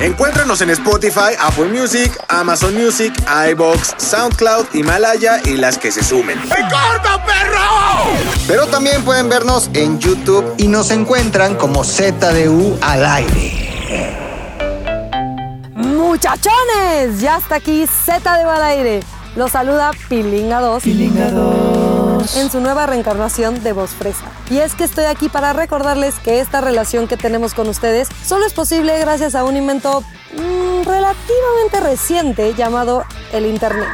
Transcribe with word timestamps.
Encuéntranos 0.00 0.62
en 0.62 0.70
Spotify, 0.70 1.34
Apple 1.38 1.66
Music, 1.66 2.18
Amazon 2.28 2.74
Music, 2.74 3.12
iBox, 3.50 3.94
SoundCloud, 3.98 4.68
Himalaya 4.72 5.42
y 5.44 5.58
las 5.58 5.76
que 5.76 5.92
se 5.92 6.02
sumen. 6.02 6.40
Pero 8.48 8.66
también 8.68 9.04
pueden 9.04 9.28
vernos 9.28 9.68
en 9.74 9.98
YouTube 9.98 10.54
y 10.56 10.68
nos 10.68 10.90
encuentran 10.90 11.54
como 11.54 11.84
ZDU 11.84 12.78
al 12.80 13.04
aire. 13.04 14.16
Muchachones, 15.74 17.20
ya 17.20 17.36
está 17.36 17.56
aquí 17.56 17.86
Z 17.86 18.38
de 18.38 18.44
al 18.44 18.62
aire. 18.62 19.19
Los 19.36 19.52
saluda 19.52 19.92
Pilinga 20.08 20.60
2. 20.60 20.82
Pilinga 20.82 21.30
2. 21.30 22.36
En 22.36 22.50
su 22.50 22.60
nueva 22.60 22.86
reencarnación 22.86 23.62
de 23.62 23.72
voz 23.72 23.90
fresa. 23.90 24.24
Y 24.50 24.58
es 24.58 24.74
que 24.74 24.82
estoy 24.82 25.04
aquí 25.04 25.28
para 25.28 25.52
recordarles 25.52 26.16
que 26.16 26.40
esta 26.40 26.60
relación 26.60 27.06
que 27.06 27.16
tenemos 27.16 27.54
con 27.54 27.68
ustedes 27.68 28.08
solo 28.24 28.44
es 28.44 28.52
posible 28.52 28.98
gracias 28.98 29.36
a 29.36 29.44
un 29.44 29.56
invento 29.56 30.02
mm, 30.34 30.82
relativamente 30.84 31.80
reciente 31.80 32.54
llamado 32.54 33.04
el 33.32 33.46
Internet. 33.46 33.88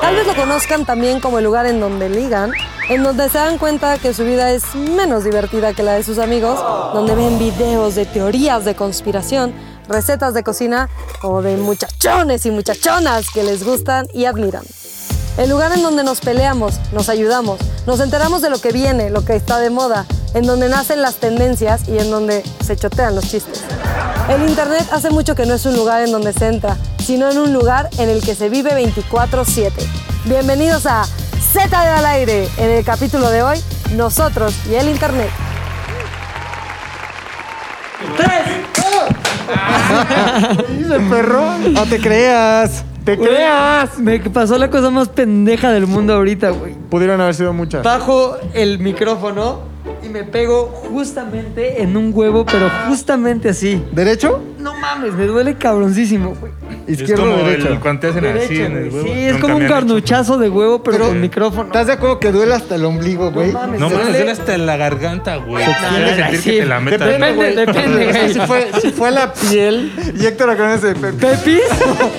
Tal 0.00 0.16
vez 0.16 0.26
lo 0.26 0.34
conozcan 0.34 0.86
también 0.86 1.20
como 1.20 1.38
el 1.38 1.44
lugar 1.44 1.66
en 1.66 1.80
donde 1.80 2.08
ligan, 2.08 2.52
en 2.88 3.02
donde 3.02 3.28
se 3.28 3.38
dan 3.38 3.58
cuenta 3.58 3.98
que 3.98 4.14
su 4.14 4.24
vida 4.24 4.50
es 4.52 4.74
menos 4.74 5.24
divertida 5.24 5.74
que 5.74 5.82
la 5.82 5.92
de 5.94 6.02
sus 6.02 6.18
amigos, 6.18 6.58
donde 6.94 7.14
ven 7.14 7.38
videos 7.38 7.94
de 7.94 8.06
teorías 8.06 8.64
de 8.64 8.74
conspiración, 8.74 9.54
recetas 9.88 10.34
de 10.34 10.42
cocina 10.42 10.88
o 11.22 11.42
de 11.42 11.56
muchachones 11.56 12.46
y 12.46 12.50
muchachonas 12.50 13.26
que 13.32 13.42
les 13.42 13.64
gustan 13.64 14.06
y 14.12 14.24
admiran. 14.24 14.64
El 15.36 15.50
lugar 15.50 15.72
en 15.72 15.82
donde 15.82 16.04
nos 16.04 16.20
peleamos, 16.20 16.74
nos 16.92 17.08
ayudamos, 17.08 17.58
nos 17.86 17.98
enteramos 18.00 18.40
de 18.40 18.50
lo 18.50 18.60
que 18.60 18.70
viene, 18.70 19.10
lo 19.10 19.24
que 19.24 19.34
está 19.34 19.58
de 19.58 19.70
moda, 19.70 20.06
en 20.32 20.46
donde 20.46 20.68
nacen 20.68 21.02
las 21.02 21.16
tendencias 21.16 21.88
y 21.88 21.98
en 21.98 22.10
donde 22.10 22.44
se 22.64 22.76
chotean 22.76 23.16
los 23.16 23.28
chistes. 23.28 23.62
El 24.28 24.48
Internet 24.48 24.86
hace 24.92 25.10
mucho 25.10 25.34
que 25.34 25.44
no 25.44 25.54
es 25.54 25.66
un 25.66 25.74
lugar 25.74 26.02
en 26.02 26.12
donde 26.12 26.32
se 26.32 26.46
entra, 26.46 26.76
sino 27.04 27.30
en 27.30 27.38
un 27.38 27.52
lugar 27.52 27.90
en 27.98 28.08
el 28.08 28.22
que 28.22 28.34
se 28.34 28.48
vive 28.48 28.74
24/7. 28.74 29.84
Bienvenidos 30.24 30.86
a 30.86 31.04
Z 31.52 31.68
de 31.68 31.90
al 31.90 32.06
aire. 32.06 32.48
En 32.56 32.70
el 32.70 32.84
capítulo 32.84 33.28
de 33.28 33.42
hoy, 33.42 33.62
nosotros 33.92 34.54
y 34.70 34.74
el 34.74 34.88
Internet. 34.88 35.30
Dice 40.78 40.94
el 40.96 41.08
perro. 41.08 41.58
No 41.70 41.84
te 41.84 42.00
creas. 42.00 42.84
Te 43.04 43.18
creas. 43.18 43.98
Me 43.98 44.18
pasó 44.20 44.56
la 44.56 44.70
cosa 44.70 44.90
más 44.90 45.08
pendeja 45.08 45.70
del 45.70 45.86
mundo 45.86 46.14
ahorita, 46.14 46.50
güey. 46.50 46.74
Pudieron 46.90 47.20
haber 47.20 47.34
sido 47.34 47.52
muchas. 47.52 47.82
Bajo 47.82 48.36
el 48.54 48.78
micrófono 48.78 49.73
y 50.02 50.08
me 50.08 50.24
pego 50.24 50.66
justamente 50.90 51.82
en 51.82 51.96
un 51.96 52.10
huevo, 52.14 52.44
pero 52.46 52.70
justamente 52.88 53.48
así. 53.50 53.82
¿Derecho? 53.92 54.42
No 54.58 54.74
mames, 54.78 55.12
me 55.14 55.26
duele 55.26 55.54
cabroncísimo, 55.56 56.34
güey. 56.40 56.52
Izquierdo 56.86 57.24
es 57.24 57.28
o 57.28 57.32
como 57.38 57.48
derecho. 57.48 57.68
el, 57.68 57.80
cuando 57.80 58.00
te 58.00 58.06
hacen 58.08 58.24
así 58.26 58.60
en 58.60 58.76
el 58.76 58.90
huevo. 58.90 59.06
Sí, 59.06 59.12
es 59.24 59.36
como 59.38 59.56
un 59.56 59.66
carnuchazo 59.66 60.36
de 60.38 60.48
huevo, 60.50 60.82
pero, 60.82 60.96
Pero- 60.98 61.08
con 61.10 61.20
micrófono. 61.20 61.64
¿Estás 61.66 61.86
de 61.86 61.92
acuerdo 61.94 62.20
que 62.20 62.30
duele 62.32 62.54
hasta 62.54 62.74
el 62.74 62.84
ombligo, 62.84 63.30
güey? 63.30 63.52
No 63.52 63.60
mames, 63.60 63.80
No 63.80 63.88
mames, 63.90 64.02
duele. 64.04 64.18
duele 64.18 64.32
hasta 64.32 64.58
la 64.58 64.76
garganta, 64.76 65.36
güey. 65.36 65.64
Nah, 65.66 66.14
sentir 66.16 66.40
sí. 66.40 66.50
que 66.50 66.58
te 66.60 66.66
la 66.66 66.80
metan. 66.80 67.08
Depende, 67.08 67.32
güey. 67.34 67.54
depende, 67.56 68.06
güey. 68.12 68.32
si 68.34 68.40
fue, 68.40 68.68
si 68.82 68.90
fue 68.90 69.10
la 69.10 69.32
piel. 69.32 69.92
Y 70.18 70.26
Héctor 70.26 70.50
acá 70.50 70.74
ese. 70.74 70.94
¿Pepis? 70.94 71.60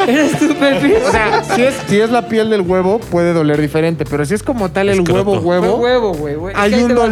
¿Eres 0.08 0.38
tú, 0.40 0.56
Pepis? 0.56 0.96
O 1.08 1.12
sea, 1.12 1.44
si 1.44 1.62
es, 1.64 1.76
si 1.88 2.00
es 2.00 2.10
la 2.10 2.28
piel 2.28 2.50
del 2.50 2.62
huevo, 2.62 3.00
puede 3.00 3.34
doler 3.34 3.60
diferente. 3.62 4.06
Pero 4.10 4.26
si 4.26 4.34
es 4.34 4.44
como 4.44 4.70
tal 4.70 4.90
el 4.90 5.00
Escroto. 5.00 5.32
huevo, 5.32 5.42
Fue 5.42 5.60
huevo, 5.60 6.12
huevo, 6.12 6.40
güey. 6.40 6.56
hay 6.58 6.74
un 6.84 6.92
va. 6.98 7.06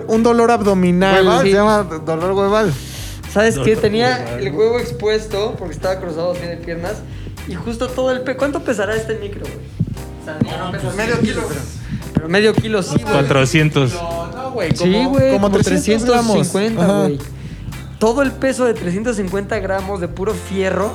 Dolor, 0.00 0.14
un 0.14 0.22
dolor 0.22 0.50
abdominal. 0.50 1.24
Hueval, 1.26 1.40
Se 1.42 1.46
sí. 1.46 1.52
llama 1.52 1.82
dolor 2.04 2.32
hueval. 2.32 2.72
¿Sabes 3.32 3.54
qué? 3.58 3.70
Dolor 3.70 3.82
Tenía 3.82 4.24
hueval. 4.26 4.46
el 4.46 4.52
huevo 4.54 4.78
expuesto 4.78 5.54
porque 5.58 5.74
estaba 5.74 6.00
cruzado 6.00 6.32
así 6.32 6.42
de 6.42 6.56
piernas 6.56 6.96
y 7.48 7.54
justo 7.54 7.88
todo 7.88 8.10
el... 8.12 8.22
Pe 8.22 8.36
¿Cuánto 8.36 8.60
pesará 8.60 8.94
este 8.96 9.14
micro, 9.18 9.42
güey? 9.42 9.54
O 10.20 10.24
sea, 10.24 10.38
ya 10.44 10.58
no 10.64 10.70
pesa 10.72 10.90
medio 10.96 11.18
kilo. 11.20 11.42
Pero 12.14 12.28
medio 12.28 12.52
kilo 12.54 12.82
sí, 12.82 12.96
güey. 13.02 13.14
400. 13.14 13.92
No, 13.94 14.50
güey. 14.52 14.76
Sí, 14.76 15.04
güey, 15.06 15.32
como, 15.32 15.50
300 15.50 16.08
gramos. 16.08 16.36
350, 16.52 16.82
Ajá. 16.82 17.02
güey. 17.06 17.18
Todo 17.98 18.22
el 18.22 18.32
peso 18.32 18.64
de 18.64 18.74
350 18.74 19.58
gramos 19.60 20.00
de 20.00 20.08
puro 20.08 20.34
fierro 20.34 20.92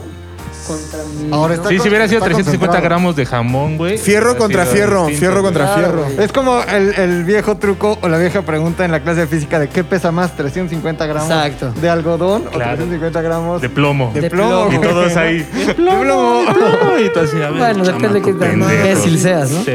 contra 0.67 0.99
mi... 1.19 1.31
Ahora 1.31 1.53
está 1.55 1.69
Sí, 1.69 1.79
si 1.79 1.87
hubiera 1.89 2.07
sido 2.07 2.17
Está 2.19 2.25
350 2.29 2.67
concentrado. 2.67 2.83
gramos 2.83 3.15
de 3.15 3.25
jamón, 3.25 3.77
güey. 3.77 3.97
Fierro 3.97 4.31
hubiera 4.31 4.39
contra 4.39 4.63
sido 4.63 4.73
fierro, 4.75 4.99
distinto, 5.01 5.19
fierro 5.19 5.33
güey. 5.41 5.43
contra 5.45 5.65
Claro, 5.65 5.81
fierro. 5.87 6.03
güey. 6.13 6.25
Es 6.25 6.31
como 6.31 6.61
el, 6.63 6.93
el 6.95 7.23
viejo 7.23 7.57
truco 7.57 7.97
o 8.01 8.07
la 8.07 8.17
vieja 8.17 8.41
pregunta 8.41 8.85
en 8.85 8.91
la 8.91 8.99
clase 9.01 9.21
de 9.21 9.27
física 9.27 9.59
de 9.59 9.69
qué 9.69 9.83
pesa 9.83 10.11
más, 10.11 10.35
350 10.35 11.05
gramos 11.05 11.29
Exacto. 11.29 11.71
de 11.79 11.89
algodón 11.89 12.47
o 12.47 12.51
Claro. 12.51 12.75
350 12.77 13.21
gramos 13.21 13.61
De 13.61 13.69
plomo. 13.69 14.11
de 14.13 14.29
plomo. 14.29 14.69
plomo. 14.69 14.83
Y 14.83 14.87
todos 14.87 15.15
ahí. 15.15 15.39
De 15.67 15.73
plomo. 15.73 16.41
Y 17.05 17.09
tú 17.13 17.19
así, 17.19 17.35
a 17.41 17.49
ver, 17.49 17.57
Bueno, 17.59 17.83
depende 17.83 18.09
de 18.09 18.21
qué 18.21 18.31
chamaco 18.31 18.39
tan 18.39 18.49
pendejo. 18.51 18.73
imbécil 18.87 19.19
seas, 19.19 19.51
¿no? 19.51 19.63
Sí. 19.63 19.71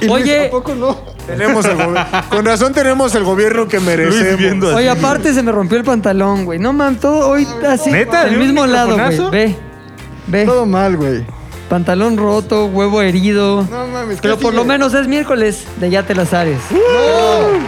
Y 0.00 0.06
Luis, 0.06 0.10
Oye. 0.22 0.46
¿a 0.46 0.50
poco 0.50 0.74
no? 0.74 0.98
Tenemos 1.26 1.64
el 1.64 1.76
gobi- 1.76 2.28
Con 2.28 2.44
razón 2.44 2.72
tenemos 2.72 3.14
el 3.14 3.22
gobierno 3.24 3.68
que 3.68 3.78
merecemos. 3.80 4.36
viendo 4.38 4.66
así. 4.68 4.76
Oye, 4.76 4.90
aparte 4.90 5.32
se 5.32 5.42
me 5.42 5.52
rompió 5.52 5.78
el 5.78 5.84
pantalón, 5.84 6.44
güey. 6.44 6.58
No 6.58 6.72
mames, 6.72 7.00
todo 7.00 7.28
hoy 7.28 7.46
así. 7.68 7.90
¿Neta? 7.90 8.24
Del 8.24 8.30
¿De 8.34 8.36
un 8.40 8.42
mismo 8.46 8.66
lado, 8.66 8.94
güey. 8.94 8.98
microfonazo? 9.10 9.30
Ve. 9.30 9.56
Ve. 10.26 10.44
Todo 10.44 10.66
mal, 10.66 10.96
güey. 10.96 11.24
Pantalón 11.68 12.18
roto, 12.18 12.66
huevo 12.66 13.00
herido. 13.00 13.66
No 13.70 13.86
mames, 13.86 14.16
¿qué 14.16 14.22
Pero 14.22 14.36
por 14.36 14.50
sigue? 14.52 14.56
lo 14.56 14.64
menos 14.66 14.92
es 14.92 15.08
miércoles 15.08 15.64
de 15.80 15.88
Ya 15.88 16.02
te 16.02 16.14
las 16.14 16.34
ares. 16.34 16.58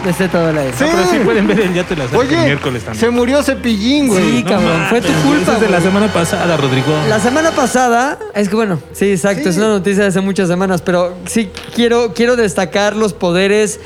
De 0.04 0.12
Z 0.12 0.47
de 0.47 0.53
la 0.53 0.62
No, 0.64 0.70
pero 0.78 1.06
sí 1.10 1.19
pueden 1.25 1.47
ver 1.47 1.60
el 1.60 1.72
ya 1.72 1.84
te 1.84 1.97
las 1.97 2.12
Oye, 2.12 2.34
el 2.38 2.44
miércoles 2.44 2.82
también. 2.84 3.00
se 3.00 3.09
murió 3.10 3.43
Cepillín, 3.43 4.09
güey. 4.09 4.38
Sí, 4.38 4.44
cabrón. 4.44 4.84
Fue 4.91 5.00
tu 5.00 5.09
mames, 5.09 5.25
culpa. 5.25 5.43
Eso 5.43 5.53
es 5.53 5.60
de 5.60 5.66
la 5.70 5.78
güey. 5.78 5.88
semana 5.88 6.12
pasada, 6.12 6.56
Rodrigo. 6.59 6.93
La 7.09 7.19
semana 7.19 7.50
pasada, 7.53 8.19
es 8.34 8.50
que 8.50 8.56
bueno, 8.56 8.78
sí, 8.93 9.12
exacto, 9.12 9.44
Sí. 9.44 9.48
es 9.48 9.56
una 9.56 9.69
noticia 9.69 10.03
de 10.03 10.09
hace 10.10 10.20
muchas 10.20 10.48
semanas, 10.48 10.82
pero 10.82 11.14
sí 11.25 11.50
quiero, 11.75 12.12
quiero 12.12 12.37
destacar 12.37 12.97
los 12.97 13.14
poderes 13.14 13.81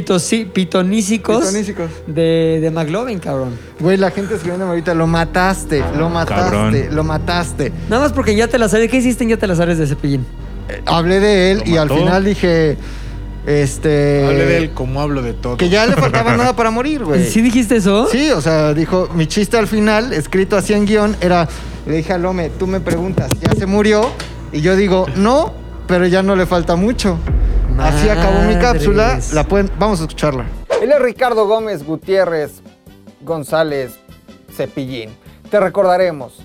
pitonísicos, 0.00 1.44
Pitonísicos. 1.44 1.90
De, 2.06 2.58
de 2.60 2.70
McLovin, 2.70 3.18
cabrón. 3.18 3.58
Güey, 3.78 3.96
la 3.96 4.10
gente 4.10 4.34
escribiendo 4.34 4.66
ahorita, 4.66 4.94
lo 4.94 5.06
mataste, 5.06 5.84
lo 5.96 6.08
mataste, 6.08 6.42
Cabrón. 6.50 6.76
lo 6.90 7.04
mataste. 7.04 7.72
Nada 7.88 8.02
más 8.02 8.12
porque 8.12 8.32
en 8.32 8.38
Ya 8.38 8.48
te 8.48 8.58
las 8.58 8.72
ares, 8.74 8.90
¿qué 8.90 8.96
hiciste 8.96 9.24
en 9.24 9.30
Ya 9.30 9.36
te 9.36 9.46
las 9.46 9.60
ares 9.60 9.78
de 9.78 9.86
Cepillín? 9.86 10.24
Hablé 10.86 11.20
de 11.20 11.52
él 11.52 11.62
y 11.66 11.76
al 11.76 11.88
final 11.90 12.24
dije, 12.24 12.76
este... 13.46 14.24
Hable 14.26 14.46
de 14.46 14.56
él 14.58 14.70
como 14.70 15.00
hablo 15.00 15.20
de 15.22 15.34
todo. 15.34 15.56
Que 15.56 15.68
ya 15.68 15.86
le 15.86 15.94
faltaba 15.94 16.36
nada 16.36 16.54
para 16.56 16.70
morir, 16.70 17.04
güey. 17.04 17.24
¿Sí 17.26 17.42
dijiste 17.42 17.76
eso? 17.76 18.08
Sí, 18.10 18.30
o 18.30 18.40
sea, 18.40 18.72
dijo, 18.74 19.08
mi 19.14 19.26
chiste 19.26 19.58
al 19.58 19.66
final, 19.66 20.12
escrito 20.12 20.56
así 20.56 20.72
en 20.72 20.86
guion, 20.86 21.16
era, 21.20 21.48
le 21.86 21.96
dije 21.96 22.12
a 22.12 22.18
Lome, 22.18 22.50
tú 22.58 22.66
me 22.66 22.80
preguntas, 22.80 23.30
¿ya 23.40 23.52
se 23.52 23.66
murió? 23.66 24.10
Y 24.52 24.60
yo 24.60 24.76
digo, 24.76 25.06
no, 25.16 25.52
pero 25.86 26.06
ya 26.06 26.22
no 26.22 26.36
le 26.36 26.46
falta 26.46 26.76
mucho. 26.76 27.18
Así 27.78 28.08
acabó 28.08 28.40
mi 28.42 28.56
cápsula, 28.56 29.18
la 29.32 29.44
pueden, 29.44 29.70
vamos 29.78 30.00
a 30.00 30.04
escucharla. 30.04 30.44
Él 30.80 30.90
es 30.90 31.00
Ricardo 31.00 31.46
Gómez 31.46 31.84
Gutiérrez 31.84 32.60
González 33.22 33.98
Cepillín. 34.54 35.10
Te 35.50 35.60
recordaremos 35.60 36.40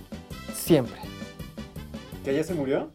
siempre. 0.54 0.96
¿Que 2.24 2.36
ya 2.36 2.44
se 2.44 2.54
murió? 2.54 2.92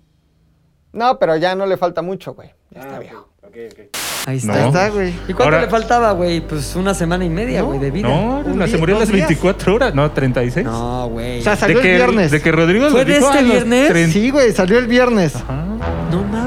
No, 0.93 1.19
pero 1.19 1.37
ya 1.37 1.55
no 1.55 1.67
le 1.67 1.77
falta 1.77 2.03
mucho, 2.03 2.35
güey. 2.35 2.51
Ya 2.71 2.81
está 2.83 2.97
Ah, 2.97 2.99
viejo. 2.99 3.29
ok, 3.43 3.57
ok. 3.73 3.79
Ahí 4.27 4.37
está. 4.37 4.53
No. 4.53 4.59
Ahí 4.59 4.67
está, 4.69 4.89
güey. 4.91 5.09
¿Y 5.09 5.33
cuánto 5.33 5.43
Ahora- 5.45 5.61
le 5.63 5.69
faltaba, 5.69 6.13
güey? 6.13 6.41
Pues 6.43 6.77
una 6.77 6.95
semana 6.95 7.25
y 7.25 7.31
media, 7.31 7.63
güey, 7.63 7.79
de 7.81 7.91
vida. 7.91 8.09
No, 8.09 8.39
Un 8.41 8.69
se 8.69 8.77
murió 8.77 8.97
a 8.97 9.01
las 9.01 9.09
días. 9.09 9.27
24 9.29 9.75
horas. 9.75 9.95
No, 9.95 10.11
36. 10.13 10.65
No, 10.67 11.09
güey. 11.09 11.41
O 11.41 11.43
sea, 11.43 11.53
de 11.55 11.59
salió 11.59 11.81
que, 11.81 11.91
el 11.93 11.97
viernes. 11.97 12.31
De 12.31 12.41
que 12.43 12.53
Rodrigo 12.53 12.89
¿Fue 12.91 13.05
de 13.05 13.17
este 13.17 13.43
viernes? 13.43 13.89
30. 13.89 14.13
Sí, 14.13 14.31
güey, 14.31 14.53
salió 14.53 14.79
el 14.79 14.87
viernes. 14.87 15.35
Ajá. 15.35 15.65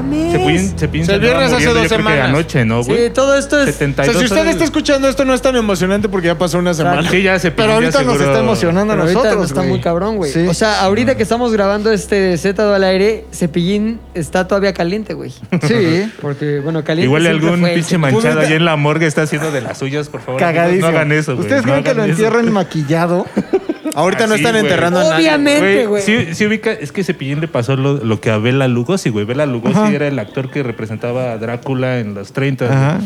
Mames. 0.06 0.74
Cepillín 0.76 1.02
El 1.02 1.06
se 1.06 1.14
andaba 1.14 1.38
viernes 1.38 1.52
hace 1.52 1.78
dos 1.78 1.88
semanas. 1.88 2.28
anoche, 2.28 2.64
¿no, 2.64 2.82
güey? 2.82 3.06
Sí, 3.06 3.10
todo 3.12 3.36
esto 3.36 3.60
es... 3.62 3.68
O 3.68 3.72
72 3.72 4.06
sea, 4.06 4.18
si 4.18 4.24
usted 4.24 4.40
horas. 4.40 4.52
está 4.52 4.64
escuchando 4.64 5.08
esto, 5.08 5.24
no 5.24 5.34
es 5.34 5.42
tan 5.42 5.56
emocionante 5.56 6.08
porque 6.08 6.28
ya 6.28 6.38
pasó 6.38 6.58
una 6.58 6.74
semana. 6.74 7.10
Sí, 7.10 7.22
ya 7.22 7.38
Cepillín 7.38 7.56
Pero 7.56 7.72
ahorita 7.74 8.02
nos 8.02 8.20
está 8.20 8.38
emocionando 8.38 8.92
a 8.92 8.96
Pero 8.96 9.08
ahorita 9.08 9.22
nosotros, 9.22 9.50
está 9.50 9.62
muy 9.62 9.80
cabrón, 9.80 10.16
güey. 10.16 10.32
Sí. 10.32 10.46
O 10.46 10.54
sea, 10.54 10.80
ahorita 10.82 11.16
que 11.16 11.22
estamos 11.22 11.52
grabando 11.52 11.92
este 11.92 12.36
Z 12.38 12.74
al 12.74 12.84
aire, 12.84 13.24
Cepillín 13.32 14.00
está 14.14 14.46
todavía 14.46 14.72
caliente, 14.72 15.14
güey. 15.14 15.30
Sí. 15.62 16.10
Porque, 16.20 16.60
bueno, 16.60 16.84
caliente 16.84 17.06
Igual 17.06 17.26
algún 17.26 17.60
fue 17.60 17.70
el 17.70 17.74
pinche 17.76 17.98
manchado 17.98 18.40
allá 18.40 18.56
en 18.56 18.64
la 18.64 18.76
morgue 18.76 19.06
está 19.06 19.22
haciendo 19.22 19.50
de 19.50 19.60
las 19.60 19.78
suyas, 19.78 20.08
por 20.08 20.20
favor. 20.20 20.40
Cagadísimo. 20.40 20.82
No 20.90 20.96
hagan 20.96 21.12
eso, 21.12 21.34
güey. 21.34 21.46
¿Ustedes 21.46 21.62
creen 21.62 21.84
que 21.84 21.94
lo 21.94 22.04
entierren 22.04 22.52
maquillado? 22.52 23.26
Ahorita 23.96 24.26
no 24.26 24.34
Así, 24.34 24.42
están 24.42 24.52
güey. 24.60 24.64
enterrando 24.64 25.00
a 25.00 25.04
nadie. 25.04 25.16
Obviamente, 25.28 25.86
güey. 25.86 26.02
Sí, 26.02 26.34
sí 26.34 26.46
ubica, 26.46 26.70
es 26.72 26.92
que 26.92 27.02
Cepillín 27.02 27.40
le 27.40 27.48
pasó 27.48 27.76
lo, 27.76 27.94
lo 28.04 28.20
que 28.20 28.30
a 28.30 28.38
Bela 28.38 28.68
Lugosi, 28.68 29.08
güey. 29.10 29.24
Bela 29.24 29.46
Lugosi 29.46 29.94
era 29.94 30.06
el 30.06 30.18
actor 30.18 30.50
que 30.50 30.62
representaba 30.62 31.32
a 31.32 31.38
Drácula 31.38 31.98
en 31.98 32.14
los 32.14 32.32
30. 32.32 32.66
güey. 32.66 32.76
Ajá. 32.76 33.00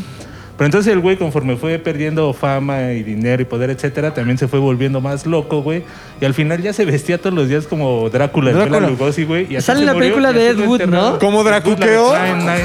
Pero 0.56 0.66
entonces 0.66 0.92
el 0.92 1.00
güey, 1.00 1.16
conforme 1.16 1.56
fue 1.56 1.78
perdiendo 1.78 2.34
fama 2.34 2.92
y 2.92 3.02
dinero 3.02 3.40
y 3.40 3.46
poder, 3.46 3.70
etcétera, 3.70 4.12
también 4.12 4.36
se 4.36 4.46
fue 4.46 4.58
volviendo 4.58 5.00
más 5.00 5.24
loco, 5.24 5.62
güey. 5.62 5.84
Y 6.20 6.24
al 6.26 6.34
final 6.34 6.60
ya 6.60 6.72
se 6.74 6.84
vestía 6.84 7.16
todos 7.18 7.34
los 7.34 7.48
días 7.48 7.66
como 7.66 8.08
Drácula, 8.10 8.50
el 8.50 8.56
Drácula. 8.56 8.78
Bela 8.80 8.90
Lugosi, 8.90 9.24
güey. 9.24 9.46
y 9.56 9.60
Sale 9.60 9.80
se 9.80 9.86
la 9.86 9.94
murió, 9.94 10.08
película 10.10 10.32
de 10.34 10.48
Ed 10.50 10.58
Wood. 10.66 10.82
¿no? 10.82 11.18
¿Cómo 11.18 11.42
dracuqueo? 11.42 12.12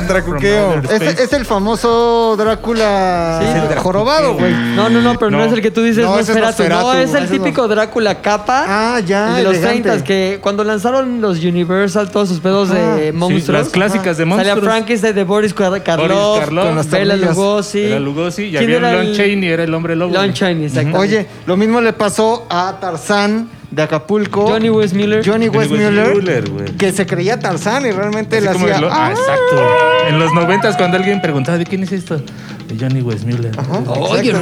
Dracuqueo. 0.07 0.81
Es, 0.92 1.31
el 1.34 1.46
famoso 1.46 2.36
Drácula 2.38 3.40
Sí, 3.42 3.74
el 3.74 3.80
jorobado, 3.80 4.34
güey. 4.34 4.52
No, 4.75 4.90
no, 4.90 5.02
no, 5.02 5.16
pero 5.18 5.31
no, 5.31 5.38
No. 5.40 5.46
es 5.46 5.54
el 5.54 5.62
que 5.62 5.72
tú 5.72 5.84
dices, 5.84 6.04
No, 6.04 6.16
no, 6.16 6.19
ese 6.19 6.34
es 6.34 6.38
Nosferatu. 6.38 6.81
No, 6.88 6.94
es 6.94 7.13
el 7.13 7.30
típico 7.30 7.68
Drácula 7.68 8.22
capa. 8.22 8.66
Ah, 8.68 9.00
ya, 9.00 9.30
el 9.30 9.36
de 9.38 9.44
los 9.44 9.54
elegante. 9.58 9.81
30 9.90 10.04
que 10.04 10.40
cuando 10.42 10.63
lanzaron 10.63 11.22
los 11.22 11.40
Universal, 11.44 12.12
todos 12.12 12.30
sus 12.30 12.40
pedos 12.40 12.69
de 12.69 13.12
Sí, 13.12 13.18
monstruos. 13.18 13.50
las 13.62 13.69
clásicas 13.69 14.18
de 14.18 14.24
Salía 14.25 14.36
monstruos. 14.36 14.66
Frankenstein 14.66 15.16
de 15.16 15.24
Boris 15.24 15.56
Kar- 15.56 15.81
Karloff, 15.81 16.51
las 16.51 16.90
Bela. 16.90 17.16
Lugosi. 17.16 17.84
Era 17.84 18.00
Lugosi 18.00 18.44
y 18.44 18.51
¿Quién 18.51 18.63
había 18.63 18.78
era 18.78 18.92
Lon 18.94 19.06
el- 19.06 19.16
Chaney, 19.18 19.48
era 19.50 19.63
el 19.63 19.74
hombre 19.74 19.96
lobo. 19.96 20.13
Lon. 20.13 20.34
Chaney, 20.34 20.66
exactamente. 20.66 21.00
Oye, 21.00 21.28
lo 21.46 21.56
mismo 21.58 21.80
le 21.81 21.94
pasó 21.94 22.46
a 22.50 22.78
Tarzán 22.80 23.44
de 23.75 23.81
Acapulco. 23.83 24.48
Johnny 24.48 24.69
Westmuller. 24.69 25.22
Johnny 25.25 25.50
Westmuller, 25.50 26.44
que 26.77 26.92
se 26.94 27.06
creía 27.06 27.38
Tarzán 27.39 27.86
y 27.86 27.92
realmente 27.92 28.38
Así 28.38 28.48
como 28.48 28.66
hacía... 28.66 28.80
lo- 28.80 28.88
"Ah". 28.92 29.07
ah, 29.07 29.12
exacto. 29.12 30.07
En 30.07 30.19
los 30.19 30.33
noventas, 30.33 30.77
cuando 30.77 30.98
alguien 30.98 31.22
preguntaba, 31.22 31.57
¿de 31.57 31.66
quién 31.66 31.83
es 31.83 31.92
esto? 31.92 32.18
De 32.18 32.77
Johnny 32.80 33.01
Westmuller. 33.01 33.51
Oye, 33.88 34.33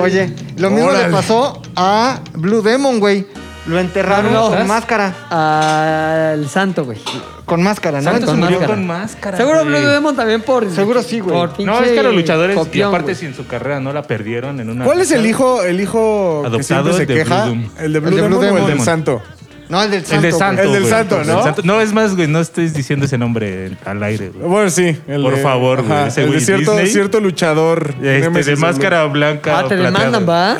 Oye, 0.00 0.32
lo 0.56 0.70
mismo 0.70 0.88
Órale. 0.88 1.06
le 1.06 1.12
pasó 1.12 1.62
a 1.76 2.18
Blue 2.34 2.62
Demon, 2.62 2.98
güey. 3.00 3.26
Lo 3.66 3.78
enterraron 3.78 4.32
No, 4.32 4.50
con 4.50 4.66
máscara. 4.66 5.14
Al 5.30 6.48
santo, 6.48 6.84
güey. 6.84 6.98
Con 7.46 7.62
máscara, 7.62 8.00
¿no? 8.00 8.10
Con 8.12 8.38
murió 8.40 8.58
máscara. 8.60 8.66
con 8.66 8.86
máscara. 8.86 9.36
Seguro 9.38 9.64
güey. 9.64 9.80
Blue 9.80 9.88
Demon 9.90 10.16
también 10.16 10.42
por... 10.42 10.70
Seguro 10.70 11.02
sí, 11.02 11.20
güey. 11.20 11.34
por 11.36 11.60
No, 11.60 11.80
es 11.80 11.92
que 11.92 12.02
los 12.02 12.14
luchadores, 12.14 12.58
y 12.72 12.82
aparte 12.82 13.04
güey. 13.04 13.14
si 13.16 13.26
en 13.26 13.34
su 13.34 13.46
carrera 13.46 13.80
no 13.80 13.92
la 13.92 14.02
perdieron 14.02 14.60
en 14.60 14.70
una... 14.70 14.84
¿Cuál 14.84 15.00
es 15.00 15.10
el 15.12 15.24
hijo, 15.26 15.62
el 15.62 15.80
hijo 15.80 16.40
que 16.42 16.48
Adoptado 16.48 16.62
siempre 16.62 16.92
se 16.92 17.06
de 17.06 17.14
queja? 17.24 17.44
Blue 17.44 17.54
Demon. 17.54 17.70
¿El 17.78 17.92
de 17.92 18.00
Blue, 18.00 18.08
El 18.10 18.16
de 18.16 18.22
Blue 18.28 18.40
Demon, 18.40 18.42
o 18.42 18.58
el 18.58 18.62
Demon. 18.66 18.76
del 18.78 18.80
Santo? 18.84 19.22
No, 19.68 19.82
el 19.82 19.90
del 19.90 20.00
El 20.00 20.06
santo. 20.06 20.26
de 20.26 20.32
Santo. 20.32 20.62
El 20.62 20.72
del. 20.72 20.86
Santo, 20.86 21.20
El 21.22 21.26
¿no? 21.26 21.42
Santo. 21.42 21.62
No, 21.64 21.80
es 21.80 21.92
más, 21.94 22.14
güey, 22.14 22.28
no 22.28 22.40
estés 22.40 22.74
diciendo 22.74 23.06
ese 23.06 23.16
nombre 23.16 23.72
al 23.86 24.02
aire, 24.02 24.28
güey. 24.28 24.46
Bueno, 24.46 24.68
sí. 24.68 24.98
el 25.08 25.22
Por 25.22 25.36
de- 25.36 25.42
favor, 25.42 25.82
güey, 25.82 26.08
ese 26.08 26.22
el 26.24 26.32
de 26.32 26.40
cierto, 26.40 26.72
Disney. 26.72 26.90
cierto 26.90 27.20
luchador. 27.20 27.94
Este, 28.02 28.30
de 28.44 28.52
el- 28.52 28.58
máscara 28.58 29.04
blanca. 29.06 29.60
Ah, 29.60 29.64
te 29.68 29.76
demandan. 29.76 30.28
¿va? 30.28 30.58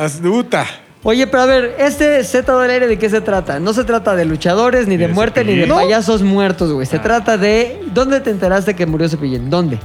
Oye, 1.07 1.27
pero 1.27 1.43
a 1.43 1.47
ver, 1.47 1.77
este 1.79 2.25
Z 2.25 2.59
del 2.59 2.71
aire, 2.71 2.89
¿de 2.89 2.99
qué 2.99 3.11
se 3.11 3.21
trata? 3.21 3.61
No 3.61 3.75
se 3.75 3.85
trata 3.85 4.17
de 4.17 4.25
luchadores, 4.25 4.89
ni 4.89 4.97
de 4.97 5.09
muerte, 5.09 5.45
ni 5.45 5.55
de 5.55 5.67
payasos 5.67 6.23
muertos, 6.23 6.73
güey. 6.73 6.87
Ah. 6.87 6.91
Se 6.91 6.99
trata 6.99 7.37
de... 7.37 7.83
¿Dónde 7.93 8.21
te 8.21 8.31
enteraste 8.31 8.75
que 8.75 8.87
murió 8.87 9.07
Cepillín? 9.09 9.51
¿Dónde? 9.51 9.79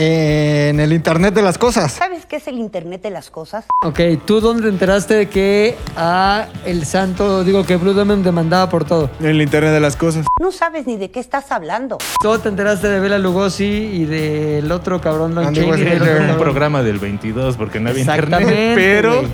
En 0.00 0.78
el 0.78 0.92
Internet 0.92 1.34
de 1.34 1.42
las 1.42 1.58
cosas. 1.58 1.90
¿Sabes 1.90 2.24
qué 2.24 2.36
es 2.36 2.46
el 2.46 2.56
Internet 2.56 3.02
de 3.02 3.10
las 3.10 3.30
cosas? 3.30 3.64
Ok, 3.84 3.98
¿tú 4.24 4.40
dónde 4.40 4.62
te 4.62 4.68
enteraste 4.68 5.14
de 5.14 5.28
que 5.28 5.74
a 5.96 6.46
el 6.64 6.86
santo, 6.86 7.42
digo, 7.42 7.66
que 7.66 7.74
Blue 7.74 7.94
Demon 7.94 8.22
demandaba 8.22 8.68
por 8.68 8.84
todo? 8.84 9.10
En 9.18 9.26
el 9.26 9.42
internet 9.42 9.72
de 9.72 9.80
las 9.80 9.96
cosas. 9.96 10.24
No 10.40 10.52
sabes 10.52 10.86
ni 10.86 10.96
de 10.96 11.10
qué 11.10 11.18
estás 11.18 11.50
hablando. 11.50 11.98
Tú 12.22 12.38
te 12.38 12.48
enteraste 12.48 12.86
de 12.88 13.00
Bela 13.00 13.18
Lugosi 13.18 13.64
y 13.64 14.04
del 14.04 14.70
otro 14.70 15.00
cabrón, 15.00 15.34
Lon 15.34 15.46
Andy 15.48 15.62
Chaney, 15.62 15.72
del 15.72 15.80
Westmuller. 15.88 16.02
otro 16.12 16.12
un 16.22 16.26
cabrón. 16.28 16.42
programa 16.44 16.82
del 16.84 16.98
22 17.00 17.56
porque 17.56 17.80
no 17.80 17.90
había 17.90 18.02
Exactamente, 18.02 18.52
internet. 18.52 18.74
Pero 18.76 19.16
güey. 19.16 19.32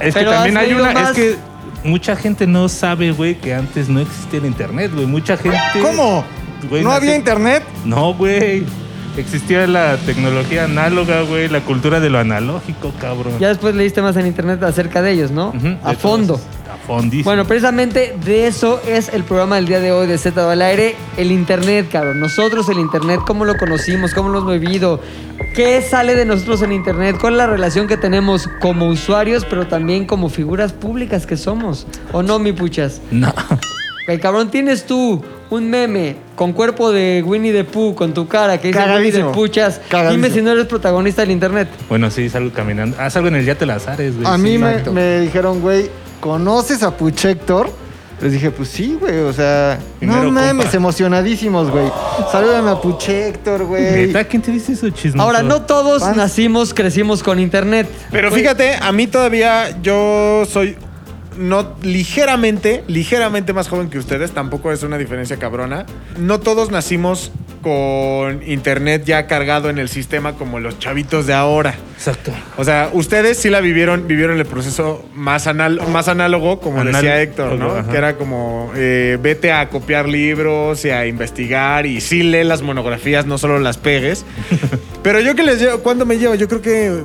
es 0.00 0.14
que 0.14 0.20
Pero 0.20 0.30
también 0.32 0.56
has 0.56 0.62
hay 0.64 0.68
leído 0.70 0.82
una. 0.82 0.92
más- 0.92 1.10
Es 1.10 1.14
que 1.16 1.36
mucha 1.84 2.16
gente 2.16 2.48
no 2.48 2.68
sabe, 2.68 3.12
güey, 3.12 3.36
que 3.36 3.54
antes 3.54 3.88
no 3.88 4.00
existía 4.00 4.40
el 4.40 4.46
internet, 4.46 4.90
güey. 4.92 5.06
Mucha 5.06 5.36
gente. 5.36 5.56
¿Cómo? 5.80 6.24
Güey, 6.68 6.82
¿No 6.82 6.90
había 6.90 7.14
internet? 7.14 7.62
No, 7.84 8.14
güey. 8.14 8.66
Existía 9.16 9.66
la 9.66 9.96
tecnología 9.96 10.64
análoga, 10.64 11.22
güey, 11.22 11.48
la 11.48 11.60
cultura 11.60 12.00
de 12.00 12.10
lo 12.10 12.18
analógico, 12.18 12.92
cabrón. 13.00 13.38
Ya 13.38 13.48
después 13.48 13.74
leíste 13.74 14.02
más 14.02 14.16
en 14.16 14.26
internet 14.26 14.62
acerca 14.62 15.02
de 15.02 15.12
ellos, 15.12 15.30
¿no? 15.30 15.52
A 15.82 15.94
todos. 15.94 15.98
fondo. 16.00 16.40
A 16.72 16.76
fondísimo. 16.86 17.24
Bueno, 17.24 17.44
precisamente 17.44 18.16
de 18.24 18.46
eso 18.46 18.80
es 18.86 19.08
el 19.08 19.24
programa 19.24 19.56
del 19.56 19.66
día 19.66 19.80
de 19.80 19.90
hoy 19.92 20.06
de 20.06 20.16
Z 20.16 20.50
al 20.50 20.62
aire, 20.62 20.94
el 21.16 21.32
internet, 21.32 21.88
cabrón. 21.90 22.20
Nosotros 22.20 22.68
el 22.68 22.78
internet, 22.78 23.20
cómo 23.26 23.44
lo 23.44 23.56
conocimos, 23.56 24.14
cómo 24.14 24.28
lo 24.28 24.38
hemos 24.38 24.60
vivido, 24.60 25.00
qué 25.54 25.82
sale 25.82 26.14
de 26.14 26.24
nosotros 26.24 26.62
en 26.62 26.72
internet, 26.72 27.16
cuál 27.20 27.34
es 27.34 27.38
la 27.38 27.46
relación 27.48 27.88
que 27.88 27.96
tenemos 27.96 28.48
como 28.60 28.86
usuarios, 28.86 29.44
pero 29.44 29.66
también 29.66 30.06
como 30.06 30.28
figuras 30.28 30.72
públicas 30.72 31.26
que 31.26 31.36
somos. 31.36 31.86
¿O 32.12 32.22
no, 32.22 32.38
mi 32.38 32.52
puchas? 32.52 33.00
No. 33.10 33.34
El 34.06 34.20
cabrón, 34.20 34.50
tienes 34.50 34.86
tú 34.86 35.22
un 35.50 35.68
meme 35.68 36.16
con 36.36 36.52
cuerpo 36.52 36.92
de 36.92 37.22
Winnie 37.26 37.52
the 37.52 37.64
Pooh, 37.64 37.94
con 37.94 38.14
tu 38.14 38.26
cara 38.28 38.58
que 38.58 38.68
dice 38.68 38.80
Winnie 38.94 39.12
the 39.12 39.24
Puchas. 39.24 39.80
Dime 40.10 40.30
si 40.30 40.40
no 40.42 40.52
eres 40.52 40.66
protagonista 40.66 41.22
del 41.22 41.32
internet. 41.32 41.68
Bueno, 41.88 42.10
sí, 42.10 42.28
salgo 42.28 42.52
caminando. 42.52 42.96
Ah, 42.98 43.10
salgo 43.10 43.28
en 43.28 43.36
el 43.36 43.44
Yate 43.44 43.66
Lazares, 43.66 44.16
güey. 44.16 44.26
A 44.26 44.36
sí. 44.36 44.42
mí 44.42 44.58
me, 44.58 45.20
dijeron, 45.20 45.60
güey, 45.60 45.90
¿conoces 46.20 46.82
a 46.82 46.96
Puchector? 46.96 47.70
Les 48.20 48.32
dije, 48.32 48.50
pues 48.50 48.68
sí, 48.68 48.98
güey, 49.00 49.18
o 49.20 49.32
sea, 49.32 49.78
Primero, 49.98 50.24
no 50.24 50.30
mames, 50.32 50.66
compa. 50.66 50.76
emocionadísimos, 50.76 51.70
güey. 51.70 51.90
Salúdame 52.30 52.70
a 52.70 52.74
Puchector, 52.80 53.64
güey. 53.64 54.06
¿Neta? 54.08 54.24
¿Quién 54.24 54.42
te 54.42 54.50
dice 54.52 54.72
eso, 54.74 54.90
chismoso? 54.90 55.26
Ahora, 55.26 55.42
no 55.42 55.62
todos 55.62 56.02
Pan- 56.02 56.18
nacimos, 56.18 56.74
crecimos 56.74 57.22
con 57.22 57.40
internet. 57.40 57.88
Pero 58.10 58.28
Güey, 58.28 58.42
fíjate, 58.42 58.74
a 58.74 58.92
mí 58.92 59.06
todavía 59.06 59.74
yo 59.82 60.44
soy 60.46 60.76
no 61.40 61.74
ligeramente, 61.82 62.84
ligeramente 62.86 63.52
más 63.52 63.68
joven 63.68 63.90
que 63.90 63.98
ustedes, 63.98 64.32
tampoco 64.32 64.70
es 64.72 64.82
una 64.82 64.98
diferencia 64.98 65.38
cabrona. 65.38 65.86
No 66.18 66.38
todos 66.40 66.70
nacimos 66.70 67.32
con 67.62 68.42
internet 68.46 69.02
ya 69.04 69.26
cargado 69.26 69.68
en 69.70 69.78
el 69.78 69.88
sistema 69.88 70.34
como 70.34 70.60
los 70.60 70.78
chavitos 70.78 71.26
de 71.26 71.34
ahora. 71.34 71.74
Exacto. 71.96 72.32
O 72.56 72.64
sea, 72.64 72.90
ustedes 72.92 73.36
sí 73.38 73.50
la 73.50 73.60
vivieron, 73.60 74.06
vivieron 74.06 74.38
el 74.38 74.46
proceso 74.46 75.04
más, 75.14 75.46
anal- 75.46 75.80
más 75.88 76.08
análogo, 76.08 76.60
como 76.60 76.80
Anal- 76.80 76.94
decía 76.94 77.20
Héctor, 77.20 77.52
¿no? 77.58 77.72
ajá. 77.72 77.90
Que 77.90 77.96
era 77.98 78.16
como, 78.16 78.72
eh, 78.76 79.18
vete 79.20 79.52
a 79.52 79.68
copiar 79.68 80.08
libros 80.08 80.84
y 80.84 80.90
a 80.90 81.06
investigar 81.06 81.84
y 81.86 82.00
sí 82.00 82.22
lee 82.22 82.44
las 82.44 82.62
monografías, 82.62 83.26
no 83.26 83.36
solo 83.38 83.58
las 83.58 83.76
pegues. 83.76 84.24
Pero 85.02 85.20
yo 85.20 85.34
que 85.34 85.42
les 85.42 85.60
llevo, 85.60 85.78
¿cuándo 85.80 86.06
me 86.06 86.16
llevo? 86.18 86.34
Yo 86.34 86.48
creo 86.48 86.62
que, 86.62 87.02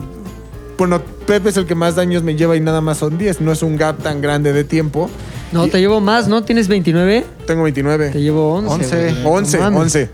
bueno, 0.77 1.01
Pepe 1.27 1.49
es 1.49 1.57
el 1.57 1.65
que 1.65 1.75
más 1.75 1.95
daños 1.95 2.23
me 2.23 2.35
lleva 2.35 2.55
y 2.55 2.59
nada 2.59 2.81
más 2.81 2.97
son 2.97 3.17
10, 3.17 3.41
no 3.41 3.51
es 3.51 3.61
un 3.63 3.77
gap 3.77 4.01
tan 4.01 4.21
grande 4.21 4.53
de 4.53 4.63
tiempo. 4.63 5.09
No, 5.51 5.67
te 5.67 5.79
llevo 5.79 6.01
más, 6.01 6.27
¿no? 6.27 6.43
¿Tienes 6.43 6.67
29? 6.67 7.25
Tengo 7.47 7.63
29. 7.63 8.09
Te 8.09 8.21
llevo 8.21 8.55
11. 8.55 8.73
11. 8.73 8.97
güey. 9.21 9.25
11, 9.25 9.57
No 9.57 9.63
mames. 9.63 9.79
11. 9.81 10.09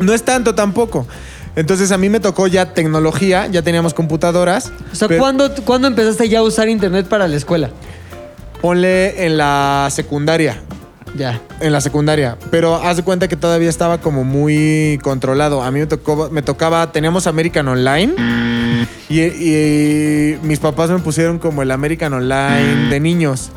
No 0.00 0.12
es 0.12 0.22
tanto 0.22 0.54
tampoco. 0.54 1.06
Entonces 1.54 1.90
a 1.92 1.96
mí 1.98 2.08
me 2.10 2.20
tocó 2.20 2.46
ya 2.48 2.74
tecnología, 2.74 3.46
ya 3.46 3.62
teníamos 3.62 3.94
computadoras. 3.94 4.72
O 4.92 4.94
sea, 4.94 5.08
pero- 5.08 5.20
¿cuándo, 5.20 5.50
¿cuándo 5.64 5.88
empezaste 5.88 6.28
ya 6.28 6.40
a 6.40 6.42
usar 6.42 6.68
internet 6.68 7.06
para 7.06 7.26
la 7.28 7.36
escuela? 7.36 7.70
Ponle 8.60 9.26
en 9.26 9.36
la 9.36 9.88
secundaria. 9.90 10.60
Ya. 11.16 11.40
En 11.60 11.72
la 11.72 11.80
secundaria. 11.80 12.36
Pero 12.50 12.74
haz 12.76 12.96
de 12.98 13.02
cuenta 13.02 13.26
que 13.28 13.36
todavía 13.36 13.70
estaba 13.70 14.00
como 14.00 14.22
muy 14.24 14.98
controlado. 15.02 15.62
A 15.62 15.70
mí 15.70 15.80
me 15.80 15.86
tocó, 15.86 16.28
me 16.30 16.42
tocaba, 16.42 16.92
teníamos 16.92 17.26
American 17.26 17.68
Online. 17.68 18.12
Y, 19.08 19.20
y 19.22 20.38
mis 20.42 20.58
papás 20.58 20.90
me 20.90 20.98
pusieron 20.98 21.38
como 21.38 21.62
el 21.62 21.70
American 21.70 22.12
Online 22.14 22.90
de 22.90 23.00
niños. 23.00 23.50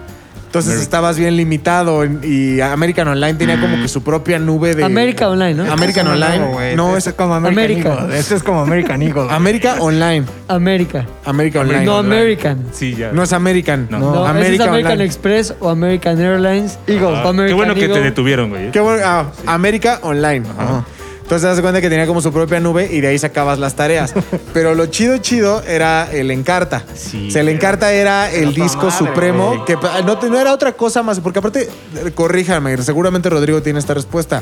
Entonces 0.49 0.81
estabas 0.81 1.15
bien 1.19 1.37
limitado. 1.37 2.03
Y 2.23 2.59
American 2.59 3.07
Online 3.07 3.35
tenía 3.35 3.61
como 3.61 3.79
que 3.79 3.87
su 3.87 4.01
propia 4.01 4.39
nube 4.39 4.73
de. 4.73 4.83
América 4.83 5.29
Online, 5.29 5.53
¿no? 5.53 5.71
American 5.71 6.07
Online. 6.07 6.45
güey. 6.51 6.75
No, 6.75 6.97
Este 6.97 6.97
es 6.97 7.07
es 7.07 7.13
como 7.13 7.35
American 7.35 7.63
América. 7.65 7.89
Eagle. 8.01 8.17
Este 8.17 8.35
es 8.35 8.41
como 8.43 8.61
American 8.61 9.01
Eagle. 9.03 9.27
América 9.29 9.75
Online. 9.79 10.25
América. 10.47 11.05
America 11.25 11.59
Online. 11.59 11.85
No, 11.85 11.97
Online. 11.97 12.15
American. 12.15 12.65
Sí, 12.71 12.95
ya. 12.95 13.11
No 13.11 13.21
es 13.21 13.31
American. 13.31 13.87
No. 13.91 13.99
No, 13.99 14.07
ese 14.07 14.15
es 14.15 14.59
American 14.59 14.69
American 14.69 14.91
Online. 14.93 15.05
Express 15.05 15.53
o 15.59 15.69
American 15.69 16.19
Airlines. 16.19 16.79
Eagle. 16.87 17.05
o 17.05 17.27
American 17.27 17.47
qué 17.47 17.53
bueno 17.53 17.75
que 17.75 17.87
te 17.87 18.01
detuvieron, 18.01 18.49
güey. 18.49 18.71
Qué 18.71 18.79
bueno. 18.79 19.03
Ah, 19.05 19.25
América 19.45 19.99
Online. 20.01 20.43
Ajá. 20.57 20.83
Entonces 21.29 21.43
te 21.47 21.47
das 21.49 21.61
cuenta 21.61 21.79
que 21.79 21.91
tenía 21.91 22.07
como 22.07 22.21
su 22.21 22.33
propia 22.33 22.59
nube 22.59 22.89
y 22.91 23.01
de 23.01 23.09
ahí 23.09 23.19
sacabas 23.19 23.59
las 23.59 23.75
tareas. 23.75 24.15
Pero 24.53 24.73
lo 24.73 24.87
chido, 24.87 25.19
chido 25.19 25.61
era 25.61 26.11
el 26.11 26.31
Encarta. 26.31 26.83
Sí, 26.95 27.27
o 27.27 27.31
sea, 27.31 27.41
el 27.41 27.49
Encarta 27.49 27.93
era 27.93 28.31
el 28.31 28.55
disco 28.55 28.87
madre, 28.87 28.97
supremo 28.97 29.47
güey. 29.49 29.65
que 29.65 29.75
no, 29.75 30.19
no 30.27 30.39
era 30.39 30.51
otra 30.51 30.71
cosa 30.71 31.03
más. 31.03 31.19
Porque 31.19 31.37
aparte, 31.37 31.69
corríjame, 32.15 32.75
seguramente 32.81 33.29
Rodrigo 33.29 33.61
tiene 33.61 33.77
esta 33.77 33.93
respuesta. 33.93 34.41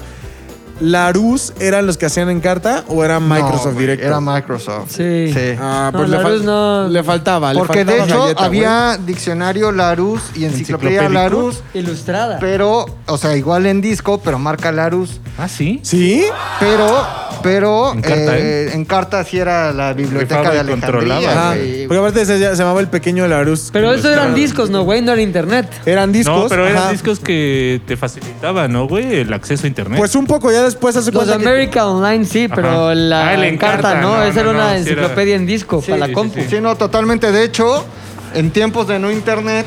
¿Larus 0.80 1.54
eran 1.60 1.86
los 1.88 1.98
que 1.98 2.06
hacían 2.06 2.30
Encarta 2.30 2.84
o 2.88 3.04
era 3.04 3.20
Microsoft 3.20 3.74
No, 3.74 3.80
Directo? 3.80 4.06
Era 4.06 4.20
Microsoft. 4.20 4.92
Sí. 4.96 5.34
Ah, 5.60 5.90
No, 5.92 6.00
pues 6.00 6.10
le, 6.10 6.18
Larus 6.18 6.42
fal- 6.42 6.46
no. 6.46 6.88
le 6.88 7.04
faltaba. 7.04 7.54
le 7.54 7.60
Porque 7.60 7.84
de 7.86 8.04
hecho 8.04 8.22
galleta, 8.24 8.44
había 8.46 8.98
diccionario 8.98 9.72
Larus 9.72 10.22
y 10.36 10.46
enciclopedia. 10.46 11.10
Larus, 11.10 11.62
Ilustrada. 11.74 12.38
pero, 12.40 12.86
o 13.08 13.18
sea, 13.18 13.36
igual 13.36 13.66
en 13.66 13.82
disco, 13.82 14.20
pero 14.24 14.38
marca 14.40 14.72
Larus. 14.72 15.20
Ah, 15.38 15.48
sí. 15.48 15.80
¿Sí? 15.84 16.26
Pero 16.60 17.06
Pero 17.44 17.94
En 17.94 18.02
carta, 18.02 18.38
eh, 18.38 18.72
en 18.74 18.84
carta 18.84 19.24
sí 19.24 19.38
era 19.38 19.72
la 19.72 19.94
biblioteca 19.94 20.40
Rifaba 20.42 20.64
de 20.64 20.64
y 20.64 20.72
controlaba. 20.72 21.18
Alejandría. 21.20 21.66
Güey. 21.68 21.88
Porque 21.88 22.00
aparte 22.00 22.26
se, 22.26 22.38
se 22.40 22.56
llamaba 22.56 22.80
el 22.82 22.88
pequeño 22.88 23.28
Larus. 23.28 23.70
Pero 23.72 23.94
eso 23.94 24.10
eran 24.12 24.34
discos, 24.34 24.72
¿no, 24.72 24.82
güey? 24.84 25.04
No 25.04 25.12
era 25.14 25.22
internet. 25.22 25.70
Eran 25.86 26.12
discos. 26.12 26.36
No, 26.44 26.50
pero 26.50 26.66
eran 26.68 26.82
ajá. 26.84 26.92
discos 26.92 27.20
que 27.20 27.80
te 27.86 27.96
facilitaban, 27.96 28.74
¿no, 28.74 28.88
güey? 28.88 29.18
El 29.22 29.32
acceso 29.34 29.66
a 29.66 29.68
internet. 29.68 30.00
Pues 30.00 30.16
un 30.16 30.26
poco, 30.26 30.52
ya 30.52 30.67
después 30.68 30.96
hace 30.96 31.12
Los 31.12 31.26
de 31.26 31.32
cuenta 31.34 31.44
que- 31.44 31.50
América 31.50 31.88
Online 31.88 32.24
sí, 32.26 32.48
pero 32.48 32.86
Ajá. 32.86 32.96
la 32.96 33.26
carta, 33.26 33.48
Encarta, 33.48 33.96
¿no? 34.02 34.18
no, 34.18 34.24
Esa 34.24 34.42
era 34.42 34.52
no, 34.54 34.58
una 34.60 34.60
no, 34.60 34.64
sí 34.70 34.70
era- 34.74 34.78
enciclopedia 34.80 35.36
en 35.36 35.46
disco 35.46 35.82
Sí, 35.82 35.92
para 35.92 36.06
sí, 36.06 36.12
la 36.12 36.14
compu. 36.16 36.40
sí. 36.42 36.48
Sí, 36.50 36.62
no, 36.62 36.76
totalmente. 36.76 37.32
De 37.32 37.44
hecho, 37.44 37.86
en 38.34 38.52
tiempos 38.52 38.88
de 38.88 39.00
no 39.00 39.12
internet, 39.12 39.66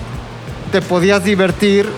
te 0.73 0.81
podías 0.81 1.25
divertir 1.25 1.89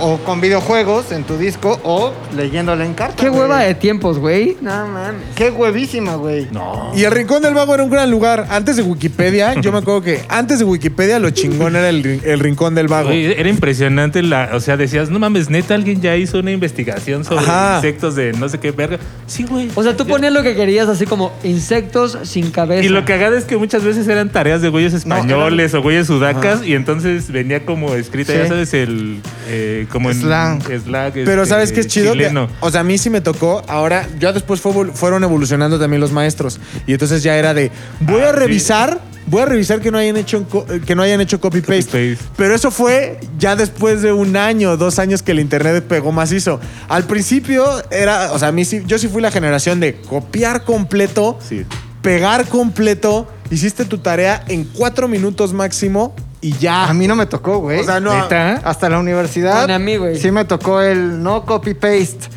o 0.00 0.18
con 0.18 0.40
videojuegos 0.40 1.12
en 1.12 1.24
tu 1.24 1.36
disco 1.38 1.80
o 1.84 2.12
leyéndole 2.36 2.84
en 2.84 2.94
carta. 2.94 3.16
Qué 3.16 3.28
güey. 3.28 3.42
hueva 3.42 3.60
de 3.60 3.74
tiempos, 3.74 4.18
güey. 4.18 4.56
No 4.60 4.86
mames. 4.86 5.22
Qué 5.34 5.50
huevísima, 5.50 6.16
güey. 6.16 6.48
No. 6.52 6.92
Y 6.94 7.04
el 7.04 7.10
Rincón 7.12 7.42
del 7.42 7.54
Vago 7.54 7.74
era 7.74 7.82
un 7.84 7.90
gran 7.90 8.10
lugar. 8.10 8.46
Antes 8.50 8.76
de 8.76 8.82
Wikipedia, 8.82 9.54
yo 9.60 9.72
me 9.72 9.78
acuerdo 9.78 10.02
que 10.02 10.22
antes 10.28 10.58
de 10.58 10.64
Wikipedia 10.64 11.18
lo 11.18 11.30
chingón 11.30 11.76
era 11.76 11.88
el, 11.88 12.20
el 12.24 12.40
Rincón 12.40 12.74
del 12.74 12.88
Vago. 12.88 13.08
Güey, 13.08 13.26
era 13.32 13.48
impresionante 13.48 14.22
la, 14.22 14.50
o 14.54 14.60
sea, 14.60 14.76
decías, 14.76 15.10
no 15.10 15.18
mames, 15.18 15.50
neta, 15.50 15.74
alguien 15.74 16.00
ya 16.00 16.16
hizo 16.16 16.38
una 16.38 16.50
investigación 16.52 17.24
sobre 17.24 17.44
Ajá. 17.44 17.76
insectos 17.76 18.14
de 18.16 18.32
no 18.32 18.48
sé 18.48 18.58
qué 18.58 18.70
verga. 18.72 18.98
Sí, 19.26 19.44
güey. 19.44 19.70
O 19.74 19.82
sea, 19.82 19.96
tú 19.96 20.04
Ya- 20.04 20.10
ponías 20.10 20.32
lo 20.32 20.42
que 20.42 20.54
querías 20.54 20.88
así 20.88 21.06
como 21.06 21.32
insectos 21.44 22.18
sin 22.24 22.50
cabeza. 22.50 22.84
Y 22.84 22.88
lo 22.88 23.04
que 23.04 23.12
haga 23.14 23.36
es 23.36 23.44
que 23.44 23.56
muchas 23.56 23.82
veces 23.82 24.06
eran 24.08 24.30
tareas 24.30 24.62
de 24.62 24.68
güeyes 24.68 24.94
españoles 24.94 25.74
o 25.74 25.82
güeyes 25.82 26.06
sudacas 26.06 26.64
y 26.64 26.74
entonces 26.74 27.30
venía 27.30 27.64
como 27.64 27.94
escrita, 27.94 28.32
Sí. 28.32 28.38
ya 28.38 28.48
sabes, 28.48 28.74
el 28.74 29.20
eh, 29.48 29.75
como 29.84 30.10
en 30.10 30.20
slang, 30.20 30.62
Pero 30.62 31.42
este, 31.42 31.46
¿sabes 31.46 31.72
qué 31.72 31.80
es 31.80 31.86
chido? 31.86 32.12
Que- 32.14 32.48
o 32.60 32.70
sea, 32.70 32.80
a 32.80 32.84
mí 32.84 32.96
sí 32.98 33.10
me 33.10 33.20
tocó. 33.20 33.62
Ahora, 33.68 34.08
ya 34.18 34.32
después 34.32 34.60
fue 34.60 34.72
fueron 34.92 35.22
evolucionando 35.24 35.78
también 35.78 36.00
los 36.00 36.12
maestros. 36.12 36.58
Y 36.86 36.92
entonces 36.92 37.22
ya 37.22 37.36
era 37.36 37.52
de, 37.54 37.70
voy 38.00 38.22
Ah, 38.22 38.30
a 38.30 38.32
sí. 38.32 38.38
revisar, 38.38 39.00
voy 39.26 39.42
a 39.42 39.46
revisar 39.46 39.80
que 39.80 39.90
no 39.90 39.98
hayan 39.98 40.16
hecho, 40.16 40.46
que 40.86 40.94
no 40.94 41.02
hayan 41.02 41.20
hecho 41.20 41.40
copy-paste. 41.40 41.84
Copy-paste. 41.84 42.30
Pero 42.36 42.54
eso 42.54 42.70
fue 42.70 43.18
ya 43.38 43.56
después 43.56 44.02
de 44.02 44.12
un 44.12 44.36
año, 44.36 44.76
dos 44.76 44.98
años 44.98 45.22
que 45.22 45.32
el 45.32 45.40
internet 45.40 45.84
pegó 45.86 46.12
macizo. 46.12 46.60
Al 46.88 47.04
principio 47.04 47.64
era, 47.90 48.32
o 48.32 48.38
sea, 48.38 48.48
a 48.48 48.52
mí 48.52 48.64
sí, 48.64 48.82
yo 48.86 48.98
sí 48.98 49.08
fui 49.08 49.20
la 49.22 49.30
generación 49.30 49.80
de 49.80 49.96
copiar 49.96 50.64
completo, 50.64 51.38
Sí. 51.46 51.64
pegar 52.02 52.46
completo, 52.48 53.28
hiciste 53.50 53.84
tu 53.84 53.98
tarea 53.98 54.44
en 54.48 54.64
cuatro 54.64 55.08
minutos 55.08 55.52
máximo 55.52 56.14
y 56.48 56.52
ya. 56.58 56.88
A 56.88 56.94
mí 56.94 57.06
no 57.06 57.16
me 57.16 57.26
tocó, 57.26 57.58
güey. 57.58 57.80
O 57.80 57.84
sea, 57.84 58.00
no. 58.00 58.14
¿Neta? 58.14 58.60
Hasta 58.64 58.88
la 58.88 58.98
universidad. 58.98 59.58
Bueno, 59.60 59.74
a 59.74 59.78
mí, 59.78 59.96
güey. 59.96 60.18
Sí 60.18 60.30
me 60.30 60.44
tocó 60.44 60.80
el 60.80 61.22
no 61.22 61.44
copy-paste. 61.44 62.28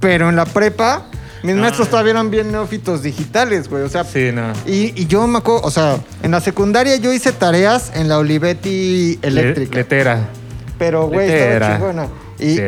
Pero 0.00 0.28
en 0.28 0.36
la 0.36 0.44
prepa, 0.44 1.02
mis 1.42 1.56
maestros 1.56 1.88
todavía 1.88 2.12
eran 2.12 2.30
bien 2.30 2.52
neófitos 2.52 3.02
digitales, 3.02 3.68
güey. 3.68 3.82
O 3.82 3.88
sea, 3.88 4.04
Sí, 4.04 4.30
no. 4.32 4.52
y, 4.66 4.92
y 5.00 5.06
yo 5.06 5.26
me 5.26 5.38
acuerdo, 5.38 5.62
o 5.66 5.70
sea, 5.70 5.98
en 6.22 6.30
la 6.30 6.40
secundaria 6.40 6.94
yo 6.96 7.12
hice 7.12 7.32
tareas 7.32 7.90
en 7.94 8.08
la 8.08 8.18
Olivetti 8.18 9.18
eléctrica. 9.22 9.70
Le- 9.72 9.76
letera. 9.82 10.18
pero, 10.78 11.08
güey, 11.08 11.28
estaba 11.30 11.74
chingona. 11.74 12.06
Y 12.38 12.56
Sí. 12.56 12.62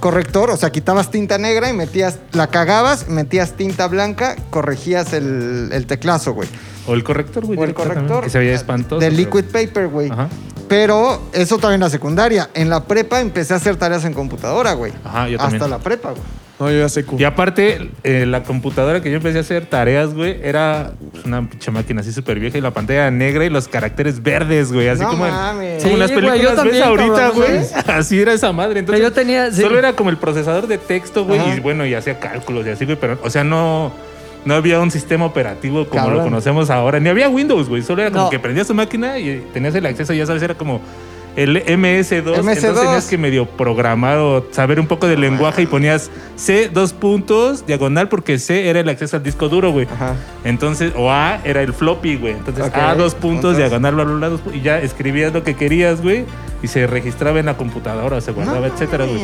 corrector, 0.00 0.50
o 0.50 0.56
sea, 0.56 0.70
quitabas 0.70 1.10
tinta 1.10 1.36
negra 1.38 1.68
y 1.68 1.72
metías, 1.72 2.18
la 2.32 2.46
cagabas, 2.46 3.08
metías 3.08 3.52
tinta 3.52 3.88
blanca, 3.88 4.36
corregías 4.50 5.12
el, 5.12 5.70
el 5.72 5.86
teclazo, 5.86 6.32
güey. 6.32 6.48
O 6.86 6.94
el 6.94 7.02
corrector, 7.02 7.44
güey. 7.44 7.58
O 7.58 7.64
el 7.64 7.74
corrector. 7.74 8.22
Que 8.24 8.30
se 8.30 8.38
veía 8.38 8.54
espantoso. 8.54 9.00
De 9.00 9.06
pero- 9.10 9.16
liquid 9.18 9.44
paper, 9.46 9.88
güey. 9.88 10.10
Ajá. 10.10 10.28
Pero 10.68 11.22
eso 11.32 11.58
también 11.58 11.74
en 11.76 11.80
la 11.86 11.90
secundaria. 11.90 12.50
En 12.54 12.68
la 12.70 12.84
prepa 12.84 13.20
empecé 13.20 13.54
a 13.54 13.56
hacer 13.56 13.76
tareas 13.76 14.04
en 14.04 14.12
computadora, 14.14 14.72
güey. 14.72 14.92
Ajá, 15.04 15.28
yo 15.28 15.38
también. 15.38 15.62
Hasta 15.62 15.68
la 15.76 15.82
prepa, 15.82 16.10
güey. 16.10 16.22
No, 16.58 16.70
yo 16.70 16.78
ya 16.78 16.88
sé 16.88 17.04
cu- 17.04 17.16
Y 17.18 17.24
aparte, 17.24 17.90
eh, 18.02 18.24
la 18.26 18.42
computadora 18.42 19.02
que 19.02 19.10
yo 19.10 19.16
empecé 19.16 19.36
a 19.38 19.40
hacer 19.42 19.66
tareas, 19.66 20.14
güey, 20.14 20.38
era 20.42 20.92
una 21.26 21.46
pinche 21.48 21.70
máquina 21.70 22.00
así 22.00 22.12
súper 22.12 22.40
vieja 22.40 22.56
y 22.56 22.62
la 22.62 22.70
pantalla 22.70 23.10
negra 23.10 23.44
y 23.44 23.50
los 23.50 23.68
caracteres 23.68 24.22
verdes, 24.22 24.72
güey. 24.72 24.88
Así 24.88 25.02
No 25.02 25.10
como, 25.10 25.26
en- 25.26 25.32
mames. 25.34 25.82
como 25.82 25.94
en 25.94 26.00
las 26.00 26.08
Sí, 26.08 26.14
güey, 26.14 26.26
películas 26.28 26.42
yo 26.42 26.48
ves 26.48 26.56
también, 26.80 26.82
ahorita, 26.82 27.14
cabrón, 27.30 27.36
güey. 27.36 27.60
Así 27.98 28.20
era 28.20 28.32
esa 28.32 28.52
madre. 28.52 28.80
Entonces, 28.80 29.02
yo 29.04 29.12
tenía- 29.12 29.50
sí. 29.52 29.60
Solo 29.60 29.78
era 29.78 29.92
como 29.92 30.08
el 30.08 30.16
procesador 30.16 30.66
de 30.66 30.78
texto, 30.78 31.26
güey. 31.26 31.40
Ajá. 31.40 31.56
Y 31.56 31.60
bueno, 31.60 31.84
y 31.84 31.92
hacía 31.92 32.18
cálculos 32.18 32.66
y 32.66 32.70
así, 32.70 32.86
güey. 32.86 32.96
Pero, 32.98 33.18
o 33.22 33.28
sea, 33.28 33.44
no, 33.44 33.92
no 34.46 34.54
había 34.54 34.80
un 34.80 34.90
sistema 34.90 35.26
operativo 35.26 35.84
como 35.86 36.00
Cabrón. 36.00 36.18
lo 36.18 36.24
conocemos 36.24 36.70
ahora. 36.70 36.98
Ni 37.00 37.10
había 37.10 37.28
Windows, 37.28 37.68
güey. 37.68 37.82
Solo 37.82 38.00
era 38.00 38.10
como 38.10 38.24
No. 38.24 38.30
que 38.30 38.38
prendías 38.38 38.66
tu 38.66 38.72
máquina 38.74 39.18
y 39.18 39.44
tenías 39.52 39.74
el 39.74 39.84
acceso, 39.84 40.14
ya 40.14 40.24
sabes, 40.24 40.42
era 40.42 40.54
como 40.54 40.80
el 41.36 41.64
MS2. 41.64 41.76
MS2. 41.76 42.38
Entonces 42.38 42.74
tenías 42.74 43.06
que 43.06 43.18
medio 43.18 43.46
programar 43.46 44.18
o 44.18 44.46
saber 44.50 44.80
un 44.80 44.86
poco 44.86 45.06
del 45.06 45.20
lenguaje 45.20 45.62
y 45.62 45.66
ponías 45.66 46.10
C, 46.34 46.70
dos 46.72 46.94
puntos, 46.94 47.66
diagonal, 47.66 48.08
porque 48.08 48.38
C 48.38 48.68
era 48.68 48.80
el 48.80 48.88
acceso 48.88 49.18
al 49.18 49.22
disco 49.22 49.48
duro, 49.48 49.70
güey. 49.70 49.86
Ajá. 49.92 50.14
Entonces, 50.44 50.92
o 50.96 51.10
A 51.10 51.40
era 51.44 51.60
el 51.62 51.74
floppy, 51.74 52.16
güey. 52.16 52.32
Entonces, 52.32 52.64
A, 52.74 52.94
dos 52.94 53.14
puntos, 53.14 53.42
puntos. 53.42 53.56
diagonal, 53.58 53.94
bla, 53.94 54.04
bla, 54.04 54.28
bla, 54.28 54.38
y 54.54 54.62
ya 54.62 54.78
escribías 54.80 55.32
lo 55.32 55.44
que 55.44 55.54
querías, 55.54 56.00
güey, 56.00 56.24
y 56.62 56.68
se 56.68 56.86
registraba 56.86 57.38
en 57.38 57.46
la 57.46 57.56
computadora, 57.56 58.20
se 58.20 58.32
guardaba, 58.32 58.60
No 58.60 58.66
etcétera, 58.66 59.04
güey. 59.04 59.20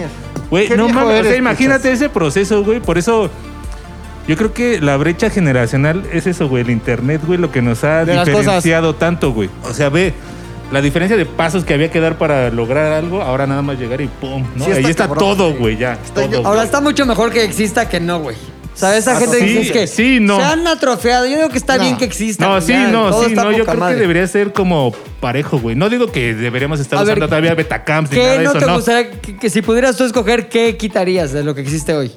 Güey, 0.51 0.69
no 0.77 0.89
mames, 0.89 1.23
o 1.23 1.25
sea, 1.25 1.37
imagínate 1.37 1.91
ese 1.91 2.09
proceso, 2.09 2.63
güey, 2.63 2.81
por 2.81 2.99
eso... 2.99 3.31
Yo 4.29 4.37
creo 4.37 4.53
que 4.53 4.81
la 4.81 4.97
brecha 4.99 5.31
generacional 5.31 6.05
es 6.13 6.29
eso, 6.29 6.49
güey, 6.49 6.63
el 6.63 6.71
internet, 6.71 7.23
güey, 7.27 7.41
lo 7.41 7.51
que 7.51 7.61
nos 7.61 7.83
ha 7.83 8.05
De 8.05 8.17
diferenciado 8.25 8.95
tanto, 8.95 9.33
güey. 9.33 9.51
O 9.65 9.73
sea, 9.75 9.89
ve 9.89 10.15
la 10.73 10.81
diferencia 10.81 11.17
de 11.17 11.27
pasos 11.27 11.65
que 11.65 11.75
había 11.75 11.91
que 11.91 12.01
dar 12.01 12.17
para 12.19 12.51
lograr 12.51 12.93
algo, 12.93 13.23
ahora 13.23 13.47
nada 13.47 13.63
más 13.63 13.79
llegar 13.79 14.01
y 14.01 14.07
pum, 14.09 14.43
¿no? 14.57 14.65
Sí, 14.65 14.71
está 14.71 14.79
Ahí 14.87 14.91
está 14.91 15.03
cabrón, 15.09 15.19
todo, 15.19 15.55
güey. 15.55 15.77
ya. 15.77 15.93
Está- 15.93 16.23
todo, 16.27 16.39
Ahora 16.39 16.51
güey. 16.61 16.65
está 16.65 16.81
mucho 16.81 17.07
mejor 17.07 17.31
que 17.33 17.45
exista 17.45 17.89
que 17.89 18.01
no, 18.01 18.21
güey. 18.21 18.37
O 18.75 18.77
sea, 18.77 18.97
esa 18.97 19.15
Ah, 19.17 19.21
gente 19.21 19.39
sí, 19.39 19.45
dice 19.45 19.73
que 19.73 19.87
sí, 19.87 20.19
no. 20.19 20.37
se 20.39 20.43
han 20.45 20.67
atrofiado. 20.67 21.27
Yo 21.27 21.37
digo 21.37 21.49
que 21.51 21.59
está 21.59 21.77
No. 21.77 21.83
bien 21.83 21.99
que 21.99 22.07
exista. 22.07 22.47
No, 22.47 22.53
güey, 22.53 22.63
sí, 22.63 22.73
ya, 22.73 22.89
no, 22.89 23.13
sí, 23.23 23.35
no. 23.35 23.53
Yo 23.53 23.67
creo 23.67 23.77
madre. 23.79 23.97
que 23.97 24.01
debería 24.01 24.27
ser 24.27 24.55
como 24.55 24.93
parejo, 25.21 25.59
güey. 25.59 25.77
No 25.77 25.91
digo 25.91 26.11
que 26.11 26.35
deberíamos 26.35 26.81
estar 26.81 26.99
A 26.99 27.03
ver, 27.03 27.13
usando 27.19 27.27
todavía 27.29 27.55
Betacamps 27.55 28.11
ni 28.11 28.17
nada 28.17 28.31
¿Qué 28.33 28.39
de 28.39 28.45
no 28.45 28.51
eso, 28.51 28.59
te 28.59 28.67
no. 28.67 28.75
gustaría 28.77 29.11
que, 29.11 29.37
que 29.37 29.51
si 29.51 29.61
pudieras 29.61 29.95
tú 29.99 30.05
escoger 30.05 30.49
qué 30.49 30.79
quitarías 30.79 31.33
de 31.33 31.45
lo 31.45 31.55
que 31.55 31.61
existe 31.61 31.93
hoy? 31.93 32.11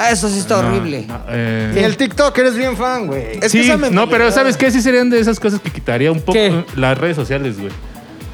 Ah, 0.00 0.10
eso 0.12 0.28
sí 0.30 0.38
está 0.38 0.62
No, 0.62 0.68
horrible. 0.68 1.04
no, 1.06 1.20
eh, 1.28 1.74
Y 1.76 1.78
el 1.80 1.96
TikTok, 1.96 2.36
eres 2.38 2.56
bien 2.56 2.76
fan, 2.76 3.06
güey. 3.06 3.32
Es 3.34 3.38
que 3.40 3.48
sí, 3.50 3.60
esa 3.60 3.72
no, 3.74 3.78
mentalidad- 3.90 4.08
pero 4.10 4.32
¿sabes 4.32 4.56
qué? 4.56 4.70
Sí 4.70 4.80
serían 4.80 5.10
de 5.10 5.20
esas 5.20 5.38
cosas 5.38 5.60
que 5.60 5.70
quitaría 5.70 6.10
un 6.10 6.20
poco 6.20 6.32
¿Qué? 6.32 6.64
las 6.76 6.96
redes 6.96 7.16
sociales, 7.16 7.58
güey. 7.58 7.70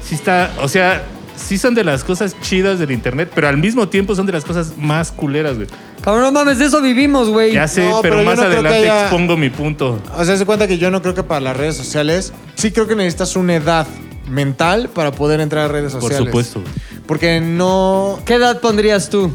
Sí 0.01 0.15
está, 0.15 0.51
o 0.61 0.67
sea, 0.69 1.03
sí 1.35 1.57
son 1.57 1.75
de 1.75 1.83
las 1.83 2.03
cosas 2.05 2.35
chidas 2.41 2.79
del 2.79 2.91
internet, 2.91 3.29
pero 3.35 3.49
al 3.49 3.57
mismo 3.57 3.89
tiempo 3.89 4.15
son 4.15 4.25
de 4.25 4.31
las 4.31 4.45
cosas 4.45 4.77
más 4.77 5.11
culeras, 5.11 5.55
güey. 5.57 5.67
Cabrón, 6.01 6.23
no 6.23 6.31
mames, 6.31 6.57
de 6.59 6.65
eso 6.65 6.81
vivimos, 6.81 7.27
güey. 7.29 7.51
Ya 7.51 7.67
sé, 7.67 7.81
No, 7.83 8.01
pero, 8.01 8.15
pero 8.15 8.19
yo 8.23 8.25
más 8.29 8.37
no 8.37 8.43
creo 8.45 8.61
que 8.61 8.67
adelante 8.69 8.89
haya- 8.89 9.01
expongo 9.01 9.35
mi 9.35 9.49
punto. 9.49 9.99
O 10.17 10.23
sea, 10.23 10.37
se 10.37 10.45
cuenta 10.45 10.67
que 10.67 10.77
yo 10.77 10.89
no 10.89 11.01
creo 11.01 11.13
que 11.13 11.23
para 11.23 11.41
las 11.41 11.57
redes 11.57 11.75
sociales, 11.75 12.31
sí 12.55 12.71
creo 12.71 12.87
que 12.87 12.95
necesitas 12.95 13.35
una 13.35 13.55
edad 13.55 13.85
mental 14.29 14.89
para 14.93 15.11
poder 15.11 15.41
entrar 15.41 15.65
a 15.65 15.67
redes 15.67 15.91
Por 15.91 16.01
sociales. 16.03 16.27
supuesto. 16.27 16.63
Porque 17.05 17.41
no... 17.41 18.19
¿Qué 18.25 18.35
edad 18.35 18.61
pondrías 18.61 19.09
tú? 19.09 19.31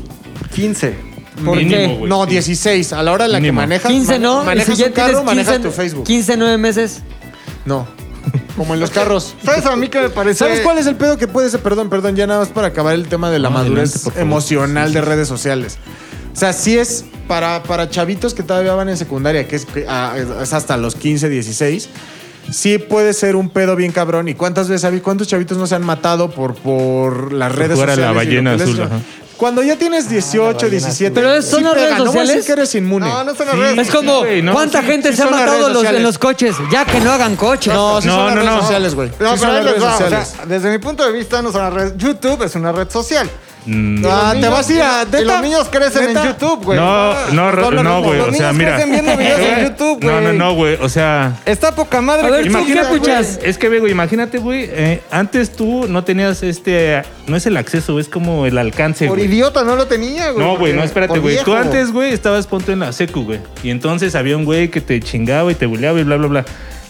15. 0.55 1.12
¿Por 1.45 1.57
Mínimo, 1.57 1.77
qué? 1.77 1.87
güey, 1.99 2.09
no, 2.11 2.25
sí. 2.25 2.31
16. 2.31 2.93
A 2.93 3.03
la 3.03 3.13
hora 3.13 3.25
en 3.27 3.33
la 3.33 3.39
Mínimo. 3.41 3.61
que 3.61 3.67
manejas... 3.67 3.91
15, 3.91 4.13
mane- 4.13 4.19
¿no? 4.23 4.43
Y 4.43 4.47
Manejas 4.47 4.75
si 4.77 4.81
ya 4.83 4.87
un 4.89 4.93
carro, 4.93 5.07
tienes 5.09 5.25
manejas 5.25 5.55
15, 5.57 5.69
tu 5.69 5.75
Facebook. 5.75 6.05
15, 6.05 6.37
9 6.37 6.59
meses. 6.59 7.03
No. 7.65 7.87
Como 8.57 8.75
en 8.75 8.81
los 8.81 8.91
carros. 8.91 9.35
¿Sabes 9.45 9.65
a 9.67 9.75
mí 9.77 9.89
que 9.89 10.01
me 10.01 10.11
parece? 10.11 10.39
¿Sabes 10.41 10.61
cuál 10.61 10.79
es 10.79 10.87
el 10.87 10.97
pedo 10.97 11.17
que 11.17 11.27
puede 11.29 11.49
ser? 11.51 11.61
Perdón, 11.61 11.89
perdón, 11.91 12.17
ya 12.17 12.27
nada 12.27 12.41
más 12.41 12.49
para 12.51 12.69
acabar 12.69 12.95
el 12.95 13.09
tema 13.09 13.31
de 13.31 13.39
la 13.39 13.49
No, 13.49 13.55
madurez 13.55 13.77
adelante, 13.91 14.05
por 14.05 14.13
favor. 14.13 14.27
emocional 14.29 14.93
de 14.93 15.01
redes 15.01 15.29
sociales. 15.29 15.79
O 16.35 16.37
sea, 16.39 16.53
sí 16.53 16.79
es 16.79 17.05
para, 17.29 17.63
para 17.63 17.89
chavitos 17.91 18.33
que 18.35 18.43
todavía 18.43 18.75
van 18.75 18.89
en 18.89 18.97
secundaria, 18.97 19.47
que 19.49 19.57
es, 19.57 19.67
que, 19.67 19.87
ah, 19.89 20.15
es 20.43 20.53
hasta 20.53 20.77
los 20.77 20.95
15, 20.95 21.29
16. 21.29 21.89
Sí 22.51 22.79
puede 22.79 23.13
ser 23.15 23.37
un 23.37 23.49
pedo 23.51 23.77
bien 23.77 23.93
cabrón. 23.93 24.29
¿Y 24.29 24.35
cuántas 24.35 24.69
veces, 24.69 24.85
Avi, 24.85 25.01
cuántos 25.01 25.29
chavitos 25.29 25.57
no 25.59 25.67
se 25.67 25.75
han 25.75 25.85
matado 25.85 26.31
por, 26.31 26.55
por 26.55 27.33
las 27.33 27.55
redes 27.55 27.75
jugar 27.75 27.91
a 27.91 27.95
sociales? 27.95 28.17
la 28.17 28.23
y 28.25 28.27
lo 28.27 28.43
ballena 28.43 28.65
azul, 28.65 28.83
ajá. 28.83 29.01
Cuando 29.37 29.63
ya 29.65 29.77
tienes 29.77 30.09
18, 30.09 30.69
17. 30.69 31.13
Pero 31.21 31.43
sí 31.43 31.51
son 31.51 31.65
las 31.65 31.73
pega, 31.75 31.87
redes 31.87 31.99
No 32.05 32.13
voy 32.13 32.19
a 32.19 32.21
decir 32.23 32.37
sociales. 32.43 32.47
que 32.47 32.53
eres 32.53 32.75
inmune. 32.77 33.09
No, 33.09 33.25
no 33.25 33.35
son 33.35 33.47
las 33.47 33.55
Sí. 33.57 33.61
redes. 33.61 33.79
Es 33.89 33.95
como, 33.95 34.19
güey, 34.21 34.43
no, 34.43 34.53
¿cuánta 34.53 34.81
sí, 34.83 34.87
gente 34.87 35.11
sí 35.11 35.17
se 35.17 35.23
ha 35.23 35.27
las 35.27 35.35
matado 35.41 35.59
los- 35.59 35.69
en 35.69 35.75
sociales. 35.75 36.03
los 36.03 36.19
coches? 36.19 36.57
Ya 36.71 36.85
que 36.85 37.01
no 37.01 37.11
hagan 37.11 37.35
coches. 37.35 37.73
No, 37.75 38.01
sí 38.01 38.07
No, 38.07 38.15
son 38.15 38.27
las 38.27 38.35
no, 38.37 38.41
redes 38.43 38.55
no. 38.55 38.61
sociales, 38.61 38.95
güey. 38.95 39.09
No, 39.09 39.15
Sí 39.37 39.41
pero 39.41 39.53
las 39.53 39.65
redes 39.65 39.83
sociales. 39.83 40.29
sea, 40.37 40.47
desde 40.47 40.71
mi 40.71 40.79
punto 40.79 41.05
de 41.05 41.13
vista 41.13 41.43
no 41.43 41.51
son 41.51 41.63
las 41.63 41.73
redes. 41.73 41.95
YouTube 41.97 42.43
es 42.45 42.55
una 42.55 42.71
red 42.71 42.89
social. 42.91 43.29
Mm, 43.65 44.05
Ah, 44.09 44.35
te 44.41 44.49
vas 44.49 44.69
a 44.69 44.73
ir 44.73 44.83
a... 44.83 45.07
Y 45.21 45.25
los 45.25 45.41
niños 45.43 45.69
crecen 45.71 46.07
¿Neta? 46.09 46.23
en 46.23 46.29
YouTube, 46.29 46.65
güey. 46.65 46.79
No, 46.79 47.15
no, 47.33 47.53
no, 47.53 47.71
no, 47.71 47.83
no, 47.83 48.03
güey. 48.03 48.19
los 48.19 48.29
O 48.29 48.33
sea, 48.33 48.53
niños 48.53 48.55
mira. 48.57 48.73
crecen 48.75 48.91
viendo 48.91 49.17
videos 49.17 49.41
en 49.41 49.65
YouTube, 49.69 50.05
No, 50.05 50.21
no, 50.21 50.33
no, 50.33 50.55
güey. 50.55 50.79
O 50.81 50.89
sea. 50.89 51.37
Está 51.47 51.73
poca 51.75 52.01
madre. 52.01 52.27
A 52.27 52.31
ver, 52.31 52.45
que 52.45 52.51
¿tú 52.51 52.59
exista, 52.59 52.83
qué 52.83 52.89
güey. 52.89 53.01
puchas? 53.01 53.39
Es 53.43 53.59
que, 53.59 53.69
ve, 53.69 53.79
güey, 53.81 53.93
imagínate, 53.93 54.39
güey. 54.39 54.69
eh, 54.73 55.01
antes 55.11 55.53
tú 55.53 55.87
no 55.89 56.03
tenías 56.05 56.43
este. 56.43 57.03
No 57.27 57.37
es 57.37 57.47
el 57.47 57.57
acceso, 57.57 58.01
es 58.01 58.09
como 58.09 58.47
el 58.47 58.59
alcance, 58.59 59.07
Por 59.07 59.19
güey. 59.19 59.29
idiota 59.31 59.63
no 59.63 59.77
lo 59.77 59.87
tenía, 59.87 60.31
güey. 60.33 60.45
No, 60.45 60.57
güey, 60.59 60.73
no, 60.73 60.83
espérate, 60.83 61.19
güey. 61.21 61.39
Tú 61.45 61.55
antes, 61.55 61.93
güey, 61.93 62.13
estabas 62.13 62.47
ponto 62.49 62.73
en 62.73 62.81
la 62.81 62.93
secu, 62.93 63.25
güey. 63.25 63.39
Y 63.63 63.71
entonces 63.71 64.15
había 64.17 64.37
un 64.37 64.45
güey 64.45 64.71
que 64.71 64.81
te 64.81 64.99
chingaba 65.01 65.53
y 65.53 65.55
te 65.55 65.67
buleaba 65.67 66.01
y 66.01 66.05
bla, 66.05 66.17
bla, 66.17 66.27
bla. 66.27 66.45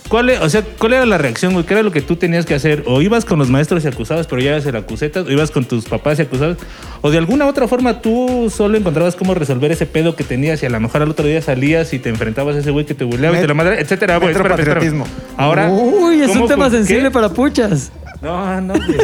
¿Cuál, 0.08 0.28
e- 0.30 0.38
o 0.38 0.48
sea, 0.50 0.62
¿Cuál 0.78 0.92
era 0.92 1.06
la 1.06 1.16
reacción, 1.16 1.54
güey? 1.54 1.64
¿Qué 1.64 1.72
era 1.74 1.82
lo 1.82 1.90
que 1.90 2.02
tú 2.02 2.16
tenías 2.16 2.44
que 2.44 2.54
hacer? 2.54 2.82
¿O 2.86 3.00
ibas 3.00 3.24
con 3.24 3.38
los 3.38 3.48
maestros 3.48 3.84
y 3.84 3.88
acusabas, 3.88 4.26
pero 4.26 4.42
ya 4.42 4.50
eras 4.50 4.66
el 4.66 4.76
acusetas? 4.76 5.26
¿O 5.26 5.30
ibas 5.30 5.50
con 5.50 5.64
tus 5.64 5.86
papás 5.86 6.18
y 6.18 6.22
acusabas? 6.22 6.58
¿O 7.00 7.10
de 7.10 7.16
alguna 7.18 7.46
otra 7.46 7.66
forma 7.66 8.02
tú 8.02 8.52
solo 8.54 8.76
encontrabas 8.76 9.16
cómo 9.16 9.32
resolver 9.34 9.72
ese 9.72 9.86
pedo 9.86 10.14
que 10.14 10.24
tenías 10.24 10.62
y 10.62 10.66
a 10.66 10.70
lo 10.70 10.80
mejor 10.80 11.00
al 11.02 11.10
otro 11.10 11.26
día 11.26 11.40
salías 11.40 11.94
y 11.94 11.98
te 11.98 12.10
enfrentabas 12.10 12.56
a 12.56 12.58
ese 12.58 12.70
güey 12.70 12.84
que 12.84 12.94
te 12.94 13.04
burleaba 13.04 13.38
y 13.38 13.40
te 13.40 13.48
la 13.48 13.54
madre, 13.54 13.80
etcétera, 13.80 14.18
güey? 14.18 14.34
Metro 14.34 14.42
Espérame, 14.44 14.60
espérame. 14.60 15.04
patriotismo. 15.04 15.06
Ahora. 15.38 15.68
Uy, 15.70 16.20
es 16.20 16.28
¿cómo 16.28 16.42
un 16.44 16.48
tema 16.50 16.68
sensible 16.70 17.04
¿Qué? 17.04 17.10
para 17.10 17.28
puchas. 17.30 17.90
No, 18.20 18.60
no, 18.60 18.74
güey. 18.74 18.98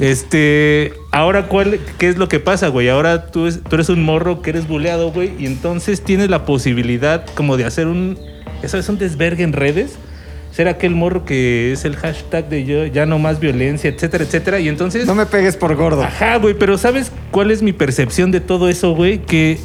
Este, 0.00 0.92
ahora, 1.12 1.46
¿cuál, 1.46 1.78
¿qué 1.98 2.08
es 2.08 2.16
lo 2.18 2.28
que 2.28 2.40
pasa, 2.40 2.68
güey? 2.68 2.88
Ahora 2.88 3.26
tú, 3.26 3.46
es- 3.46 3.62
tú 3.62 3.76
eres 3.76 3.88
un 3.88 4.02
morro 4.02 4.42
que 4.42 4.50
eres 4.50 4.66
buleado, 4.66 5.12
güey, 5.12 5.32
y 5.38 5.46
entonces 5.46 6.02
tienes 6.02 6.30
la 6.30 6.44
posibilidad 6.44 7.24
como 7.34 7.56
de 7.56 7.64
hacer 7.64 7.86
un, 7.86 8.18
ya 8.64 8.68
sabes, 8.70 8.88
un 8.88 8.96
desvergue 8.96 9.44
en 9.44 9.52
redes. 9.52 9.96
Ser 10.50 10.68
aquel 10.68 10.94
morro 10.94 11.24
que 11.24 11.72
es 11.72 11.84
el 11.84 11.96
hashtag 11.96 12.48
de 12.48 12.64
yo, 12.64 12.86
ya 12.86 13.04
no 13.06 13.18
más 13.18 13.40
violencia, 13.40 13.90
etcétera, 13.90 14.24
etcétera. 14.24 14.60
Y 14.60 14.68
entonces. 14.68 15.04
No 15.04 15.14
me 15.14 15.26
pegues 15.26 15.56
por 15.56 15.74
gordo. 15.74 16.02
Ajá, 16.02 16.36
güey, 16.36 16.54
pero 16.54 16.78
¿sabes 16.78 17.12
cuál 17.30 17.50
es 17.50 17.60
mi 17.60 17.72
percepción 17.72 18.30
de 18.30 18.40
todo 18.40 18.68
eso, 18.68 18.94
güey? 18.94 19.18
Que 19.18 19.58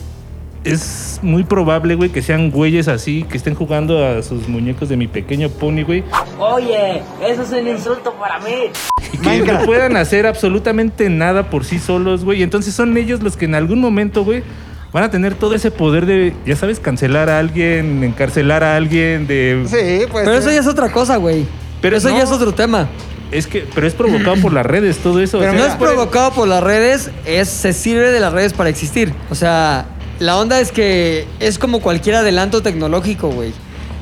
es 0.66 1.20
muy 1.22 1.44
probable, 1.44 1.96
güey, 1.96 2.10
que 2.10 2.22
sean 2.22 2.52
güeyes 2.52 2.90
así, 2.90 3.24
que 3.24 3.38
estén 3.38 3.56
jugando 3.56 4.06
a 4.06 4.22
sus 4.22 4.50
muñecos 4.50 4.90
de 4.90 4.98
mi 4.98 5.08
pequeño 5.08 5.50
pony, 5.50 5.84
güey. 5.84 6.04
Oye, 6.38 7.02
eso 7.26 7.44
es 7.44 7.52
un 7.52 7.68
insulto 7.68 8.14
para 8.20 8.40
mí. 8.40 8.72
Y 9.14 9.18
que 9.18 9.54
no 9.54 9.62
puedan 9.66 9.96
hacer 9.96 10.28
absolutamente 10.28 11.10
nada 11.10 11.50
por 11.50 11.64
sí 11.64 11.80
solos, 11.80 12.26
güey. 12.26 12.40
Y 12.40 12.44
entonces 12.44 12.74
son 12.74 12.98
ellos 12.98 13.24
los 13.24 13.38
que 13.38 13.46
en 13.46 13.56
algún 13.56 13.80
momento, 13.80 14.26
güey, 14.26 14.44
van 14.92 15.04
a 15.04 15.12
tener 15.12 15.36
todo 15.36 15.56
ese 15.56 15.72
poder 15.72 16.06
de, 16.06 16.34
ya 16.46 16.56
sabes, 16.56 16.80
cancelar 16.80 17.30
a 17.30 17.40
alguien, 17.40 18.04
encarcelar 18.04 18.64
a 18.64 18.76
alguien, 18.76 19.28
de... 19.28 19.64
Sí, 19.68 20.08
pues. 20.12 20.26
Pero 20.26 20.38
eso 20.38 20.52
ya 20.52 20.60
es 20.60 20.68
otra 20.68 20.92
cosa, 20.92 21.18
güey. 21.18 21.46
Pero 21.82 21.98
eso 21.98 22.10
no. 22.10 22.18
ya 22.18 22.24
es 22.24 22.32
otro 22.32 22.54
tema. 22.54 22.90
Es 23.32 23.46
que, 23.46 23.68
pero 23.76 23.86
es 23.86 23.94
provocado 23.94 24.36
por 24.38 24.52
las 24.52 24.66
redes, 24.66 24.98
todo 24.98 25.22
eso. 25.22 25.38
Pero 25.38 25.52
o 25.52 25.56
sea, 25.56 25.64
no 25.64 25.72
es 25.72 25.78
provocado 25.78 26.32
por 26.32 26.48
las 26.48 26.64
redes, 26.64 27.12
es 27.26 27.48
se 27.48 27.74
sirve 27.74 28.12
de 28.12 28.20
las 28.20 28.34
redes 28.34 28.54
para 28.54 28.70
existir. 28.70 29.14
O 29.30 29.36
sea, 29.36 29.86
la 30.18 30.38
onda 30.38 30.60
es 30.60 30.72
que 30.72 31.28
es 31.40 31.60
como 31.60 31.80
cualquier 31.80 32.16
adelanto 32.16 32.64
tecnológico, 32.64 33.30
güey. 33.30 33.54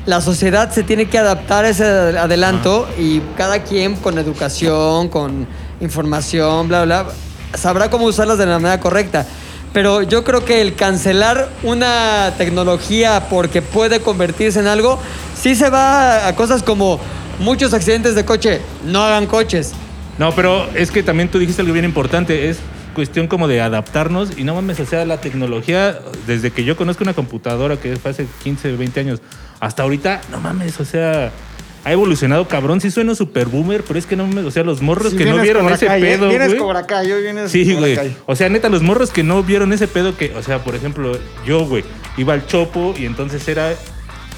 La 0.06 0.22
sociedad 0.22 0.70
se 0.72 0.82
tiene 0.82 1.06
que 1.06 1.18
adaptar 1.18 1.66
a 1.66 1.68
ese 1.68 1.84
adelanto 1.84 2.88
y 2.98 3.20
cada 3.36 3.62
quien 3.62 3.96
con 3.96 4.18
educación, 4.18 5.08
con 5.08 5.46
información, 5.80 6.66
bla, 6.66 6.84
bla, 6.84 7.06
sabrá 7.54 7.90
cómo 7.90 8.06
usarlas 8.06 8.38
de 8.38 8.46
la 8.46 8.58
manera 8.58 8.80
correcta. 8.80 9.26
Pero 9.72 10.02
yo 10.02 10.24
creo 10.24 10.44
que 10.44 10.60
el 10.60 10.74
cancelar 10.74 11.48
una 11.62 12.32
tecnología 12.38 13.28
porque 13.28 13.62
puede 13.62 14.00
convertirse 14.00 14.60
en 14.60 14.66
algo, 14.66 14.98
sí 15.40 15.54
se 15.54 15.70
va 15.70 16.26
a 16.26 16.34
cosas 16.34 16.62
como 16.62 16.98
muchos 17.38 17.74
accidentes 17.74 18.14
de 18.14 18.24
coche. 18.24 18.60
No 18.84 19.02
hagan 19.04 19.26
coches. 19.26 19.72
No, 20.18 20.34
pero 20.34 20.68
es 20.74 20.90
que 20.90 21.02
también 21.02 21.28
tú 21.28 21.38
dijiste 21.38 21.62
algo 21.62 21.74
bien 21.74 21.84
importante. 21.84 22.48
Es 22.48 22.58
cuestión 22.94 23.28
como 23.28 23.46
de 23.46 23.60
adaptarnos 23.60 24.36
y 24.36 24.42
no 24.42 24.56
mames, 24.56 24.80
o 24.80 24.86
sea, 24.86 25.04
la 25.04 25.20
tecnología, 25.20 26.00
desde 26.26 26.50
que 26.50 26.64
yo 26.64 26.76
conozco 26.76 27.04
una 27.04 27.14
computadora 27.14 27.76
que 27.76 27.96
fue 27.96 28.10
hace 28.10 28.26
15, 28.42 28.72
20 28.72 28.98
años, 28.98 29.20
hasta 29.60 29.84
ahorita, 29.84 30.20
no 30.32 30.40
mames, 30.40 30.80
o 30.80 30.84
sea, 30.84 31.30
ha 31.88 31.92
evolucionado 31.92 32.46
cabrón. 32.48 32.80
Sí 32.82 32.90
sueno 32.90 33.14
super 33.14 33.46
boomer, 33.46 33.82
pero 33.82 33.98
es 33.98 34.04
que 34.04 34.14
no 34.14 34.26
mames, 34.26 34.44
o 34.44 34.50
sea, 34.50 34.62
los 34.62 34.82
morros 34.82 35.12
Sí, 35.12 35.18
que 35.18 35.24
no 35.24 35.38
vieron 35.38 35.68
ese 35.72 35.86
Kai, 35.86 36.02
¿eh? 36.02 36.04
pedo, 36.04 36.28
Vienes 36.28 36.48
güey. 36.48 36.58
Cobra 36.60 36.86
Kai, 36.86 37.08
yo 37.08 37.18
vienes 37.18 37.50
Sí, 37.50 37.64
Cobra 37.64 37.78
güey. 37.78 37.96
Kai. 37.96 38.16
O 38.26 38.36
sea, 38.36 38.48
neta, 38.50 38.68
los 38.68 38.82
morros 38.82 39.10
que 39.10 39.22
no 39.22 39.42
vieron 39.42 39.72
ese 39.72 39.88
pedo 39.88 40.16
que, 40.16 40.34
o 40.34 40.42
sea, 40.42 40.62
por 40.62 40.74
ejemplo, 40.74 41.18
yo, 41.46 41.64
güey, 41.66 41.84
iba 42.18 42.34
al 42.34 42.46
Chopo 42.46 42.94
y 42.98 43.06
entonces 43.06 43.46
era 43.48 43.74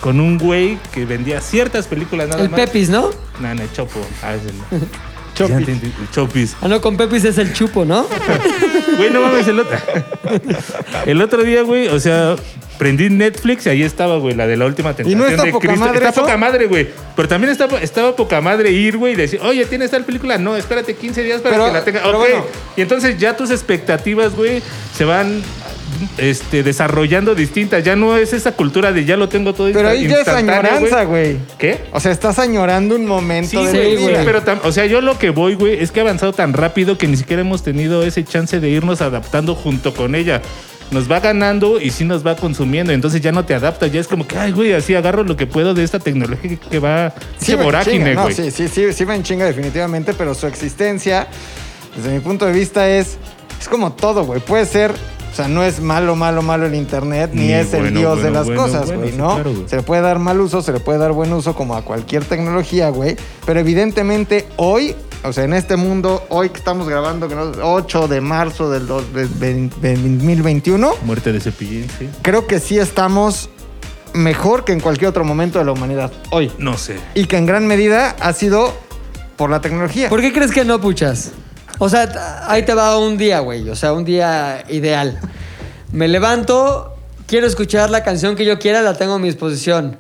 con 0.01 0.21
un 0.21 0.39
güey 0.39 0.79
que 0.93 1.05
vendía 1.05 1.41
ciertas 1.41 1.87
películas 1.89 2.29
nada 2.29 2.43
El 2.43 2.51
más. 2.51 2.61
Pepis, 2.61 2.89
¿no? 2.89 3.11
No, 3.41 3.55
no, 3.55 3.63
el 3.63 3.73
Chopo. 3.73 4.01
Ah, 4.23 4.35
es 4.35 4.43
el... 4.47 4.81
Chopis. 5.35 5.69
El 5.69 6.11
Chopis. 6.13 6.57
Ah, 6.61 6.69
no, 6.69 6.81
con 6.81 6.97
Pepis 6.97 7.25
es 7.25 7.39
el 7.39 7.53
chupo, 7.53 7.85
¿no? 7.85 8.07
Güey, 8.97 9.11
no 9.11 9.23
mames, 9.23 9.49
el 9.49 9.59
otro. 9.61 9.79
El 11.07 11.23
otro 11.23 11.43
día, 11.43 11.63
güey, 11.63 11.89
o 11.89 11.99
sea, 11.99 12.37
prendí 12.81 13.11
Netflix 13.11 13.67
y 13.67 13.69
ahí 13.69 13.83
estaba, 13.83 14.17
güey, 14.17 14.35
la 14.35 14.47
de 14.47 14.57
la 14.57 14.65
última 14.65 14.97
tentación 14.97 15.21
no 15.21 15.27
está 15.29 15.45
de 15.45 15.53
poca 15.53 15.69
Cristo. 15.69 15.85
madre 15.85 15.99
Está 15.99 16.09
eso? 16.09 16.21
poca 16.23 16.37
madre, 16.39 16.67
güey. 16.67 16.89
Pero 17.15 17.29
también 17.29 17.53
estaba, 17.53 17.79
estaba 17.79 18.17
poca 18.17 18.41
madre 18.41 18.73
ir, 18.73 18.97
güey, 18.97 19.13
y 19.13 19.17
decir, 19.17 19.39
oye, 19.43 19.67
¿tienes 19.67 19.91
tal 19.91 20.07
película? 20.07 20.39
No, 20.39 20.57
espérate 20.57 20.95
15 20.95 21.23
días 21.23 21.43
para 21.43 21.57
Pero- 21.57 21.67
que 21.67 21.73
la 21.75 21.85
tenga. 21.85 22.09
Ok. 22.09 22.17
bueno. 22.17 22.47
Y 22.79 22.81
entonces 22.81 23.19
ya 23.19 23.37
tus 23.37 23.51
expectativas, 23.51 24.35
güey, 24.35 24.63
se 24.97 25.05
van 25.05 25.43
este, 26.17 26.63
desarrollando 26.63 27.35
distintas. 27.35 27.85
Ya 27.85 27.97
no 27.97 28.17
es 28.17 28.33
esa 28.33 28.53
cultura 28.53 28.93
de 28.93 29.05
ya 29.05 29.19
lo 29.19 29.29
tengo 29.29 29.53
todo 29.53 29.71
Pero 29.71 29.87
ahí 29.89 30.09
ya 30.09 30.23
es 30.23 30.29
añoranza, 30.29 31.05
güey. 31.05 31.37
¿Qué? 31.59 31.81
O 31.93 32.01
sea, 32.01 32.13
estás 32.13 32.39
añorando 32.39 32.95
un 32.95 33.05
momento 33.05 33.51
Sí, 33.51 33.57
güey, 33.57 33.99
sí, 33.99 34.13
pero 34.25 34.43
o 34.63 34.73
sea, 34.73 34.87
yo 34.87 35.03
lo 35.03 35.19
que 35.19 35.29
voy, 35.29 35.55
güey, 35.55 35.83
es 35.83 35.93
que 35.93 36.01
ha 36.01 36.03
avanzado 36.03 36.33
tan 36.33 36.55
rápido 36.55 36.97
que 36.97 37.07
ni 37.07 37.19
siquiera 37.19 37.43
hemos 37.43 37.63
tenido 37.63 38.05
ese 38.05 38.25
chance 38.25 38.59
de 38.59 38.71
irnos 38.71 39.03
adaptando 39.03 39.55
junto 39.55 39.93
con 39.93 40.15
ella. 40.15 40.41
Nos 40.91 41.11
va 41.11 41.21
ganando 41.21 41.81
y 41.81 41.91
sí 41.91 42.05
nos 42.05 42.27
va 42.27 42.35
consumiendo. 42.37 42.93
Entonces 42.93 43.21
ya 43.21 43.31
no 43.31 43.45
te 43.45 43.55
adaptas. 43.55 43.93
Ya 43.93 44.01
es 44.01 44.09
como 44.09 44.27
que, 44.27 44.37
ay, 44.37 44.53
güey, 44.53 44.73
así 44.73 44.95
agarro 44.95 45.23
lo 45.23 45.37
que 45.37 45.47
puedo 45.47 45.73
de 45.73 45.85
esta 45.85 45.99
tecnología 45.99 46.57
que 46.57 46.79
va. 46.79 47.15
Sí, 47.39 47.55
va 47.55 47.63
vorágine, 47.63 48.11
chinga, 48.11 48.25
no, 48.25 48.31
sí, 48.31 48.51
sí, 48.51 48.69
sí, 48.69 48.93
sí 48.93 49.05
va 49.05 49.15
en 49.15 49.23
chinga 49.23 49.45
definitivamente, 49.45 50.15
pero 50.15 50.35
su 50.35 50.47
existencia, 50.47 51.29
desde 51.97 52.11
mi 52.11 52.21
punto 52.21 52.47
de 52.47 52.53
vista, 52.53 52.89
es, 52.89 53.19
es 53.61 53.69
como 53.69 53.93
todo, 53.93 54.25
güey. 54.25 54.41
Puede 54.41 54.67
ser, 54.67 54.91
o 54.91 55.35
sea, 55.35 55.47
no 55.47 55.63
es 55.63 55.81
malo, 55.81 56.17
malo, 56.17 56.43
malo 56.43 56.67
el 56.67 56.75
internet, 56.75 57.31
ni, 57.33 57.47
Ni 57.47 57.53
es 57.53 57.73
el 57.73 57.83
bueno, 57.83 58.01
dios 58.01 58.23
de 58.23 58.31
las 58.33 58.47
bueno, 58.47 58.63
cosas, 58.63 58.91
güey, 58.91 59.13
¿no? 59.13 59.35
claro, 59.35 59.55
se 59.67 59.77
le 59.77 59.83
puede 59.83 60.03
dar 60.03 60.19
mal 60.19 60.41
uso, 60.41 60.61
se 60.61 60.73
le 60.73 60.81
puede 60.81 60.99
dar 60.99 61.13
buen 61.13 61.33
uso 61.33 61.55
como 61.55 61.77
a 61.77 61.83
cualquier 61.83 62.25
tecnología, 62.25 62.89
güey. 62.89 63.17
Pero 63.47 63.61
evidentemente 63.61 64.49
hoy, 64.57 64.97
o 65.25 65.33
sea, 65.33 65.45
en 65.45 65.53
este 65.55 65.77
mundo, 65.77 66.25
hoy 66.31 66.51
que 66.51 66.59
estamos 66.59 66.89
grabando, 66.89 67.29
que 67.29 67.35
no, 67.35 67.53
8 67.63 68.09
de 68.09 68.21
marzo 68.21 68.71
del 68.71 68.87
dos- 68.87 69.13
de- 69.13 69.27
de- 69.29 69.69
de 69.81 69.95
2021, 69.97 70.93
Muerte 71.05 71.33
de 71.33 71.41
cepillín, 71.41 71.87
sí. 71.99 72.09
creo 72.23 72.47
que 72.47 72.59
sí 72.61 72.79
estamos 72.79 73.51
mejor 74.15 74.65
que 74.65 74.73
en 74.73 74.81
cualquier 74.81 75.09
otro 75.11 75.25
momento 75.25 75.59
de 75.59 75.65
la 75.65 75.73
humanidad. 75.73 76.11
Hoy. 76.31 76.51
No 76.59 76.77
sé. 76.77 76.97
Y 77.15 77.27
que 77.27 77.37
en 77.37 77.47
gran 77.47 77.67
medida 77.67 78.17
ha 78.21 78.33
sido 78.33 78.75
por 79.37 79.51
la 79.51 79.61
tecnología. 79.61 80.09
¿Por 80.09 80.21
qué 80.21 80.33
crees 80.33 80.51
que 80.51 80.65
no, 80.65 80.81
puchas? 80.81 81.33
O 81.79 81.89
sea, 81.89 82.45
ahí 82.49 82.65
te 82.65 82.75
va 82.75 82.99
un 82.99 83.17
día, 83.17 83.41
güey. 83.41 83.69
O 83.71 83.77
sea, 83.77 83.93
un 83.93 84.05
día 84.05 84.65
ideal. 84.69 85.19
Me 85.93 86.09
levanto, 86.09 86.95
quiero 87.27 87.47
escuchar 87.47 87.89
la 87.91 88.03
canción 88.03 88.37
que 88.37 88.45
yo 88.45 88.59
quiera, 88.59 88.83
la 88.83 88.95
tengo 88.95 89.15
a 89.15 89.19
mi 89.19 89.29
disposición. 89.29 89.97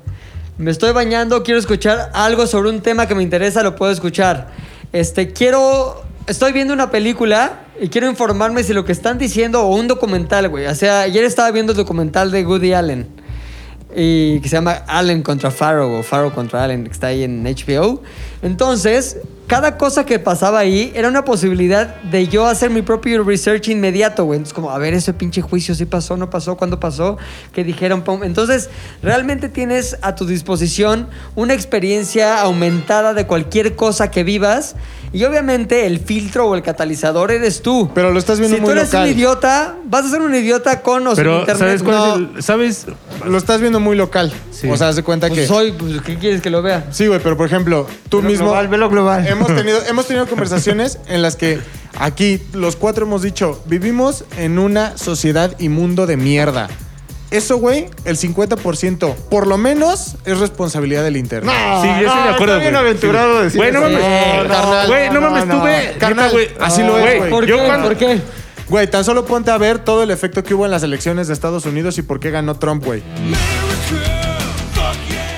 Me 0.58 0.70
estoy 0.70 0.92
bañando, 0.92 1.42
quiero 1.42 1.58
escuchar 1.58 2.10
algo 2.12 2.46
sobre 2.46 2.68
un 2.68 2.80
tema 2.82 3.06
que 3.06 3.14
me 3.14 3.22
interesa, 3.22 3.62
lo 3.62 3.76
puedo 3.76 3.90
escuchar. 3.92 4.48
Este, 4.92 5.32
quiero. 5.32 6.02
Estoy 6.26 6.52
viendo 6.52 6.74
una 6.74 6.90
película 6.90 7.64
y 7.80 7.88
quiero 7.88 8.08
informarme 8.08 8.62
si 8.62 8.72
lo 8.72 8.84
que 8.84 8.92
están 8.92 9.18
diciendo 9.18 9.62
o 9.62 9.74
un 9.74 9.88
documental, 9.88 10.48
güey. 10.48 10.66
O 10.66 10.74
sea, 10.74 11.00
ayer 11.00 11.24
estaba 11.24 11.50
viendo 11.50 11.72
el 11.72 11.78
documental 11.78 12.30
de 12.30 12.46
Woody 12.46 12.72
Allen 12.72 13.08
y 13.96 14.38
que 14.40 14.48
se 14.48 14.56
llama 14.56 14.84
Allen 14.86 15.22
contra 15.22 15.50
Farrow 15.50 15.98
o 15.98 16.02
Farrow 16.02 16.32
contra 16.32 16.62
Allen, 16.62 16.84
que 16.84 16.90
está 16.90 17.08
ahí 17.08 17.24
en 17.24 17.42
HBO. 17.42 18.02
Entonces, 18.42 19.18
cada 19.50 19.76
cosa 19.76 20.06
que 20.06 20.18
pasaba 20.20 20.60
ahí 20.60 20.92
era 20.94 21.08
una 21.08 21.24
posibilidad 21.24 21.96
de 22.02 22.28
yo 22.28 22.46
hacer 22.46 22.70
mi 22.70 22.82
propio 22.82 23.24
research 23.24 23.68
inmediato, 23.68 24.24
güey. 24.24 24.36
Entonces, 24.36 24.54
como, 24.54 24.70
a 24.70 24.78
ver, 24.78 24.94
ese 24.94 25.12
pinche 25.12 25.42
juicio 25.42 25.74
sí 25.74 25.86
pasó, 25.86 26.16
no 26.16 26.30
pasó, 26.30 26.56
cuándo 26.56 26.78
pasó, 26.78 27.18
qué 27.52 27.64
dijeron. 27.64 28.02
pum. 28.02 28.22
Entonces, 28.22 28.70
realmente 29.02 29.48
tienes 29.48 29.96
a 30.02 30.14
tu 30.14 30.24
disposición 30.24 31.08
una 31.34 31.54
experiencia 31.54 32.40
aumentada 32.40 33.12
de 33.12 33.26
cualquier 33.26 33.74
cosa 33.74 34.10
que 34.10 34.22
vivas. 34.22 34.76
Y 35.12 35.24
obviamente 35.24 35.86
el 35.86 35.98
filtro 35.98 36.46
o 36.46 36.54
el 36.54 36.62
catalizador 36.62 37.32
eres 37.32 37.62
tú. 37.62 37.90
Pero 37.96 38.12
lo 38.12 38.18
estás 38.20 38.38
viendo 38.38 38.56
si 38.58 38.60
muy 38.62 38.68
tú 38.68 38.78
eres 38.78 38.92
local. 38.92 39.08
un 39.08 39.12
idiota, 39.16 39.74
vas 39.86 40.04
a 40.04 40.08
ser 40.08 40.20
un 40.20 40.32
idiota 40.32 40.82
con 40.82 41.04
o 41.04 41.16
sin 41.16 41.24
Pero, 41.24 41.40
internet. 41.40 41.58
¿sabes 41.58 41.82
cuál 41.82 41.96
No. 41.96 42.14
es 42.14 42.36
el. 42.36 42.42
¿Sabes? 42.44 42.86
Lo 43.26 43.36
estás 43.36 43.60
viendo 43.60 43.80
muy 43.80 43.96
local. 43.96 44.32
Sí. 44.52 44.70
O 44.70 44.76
sea, 44.76 44.88
haz 44.88 44.94
de 44.96 45.02
cuenta 45.02 45.26
Pues 45.26 45.40
que. 45.40 45.46
soy, 45.48 45.72
pues, 45.72 46.00
¿qué 46.02 46.16
quieres 46.16 46.40
que 46.42 46.50
lo 46.50 46.62
vea? 46.62 46.86
Sí, 46.92 47.08
güey, 47.08 47.18
pero 47.20 47.36
por 47.36 47.46
ejemplo, 47.46 47.88
tú 48.08 48.18
Velo 48.18 48.28
mismo. 48.30 48.44
global, 48.46 48.68
velo 48.68 48.88
global. 48.88 49.26
Hemos 49.26 49.39
tenido, 49.48 49.80
hemos 49.88 50.06
tenido 50.06 50.26
conversaciones 50.26 50.98
en 51.08 51.22
las 51.22 51.36
que 51.36 51.58
aquí 51.98 52.40
los 52.52 52.76
cuatro 52.76 53.06
hemos 53.06 53.22
dicho: 53.22 53.60
vivimos 53.66 54.24
en 54.38 54.58
una 54.58 54.96
sociedad 54.96 55.54
y 55.58 55.68
mundo 55.68 56.06
de 56.06 56.16
mierda. 56.16 56.68
Eso, 57.30 57.58
güey, 57.58 57.88
el 58.06 58.16
50%, 58.18 59.14
por 59.30 59.46
lo 59.46 59.56
menos, 59.56 60.16
es 60.24 60.38
responsabilidad 60.40 61.04
del 61.04 61.16
internet. 61.16 61.54
No, 61.54 61.80
Sí, 61.82 61.86
yo 61.88 61.94
estoy 62.08 62.20
no, 62.20 62.24
de 62.24 62.30
acuerdo, 62.34 62.54
Está 62.56 62.58
bien 62.58 62.72
güey. 62.74 62.84
aventurado 62.86 63.38
Sí. 63.38 63.44
decir 63.44 63.60
Güey, 63.60 63.72
no 63.72 63.80
mames. 63.82 63.98
Eh, 64.02 64.42
carnal. 64.48 64.86
Güey, 64.88 65.10
no 65.10 65.20
mames, 65.20 65.46
no, 65.46 65.54
tú 65.58 65.62
ve. 65.64 65.94
Carnal, 66.00 66.30
güey. 66.32 66.48
así 66.58 66.82
lo 66.82 66.98
es, 66.98 67.18
güey. 67.18 67.30
¿Por 67.30 67.46
Yo 67.46 67.56
qué? 67.58 67.66
cuando- 67.66 67.86
¿Por 67.88 67.96
qué? 67.98 68.20
Güey, 68.68 68.86
tan 68.90 69.04
solo 69.04 69.24
ponte 69.26 69.50
a 69.52 69.58
ver 69.58 69.78
todo 69.78 70.02
el 70.02 70.10
efecto 70.10 70.42
que 70.42 70.54
hubo 70.54 70.64
en 70.64 70.72
las 70.72 70.82
elecciones 70.82 71.28
de 71.28 71.34
Estados 71.34 71.66
Unidos 71.66 71.98
y 71.98 72.02
por 72.02 72.18
qué 72.18 72.30
ganó 72.32 72.56
Trump, 72.56 72.84
güey. 72.84 73.02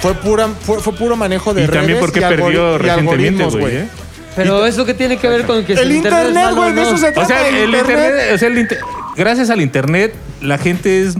Fue, 0.03 0.15
pura, 0.15 0.49
fue, 0.49 0.81
fue 0.81 0.93
puro 0.95 1.17
manejo 1.17 1.55
de 1.55 1.62
Y 1.62 1.67
redes 1.67 1.79
también 1.81 2.01
porque 2.01 2.19
y, 2.19 2.23
perdió 2.23 2.75
y 2.75 2.79
recientemente, 2.79 3.11
algoritmos, 3.45 3.57
güey. 3.57 3.77
¿eh? 3.77 3.88
Pero 4.37 4.67
eso 4.67 4.85
qué 4.85 4.95
tiene 4.95 5.17
que 5.17 5.29
ver 5.29 5.45
con 5.47 5.65
que 5.65 5.77
si 5.77 5.83
El 5.83 5.93
internet, 5.93 6.27
es 6.29 6.35
malo 6.35 6.57
güey, 6.57 6.71
o 6.71 6.75
de 6.75 6.77
no? 6.77 6.83
eso 6.83 6.97
se 6.97 7.09
O 7.09 7.12
trata. 7.12 7.29
sea, 7.29 7.49
el 7.49 7.75
internet, 7.75 8.15
o 8.35 8.38
sea, 8.38 8.49
el 8.49 8.59
inter- 8.59 8.79
gracias 9.17 9.51
al 9.51 9.61
internet, 9.61 10.15
la 10.41 10.59
gente 10.59 11.03
es 11.03 11.15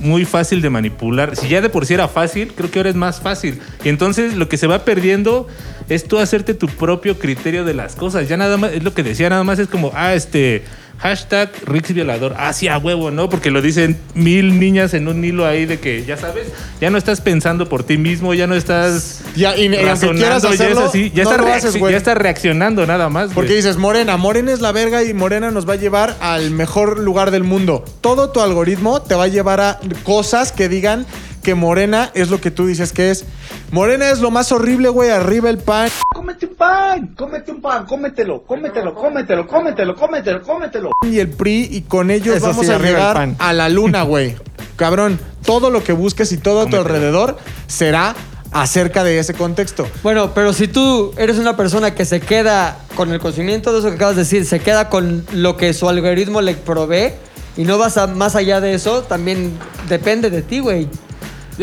muy 0.00 0.24
fácil 0.24 0.60
de 0.62 0.70
manipular. 0.70 1.36
Si 1.36 1.46
ya 1.48 1.60
de 1.60 1.68
por 1.68 1.86
sí 1.86 1.94
era 1.94 2.08
fácil, 2.08 2.52
creo 2.56 2.70
que 2.70 2.78
ahora 2.80 2.90
es 2.90 2.96
más 2.96 3.20
fácil. 3.20 3.60
Y 3.84 3.88
entonces 3.88 4.34
lo 4.34 4.48
que 4.48 4.56
se 4.56 4.66
va 4.66 4.84
perdiendo 4.84 5.46
es 5.88 6.08
tú 6.08 6.18
hacerte 6.18 6.54
tu 6.54 6.66
propio 6.66 7.18
criterio 7.18 7.64
de 7.64 7.74
las 7.74 7.94
cosas. 7.94 8.28
Ya 8.28 8.36
nada 8.36 8.56
más, 8.56 8.72
es 8.72 8.82
lo 8.82 8.92
que 8.94 9.02
decía, 9.04 9.28
nada 9.30 9.44
más 9.44 9.58
es 9.60 9.68
como, 9.68 9.92
ah, 9.94 10.14
este, 10.14 10.64
hashtag 10.98 11.50
Rix 11.66 11.92
violador. 11.92 12.34
Ah, 12.38 12.52
sí, 12.52 12.68
a 12.68 12.78
huevo, 12.78 13.10
¿no? 13.10 13.28
Porque 13.28 13.50
lo 13.50 13.60
dicen 13.60 13.98
mil 14.14 14.58
niñas 14.58 14.94
en 14.94 15.08
un 15.08 15.24
hilo 15.24 15.46
ahí 15.46 15.66
de 15.66 15.78
que, 15.78 16.04
ya 16.04 16.16
sabes, 16.16 16.48
ya 16.80 16.90
no 16.90 16.98
estás 16.98 17.20
pensando 17.20 17.68
por 17.68 17.84
ti 17.84 17.98
mismo, 17.98 18.32
ya 18.34 18.46
no 18.46 18.54
estás 18.54 19.20
Ya, 19.36 19.56
y- 19.56 19.62
y 19.62 19.66
aunque 19.66 19.82
razonando, 19.84 20.18
quieras 20.20 20.42
ya 20.42 20.48
es 20.68 20.78
así, 20.78 21.10
ya, 21.14 21.24
no 21.24 21.46
haces, 21.46 21.76
güey. 21.76 21.92
ya 21.92 21.98
estás 21.98 22.16
reaccionando 22.16 22.86
nada 22.86 23.08
más. 23.08 23.30
Porque 23.32 23.54
dices, 23.54 23.76
Morena, 23.76 24.16
Morena 24.16 24.52
es 24.52 24.60
la 24.60 24.72
verga 24.72 25.02
y 25.04 25.12
Morena 25.14 25.50
nos 25.50 25.68
va 25.68 25.74
a 25.74 25.76
llevar 25.76 26.16
al 26.20 26.50
mejor 26.50 26.98
lugar 26.98 27.30
del 27.30 27.44
mundo. 27.44 27.84
Todo 28.00 28.30
tu 28.30 28.40
algoritmo 28.40 29.02
te 29.02 29.14
va 29.14 29.24
a 29.24 29.28
llevar 29.28 29.60
a 29.60 29.80
cosas 30.04 30.52
que 30.52 30.68
digan 30.68 31.06
que 31.44 31.54
Morena 31.54 32.10
es 32.14 32.30
lo 32.30 32.40
que 32.40 32.50
tú 32.50 32.66
dices 32.66 32.92
que 32.92 33.12
es. 33.12 33.24
Morena 33.70 34.10
es 34.10 34.18
lo 34.18 34.32
más 34.32 34.50
horrible, 34.50 34.88
güey, 34.88 35.10
arriba 35.10 35.48
el 35.50 35.58
pan. 35.58 35.88
Cómete 36.12 36.46
un 36.46 36.54
pan, 36.56 37.14
cómete 37.16 37.52
un 37.52 37.60
pan, 37.62 37.86
cómetelo, 37.86 38.42
cómetelo, 38.42 38.92
cómetelo, 38.94 39.46
cómetelo, 39.46 39.94
cómetelo, 39.94 40.42
cómetelo. 40.42 40.90
y 41.06 41.20
el 41.20 41.28
PRI 41.28 41.68
y 41.70 41.82
con 41.82 42.10
ellos 42.10 42.34
Eso 42.36 42.48
vamos 42.48 42.66
sí, 42.66 42.72
a 42.72 42.74
arriba 42.74 42.88
el 42.90 42.96
llegar 42.96 43.14
pan. 43.14 43.36
a 43.38 43.52
la 43.52 43.68
luna, 43.68 44.02
güey. 44.04 44.34
Cabrón, 44.74 45.20
todo 45.44 45.70
lo 45.70 45.84
que 45.84 45.92
busques 45.92 46.32
y 46.32 46.38
todo 46.38 46.62
a 46.62 46.66
tu 46.66 46.74
alrededor 46.76 47.36
será 47.68 48.16
acerca 48.50 49.04
de 49.04 49.18
ese 49.18 49.34
contexto. 49.34 49.86
Bueno, 50.02 50.32
pero 50.34 50.52
si 50.52 50.66
tú 50.68 51.12
eres 51.18 51.38
una 51.38 51.56
persona 51.56 51.94
que 51.94 52.04
se 52.04 52.20
queda 52.20 52.78
con 52.96 53.12
el 53.12 53.18
conocimiento 53.20 53.72
de 53.72 53.80
eso 53.80 53.88
que 53.88 53.96
acabas 53.96 54.16
de 54.16 54.22
decir, 54.22 54.46
se 54.46 54.60
queda 54.60 54.88
con 54.88 55.24
lo 55.32 55.56
que 55.56 55.74
su 55.74 55.88
algoritmo 55.88 56.40
le 56.40 56.54
provee 56.54 57.12
y 57.56 57.64
no 57.64 57.78
vas 57.78 57.98
a, 57.98 58.06
más 58.06 58.34
allá 58.36 58.60
de 58.60 58.74
eso, 58.74 59.02
también 59.02 59.52
depende 59.88 60.30
de 60.30 60.42
ti, 60.42 60.60
güey. 60.60 60.88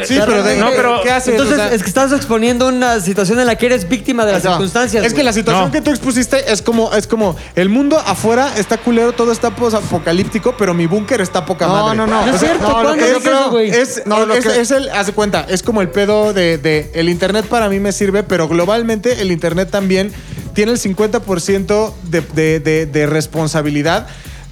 Sí, 0.05 0.17
pero 0.25 0.41
de- 0.43 0.57
no, 0.57 0.69
pero 0.75 1.01
¿qué 1.03 1.11
haces? 1.11 1.29
Entonces, 1.33 1.55
O 1.55 1.57
sea- 1.61 1.73
es 1.73 1.81
que 1.83 1.89
estás 1.89 2.11
exponiendo 2.13 2.67
una 2.67 2.99
situación 3.01 3.39
en 3.39 3.47
la 3.47 3.55
que 3.57 3.65
eres 3.65 3.89
víctima 3.89 4.25
de 4.25 4.31
las 4.33 4.43
No, 4.43 4.51
circunstancias. 4.51 5.03
Es 5.03 5.09
que 5.11 5.15
güey. 5.17 5.25
la 5.25 5.33
situación 5.33 5.65
No. 5.65 5.71
que 5.71 5.81
tú 5.81 5.89
expusiste 5.91 6.51
es 6.51 6.61
como, 6.61 6.93
es 6.93 7.07
como 7.07 7.35
el 7.55 7.69
mundo 7.69 7.97
afuera 7.99 8.53
está 8.57 8.77
culero, 8.77 9.11
todo 9.13 9.31
está 9.31 9.47
apocalíptico, 9.47 10.55
pero 10.57 10.73
mi 10.73 10.85
búnker 10.85 11.19
está 11.21 11.45
poca 11.45 11.67
No, 11.67 11.73
madre. 11.73 11.97
no, 11.97 12.07
no. 12.07 12.25
No 12.25 12.33
es 12.33 12.39
cierto, 12.39 12.61
no, 12.61 12.67
lo 12.69 12.73
¿cuándo 12.73 12.93
que 12.93 12.99
yo 13.01 13.07
dices 13.07 13.21
eso, 13.21 13.31
creo- 13.31 13.49
güey? 13.51 13.69
Es, 13.69 14.01
No, 14.05 14.25
lo 14.25 14.33
es, 14.35 14.45
que- 14.45 14.61
es 14.61 14.71
el, 14.71 14.89
haz 14.89 15.07
de 15.07 15.13
cuenta, 15.13 15.45
es 15.49 15.63
como 15.63 15.81
el 15.81 15.89
pedo 15.89 16.33
de, 16.33 16.57
de- 16.57 16.91
el 16.93 17.09
internet 17.09 17.45
para 17.47 17.67
mí 17.69 17.79
me 17.79 17.91
sirve, 17.91 18.23
pero 18.23 18.47
globalmente 18.47 19.21
el 19.21 19.31
internet 19.31 19.69
también 19.71 20.11
tiene 20.53 20.71
el 20.71 20.77
50% 20.79 21.93
de, 22.03 22.21
de, 22.21 22.59
de, 22.59 22.85
de 22.85 23.05
responsabilidad 23.07 24.07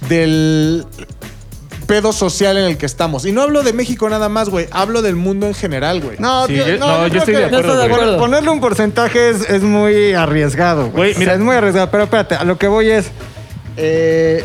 del 0.08 0.86
pedo 1.90 2.12
social 2.12 2.56
en 2.56 2.66
el 2.66 2.78
que 2.78 2.86
estamos. 2.86 3.26
Y 3.26 3.32
no 3.32 3.42
hablo 3.42 3.64
de 3.64 3.72
México 3.72 4.08
nada 4.08 4.28
más, 4.28 4.48
güey. 4.48 4.68
Hablo 4.70 5.02
del 5.02 5.16
mundo 5.16 5.48
en 5.48 5.54
general, 5.54 6.00
güey. 6.00 6.18
No, 6.20 6.46
Sí, 6.46 6.54
tío, 6.54 6.68
yo- 6.68 6.78
no, 6.78 6.86
no, 6.86 7.02
yo 7.04 7.08
creo 7.10 7.18
estoy 7.18 7.34
de 7.34 7.40
que- 7.40 7.46
acuerdo, 7.46 7.66
No 7.66 7.72
estoy 7.72 7.82
de 7.82 7.88
güey. 7.88 8.00
acuerdo. 8.02 8.18
Ponerle 8.18 8.50
un 8.50 8.60
porcentaje 8.60 9.30
es, 9.30 9.50
es 9.50 9.62
muy 9.62 10.12
arriesgado, 10.12 10.82
güey. 10.82 10.92
Güey, 10.92 11.14
O 11.14 11.18
mira- 11.18 11.32
sea, 11.32 11.38
es 11.40 11.44
muy 11.44 11.56
arriesgado. 11.56 11.90
Pero 11.90 12.04
espérate, 12.04 12.36
a 12.36 12.44
lo 12.44 12.58
que 12.58 12.68
voy 12.68 12.90
es 12.90 13.06
eh, 13.76 14.44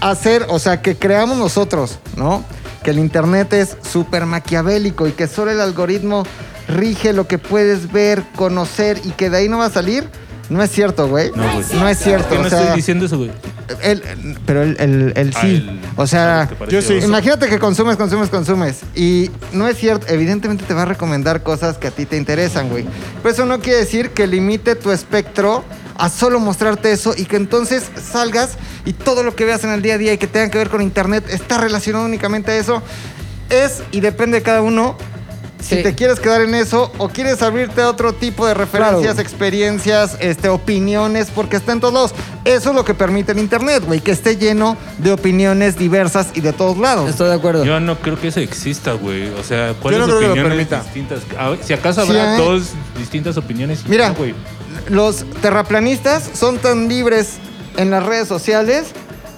hacer, 0.00 0.46
o 0.48 0.58
sea, 0.58 0.80
que 0.80 0.96
creamos 0.96 1.36
nosotros, 1.36 1.98
¿no? 2.16 2.42
Que 2.82 2.90
el 2.92 2.98
internet 3.00 3.52
es 3.52 3.76
súper 3.92 4.24
maquiavélico 4.24 5.06
y 5.06 5.12
que 5.12 5.26
solo 5.26 5.50
el 5.50 5.60
algoritmo 5.60 6.24
rige 6.68 7.12
lo 7.12 7.26
que 7.28 7.36
puedes 7.38 7.92
ver, 7.92 8.22
conocer 8.34 8.98
y 9.04 9.10
que 9.10 9.28
de 9.28 9.36
ahí 9.38 9.48
no 9.50 9.58
va 9.58 9.66
a 9.66 9.70
salir. 9.70 10.08
No 10.48 10.62
es 10.62 10.70
cierto, 10.70 11.08
güey. 11.08 11.30
No, 11.34 11.42
güey. 11.54 11.64
No 11.74 11.88
es 11.88 11.98
cierto. 11.98 12.28
Que 12.28 12.38
no 12.38 12.46
o 12.46 12.50
sea, 12.50 12.60
estoy 12.62 12.76
diciendo 12.76 13.06
eso, 13.06 13.18
güey. 13.18 13.30
él- 13.82 14.02
pero 14.46 14.62
él, 14.62 14.76
él- 14.78 15.12
él 15.16 15.32
Ah, 15.34 15.40
sí. 15.40 15.46
el- 15.56 15.80
o 15.96 16.06
sea, 16.06 16.48
yo 16.68 16.80
sí. 16.82 16.94
Imagínate 17.02 17.48
que 17.48 17.58
consumes, 17.58 17.96
consumes, 17.96 18.28
consumes. 18.28 18.80
Y 18.94 19.30
no 19.52 19.66
es 19.66 19.76
cierto, 19.76 20.06
evidentemente 20.08 20.64
te 20.64 20.72
va 20.74 20.82
a 20.82 20.84
recomendar 20.86 21.42
cosas 21.42 21.78
que 21.78 21.88
a 21.88 21.90
ti 21.90 22.06
te 22.06 22.16
interesan, 22.16 22.68
güey. 22.68 22.86
Pero 23.22 23.34
eso 23.34 23.44
no 23.46 23.58
quiere 23.60 23.80
decir 23.80 24.10
que 24.10 24.26
limite 24.26 24.76
tu 24.76 24.92
espectro 24.92 25.64
a 25.98 26.08
solo 26.10 26.38
mostrarte 26.38 26.92
eso 26.92 27.14
y 27.16 27.24
que 27.24 27.36
entonces 27.36 27.84
salgas 28.00 28.50
y 28.84 28.92
todo 28.92 29.22
lo 29.24 29.34
que 29.34 29.44
veas 29.46 29.64
en 29.64 29.70
el 29.70 29.82
día 29.82 29.94
a 29.94 29.98
día 29.98 30.12
y 30.12 30.18
que 30.18 30.26
tenga 30.26 30.50
que 30.50 30.58
ver 30.58 30.68
con 30.68 30.80
internet 30.82 31.24
está 31.30 31.58
relacionado 31.58 32.04
únicamente 32.04 32.52
a 32.52 32.56
eso. 32.56 32.82
Es 33.50 33.82
y 33.90 34.00
depende 34.00 34.38
de 34.38 34.42
cada 34.42 34.60
uno. 34.62 34.96
Si 35.60 35.82
te 35.82 35.94
quieres 35.94 36.20
quedar 36.20 36.42
en 36.42 36.54
eso 36.54 36.92
o 36.98 37.08
quieres 37.08 37.42
abrirte 37.42 37.80
a 37.82 37.88
otro 37.88 38.12
tipo 38.12 38.46
de 38.46 38.54
referencias, 38.54 39.14
Claro. 39.14 39.20
experiencias, 39.20 40.16
este, 40.20 40.48
opiniones, 40.48 41.28
porque 41.34 41.56
está 41.56 41.72
en 41.72 41.80
todos 41.80 41.94
lados. 41.94 42.14
Eso 42.44 42.70
es 42.70 42.76
lo 42.76 42.84
que 42.84 42.94
permite 42.94 43.32
el 43.32 43.38
Internet, 43.38 43.82
güey, 43.84 44.00
que 44.00 44.12
esté 44.12 44.36
lleno 44.36 44.76
de 44.98 45.12
opiniones 45.12 45.76
diversas 45.76 46.28
y 46.34 46.40
de 46.40 46.52
todos 46.52 46.78
lados. 46.78 47.08
Estoy 47.10 47.28
de 47.30 47.34
acuerdo. 47.34 47.64
Yo 47.64 47.80
no 47.80 47.98
creo 47.98 48.20
que 48.20 48.28
eso 48.28 48.40
exista, 48.40 48.92
güey. 48.92 49.28
O 49.30 49.42
sea, 49.42 49.74
¿cuáles 49.80 50.06
no 50.06 50.16
opiniones 50.16 50.68
distintas? 50.70 51.22
Si 51.64 51.72
acaso 51.72 52.02
habrá 52.02 52.34
¿eh? 52.36 52.38
dos 52.38 52.70
distintas 52.98 53.36
opiniones. 53.36 53.84
Mira, 53.88 54.10
No, 54.10 54.14
güey. 54.14 54.34
los 54.88 55.24
terraplanistas 55.42 56.30
son 56.34 56.58
tan 56.58 56.88
libres 56.88 57.34
en 57.76 57.90
las 57.90 58.04
redes 58.04 58.28
sociales 58.28 58.88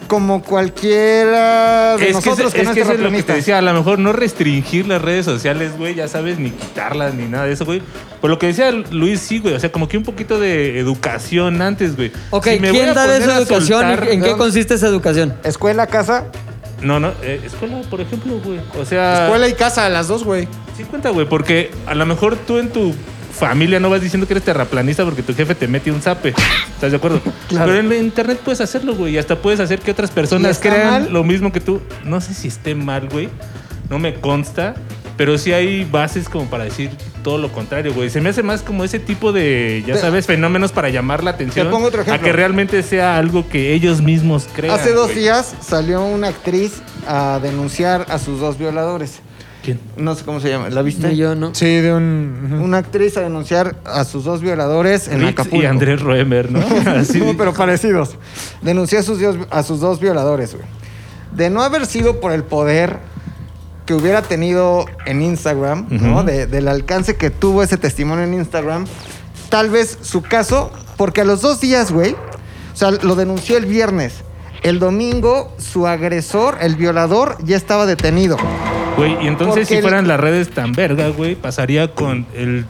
como 0.08 0.42
cualquiera 0.42 1.96
de 1.96 2.02
Es 2.02 2.06
que, 2.08 2.12
nosotros 2.14 2.48
es, 2.48 2.54
que, 2.54 2.60
es 2.60 2.64
no 2.64 2.70
es 2.70 2.74
que 2.74 2.80
eso 2.82 2.92
es 2.92 3.00
lo 3.00 3.10
que 3.10 3.22
te 3.22 3.32
decía, 3.34 3.58
a 3.58 3.62
lo 3.62 3.72
mejor 3.72 3.98
no 3.98 4.12
restringir 4.12 4.88
las 4.88 5.00
redes 5.00 5.24
sociales, 5.24 5.76
güey, 5.76 5.94
ya 5.94 6.08
sabes, 6.08 6.38
ni 6.38 6.50
quitarlas, 6.50 7.14
ni 7.14 7.26
nada 7.26 7.44
de 7.44 7.52
eso, 7.52 7.64
güey. 7.64 7.82
Por 8.20 8.30
lo 8.30 8.38
que 8.38 8.48
decía 8.48 8.70
Luis, 8.72 9.20
sí, 9.20 9.38
güey, 9.38 9.54
o 9.54 9.60
sea, 9.60 9.70
como 9.70 9.86
que 9.86 9.96
un 9.96 10.02
poquito 10.02 10.40
de 10.40 10.78
educación 10.80 11.62
antes, 11.62 11.94
güey. 11.94 12.10
Ok, 12.30 12.48
Si 12.48 12.60
me 12.60 12.70
voy 12.70 12.80
¿quién 12.80 12.94
da 12.94 13.16
esa 13.16 13.38
educación? 13.38 13.82
soltar- 13.82 14.08
¿En, 14.08 14.22
qué 14.22 14.32
consiste 14.36 14.74
esa 14.74 14.88
educación? 14.88 15.34
Escuela, 15.44 15.86
casa. 15.86 16.24
No, 16.82 16.98
no, 16.98 17.12
eh, 17.22 17.40
escuela, 17.44 17.80
por 17.90 18.00
ejemplo, 18.00 18.40
güey. 18.42 18.60
O 18.80 18.84
sea... 18.84 19.24
Escuela 19.24 19.48
y 19.48 19.52
casa, 19.52 19.88
las 19.88 20.08
dos, 20.08 20.24
güey. 20.24 20.48
Sí 20.76 20.84
cuenta, 20.84 21.10
güey, 21.10 21.28
porque 21.28 21.70
a 21.86 21.94
lo 21.94 22.06
mejor 22.06 22.36
tú 22.36 22.58
en 22.58 22.70
tu 22.70 22.94
familia 23.38 23.80
no 23.80 23.88
vas 23.90 24.00
diciendo 24.02 24.26
que 24.26 24.34
eres 24.34 24.44
terraplanista 24.44 25.04
porque 25.04 25.22
tu 25.22 25.34
jefe 25.34 25.54
te 25.54 25.66
mete 25.68 25.90
un 25.90 26.02
zape. 26.02 26.34
¿Estás 26.74 26.90
de 26.90 26.96
acuerdo? 26.96 27.20
Pero 27.48 27.74
en 27.76 27.92
internet 27.92 28.40
puedes 28.44 28.60
hacerlo, 28.60 28.94
güey. 28.94 29.14
Y 29.14 29.18
hasta 29.18 29.36
puedes 29.36 29.60
hacer 29.60 29.78
que 29.80 29.90
otras 29.90 30.10
¿Y 30.10 30.14
personas 30.14 30.58
crean 30.58 31.04
mal? 31.04 31.12
lo 31.12 31.24
mismo 31.24 31.52
que 31.52 31.60
tú. 31.60 31.80
No 32.04 32.20
sé 32.20 32.34
si 32.34 32.48
esté 32.48 32.74
mal, 32.74 33.08
güey. 33.08 33.28
No 33.90 33.98
me 33.98 34.14
consta. 34.14 34.74
Pero 35.16 35.36
sí 35.36 35.52
hay 35.52 35.84
bases 35.84 36.28
como 36.28 36.48
para 36.48 36.62
decir 36.62 36.90
todo 37.24 37.38
lo 37.38 37.50
contrario, 37.50 37.92
güey. 37.92 38.08
Se 38.08 38.20
me 38.20 38.28
hace 38.28 38.44
más 38.44 38.62
como 38.62 38.84
ese 38.84 39.00
tipo 39.00 39.32
de, 39.32 39.82
ya 39.84 39.94
Te- 39.94 40.00
sabes, 40.00 40.26
fenómenos 40.26 40.70
para 40.70 40.90
llamar 40.90 41.24
la 41.24 41.30
atención. 41.30 41.68
pongo 41.70 41.88
otro 41.88 42.02
A 42.02 42.04
ejemplo. 42.04 42.24
que 42.24 42.32
realmente 42.32 42.82
sea 42.84 43.16
algo 43.18 43.48
que 43.48 43.72
ellos 43.74 44.00
mismos 44.00 44.46
crean. 44.54 44.78
Hace 44.78 44.92
dos 44.92 45.06
güey. 45.08 45.18
días 45.22 45.56
salió 45.60 46.04
una 46.04 46.28
actriz 46.28 46.74
a 47.08 47.40
denunciar 47.42 48.06
a 48.10 48.20
sus 48.20 48.38
dos 48.38 48.58
violadores. 48.58 49.18
¿Quién? 49.68 49.80
No 49.98 50.14
sé 50.14 50.24
cómo 50.24 50.40
se 50.40 50.48
llama. 50.48 50.70
¿La 50.70 50.80
viste? 50.82 51.14
Yo, 51.14 51.34
¿no? 51.34 51.54
Sí, 51.54 51.66
de 51.66 51.92
un. 51.92 52.50
ujú. 52.54 52.64
Una 52.64 52.78
actriz 52.78 53.16
a 53.18 53.20
denunciar 53.20 53.76
a 53.84 54.04
sus 54.04 54.24
dos 54.24 54.40
violadores 54.40 55.08
en 55.08 55.20
Rix 55.20 55.32
Acapulco. 55.32 55.62
y 55.62 55.66
Andrés 55.66 56.00
Roemer, 56.00 56.50
¿no? 56.50 56.60
Así. 56.90 57.18
No, 57.20 57.36
pero 57.36 57.52
parecidos. 57.52 58.16
Denunció 58.62 58.98
a 59.00 59.02
sus, 59.02 59.18
dios- 59.18 59.36
a 59.50 59.62
sus 59.62 59.80
dos 59.80 60.00
violadores, 60.00 60.54
güey. 60.54 60.66
De 61.34 61.50
no 61.50 61.62
haber 61.62 61.84
sido 61.86 62.20
por 62.20 62.32
el 62.32 62.44
poder 62.44 62.96
que 63.84 63.92
hubiera 63.94 64.22
tenido 64.22 64.86
en 65.06 65.20
Instagram, 65.22 65.86
¿no? 65.90 66.16
Ujú. 66.20 66.22
De- 66.24 66.46
del 66.46 66.68
alcance 66.68 67.16
que 67.16 67.28
tuvo 67.30 67.62
ese 67.62 67.76
testimonio 67.76 68.24
en 68.24 68.32
Instagram, 68.34 68.86
tal 69.50 69.68
vez 69.70 69.98
su 70.02 70.22
caso, 70.22 70.70
porque 70.96 71.20
a 71.20 71.24
los 71.24 71.40
dos 71.42 71.60
días, 71.60 71.92
güey, 71.92 72.12
o 72.12 72.76
sea, 72.76 72.90
lo 72.90 73.14
denunció 73.16 73.56
el 73.58 73.66
viernes. 73.66 74.14
El 74.62 74.78
domingo, 74.78 75.54
su 75.58 75.86
agresor, 75.86 76.56
el 76.60 76.74
violador, 76.76 77.36
ya 77.44 77.56
estaba 77.56 77.86
detenido. 77.86 78.36
Güey, 78.98 79.12
y 79.24 79.28
entonces 79.28 79.46
Porque 79.60 79.64
si 79.66 79.74
el- 79.76 79.82
fueran 79.82 80.06
las 80.08 80.20
redes 80.20 80.50
tan 80.50 80.72
verga, 80.72 81.08
güey, 81.08 81.34
pasaría 81.36 81.88
con 81.88 82.26
el 82.34 82.66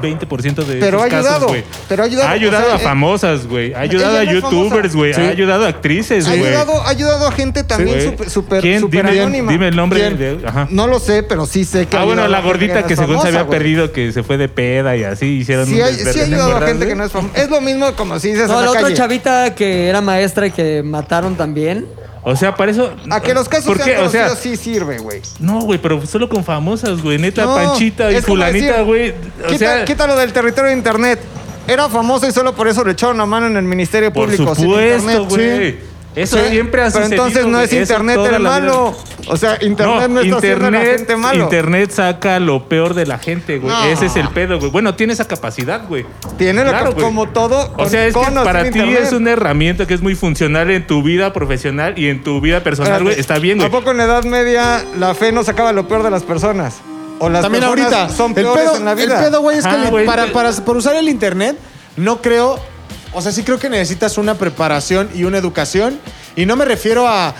20% 0.00 0.64
de 0.64 0.76
Pero 0.80 0.98
esos 0.98 1.06
ha 1.06 1.08
casos, 1.10 1.26
ayudado, 1.26 1.48
güey. 1.48 1.64
pero 1.88 2.02
ha 2.02 2.06
ayudado, 2.06 2.28
Ha 2.28 2.32
ayudado 2.32 2.64
o 2.64 2.68
sea, 2.68 2.76
a 2.76 2.80
eh, 2.80 2.82
famosas, 2.82 3.46
güey. 3.46 3.74
Ha 3.74 3.80
ayudado 3.80 4.18
a 4.18 4.22
ella 4.22 4.32
no 4.32 4.38
es 4.38 4.42
youtubers, 4.44 4.70
famosa. 4.92 4.96
güey. 4.96 5.14
Sí. 5.14 5.20
Ha 5.20 5.28
ayudado 5.28 5.64
a 5.64 5.68
actrices, 5.68 6.26
Ha 6.26 6.30
güey. 6.30 6.46
ayudado, 6.46 6.82
ha 6.82 6.88
ayudado 6.88 7.26
a 7.28 7.32
gente 7.32 7.62
también 7.64 8.14
güey. 8.16 8.28
súper 8.28 8.60
¿Quién? 8.62 8.80
súper 8.80 9.06
Dime- 9.06 9.20
anónima. 9.20 9.52
dime 9.52 9.68
el 9.68 9.76
nombre 9.76 10.10
de- 10.10 10.46
ajá. 10.46 10.66
No 10.70 10.86
lo 10.86 10.98
sé, 10.98 11.22
pero 11.22 11.46
sí 11.46 11.64
sé 11.64 11.86
que 11.86 11.96
Ah, 11.96 12.04
bueno, 12.04 12.22
ayudado 12.22 12.28
la 12.32 12.38
a 12.38 12.40
gente 12.40 12.52
gordita 12.66 12.80
no 12.80 12.86
que 12.86 12.92
es 12.94 12.98
según 12.98 13.20
se 13.22 13.28
había 13.28 13.42
güey. 13.42 13.58
perdido, 13.58 13.92
que 13.92 14.12
se 14.12 14.22
fue 14.22 14.38
de 14.38 14.48
peda 14.48 14.96
y 14.96 15.04
así 15.04 15.26
hicieron 15.26 15.66
Sí, 15.66 15.72
un 15.74 15.78
desvergue, 15.78 16.02
sí 16.04 16.08
ha 16.08 16.12
¿te 16.12 16.20
ayudado 16.26 16.42
a 16.42 16.46
acuerdas, 16.56 16.68
gente 16.70 16.84
güey? 16.84 16.88
que 16.88 16.98
no 16.98 17.04
es 17.04 17.12
famosa. 17.12 17.42
Es 17.42 17.50
lo 17.50 17.60
mismo 17.60 17.92
como 17.92 18.18
si 18.18 18.28
dices 18.32 18.48
No, 18.48 18.54
en 18.54 18.58
la 18.60 18.64
la 18.64 18.70
otra 18.70 18.82
calle. 18.82 18.94
chavita 18.94 19.54
que 19.54 19.88
era 19.88 20.00
maestra 20.00 20.46
y 20.46 20.50
que 20.50 20.82
mataron 20.82 21.36
también. 21.36 21.86
O 22.22 22.36
sea, 22.36 22.54
para 22.54 22.70
eso... 22.70 22.92
A 23.10 23.20
que 23.20 23.34
los 23.34 23.48
casos 23.48 23.66
¿Por 23.66 23.76
sean 23.78 23.88
qué? 23.88 23.98
O 23.98 24.08
sea, 24.08 24.28
conocidos 24.28 24.56
sí 24.56 24.72
sirve, 24.72 24.98
güey. 24.98 25.20
no, 25.40 25.60
güey, 25.62 25.80
pero 25.80 26.04
solo 26.06 26.28
con 26.28 26.44
famosas, 26.44 27.02
güey. 27.02 27.18
Neta, 27.18 27.44
No, 27.44 27.54
Panchita 27.54 28.12
y 28.12 28.20
fulanita, 28.22 28.82
güey. 28.82 29.12
O 29.48 29.58
sea... 29.58 29.84
quítalo 29.84 30.16
del 30.16 30.32
territorio 30.32 30.70
de 30.70 30.76
internet. 30.76 31.20
Era 31.66 31.88
famoso 31.88 32.26
y 32.26 32.32
solo 32.32 32.54
por 32.54 32.68
eso 32.68 32.84
le 32.84 32.92
echaron 32.92 33.18
la 33.18 33.26
mano 33.26 33.46
en 33.46 33.56
el 33.56 33.64
Ministerio 33.64 34.12
Por 34.12 34.26
Público. 34.26 34.54
sin 34.54 34.64
supuesto, 34.64 35.26
güey. 35.26 35.91
Eso 36.14 36.36
Sí, 36.36 36.50
siempre 36.50 36.82
ha 36.82 36.90
Pero 36.90 37.04
sucedido, 37.04 37.24
entonces 37.26 37.46
no 37.46 37.60
es 37.60 37.72
internet 37.72 38.18
el 38.18 38.32
la 38.32 38.38
malo. 38.38 38.94
O 39.28 39.36
sea, 39.38 39.56
internet 39.62 40.10
no, 40.10 40.20
está 40.20 40.36
haciendo 40.36 40.66
a 40.66 40.70
la 40.70 40.80
gente 40.80 41.16
malo. 41.16 41.44
Internet 41.44 41.90
saca 41.90 42.38
lo 42.38 42.68
peor 42.68 42.92
de 42.92 43.06
la 43.06 43.18
gente, 43.18 43.58
güey. 43.58 43.72
No. 43.74 43.84
Ese 43.84 44.06
es 44.06 44.16
el 44.16 44.28
pedo, 44.28 44.58
güey. 44.58 44.70
Bueno, 44.70 44.94
tiene 44.94 45.14
esa 45.14 45.26
capacidad, 45.26 45.86
güey. 45.88 46.04
Tiene 46.36 46.64
la 46.64 46.70
Claro, 46.70 46.92
güey. 46.92 47.02
como 47.04 47.28
todo. 47.30 47.72
O 47.78 47.88
sea, 47.88 48.06
es 48.06 48.14
que 48.14 48.20
para 48.44 48.62
ti 48.64 48.68
internet. 48.78 49.00
es 49.04 49.12
una 49.12 49.30
herramienta 49.30 49.86
que 49.86 49.94
es 49.94 50.02
muy 50.02 50.14
funcional 50.14 50.70
en 50.70 50.86
tu 50.86 51.02
vida 51.02 51.32
profesional 51.32 51.98
y 51.98 52.08
en 52.08 52.22
tu 52.22 52.40
vida 52.42 52.62
personal, 52.62 53.02
güey. 53.04 53.18
Está 53.18 53.38
bien, 53.38 53.58
¿A 53.60 53.68
güey. 53.68 53.70
poco 53.80 53.92
en 53.92 53.96
la 53.96 54.04
Edad 54.04 54.24
Media 54.24 54.84
la 54.98 55.14
fe 55.14 55.32
no 55.32 55.44
sacaba 55.44 55.72
lo 55.72 55.88
peor 55.88 56.02
de 56.02 56.10
las 56.10 56.24
personas? 56.24 56.80
O 57.20 57.28
las 57.30 57.40
También 57.42 57.62
personas 57.64 57.92
ahorita. 57.92 58.14
son 58.14 58.30
el 58.30 58.34
peores 58.34 58.64
pedo, 58.64 58.76
en 58.76 58.84
la 58.84 58.92
el 58.92 58.96
vida. 58.98 59.20
pedo, 59.20 59.40
güey, 59.40 59.56
es 59.58 59.64
que 59.64 59.70
Ah, 59.70 59.86
güey, 59.88 60.04
para, 60.04 60.26
para, 60.32 60.50
por 60.52 60.76
usar 60.76 60.96
el 60.96 61.08
internet, 61.08 61.56
no 61.96 62.20
creo. 62.20 62.58
O 63.12 63.20
sea, 63.20 63.32
sí 63.32 63.42
creo 63.42 63.58
que 63.58 63.68
necesitas 63.68 64.18
una 64.18 64.34
preparación 64.34 65.10
y 65.14 65.24
una 65.24 65.38
educación. 65.38 65.98
Y 66.36 66.46
no 66.46 66.56
me 66.56 66.64
refiero 66.64 67.06
a 67.06 67.34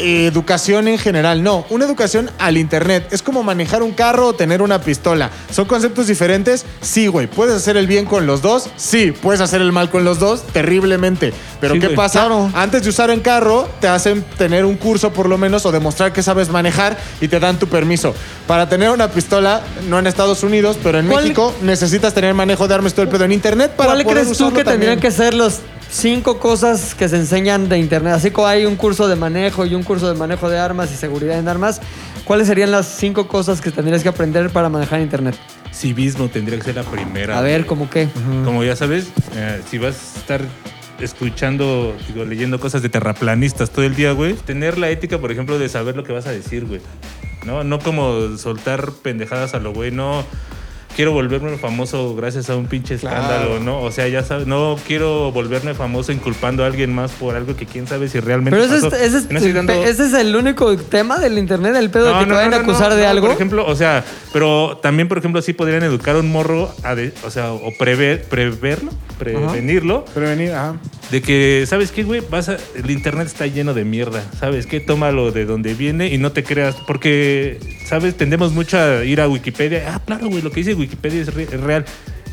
eh, 0.00 0.26
educación 0.26 0.88
en 0.88 0.98
general, 0.98 1.42
no. 1.42 1.64
Una 1.70 1.84
educación 1.84 2.30
al 2.38 2.56
internet. 2.56 3.06
Es 3.10 3.22
como 3.22 3.42
manejar 3.42 3.82
un 3.82 3.92
carro 3.92 4.28
o 4.28 4.32
tener 4.34 4.62
una 4.62 4.80
pistola. 4.80 5.30
¿Son 5.50 5.66
conceptos 5.66 6.06
diferentes? 6.06 6.64
Sí, 6.80 7.06
güey. 7.06 7.26
¿Puedes 7.26 7.54
hacer 7.54 7.76
el 7.76 7.86
bien 7.86 8.04
con 8.06 8.26
los 8.26 8.42
dos? 8.42 8.68
Sí. 8.76 9.12
¿Puedes 9.12 9.40
hacer 9.40 9.60
el 9.60 9.72
mal 9.72 9.90
con 9.90 10.04
los 10.04 10.18
dos? 10.18 10.42
Terriblemente. 10.48 11.32
Pero 11.60 11.74
Sí, 11.74 11.80
¿qué 11.80 11.86
güey. 11.86 11.96
pasa? 11.96 12.20
Claro. 12.20 12.50
Antes 12.54 12.82
de 12.82 12.88
usar 12.90 13.10
en 13.10 13.20
carro, 13.20 13.68
te 13.80 13.88
hacen 13.88 14.22
tener 14.36 14.64
un 14.64 14.76
curso 14.76 15.12
por 15.12 15.28
lo 15.28 15.38
menos 15.38 15.64
o 15.66 15.72
demostrar 15.72 16.12
que 16.12 16.22
sabes 16.22 16.48
manejar 16.48 16.96
y 17.20 17.28
te 17.28 17.38
dan 17.40 17.58
tu 17.58 17.66
permiso. 17.68 18.14
Para 18.46 18.68
tener 18.68 18.90
una 18.90 19.08
pistola, 19.10 19.62
no 19.88 19.98
en 19.98 20.06
Estados 20.06 20.42
Unidos, 20.42 20.76
pero 20.82 20.98
en 20.98 21.06
¿Cuál- 21.08 21.24
México, 21.24 21.54
necesitas 21.62 22.12
tener 22.14 22.34
manejo 22.34 22.68
de 22.68 22.74
armas 22.74 22.92
todo 22.94 23.02
el 23.02 23.08
pedo 23.08 23.24
en 23.24 23.32
internet 23.32 23.72
para 23.76 23.92
¿Cuál 23.92 24.02
poder 24.04 24.16
crees 24.24 24.36
tú 24.38 24.44
usarlo 24.46 24.58
que 24.58 24.64
tendrían 24.64 25.00
que 25.00 25.10
ser 25.10 25.34
los 25.34 25.60
cinco 25.94 26.38
cosas 26.38 26.94
que 26.94 27.08
se 27.08 27.16
enseñan 27.16 27.68
de 27.68 27.78
internet? 27.78 28.14
Así 28.14 28.30
como 28.30 28.48
hay 28.48 28.66
un 28.66 28.76
curso 28.76 29.08
de 29.08 29.16
manejo 29.16 29.64
y 29.64 29.74
un 29.74 29.82
curso 29.82 30.12
de 30.12 30.18
manejo 30.18 30.48
de 30.48 30.58
armas 30.58 30.92
y 30.92 30.96
seguridad 30.96 31.38
en 31.38 31.48
armas, 31.48 31.80
¿cuáles 32.24 32.48
serían 32.48 32.70
las 32.70 32.86
cinco 32.86 33.28
cosas 33.28 33.60
que 33.60 33.70
tendrías 33.70 34.02
que 34.02 34.08
aprender 34.08 34.50
para 34.50 34.68
manejar 34.68 35.00
internet? 35.00 35.36
Civismo 35.72 36.28
tendría 36.28 36.58
que 36.58 36.64
ser 36.64 36.74
la 36.76 36.82
primera. 36.82 37.38
A 37.38 37.40
ver. 37.40 37.66
¿cómo 37.66 37.88
qué? 37.88 38.08
Como 38.44 38.64
ya 38.64 38.76
sabes, 38.76 39.08
eh, 39.34 39.60
si 39.70 39.78
vas 39.78 40.16
a 40.16 40.18
estar 40.18 40.40
escuchando, 41.00 41.96
digo, 42.08 42.24
leyendo 42.24 42.58
cosas 42.60 42.82
de 42.82 42.88
terraplanistas 42.88 43.70
todo 43.70 43.84
el 43.84 43.94
día, 43.94 44.12
güey, 44.12 44.34
tener 44.34 44.78
la 44.78 44.90
ética, 44.90 45.18
por 45.18 45.30
ejemplo, 45.30 45.58
de 45.58 45.68
saber 45.68 45.96
lo 45.96 46.04
que 46.04 46.12
vas 46.12 46.26
a 46.26 46.32
decir, 46.32 46.64
güey. 46.64 46.80
No, 47.44 47.62
no 47.62 47.78
como 47.78 48.36
soltar 48.38 48.90
pendejadas 49.02 49.54
a 49.54 49.58
lo 49.58 49.72
güey, 49.72 49.90
no 49.90 50.24
quiero 50.96 51.12
volverme 51.12 51.56
famoso 51.58 52.14
gracias 52.14 52.50
a 52.50 52.56
un 52.56 52.66
pinche 52.66 52.94
escándalo, 52.94 53.58
¿no? 53.60 53.80
O 53.82 53.90
sea, 53.90 54.06
ya 54.08 54.22
sabes, 54.22 54.46
no 54.46 54.76
quiero 54.86 55.32
volverme 55.32 55.74
famoso 55.74 56.12
inculpando 56.12 56.62
a 56.64 56.66
alguien 56.66 56.94
más 56.94 57.10
por 57.12 57.34
algo 57.36 57.56
que 57.56 57.66
quién 57.66 57.86
sabe 57.86 58.08
si 58.08 58.20
realmente 58.20 58.56
Pero 58.58 58.72
ese 58.72 58.86
es, 58.86 58.92
ese, 58.92 59.18
es, 59.18 59.30
No 59.30 59.40
dando- 59.52 59.72
ese 59.72 60.06
es 60.06 60.12
el 60.14 60.34
único 60.36 60.76
tema 60.76 61.18
del 61.18 61.38
internet, 61.38 61.74
el 61.76 61.90
pedo 61.90 62.12
de 62.12 62.20
que 62.20 62.26
te 62.26 62.32
vayan 62.32 62.54
a 62.54 62.58
acusar 62.58 62.90
no, 62.90 62.96
de 62.96 63.02
no, 63.04 63.08
algo. 63.10 63.26
Por 63.26 63.34
ejemplo, 63.36 63.66
o 63.66 63.74
sea, 63.74 64.04
pero 64.32 64.78
también, 64.82 65.08
por 65.08 65.18
ejemplo, 65.18 65.42
sí 65.42 65.52
podrían 65.52 65.82
educar 65.82 66.16
a 66.16 66.20
un 66.20 66.30
morro, 66.30 66.72
a 66.82 66.94
de- 66.94 67.12
o 67.24 67.30
sea, 67.30 67.52
o 67.52 67.72
prever, 67.78 68.22
preverlo, 68.24 68.90
prevenirlo, 69.18 70.04
Prevenir, 70.14 70.52
ajá. 70.52 70.76
de 71.10 71.22
que, 71.22 71.64
¿sabes 71.66 71.90
qué, 71.92 72.02
güey? 72.04 72.22
Vas 72.30 72.48
a- 72.48 72.56
el 72.76 72.90
internet 72.90 73.26
está 73.26 73.46
lleno 73.46 73.74
de 73.74 73.84
mierda, 73.84 74.22
¿sabes 74.38 74.66
qué? 74.66 74.80
Tómalo 74.80 75.32
de 75.32 75.44
donde 75.44 75.74
viene 75.74 76.08
y 76.08 76.18
no 76.18 76.32
te 76.32 76.44
creas, 76.44 76.76
porque, 76.86 77.58
¿sabes? 77.86 78.16
Tendemos 78.16 78.52
mucho 78.52 78.78
a 78.78 79.04
ir 79.04 79.20
a 79.20 79.28
Wikipedia. 79.28 79.84
Ah, 79.94 80.00
claro, 80.04 80.28
güey, 80.28 80.42
lo 80.42 80.50
que 80.50 80.60
dice 80.60 80.70
Wikipedia 80.74 80.83
es, 80.84 81.34
re- 81.34 81.46
real. 81.46 81.84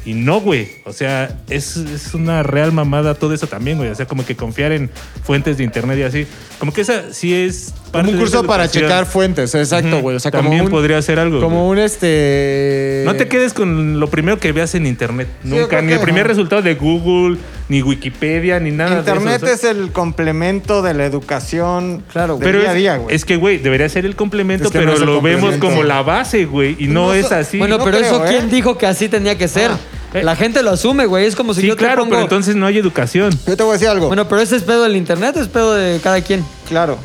Y 0.03 0.13
no, 0.15 0.41
güey. 0.41 0.69
O 0.85 0.93
sea, 0.93 1.39
es, 1.49 1.77
es 1.77 2.13
una 2.13 2.41
real 2.43 2.71
mamada 2.71 3.13
todo 3.13 3.33
eso 3.33 3.47
también, 3.47 3.77
güey. 3.77 3.89
O 3.89 3.95
sea, 3.95 4.07
como 4.07 4.25
que 4.25 4.35
confiar 4.35 4.71
en 4.71 4.89
fuentes 5.23 5.57
de 5.57 5.63
internet 5.63 5.99
y 5.99 6.03
así. 6.03 6.27
Como 6.59 6.73
que 6.73 6.81
esa 6.81 7.13
sí 7.13 7.33
es 7.33 7.73
Como 7.91 8.10
un 8.12 8.17
curso 8.17 8.43
para 8.43 8.69
checar 8.69 9.06
fuentes, 9.06 9.54
exacto, 9.54 9.99
güey. 9.99 10.15
O 10.15 10.19
sea, 10.19 10.32
También 10.32 10.60
como 10.60 10.65
un, 10.65 10.71
podría 10.71 11.01
ser 11.01 11.19
algo. 11.19 11.39
Como 11.41 11.67
un 11.67 11.77
este. 11.77 13.04
No 13.06 13.15
te 13.15 13.27
quedes 13.27 13.54
con 13.54 13.99
lo 13.99 14.08
primero 14.10 14.39
que 14.39 14.51
veas 14.51 14.75
en 14.75 14.86
internet. 14.86 15.27
Nunca. 15.43 15.82
Ni 15.82 15.93
el 15.93 15.99
primer 15.99 16.27
resultado 16.27 16.62
de 16.62 16.75
Google, 16.75 17.38
ni 17.69 17.82
Wikipedia, 17.82 18.60
ni 18.60 18.71
nada 18.71 18.99
Internet 18.99 19.41
de 19.41 19.54
eso. 19.54 19.67
es 19.67 19.75
el 19.75 19.91
complemento 19.91 20.82
de 20.82 20.93
la 20.93 21.06
educación 21.06 22.04
Claro, 22.12 22.38
pero 22.39 22.60
día 22.60 22.69
a 22.69 22.73
es, 22.73 22.77
día, 22.77 22.97
güey. 22.97 23.15
es 23.15 23.25
que, 23.25 23.36
güey, 23.38 23.58
debería 23.58 23.88
ser 23.89 24.06
el 24.06 24.15
complemento, 24.15 24.65
Es 24.65 24.71
que 24.71 24.80
pero 24.80 24.91
no 24.91 24.95
es 24.95 24.99
el 25.01 25.06
lo 25.08 25.21
vemos 25.21 25.56
como 25.58 25.84
la 25.84 26.01
base, 26.01 26.45
güey. 26.45 26.75
Y 26.80 26.88
no, 26.88 27.08
No 27.08 27.13
es 27.13 27.32
así. 27.32 27.58
bueno, 27.60 27.77
no 27.77 27.84
pero 27.84 27.97
creo, 27.97 28.15
eso, 28.15 28.25
¿eh? 28.25 28.30
¿quién 28.30 28.49
dijo 28.49 28.77
que 28.77 28.88
así 28.88 29.10
tenía 29.10 29.38
que 29.38 29.47
ser? 29.47 29.71
eh. 30.13 30.23
La 30.23 30.36
gente 30.36 30.62
lo 30.63 30.71
asume, 30.71 31.06
güey. 31.06 31.25
Es 31.25 31.36
como 31.36 31.54
si 31.54 31.62
sí, 31.62 31.67
yo 31.67 31.75
te 31.75 31.80
claro, 31.84 32.01
pongo... 32.04 32.12
pero 32.12 32.23
entonces 32.23 32.56
no 32.56 32.65
hay 32.65 32.77
educación. 32.77 33.32
Yo 33.47 33.56
te 33.58 33.63
voy 33.63 33.71
a 33.71 33.73
decir 33.73 33.88
algo. 33.88 34.08
Bueno, 34.08 34.27
pero 34.27 34.41
ese 34.41 34.56
es 34.58 34.63
pedo 34.63 34.84
del 34.84 34.95
internet 34.95 35.36
o 35.38 35.41
es 35.41 35.47
pedo 35.47 35.73
de 35.73 35.99
cada 36.01 36.21
quien. 36.21 36.43
Claro. 36.67 36.97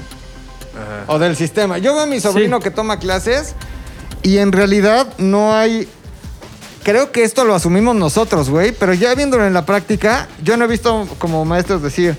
O 1.06 1.18
del 1.18 1.36
sistema. 1.36 1.78
Yo 1.78 1.94
veo 1.94 2.02
a 2.02 2.06
mi 2.06 2.20
sobrino 2.20 2.58
Sí. 2.58 2.64
que 2.64 2.70
toma 2.70 2.98
clases 2.98 3.54
y 4.22 4.38
en 4.38 4.52
realidad 4.52 5.06
no 5.18 5.54
hay. 5.54 5.88
Creo 6.82 7.10
que 7.12 7.24
esto 7.24 7.44
lo 7.44 7.54
asumimos 7.54 7.96
nosotros, 7.96 8.48
güey, 8.48 8.72
pero 8.72 8.94
ya 8.94 9.14
viéndolo 9.14 9.44
en 9.46 9.54
la 9.54 9.66
práctica, 9.66 10.28
yo 10.42 10.56
no 10.56 10.64
he 10.64 10.68
visto 10.68 11.08
como 11.18 11.44
maestros 11.44 11.82
decir, 11.82 12.16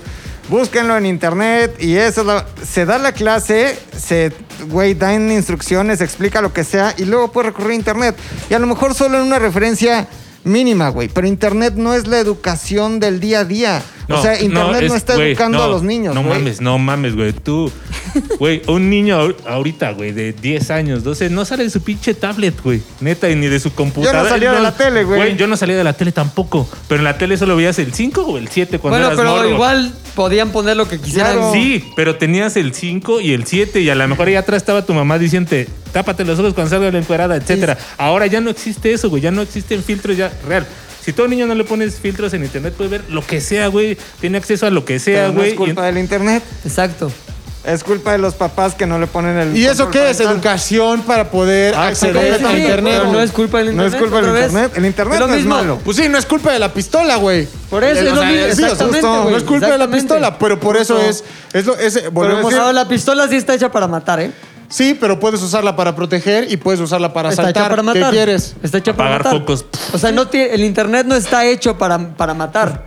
búsquenlo 0.50 0.96
en 0.96 1.06
internet 1.06 1.76
y 1.78 1.96
eso 1.96 2.20
es 2.22 2.26
la- 2.26 2.46
se 2.66 2.84
da 2.84 2.98
la 2.98 3.12
clase, 3.12 3.78
se, 3.96 4.32
güey, 4.68 4.94
dan 4.94 5.30
instrucciones, 5.30 6.00
explica 6.02 6.42
lo 6.42 6.52
que 6.52 6.64
sea 6.64 6.94
y 6.98 7.04
luego 7.06 7.32
puede 7.32 7.48
recurrir 7.48 7.72
a 7.72 7.74
internet. 7.76 8.16
Y 8.50 8.54
a 8.54 8.58
lo 8.58 8.66
mejor 8.66 8.94
solo 8.94 9.18
en 9.18 9.24
una 9.24 9.38
referencia 9.38 10.06
mínima, 10.44 10.88
güey, 10.90 11.08
pero 11.08 11.26
internet 11.26 11.74
no 11.76 11.94
es 11.94 12.06
la 12.06 12.18
educación 12.18 13.00
del 13.00 13.20
día 13.20 13.40
a 13.40 13.44
día. 13.44 13.82
O 14.08 14.22
sea, 14.22 14.40
internet 14.40 14.80
no, 14.82 14.86
es- 14.86 14.94
está 14.94 15.14
educando 15.14 15.58
no, 15.58 15.64
a 15.64 15.68
los 15.68 15.82
niños, 15.82 16.14
No 16.14 16.22
mames, 16.22 16.60
no 16.60 16.78
mames, 16.78 17.14
güey. 17.14 17.32
Tú, 17.32 17.70
güey, 18.38 18.62
un 18.66 18.88
niño 18.88 19.20
ahor- 19.20 19.36
ahorita, 19.46 19.92
güey, 19.92 20.12
de 20.12 20.32
10 20.32 20.70
años, 20.70 21.04
12, 21.04 21.30
no 21.30 21.44
sale 21.44 21.64
de 21.64 21.70
su 21.70 21.82
pinche 21.82 22.14
tablet, 22.14 22.54
güey. 22.62 22.82
Neta, 23.00 23.28
y 23.28 23.36
ni 23.36 23.46
de 23.48 23.60
su 23.60 23.72
computadora. 23.74 24.28
salía 24.28 24.52
de 24.52 24.60
la 24.60 24.74
tele, 24.76 25.04
güey. 25.04 25.36
Yo 25.36 25.46
no 25.46 25.56
salía 25.56 25.76
de 25.76 25.84
la 25.84 25.92
tele 25.92 26.12
tampoco. 26.12 26.68
Pero 26.88 27.00
en 27.00 27.04
la 27.04 27.18
tele 27.18 27.36
solo 27.36 27.56
veías 27.56 27.78
el 27.78 27.92
5 27.92 28.22
o 28.22 28.38
el 28.38 28.48
7 28.48 28.78
cuando 28.78 28.98
bueno, 28.98 29.06
eras 29.12 29.18
pero 29.18 29.30
morro. 29.36 29.50
igual 29.50 29.92
podían 30.14 30.50
poner 30.50 30.76
lo 30.76 30.88
que 30.88 30.98
quisieran. 31.00 31.32
Claro. 31.36 31.52
Sí, 31.52 31.84
pero 31.94 32.16
tenías 32.16 32.56
el 32.56 32.74
5 32.74 33.20
y 33.20 33.32
el 33.32 33.46
7 33.46 33.80
y 33.80 33.90
a 33.90 33.94
lo 33.94 34.08
mejor 34.08 34.28
ahí 34.28 34.34
atrás 34.34 34.62
estaba 34.62 34.84
tu 34.84 34.94
mamá 34.94 35.18
diciendo 35.18 35.50
tápate 35.92 36.24
los 36.24 36.38
ojos 36.38 36.54
cuando 36.54 36.70
salga 36.70 36.90
la 36.90 36.98
encuerada, 36.98 37.36
etcétera. 37.36 37.78
Ahora 37.96 38.26
ya 38.26 38.40
no 38.40 38.50
existe 38.50 38.92
eso, 38.92 39.08
güey, 39.10 39.22
ya 39.22 39.30
no 39.30 39.42
existen 39.42 39.82
filtros 39.82 40.16
ya 40.16 40.32
real. 40.46 40.66
Si 41.08 41.14
todo 41.14 41.26
niño 41.26 41.46
no 41.46 41.54
le 41.54 41.64
pones 41.64 41.94
filtros 41.94 42.34
en 42.34 42.44
internet, 42.44 42.74
puede 42.76 42.90
ver 42.90 43.04
lo 43.08 43.26
que 43.26 43.40
sea, 43.40 43.68
güey. 43.68 43.96
Tiene 44.20 44.36
acceso 44.36 44.66
a 44.66 44.70
lo 44.70 44.84
que 44.84 44.98
sea, 44.98 45.20
Pero 45.22 45.28
no 45.32 45.38
güey. 45.38 45.50
es 45.52 45.56
culpa 45.56 45.80
y- 45.80 45.86
del 45.86 45.96
internet. 46.02 46.42
Exacto. 46.66 47.10
Es 47.64 47.82
culpa 47.82 48.12
de 48.12 48.18
los 48.18 48.34
papás 48.34 48.74
que 48.74 48.84
no 48.86 48.98
le 48.98 49.06
ponen 49.06 49.38
el. 49.38 49.56
¿Y 49.56 49.64
eso 49.64 49.88
qué 49.90 50.10
es? 50.10 50.20
¿Educación 50.20 51.00
para 51.04 51.30
poder 51.30 51.74
Ah, 51.74 51.86
acceder 51.86 52.38
Sí, 52.40 52.44
a 52.44 52.58
internet? 52.58 52.94
pero 52.98 53.10
no 53.12 53.20
es 53.22 53.30
culpa 53.30 53.56
del 53.56 53.74
No 53.74 53.86
internet. 53.86 53.94
es 53.94 54.00
culpa 54.02 54.16
del 54.20 54.42
internet. 54.44 54.72
El 54.76 54.84
internet 54.84 55.14
Es 55.14 55.20
lo 55.20 55.26
no 55.28 55.34
es 55.34 55.44
malo. 55.46 55.78
Pues 55.82 55.96
sí, 55.96 56.08
no 56.10 56.18
es 56.18 56.26
culpa 56.26 56.52
de 56.52 56.58
la 56.58 56.74
pistola, 56.74 57.16
güey. 57.16 57.48
Por 57.70 57.82
eso, 57.84 58.00
es 58.00 58.12
lo 58.14 58.20
sea, 58.20 58.28
mismo. 58.30 58.54
sí, 58.54 58.62
güey, 59.00 59.30
No 59.30 59.36
es 59.38 59.44
culpa 59.44 59.66
de 59.70 59.78
la 59.78 59.90
pistola, 59.90 60.38
pero 60.38 60.60
por 60.60 60.76
eso 60.76 60.98
es. 61.00 61.24
es, 61.54 61.64
lo, 61.64 61.74
es 61.78 61.94
Pero 61.94 62.10
volvemos 62.10 62.52
no, 62.52 62.70
la 62.70 62.86
pistola 62.86 63.26
sí 63.28 63.36
está 63.36 63.54
hecha 63.54 63.72
para 63.72 63.88
matar, 63.88 64.20
¿eh? 64.20 64.30
Sí, 64.68 64.96
pero 65.00 65.18
puedes 65.18 65.42
usarla 65.42 65.74
para 65.76 65.94
proteger 65.96 66.52
y 66.52 66.56
puedes 66.58 66.80
usarla 66.80 67.12
para 67.12 67.30
Está 67.30 67.42
asaltar. 67.42 67.62
hecha 67.64 67.70
para 67.70 67.82
matar. 67.82 68.02
¿Qué 68.04 68.10
quieres? 68.10 68.54
Está 68.62 68.78
hecha 68.78 68.94
para 68.94 69.16
Apagar 69.16 69.24
matar. 69.24 69.40
focos. 69.40 69.66
O 69.92 69.98
sea, 69.98 70.12
no 70.12 70.28
tiene, 70.28 70.54
el 70.54 70.62
internet 70.64 71.06
no 71.06 71.14
está 71.14 71.46
hecho 71.46 71.78
para, 71.78 71.98
para 71.98 72.34
matar. 72.34 72.86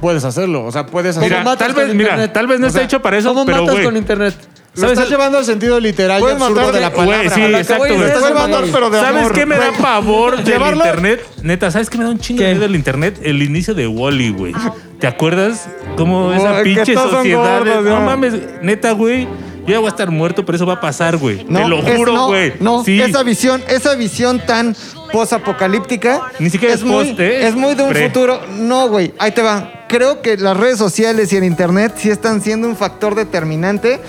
Puedes 0.00 0.24
hacerlo. 0.24 0.64
O 0.64 0.72
sea, 0.72 0.86
puedes 0.86 1.14
¿Cómo 1.14 1.26
hacerlo. 1.26 1.38
Mira, 1.40 1.50
matas 1.50 1.66
tal 1.68 1.74
con 1.74 1.84
vez, 1.86 1.94
mira, 1.94 2.08
internet? 2.10 2.32
tal 2.32 2.46
vez 2.46 2.60
no 2.60 2.66
O 2.66 2.68
está 2.68 2.82
hecho 2.82 3.00
para 3.02 3.18
eso, 3.18 3.28
¿Cómo 3.30 3.44
pero 3.46 3.58
matas 3.58 3.74
güey. 3.74 3.84
con 3.84 3.96
internet? 3.96 4.34
Lo 4.74 4.80
¿Sabes 4.80 4.92
estás 4.94 5.04
el- 5.04 5.10
llevando 5.12 5.38
al 5.38 5.44
sentido 5.44 5.78
literal 5.78 6.18
y 6.18 6.22
Puedes 6.22 6.40
absurdo 6.40 6.60
matar 6.60 6.74
de 6.74 6.80
la 6.80 6.88
Güey, 6.88 7.06
palabra. 7.06 7.30
sí, 7.34 7.40
A 7.42 7.44
lo 7.48 7.52
que 7.56 7.60
exacto, 7.60 7.82
voy 7.82 7.90
es 7.90 7.96
güey. 7.98 8.10
eso, 8.10 8.18
Puedes 8.20 8.34
güey. 8.36 8.48
matar, 8.50 8.64
pero 8.72 8.90
de 8.90 9.00
¿Sabes 9.00 9.20
amor. 9.20 9.32
qué 9.34 9.46
me 9.46 9.56
da 9.58 9.68
Güey. 9.68 9.80
pavor 9.82 10.36
del 10.36 10.44
Llevarlo- 10.46 10.84
internet? 10.86 11.26
Neta, 11.42 11.70
¿sabes 11.70 11.90
qué 11.90 11.98
me 11.98 12.04
da 12.04 12.10
un 12.10 12.18
chingo 12.18 12.38
de 12.40 12.44
¿Qué? 12.46 12.50
miedo 12.54 12.62
del 12.66 12.74
internet? 12.76 13.20
El 13.22 13.42
inicio 13.42 13.74
de 13.74 13.86
Wally, 13.86 14.30
güey. 14.30 14.54
¿Te 14.98 15.06
acuerdas? 15.06 15.68
Cómo 15.96 16.32
esa 16.32 16.50
Ay, 16.56 16.64
que 16.64 16.74
pinche 16.74 16.94
todos 16.94 17.10
son 17.10 17.18
sociedad. 17.18 17.58
gordos, 17.58 17.84
no 17.84 18.00
mames, 18.00 18.34
neta, 18.62 18.92
güey. 18.92 19.28
Yo 19.66 19.68
ya 19.74 19.78
voy 19.78 19.86
a 19.86 19.90
estar 19.90 20.10
muerto, 20.10 20.44
pero 20.44 20.56
eso 20.56 20.66
va 20.66 20.74
a 20.74 20.80
pasar, 20.80 21.16
güey. 21.16 21.44
No, 21.48 21.60
Te 21.62 21.68
lo 21.68 21.78
es- 21.86 21.96
juro, 21.96 22.12
no, 22.12 22.26
güey. 22.28 22.54
No, 22.60 22.84
sí. 22.84 23.00
esa 23.00 23.22
visión, 23.22 23.62
esa 23.68 23.94
visión 23.94 24.40
tan 24.44 24.74
posapocalíptica. 25.12 26.20
Ni 26.38 26.50
siquiera 26.50 26.74
es 26.74 26.82
muy, 26.82 27.06
post, 27.08 27.20
¿eh? 27.20 27.46
Es 27.46 27.54
muy 27.54 27.74
de 27.74 27.82
un 27.84 27.90
Pre. 27.90 28.08
futuro. 28.08 28.40
No, 28.58 28.88
güey. 28.88 29.14
Ahí 29.18 29.32
te 29.32 29.42
va. 29.42 29.84
Creo 29.88 30.20
que 30.22 30.36
las 30.36 30.56
redes 30.56 30.78
sociales 30.78 31.32
y 31.32 31.36
el 31.36 31.44
internet 31.44 31.94
sí 31.96 32.10
están 32.10 32.40
siendo 32.42 32.66
un 32.68 32.76
factor 32.76 33.14
determinante 33.14 34.00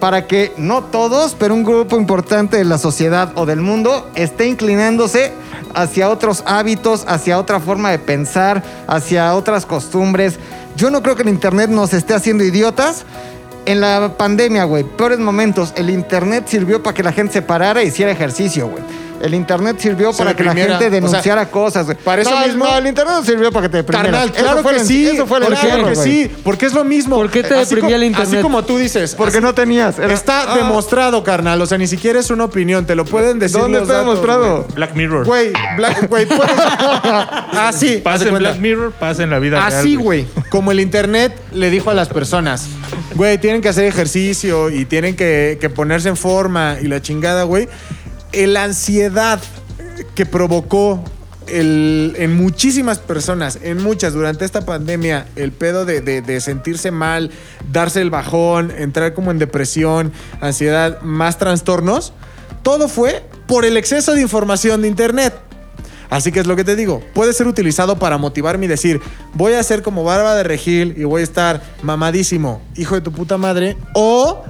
para 0.00 0.26
que 0.26 0.52
no 0.56 0.82
todos, 0.84 1.36
pero 1.38 1.54
un 1.54 1.62
grupo 1.64 1.96
importante 1.96 2.56
de 2.56 2.64
la 2.64 2.78
sociedad 2.78 3.32
o 3.36 3.46
del 3.46 3.60
mundo 3.60 4.08
esté 4.14 4.46
inclinándose 4.48 5.32
hacia 5.74 6.08
otros 6.10 6.42
hábitos, 6.46 7.04
hacia 7.06 7.38
otra 7.38 7.60
forma 7.60 7.90
de 7.90 7.98
pensar, 7.98 8.62
hacia 8.88 9.34
otras 9.34 9.64
costumbres. 9.66 10.38
Yo 10.76 10.90
no 10.90 11.02
creo 11.02 11.16
que 11.16 11.22
el 11.22 11.28
internet 11.28 11.70
nos 11.70 11.92
esté 11.92 12.14
haciendo 12.14 12.44
idiotas. 12.44 13.04
En 13.64 13.80
la 13.80 14.14
pandemia, 14.16 14.64
güey, 14.64 14.82
peores 14.82 15.20
momentos, 15.20 15.72
el 15.76 15.88
internet 15.88 16.44
sirvió 16.48 16.82
para 16.82 16.94
que 16.94 17.02
la 17.02 17.12
gente 17.12 17.34
se 17.34 17.42
parara 17.42 17.82
e 17.82 17.86
hiciera 17.86 18.10
ejercicio, 18.10 18.68
güey. 18.68 18.82
El 19.22 19.34
internet 19.34 19.76
sirvió 19.78 20.12
para 20.12 20.34
que 20.34 20.42
la 20.42 20.52
gente 20.52 20.74
O 20.74 20.78
sea, 20.80 20.90
denunciara 20.90 21.48
cosas. 21.48 21.86
para 22.04 22.22
eso 22.22 22.30
no, 22.32 22.44
mismo- 22.44 22.64
No, 22.64 22.76
el 22.76 22.86
internet 22.88 23.14
no 23.18 23.24
sirvió 23.24 23.52
para 23.52 23.66
que 23.66 23.70
te 23.70 23.76
deprimieras. 23.78 24.10
Carnal, 24.12 24.28
Eso 24.34 24.42
claro 24.44 24.62
fue 24.62 24.72
que 24.74 24.80
el- 24.80 24.86
sí. 24.86 25.08
Eso 25.08 25.26
fue 25.28 25.38
el 25.38 25.44
claro 25.46 25.86
que 25.86 25.96
sí. 25.96 26.30
Porque 26.42 26.66
es 26.66 26.74
lo 26.74 26.82
mismo. 26.84 27.14
¿Por 27.16 27.30
qué 27.30 27.42
te 27.44 27.54
Así 27.54 27.74
deprimía 27.74 27.96
el 27.96 28.02
internet? 28.04 28.32
Así 28.34 28.42
como 28.42 28.64
tú 28.64 28.78
dices. 28.78 29.14
Porque 29.14 29.36
así- 29.38 29.44
no 29.44 29.54
tenías. 29.54 29.98
Era- 30.00 30.12
Está 30.12 30.52
Ah, 30.52 30.56
demostrado, 30.56 31.22
carnal. 31.22 31.62
O 31.62 31.66
sea, 31.66 31.78
ni 31.78 31.86
siquiera 31.86 32.18
es 32.18 32.30
una 32.30 32.44
opinión. 32.44 32.84
Te 32.84 32.96
lo 32.96 33.04
pueden 33.04 33.38
decir 33.38 33.60
¿Dónde 33.60 33.78
los 33.78 33.88
está 33.88 33.98
datos, 34.00 34.08
demostrado? 34.10 34.66
Black 34.74 34.94
Mirror. 34.96 35.24
Güey, 35.24 35.52
Black, 35.76 36.08
güey, 36.08 36.26
puedes... 36.26 36.52
Así, 37.52 37.94
haz 37.96 38.02
Pasa 38.02 38.28
en. 38.28 38.38
Black 38.38 38.58
Mirror, 38.58 38.92
pasa 38.92 39.22
en 39.22 39.30
la 39.30 39.38
vida 39.38 39.58
real. 39.60 39.80
Así, 39.80 39.96
güey. 39.96 40.26
Como 40.50 40.72
el 40.72 40.80
internet 40.80 41.32
le 41.52 41.70
dijo 41.70 41.90
a 41.90 41.94
las 41.94 42.08
personas, 42.08 42.66
güey, 43.14 43.38
tienen 43.38 43.60
que 43.62 43.68
hacer 43.68 43.84
ejercicio 43.84 44.70
y 44.70 44.84
tienen 44.84 45.16
que, 45.16 45.58
que 45.60 45.70
ponerse 45.70 46.08
en 46.08 46.16
forma 46.16 46.76
y 46.80 46.86
la 46.88 47.00
chingada, 47.00 47.44
güey. 47.44 47.68
La 48.32 48.64
ansiedad 48.64 49.40
que 50.14 50.26
provocó 50.26 51.02
el- 51.48 52.14
en 52.18 52.34
muchísimas 52.36 52.98
personas, 52.98 53.58
en 53.62 53.82
muchas, 53.82 54.14
durante 54.14 54.44
esta 54.44 54.62
pandemia, 54.64 55.26
el 55.36 55.52
pedo 55.52 55.84
de, 55.84 56.00
de- 56.00 56.40
sentirse 56.40 56.90
mal, 56.90 57.30
darse 57.70 58.00
el 58.00 58.10
bajón, 58.10 58.70
entrar 58.76 59.12
como 59.14 59.30
en 59.30 59.38
depresión, 59.38 60.12
ansiedad, 60.40 61.00
más 61.02 61.38
trastornos, 61.38 62.12
todo 62.62 62.88
fue 62.88 63.22
por 63.46 63.64
el 63.64 63.76
exceso 63.76 64.14
de 64.14 64.22
información 64.22 64.82
de 64.82 64.88
internet. 64.88 65.34
Así 66.10 66.30
que 66.30 66.40
es 66.40 66.46
lo 66.46 66.56
que 66.56 66.64
te 66.64 66.76
digo, 66.76 67.02
puede 67.14 67.32
ser 67.32 67.46
utilizado 67.48 67.98
para 67.98 68.18
motivarme 68.18 68.66
y 68.66 68.68
decir, 68.68 69.00
voy 69.34 69.54
a 69.54 69.62
ser 69.62 69.82
como 69.82 70.04
Barba 70.04 70.34
de 70.34 70.42
Regil 70.42 70.94
y 70.96 71.04
voy 71.04 71.22
a 71.22 71.24
estar 71.24 71.62
mamadísimo, 71.82 72.60
hijo 72.76 72.94
de 72.94 73.00
tu 73.00 73.12
puta 73.12 73.38
madre, 73.38 73.76
o 73.94 74.44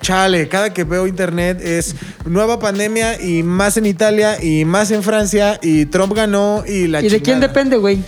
chale, 0.00 0.48
cada 0.48 0.72
que 0.72 0.84
veo 0.84 1.06
internet 1.06 1.60
es 1.62 1.94
nueva 2.24 2.58
pandemia 2.58 3.20
y 3.20 3.42
más 3.42 3.76
en 3.76 3.86
Italia 3.86 4.42
y 4.42 4.64
más 4.64 4.90
en 4.90 5.02
Francia 5.02 5.58
y 5.62 5.86
Trump 5.86 6.14
ganó 6.14 6.64
y 6.66 6.86
la 6.86 7.02
¿Y 7.02 7.08
de 7.08 7.20
quién 7.22 7.40
depende, 7.40 7.76
güey? 7.76 8.02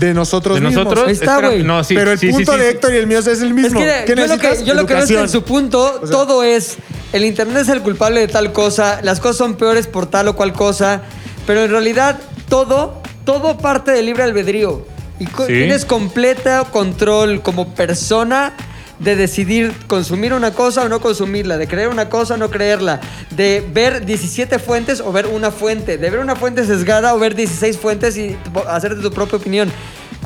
De 0.00 0.12
nosotros 0.12 0.56
¿De 0.56 0.60
mismos. 0.66 0.84
nosotros? 0.84 1.06
Ahí 1.08 1.12
está, 1.14 1.34
Espera, 1.36 1.48
güey. 1.48 1.62
No, 1.62 1.82
sí. 1.84 1.94
Pero 1.94 2.12
el 2.12 2.18
sí, 2.18 2.26
sí, 2.28 2.32
punto 2.34 2.52
sí, 2.52 2.58
de 2.58 2.64
sí. 2.64 2.70
Héctor 2.72 2.92
y 2.92 2.96
el 2.96 3.06
mío 3.06 3.18
es 3.20 3.26
el 3.26 3.34
Es 3.48 3.54
mismo. 3.54 3.80
que 3.80 4.04
¿Qué 4.06 4.14
yo 4.14 4.26
lo 4.26 4.36
que, 4.38 4.42
necesitas? 4.48 4.64
yo 4.64 4.74
lo 4.74 4.86
que 4.86 4.94
veo 4.94 5.02
es 5.02 5.08
que 5.08 5.14
en 5.14 5.18
Educación. 5.20 5.40
su 5.42 5.46
punto 5.46 6.00
sea- 6.02 6.10
todo 6.10 6.42
es 6.42 6.76
el 7.12 7.24
internet 7.24 7.58
es 7.62 7.68
el 7.68 7.80
culpable 7.82 8.20
de 8.20 8.28
tal 8.28 8.52
cosa, 8.52 9.00
las 9.02 9.20
cosas 9.20 9.36
son 9.38 9.54
peores 9.54 9.86
por 9.86 10.06
tal 10.06 10.28
o 10.28 10.36
cual 10.36 10.52
cosa, 10.52 11.02
pero 11.46 11.64
en 11.64 11.70
realidad 11.70 12.18
todo, 12.48 13.00
todo 13.24 13.56
parte 13.58 13.92
del 13.92 14.06
libre 14.06 14.24
albedrío. 14.24 14.84
Y 15.18 15.24
co- 15.26 15.46
Sí. 15.46 15.52
tienes 15.52 15.86
completo 15.86 16.66
control 16.72 17.40
como 17.40 17.74
persona 17.74 18.52
de 18.98 19.16
decidir 19.16 19.74
consumir 19.86 20.32
una 20.32 20.52
cosa 20.52 20.84
o 20.84 20.88
no 20.88 21.00
consumirla, 21.00 21.58
de 21.58 21.68
creer 21.68 21.88
una 21.88 22.08
cosa 22.08 22.34
o 22.34 22.36
no 22.36 22.50
creerla, 22.50 23.00
de 23.30 23.66
ver 23.72 24.06
17 24.06 24.58
fuentes 24.58 25.00
o 25.00 25.12
ver 25.12 25.26
una 25.26 25.50
fuente, 25.50 25.98
de 25.98 26.10
ver 26.10 26.20
una 26.20 26.36
fuente 26.36 26.64
sesgada 26.64 27.14
o 27.14 27.18
ver 27.18 27.34
16 27.34 27.76
fuentes 27.78 28.16
y 28.16 28.36
hacerte 28.68 29.02
tu 29.02 29.10
propia 29.10 29.38
opinión. 29.38 29.70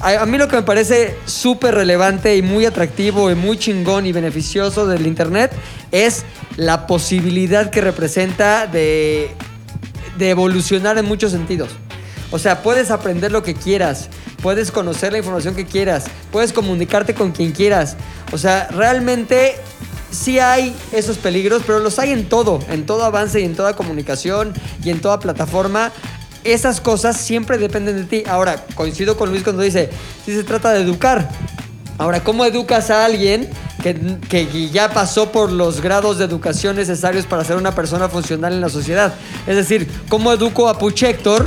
A, 0.03 0.23
a 0.23 0.27
mí 0.27 0.39
lo 0.39 0.49
que 0.49 0.57
me 0.57 0.63
parece 0.63 1.17
súper 1.27 1.75
relevante 1.75 2.37
y 2.37 2.43
muy 2.43 2.65
atractivo 2.65 3.31
y 3.31 3.35
muy 3.35 3.59
chingón 3.59 4.07
y 4.07 4.13
beneficioso 4.13 4.87
del 4.87 5.07
Internet 5.07 5.53
es 5.91 6.25
la 6.57 6.87
posibilidad 6.87 7.71
que 7.71 7.81
representa 7.81 8.67
de, 8.67 9.31
de 10.17 10.31
evolucionar 10.31 10.97
en 10.99 11.07
muchos 11.07 11.33
sentidos. 11.33 11.71
O 12.31 12.39
sea, 12.39 12.63
puedes 12.63 12.91
aprender 12.91 13.33
lo 13.33 13.43
que 13.43 13.55
quieras, 13.55 14.09
puedes 14.43 14.71
conocer 14.71 15.13
la 15.13 15.19
información 15.19 15.55
que 15.55 15.67
quieras, 15.67 16.05
puedes 16.33 16.53
comunicarte 16.53 17.15
con 17.15 17.33
quien 17.33 17.53
quieras. 17.53 17.97
O 18.33 18.39
sea, 18.39 18.69
realmente 18.71 19.57
sí 20.11 20.39
hay 20.39 20.75
esos 20.93 21.19
peligros, 21.19 21.63
pero 21.67 21.79
los 21.79 21.99
hay 21.99 22.11
en 22.11 22.29
todo, 22.29 22.61
en 22.69 22.87
todo 22.87 23.05
avance 23.05 23.41
y 23.41 23.45
en 23.45 23.55
toda 23.55 23.77
comunicación 23.77 24.53
y 24.85 24.91
en 24.91 25.01
toda 25.01 25.21
plataforma. 25.21 25.93
Esas 26.43 26.81
cosas 26.81 27.19
siempre 27.19 27.59
dependen 27.59 27.97
de 27.97 28.05
ti. 28.05 28.23
Ahora, 28.29 28.65
coincido 28.75 29.17
con 29.17 29.31
Luis 29.31 29.43
cuando 29.43 29.63
dice, 29.63 29.91
sí 30.25 30.35
se 30.35 30.43
trata 30.43 30.73
de 30.73 30.81
educar. 30.81 31.29
Ahora, 31.99 32.25
¿cómo 32.25 32.47
educas 32.47 32.89
a 32.91 33.05
alguien 33.05 33.47
que, 33.83 33.95
que 34.29 34.71
ya 34.71 34.91
pasó 34.91 35.31
por 35.33 35.53
los 35.53 35.83
grados 35.83 36.17
de 36.17 36.25
educación 36.25 36.77
necesarios 36.77 37.27
para 37.27 37.45
ser 37.45 37.57
una 37.57 37.75
persona 37.75 38.09
funcional 38.09 38.55
en 38.55 38.63
la 38.63 38.71
sociedad? 38.71 39.13
Es 39.47 39.57
decir, 39.57 39.87
¿cómo 40.09 40.33
educo 40.33 40.69
a 40.71 40.79
Puchector 40.79 41.47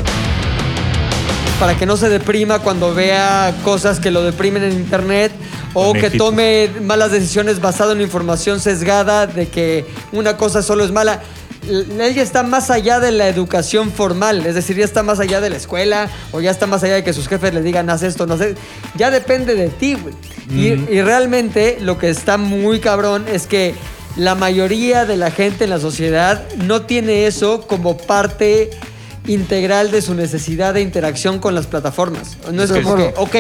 para 1.60 1.78
que 1.78 1.86
no 1.86 1.98
se 1.98 2.10
deprima 2.10 2.60
cuando 2.60 2.94
vea 2.94 3.56
cosas 3.64 4.00
que 4.00 4.12
lo 4.12 4.24
deprimen 4.24 4.64
en 4.64 4.74
internet 4.74 5.32
o 5.74 5.94
que 5.94 6.10
tome 6.10 6.70
malas 6.82 7.12
decisiones 7.12 7.62
basado 7.62 7.94
en 7.94 8.02
información 8.02 8.60
sesgada 8.60 9.28
de 9.28 9.48
que 9.48 9.86
una 10.12 10.38
cosa 10.38 10.62
solo 10.62 10.84
es 10.84 10.92
mala. 10.92 11.22
Ya 11.66 12.22
está 12.22 12.44
más 12.44 12.70
allá 12.70 13.00
de 13.00 13.12
la 13.12 13.30
educación 13.30 13.92
formal, 13.92 14.46
es 14.46 14.56
decir, 14.56 14.76
ya 14.76 14.84
está 14.84 15.02
más 15.02 15.22
allá 15.22 15.40
de 15.40 15.50
la 15.50 15.56
escuela 15.56 16.10
o 16.34 16.42
ya 16.42 16.52
está 16.52 16.68
más 16.68 16.84
allá 16.84 16.96
de 16.96 17.04
que 17.06 17.14
sus 17.14 17.30
jefes 17.30 17.54
le 17.54 17.62
digan 17.62 17.90
haz 17.90 18.04
esto, 18.04 18.28
no 18.28 18.38
sé. 18.38 18.56
Ya 18.98 19.10
depende 19.10 19.56
de 19.56 19.70
ti, 19.70 19.96
güey. 19.96 20.14
Y, 20.52 20.74
y 20.94 21.02
realmente 21.02 21.78
lo 21.80 21.98
que 21.98 22.10
está 22.10 22.38
muy 22.38 22.82
cabrón 22.82 23.26
es 23.32 23.48
que 23.48 23.74
la 24.18 24.36
mayoría 24.36 25.06
de 25.06 25.16
la 25.16 25.32
gente 25.32 25.64
en 25.64 25.70
la 25.70 25.80
sociedad 25.80 26.44
no 26.58 26.82
tiene 26.82 27.26
eso 27.26 27.66
como 27.66 27.98
parte 27.98 28.70
integral 29.28 29.92
de 29.92 30.02
su 30.02 30.14
necesidad 30.16 30.74
de 30.74 30.82
interacción 30.82 31.40
con 31.40 31.56
las 31.56 31.68
plataformas. 31.68 32.38
No 32.52 32.64
es 32.64 32.72
como 32.72 32.96
que, 32.96 33.14
ok, 33.18 33.36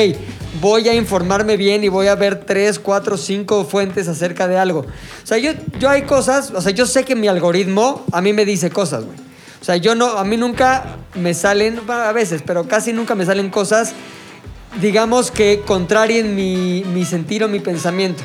voy 0.61 0.87
a 0.87 0.93
informarme 0.93 1.57
bien 1.57 1.83
y 1.83 1.89
voy 1.89 2.07
a 2.07 2.15
ver 2.15 2.45
tres, 2.45 2.79
cuatro, 2.79 3.17
cinco 3.17 3.65
fuentes 3.65 4.07
acerca 4.07 4.47
de 4.47 4.57
algo. 4.57 4.79
O 4.79 5.25
sea, 5.25 5.37
yo, 5.37 5.51
yo 5.79 5.89
hay 5.89 6.03
cosas, 6.03 6.51
o 6.51 6.61
sea, 6.61 6.71
yo 6.71 6.85
sé 6.85 7.03
que 7.03 7.15
mi 7.15 7.27
algoritmo 7.27 8.05
a 8.11 8.21
mí 8.21 8.33
me 8.33 8.45
dice 8.45 8.69
cosas, 8.69 9.03
güey. 9.03 9.17
O 9.61 9.65
sea, 9.65 9.77
yo 9.77 9.95
no, 9.95 10.17
a 10.17 10.25
mí 10.25 10.35
nunca 10.35 10.97
me 11.15 11.33
salen, 11.33 11.79
a 11.87 12.11
veces, 12.11 12.43
pero 12.45 12.67
casi 12.67 12.91
nunca 12.91 13.15
me 13.15 13.25
salen 13.25 13.49
cosas, 13.49 13.93
digamos 14.81 15.31
que 15.31 15.61
contrarien 15.65 16.35
mi, 16.35 16.83
mi 16.93 17.05
sentir 17.05 17.43
o 17.43 17.47
mi 17.47 17.59
pensamiento, 17.59 18.23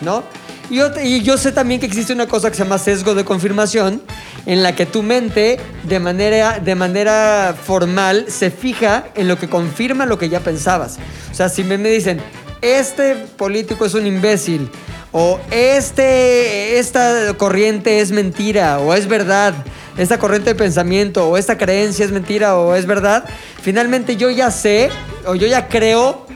¿no? 0.00 0.22
Y 0.70 1.22
yo, 1.22 1.38
sé 1.38 1.52
también 1.52 1.80
que 1.80 1.86
existe 1.86 2.12
una 2.12 2.26
cosa 2.26 2.50
que 2.50 2.56
se 2.56 2.62
llama 2.62 2.78
sesgo 2.78 3.14
de 3.14 3.24
confirmación, 3.24 4.02
en 4.44 4.62
la 4.62 4.74
que 4.74 4.84
tu 4.84 5.02
mente, 5.02 5.58
de 5.84 5.98
manera, 5.98 6.60
de 6.60 6.74
manera 6.74 7.56
formal, 7.60 8.26
se 8.28 8.50
fija 8.50 9.06
en 9.14 9.28
lo 9.28 9.38
que 9.38 9.48
confirma 9.48 10.04
lo 10.04 10.18
que 10.18 10.28
ya 10.28 10.40
pensabas. 10.40 10.98
O 11.30 11.34
sea, 11.34 11.48
si 11.48 11.64
me, 11.64 11.78
me 11.78 11.88
dicen, 11.88 12.20
este 12.60 13.14
político 13.14 13.86
es 13.86 13.94
un 13.94 14.06
imbécil, 14.06 14.70
o 15.10 15.40
este, 15.50 16.78
esta 16.78 17.32
corriente 17.38 18.00
es 18.00 18.12
mentira, 18.12 18.78
o 18.78 18.92
es 18.92 19.08
verdad, 19.08 19.54
esta 19.96 20.18
corriente 20.18 20.50
de 20.50 20.54
pensamiento, 20.54 21.30
o 21.30 21.38
esta 21.38 21.56
creencia 21.56 22.04
es 22.04 22.12
mentira, 22.12 22.56
o 22.56 22.74
es 22.74 22.84
verdad, 22.84 23.24
finalmente 23.62 24.16
yo 24.16 24.28
ya 24.28 24.50
sé, 24.50 24.90
o 25.24 25.34
yo 25.34 25.46
ya 25.46 25.68
creo 25.68 26.26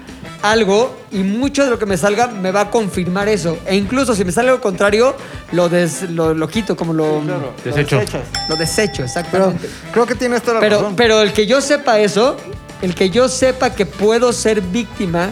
algo 0.42 0.94
y 1.12 1.18
mucho 1.18 1.64
de 1.64 1.70
lo 1.70 1.78
que 1.78 1.86
me 1.86 1.96
salga 1.96 2.26
me 2.26 2.50
va 2.52 2.62
a 2.62 2.70
confirmar 2.70 3.28
eso. 3.28 3.56
E 3.66 3.76
incluso 3.76 4.14
si 4.14 4.24
me 4.24 4.32
sale 4.32 4.48
lo 4.48 4.60
contrario, 4.60 5.14
lo, 5.52 5.68
des- 5.68 6.10
lo, 6.10 6.34
lo 6.34 6.48
quito, 6.48 6.76
como 6.76 6.92
lo, 6.92 7.22
Desecho. 7.64 8.00
lo 8.48 8.56
desecho, 8.56 8.92
Pero 8.96 9.04
exactamente. 9.06 9.68
creo 9.92 10.06
que 10.06 10.14
tienes 10.14 10.42
toda 10.42 10.54
la 10.54 10.60
Pero, 10.60 10.76
razón. 10.78 10.96
pero 10.96 11.22
el 11.22 11.32
que 11.32 11.46
yo 11.46 11.60
sepa 11.60 11.98
eso, 12.00 12.36
el 12.82 12.94
que 12.94 13.10
yo 13.10 13.28
sepa 13.28 13.70
que 13.70 13.86
puedo 13.86 14.32
ser 14.32 14.60
víctima, 14.60 15.30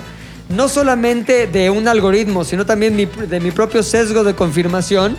no 0.49 0.69
solamente 0.69 1.47
de 1.47 1.71
un 1.71 1.89
algoritmo, 1.89 2.45
sino 2.45 2.65
también 2.67 2.95
mi- 2.97 3.07
de 3.07 3.41
mi 3.41 3.51
propio 3.51 3.83
sesgo 3.83 4.25
de 4.25 4.35
confirmación, 4.35 5.17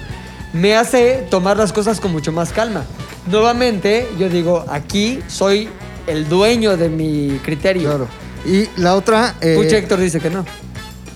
me 0.54 0.76
hace 0.76 1.26
tomar 1.30 1.56
las 1.58 1.72
cosas 1.74 2.00
con 2.02 2.12
mucho 2.12 2.32
más 2.32 2.52
calma. 2.52 2.84
Nuevamente, 3.28 4.10
yo 4.20 4.28
digo, 4.30 4.66
aquí 4.70 5.20
soy 5.28 5.70
el 6.08 6.28
dueño 6.28 6.76
de 6.76 6.90
mi 6.90 7.40
criterio. 7.44 7.90
Claro. 7.90 8.08
Y 8.46 8.68
la 8.80 8.96
otra... 8.96 9.36
eh, 9.42 9.68
Héctor 9.72 10.00
dice 10.00 10.20
que 10.20 10.30
no. 10.30 10.46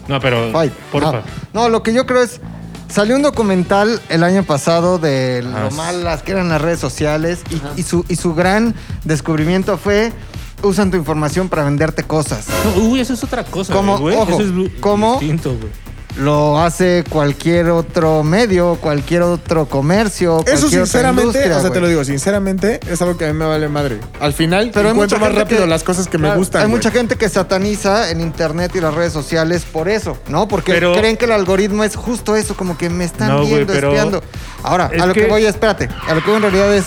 No, 0.07 0.19
pero. 0.19 0.51
Fight. 0.51 0.73
Porfa. 0.91 1.09
Ah, 1.17 1.21
no, 1.53 1.69
lo 1.69 1.81
que 1.83 1.93
yo 1.93 2.05
creo 2.05 2.21
es. 2.21 2.39
Salió 2.87 3.15
un 3.15 3.23
documental 3.23 3.99
el 4.09 4.23
año 4.23 4.43
pasado 4.43 4.99
de 4.99 5.43
Ah, 5.53 5.63
lo 5.63 5.71
malas 5.71 6.21
que 6.21 6.31
eran 6.33 6.47
las 6.49 6.61
redes 6.61 6.79
sociales 6.79 7.39
y, 7.49 7.81
y 7.81 7.83
su, 7.83 8.05
y 8.07 8.15
su 8.15 8.35
gran 8.35 8.75
descubrimiento 9.03 9.77
fue 9.77 10.13
usan 10.61 10.91
tu 10.91 10.97
información 10.97 11.49
para 11.49 11.63
venderte 11.63 12.03
cosas. 12.03 12.45
No, 12.75 12.83
uy, 12.83 12.99
eso 12.99 13.13
es 13.13 13.23
otra 13.23 13.43
cosa. 13.43 13.73
Güey. 13.75 14.15
Ojo, 14.15 14.39
Eso 14.39 14.41
es 14.63 14.71
¿cómo? 14.79 15.13
distinto, 15.19 15.49
güey. 15.57 15.71
Lo 16.17 16.61
hace 16.61 17.03
cualquier 17.09 17.69
otro 17.71 18.23
medio, 18.23 18.75
cualquier 18.79 19.21
otro 19.23 19.65
comercio. 19.65 20.43
Eso 20.47 20.69
sinceramente, 20.69 21.23
industria, 21.27 21.57
o 21.57 21.61
sea, 21.61 21.71
te 21.71 21.81
lo 21.81 21.89
digo, 21.89 22.05
sinceramente 22.05 22.79
es 22.89 23.01
algo 23.01 23.17
que 23.17 23.25
a 23.25 23.33
mí 23.33 23.37
me 23.37 23.45
vale 23.45 23.67
madre. 23.67 23.99
Al 24.21 24.31
final, 24.31 24.71
Pero 24.73 24.91
encuentro 24.91 25.19
más 25.19 25.35
rápido 25.35 25.61
que- 25.63 25.67
las 25.67 25.83
cosas 25.83 26.07
que 26.07 26.17
me 26.17 26.33
gustan. 26.35 26.61
Hay 26.61 26.67
mucha 26.69 26.89
gente 26.89 27.17
que 27.17 27.27
sataniza 27.27 28.09
en 28.11 28.21
internet 28.21 28.71
y 28.75 28.79
las 28.79 28.93
redes 28.93 29.11
sociales 29.11 29.65
por 29.69 29.89
eso, 29.89 30.17
¿no? 30.29 30.47
Porque 30.47 30.71
Pero- 30.71 30.93
creen 30.93 31.17
que 31.17 31.25
el 31.25 31.31
algoritmo 31.33 31.83
es 31.83 31.97
justo 31.97 32.37
eso, 32.37 32.55
como 32.55 32.77
que 32.77 32.89
me 32.89 33.03
están 33.03 33.27
No, 33.27 33.39
güey, 33.39 33.49
viendo, 33.55 33.73
pero- 33.73 33.89
espiando. 33.89 34.23
Ahora, 34.63 34.89
Es 34.93 35.01
a 35.01 35.05
lo 35.07 35.13
que... 35.13 35.23
que- 35.23 35.27
voy, 35.27 35.45
espérate, 35.45 35.89
a 36.07 36.13
lo 36.13 36.21
que 36.23 36.27
voy 36.31 36.37
en 36.37 36.43
realidad 36.43 36.73
es, 36.73 36.85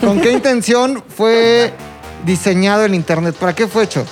¿con 0.00 0.20
qué 0.20 0.30
intención 0.32 1.02
fue 1.16 1.72
diseñado 2.26 2.84
el 2.84 2.94
internet? 2.94 3.34
¿Para 3.40 3.54
qué 3.54 3.66
fue 3.66 3.84
hecho? 3.84 4.04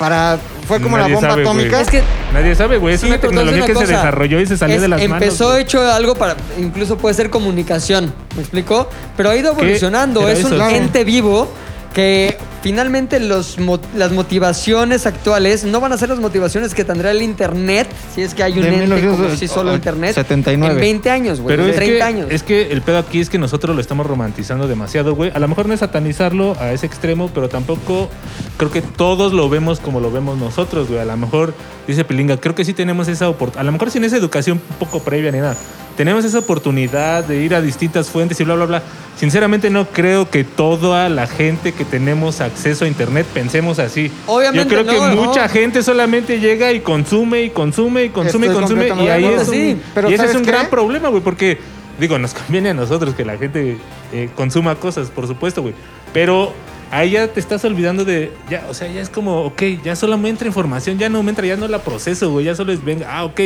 Para 0.00 0.38
fue 0.66 0.80
como 0.80 0.96
Nadie 0.96 1.10
la 1.10 1.14
bomba 1.16 1.30
sabe, 1.30 1.42
güey. 1.44 1.54
atómica. 1.56 1.80
Es 1.82 1.88
que 1.88 2.02
Nadie 2.32 2.54
sabe, 2.54 2.78
güey. 2.78 2.94
Es 2.94 3.00
Sí, 3.02 3.06
una 3.08 3.18
tecnología 3.20 3.66
que 3.66 3.74
se 3.74 3.86
desarrolló 3.86 4.40
y 4.40 4.46
se 4.46 4.56
salió 4.56 4.76
Es- 4.76 4.82
de 4.82 4.88
las 4.88 5.00
manos. 5.02 5.22
Empezó 5.22 5.56
hecho 5.58 5.82
algo 5.92 6.14
para, 6.14 6.36
incluso 6.58 6.96
puede 6.96 7.14
ser 7.14 7.28
comunicación, 7.28 8.12
¿me 8.34 8.40
explico? 8.42 8.88
Pero 9.16 9.30
ha 9.30 9.36
ido 9.36 9.52
evolucionando, 9.52 10.26
es 10.28 10.42
un 10.42 10.52
claro. 10.52 10.74
ente 10.74 11.04
vivo 11.04 11.52
que 11.92 12.38
finalmente 12.62 13.20
los, 13.20 13.58
mo- 13.58 13.80
las 13.96 14.12
motivaciones 14.12 15.06
actuales 15.06 15.64
no 15.64 15.80
van 15.80 15.92
a 15.92 15.96
ser 15.98 16.08
las 16.10 16.18
motivaciones 16.18 16.74
que 16.74 16.84
tendrá 16.84 17.10
el 17.10 17.22
internet, 17.22 17.88
si 18.14 18.22
es 18.22 18.34
que 18.34 18.42
hay 18.42 18.52
un 18.58 18.62
De 18.62 18.68
ente 18.68 18.84
como 18.86 18.96
1979. 19.26 19.36
si 19.38 19.48
solo 19.48 19.74
internet, 19.74 20.14
79. 20.14 20.74
en 20.74 20.80
20 20.80 21.10
años, 21.10 21.40
güey, 21.40 21.56
Pero 21.56 21.64
en 21.64 21.70
es 21.70 21.76
30 21.76 21.96
que, 21.96 22.02
años. 22.02 22.26
es 22.30 22.42
que 22.42 22.70
el 22.72 22.82
pedo 22.82 22.98
aquí 22.98 23.20
es 23.20 23.30
que 23.30 23.38
nosotros 23.38 23.74
lo 23.74 23.80
estamos 23.80 24.06
romantizando 24.06 24.68
demasiado, 24.68 25.14
güey. 25.14 25.30
A 25.34 25.38
lo 25.38 25.48
mejor 25.48 25.66
no 25.66 25.74
es 25.74 25.80
satanizarlo 25.80 26.56
a 26.60 26.72
ese 26.72 26.86
extremo, 26.86 27.30
pero 27.34 27.48
tampoco 27.48 28.08
creo 28.56 28.70
que 28.70 28.82
todos 28.82 29.32
lo 29.32 29.48
vemos 29.48 29.80
como 29.80 30.00
lo 30.00 30.10
vemos 30.10 30.38
nosotros, 30.38 30.88
güey. 30.88 31.00
A 31.00 31.04
lo 31.04 31.16
mejor, 31.16 31.54
dice 31.86 32.04
Pilinga, 32.04 32.36
creo 32.38 32.54
que 32.54 32.64
sí 32.64 32.72
tenemos 32.74 33.08
esa 33.08 33.28
oportunidad. 33.28 33.60
A 33.62 33.64
lo 33.64 33.72
mejor 33.72 33.90
sin 33.90 34.04
esa 34.04 34.16
educación 34.16 34.60
un 34.70 34.76
poco 34.76 35.00
previa 35.02 35.30
ni 35.32 35.38
nada. 35.38 35.56
Tenemos 35.96 36.24
esa 36.24 36.38
oportunidad 36.38 37.24
de 37.24 37.42
ir 37.42 37.54
a 37.54 37.60
distintas 37.60 38.08
fuentes 38.08 38.40
y 38.40 38.44
bla, 38.44 38.54
bla, 38.54 38.64
bla. 38.64 38.82
Sinceramente 39.18 39.68
no 39.68 39.86
creo 39.88 40.30
que 40.30 40.44
toda 40.44 41.08
la 41.10 41.26
gente 41.26 41.72
que 41.72 41.84
tenemos 41.84 42.40
acceso 42.50 42.84
a 42.84 42.88
internet 42.88 43.26
pensemos 43.32 43.78
así. 43.78 44.10
Obviamente 44.26 44.74
Yo 44.76 44.84
creo 44.84 44.84
no, 44.84 45.08
que 45.10 45.14
no. 45.16 45.22
mucha 45.24 45.48
gente 45.48 45.82
solamente 45.82 46.38
llega 46.40 46.72
y 46.72 46.80
consume 46.80 47.42
y 47.42 47.50
consume 47.50 48.04
y 48.04 48.08
consume 48.10 48.46
Estoy 48.46 48.56
y 48.56 48.60
consume 48.60 48.88
y 49.04 49.08
ahí 49.08 49.24
es 49.24 49.48
un, 49.48 49.54
Sí, 49.54 49.76
pero 49.94 50.10
y 50.10 50.14
ese 50.14 50.24
es 50.24 50.30
¿sabes 50.30 50.36
un 50.36 50.44
qué? 50.44 50.50
gran 50.52 50.68
problema, 50.70 51.08
güey, 51.08 51.22
porque 51.22 51.58
digo, 51.98 52.18
nos 52.18 52.34
conviene 52.34 52.70
a 52.70 52.74
nosotros 52.74 53.14
que 53.14 53.24
la 53.24 53.36
gente 53.38 53.76
eh, 54.12 54.28
consuma 54.34 54.74
cosas, 54.76 55.08
por 55.10 55.26
supuesto, 55.26 55.62
güey. 55.62 55.74
Pero 56.12 56.52
ahí 56.90 57.10
ya 57.10 57.28
te 57.28 57.38
estás 57.38 57.64
olvidando 57.64 58.04
de, 58.04 58.32
ya, 58.48 58.64
o 58.68 58.74
sea, 58.74 58.90
ya 58.90 59.00
es 59.00 59.08
como, 59.10 59.44
ok, 59.44 59.62
ya 59.84 59.94
solo 59.94 60.18
me 60.18 60.28
entra 60.28 60.48
información, 60.48 60.98
ya 60.98 61.08
no 61.08 61.22
me 61.22 61.30
entra, 61.30 61.46
ya 61.46 61.56
no 61.56 61.68
la 61.68 61.78
proceso, 61.80 62.30
güey, 62.32 62.46
ya 62.46 62.54
solo 62.56 62.72
es, 62.72 62.82
venga, 62.84 63.06
ah, 63.08 63.24
ok, 63.24 63.40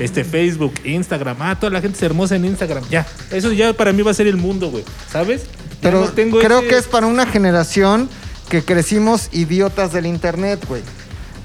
este 0.00 0.24
Facebook, 0.24 0.72
Instagram, 0.84 1.36
ah, 1.40 1.54
toda 1.60 1.70
la 1.70 1.80
gente 1.80 1.96
es 1.96 2.02
hermosa 2.02 2.34
en 2.34 2.44
Instagram, 2.46 2.82
ya, 2.90 3.06
eso 3.30 3.52
ya 3.52 3.72
para 3.72 3.92
mí 3.92 4.02
va 4.02 4.10
a 4.10 4.14
ser 4.14 4.26
el 4.26 4.36
mundo, 4.36 4.70
güey, 4.70 4.82
¿sabes? 5.12 5.44
Ya 5.44 5.50
Pero 5.82 6.00
no 6.00 6.08
tengo 6.08 6.40
creo 6.40 6.58
ese- 6.58 6.68
que 6.68 6.76
es 6.76 6.86
para 6.88 7.06
una 7.06 7.24
generación 7.24 8.08
que 8.48 8.64
crecimos 8.64 9.28
idiotas 9.32 9.92
del 9.92 10.06
internet, 10.06 10.64
güey. 10.66 10.82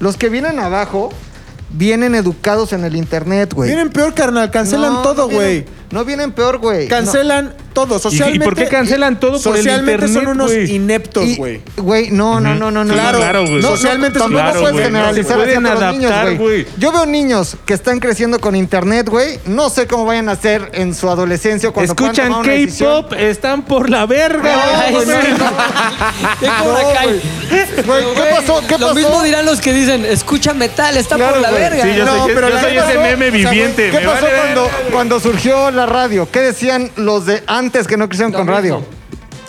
Los 0.00 0.16
que 0.16 0.28
vienen 0.28 0.58
abajo 0.58 1.10
vienen 1.76 2.14
educados 2.14 2.72
en 2.72 2.84
el 2.84 2.96
internet, 2.96 3.52
güey. 3.54 3.68
Vienen 3.70 3.90
peor, 3.90 4.14
carnal. 4.14 4.50
Cancelan 4.50 4.94
No, 4.94 5.02
todo, 5.02 5.28
güey. 5.28 5.64
No 5.90 6.04
vienen 6.04 6.32
peor, 6.32 6.58
güey. 6.58 6.88
Cancelan 6.88 7.54
todo. 7.72 7.98
Socialmente. 8.00 8.44
por 8.44 8.54
qué 8.56 8.66
cancelan 8.66 9.20
todo 9.20 9.40
por 9.40 9.56
el 9.56 9.62
Socialmente 9.62 10.08
son 10.08 10.26
unos 10.26 10.52
ineptos, 10.52 11.24
Y- 11.24 11.36
güey. 11.36 11.60
Güey, 11.76 12.10
no, 12.10 12.40
no, 12.40 12.54
no, 12.54 12.70
no, 12.72 12.84
no. 12.84 12.94
Claro, 12.94 13.18
claro, 13.18 13.42
güey. 13.46 13.60
No, 13.60 13.68
Socialmente 13.70 14.18
tampoco 14.18 14.42
Claro, 14.42 14.60
puedes 14.60 14.86
generalizar 14.86 15.32
se 15.32 15.36
pueden 15.36 15.66
así 15.66 15.66
a 15.66 15.78
todos 15.78 15.92
los 16.00 16.10
adaptar, 16.10 16.24
niños, 16.26 16.40
güey. 16.40 16.66
Yo 16.78 16.90
veo 16.92 17.06
niños 17.06 17.56
que 17.64 17.74
están 17.74 18.00
creciendo 18.00 18.40
con 18.40 18.56
internet, 18.56 19.08
güey. 19.08 19.38
No 19.46 19.70
sé 19.70 19.86
cómo 19.86 20.04
vayan 20.04 20.28
a 20.28 20.36
ser 20.36 20.70
en 20.74 20.94
su 20.94 21.08
adolescencia 21.08 21.70
cuando 21.70 21.92
Escuchan. 21.92 22.32
K-pop, 22.42 23.12
están 23.12 23.62
por 23.62 23.88
la 23.88 24.06
verga. 24.06 24.52
¿Qué. 26.40 27.82
Güey, 27.82 28.04
¿qué 28.14 28.22
pasó? 28.34 28.60
¿Qué 28.66 28.78
Lo 28.78 28.88
pasó? 28.88 28.94
mismo 28.94 29.22
dirán 29.22 29.46
los 29.46 29.60
que 29.60 29.72
dicen, 29.72 30.04
escucha 30.04 30.54
metal, 30.54 30.96
está 30.96 31.16
por 31.16 31.40
la 31.40 31.50
güey. 31.50 31.62
Verga. 31.70 31.84
Sí, 31.84 31.94
yo 31.98 32.04
No, 32.04 32.24
soy, 32.24 32.34
pero 32.34 32.48
yo 32.48 32.58
soy 32.60 32.76
ese 32.76 32.94
no. 32.94 33.00
meme 33.02 33.28
O 33.28 33.30
sea, 33.32 33.50
viviente. 33.50 33.90
¿Qué 33.90 33.98
me 34.00 34.06
pasó 34.06 34.24
vale 34.24 34.36
cuando, 34.38 34.62
güey. 34.62 34.92
cuando 34.92 35.20
surgió 35.20 35.70
la 35.70 35.86
radio? 35.86 36.28
¿Qué 36.30 36.40
decían 36.40 36.90
los 36.96 37.26
de 37.26 37.42
antes 37.46 37.86
que 37.86 37.96
no 37.96 38.08
crecieron 38.08 38.32
con 38.32 38.42
mismo. 38.42 38.54
radio? 38.54 38.82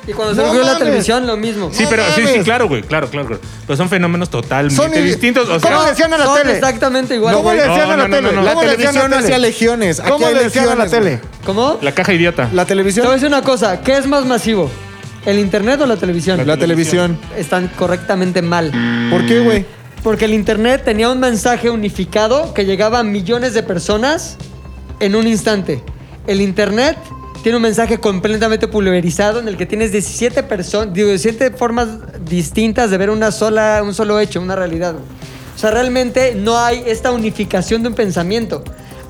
Y 0.07 0.13
cuando 0.13 0.35
se 0.35 0.41
No 0.41 0.47
volvió 0.49 0.63
la 0.63 0.77
televisión, 0.77 1.25
lo 1.25 1.35
mismo. 1.35 1.71
Sí, 1.73 1.81
No 1.83 1.89
pero 1.89 2.03
sí, 2.15 2.27
sí, 2.27 2.39
claro, 2.41 2.67
güey, 2.67 2.83
claro, 2.83 3.09
claro, 3.09 3.25
claro. 3.27 3.41
Pero 3.65 3.75
son 3.75 3.89
fenómenos 3.89 4.29
totalmente 4.29 4.75
Son 4.75 4.91
distintos. 4.91 5.49
O 5.49 5.59
¿Cómo 5.59 5.75
le 5.77 5.81
sea, 5.81 5.89
decían 5.89 6.13
a 6.13 6.17
la 6.19 6.25
Son 6.25 6.37
tele? 6.37 6.53
exactamente 6.53 7.15
igual. 7.15 7.33
¿Cómo 7.33 7.45
güey. 7.49 7.57
le 7.57 7.63
decían 7.63 7.87
No, 7.87 7.93
a 7.93 7.97
la 7.97 8.03
no, 8.03 8.07
no, 8.09 8.15
tele? 8.15 8.27
no, 8.29 8.35
no. 8.35 8.43
La 8.43 8.53
¿Cómo 8.53 8.61
televisión 8.61 9.09
la 9.11 9.17
hacía 9.17 9.37
legiones. 9.39 10.01
¿Cómo 10.07 10.29
le 10.29 10.43
decían 10.43 10.65
a 10.69 10.75
la 10.75 10.85
güey. 10.85 10.89
tele? 10.91 11.19
¿Cómo? 11.43 11.79
la 11.81 11.91
caja 11.93 12.13
idiota. 12.13 12.43
La 12.43 12.49
Te 12.49 12.53
voy 12.53 12.61
a 12.61 12.65
televisión. 12.67 13.11
decir 13.13 13.27
una 13.27 13.41
cosa. 13.41 13.81
¿Qué 13.81 13.97
es 13.97 14.05
más 14.05 14.25
masivo? 14.25 14.69
¿El 15.25 15.39
internet 15.39 15.81
o 15.81 15.87
la 15.87 15.97
televisión? 15.97 16.45
La 16.45 16.55
televisión. 16.55 17.17
Están 17.35 17.67
correctamente 17.69 18.43
mal. 18.43 18.71
¿Por 19.09 19.25
qué, 19.25 19.39
güey? 19.39 19.65
Porque 20.05 20.25
el 20.25 20.35
internet 20.35 20.83
tenía 20.85 21.09
un 21.09 21.19
mensaje 21.19 21.71
unificado 21.71 22.53
que 22.53 22.63
llegaba 22.63 22.99
a 22.99 23.03
millones 23.03 23.55
de 23.55 23.63
personas 23.63 24.37
en 24.99 25.15
un 25.15 25.25
instante. 25.25 25.81
El 26.27 26.41
internet 26.41 26.95
tiene 27.41 27.55
un 27.55 27.63
mensaje 27.63 27.99
completamente 27.99 28.67
pulverizado 28.67 29.39
en 29.39 29.47
el 29.47 29.57
que 29.57 29.65
tienes 29.65 29.91
17 29.91 30.43
personas, 30.43 30.93
17 30.93 31.49
formas 31.49 31.87
distintas 32.23 32.91
de 32.91 32.99
ver 32.99 33.09
una 33.09 33.31
sola, 33.31 33.81
un 33.83 33.95
solo 33.95 34.19
hecho, 34.19 34.39
una 34.39 34.55
realidad. 34.55 34.93
O 34.93 35.57
sea, 35.57 35.71
realmente 35.71 36.35
no 36.35 36.55
hay 36.55 36.83
esta 36.85 37.11
unificación 37.11 37.81
de 37.81 37.89
un 37.89 37.95
pensamiento. 37.95 38.63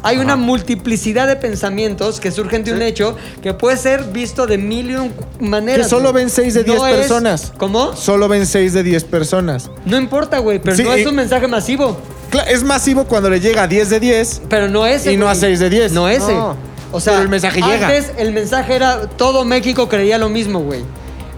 Hay 0.04 0.18
una 0.18 0.36
multiplicidad 0.36 1.28
de 1.28 1.36
pensamientos 1.36 2.20
que 2.20 2.32
surgen 2.32 2.64
de 2.64 2.74
un 2.74 2.82
hecho 2.84 3.16
que 3.41 3.54
puede 3.54 3.76
ser 3.78 4.04
visto 4.06 4.46
de 4.46 4.58
mil 4.58 4.91
y 4.91 4.96
un 4.96 5.14
maneras. 5.39 5.88
Que 5.88 5.89
solo 5.89 6.12
güey. 6.12 6.24
ven 6.26 6.30
6 6.30 6.54
de 6.54 6.64
10 6.64 6.78
No 6.78 6.88
es- 6.88 6.96
personas. 6.96 7.54
¿Cómo? 7.58 7.96
Solo 7.96 8.28
ven 8.28 8.46
6 8.46 8.74
de 8.74 8.84
10 8.84 9.04
personas. 9.04 9.72
No 9.86 9.98
importa, 9.98 10.38
güey, 10.39 10.60
pero 10.60 10.76
Sí, 10.76 10.84
no 10.84 10.93
es 10.93 11.06
un 11.08 11.16
mensaje 11.16 11.48
masivo. 11.48 11.98
Cla- 12.32 12.46
Es 12.48 12.64
masivo 12.64 13.06
cuando 13.06 13.30
le 13.30 13.39
llega 13.39 13.64
a 13.64 13.68
10 13.68 13.89
de 13.89 14.00
10. 14.00 14.41
Pero 14.50 14.68
no 14.68 14.86
ese. 14.86 15.12
Y 15.14 15.18
no 15.18 15.26
güey. 15.26 15.38
a 15.38 15.39
6 15.39 15.60
de 15.60 15.70
10. 15.70 15.91
No 15.91 16.08
ese. 16.08 16.34
No. 16.34 16.56
O 16.91 17.00
sea, 17.00 17.14
Pero 17.14 17.24
el 17.24 17.30
mensaje 17.30 17.62
llega. 17.62 17.88
antes 17.88 18.12
el 18.18 18.32
mensaje 18.32 18.76
era 18.76 19.08
todo 19.10 19.43
México 19.43 19.89
creía 19.89 20.18
lo 20.18 20.30
mismo, 20.30 20.60
güey. 20.60 20.84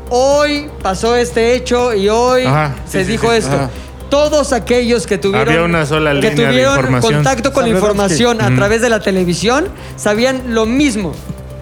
Hoy 0.10 0.70
pasó 0.82 1.16
este 1.16 1.54
hecho 1.56 1.94
y 1.94 2.08
hoy 2.10 2.44
Ajá, 2.46 2.76
se 2.90 3.00
sí, 3.00 3.06
sí, 3.06 3.12
dijo 3.14 3.32
sí. 3.32 3.38
esto. 3.38 3.56
Ajá. 3.56 3.70
Todos 4.10 4.54
aquellos 4.54 5.06
que 5.06 5.18
tuvieron 5.18 5.50
Había 5.50 5.64
una 5.64 5.86
sola 5.86 6.12
que 6.12 6.30
línea 6.30 6.32
de 6.48 6.52
tuvieron 6.52 6.76
información. 6.78 7.14
contacto 7.16 7.54
con 7.54 7.64
la 7.64 7.70
información 7.70 8.42
a 8.42 8.56
través 8.56 8.82
de 8.82 8.90
la 8.90 9.00
televisión 9.02 9.68
sabían 9.98 10.54
lo 10.54 10.66
mismo, 10.66 11.14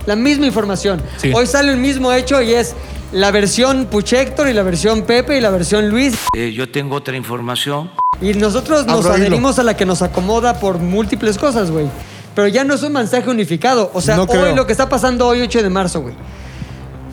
la 0.05 0.15
misma 0.15 0.45
información. 0.45 1.01
Sí. 1.17 1.31
Hoy 1.33 1.47
sale 1.47 1.71
el 1.71 1.77
mismo 1.77 2.11
hecho 2.13 2.41
y 2.41 2.53
es 2.53 2.75
la 3.11 3.31
versión 3.31 3.85
Puchector 3.85 4.47
y 4.47 4.53
la 4.53 4.63
versión 4.63 5.03
Pepe 5.03 5.37
y 5.37 5.41
la 5.41 5.49
versión 5.49 5.89
Luis. 5.89 6.15
Eh, 6.35 6.51
yo 6.53 6.69
tengo 6.69 6.95
otra 6.97 7.15
información. 7.15 7.89
Y 8.21 8.33
nosotros 8.33 8.85
nos 8.85 9.05
Abro 9.05 9.15
hilo. 9.17 9.25
adherimos 9.27 9.59
a 9.59 9.63
la 9.63 9.75
que 9.75 9.85
nos 9.85 10.01
acomoda 10.01 10.59
por 10.59 10.77
múltiples 10.79 11.37
cosas, 11.37 11.71
güey. 11.71 11.87
Pero 12.35 12.47
ya 12.47 12.63
no 12.63 12.73
es 12.75 12.83
un 12.83 12.93
mensaje 12.93 13.29
unificado. 13.29 13.89
O 13.93 14.01
sea, 14.01 14.17
No 14.17 14.23
hoy 14.23 14.27
creo. 14.29 14.55
lo 14.55 14.65
que 14.67 14.71
está 14.73 14.87
pasando 14.89 15.25
hoy, 15.27 15.41
8 15.41 15.63
de 15.63 15.69
marzo, 15.69 16.01
güey. 16.01 16.13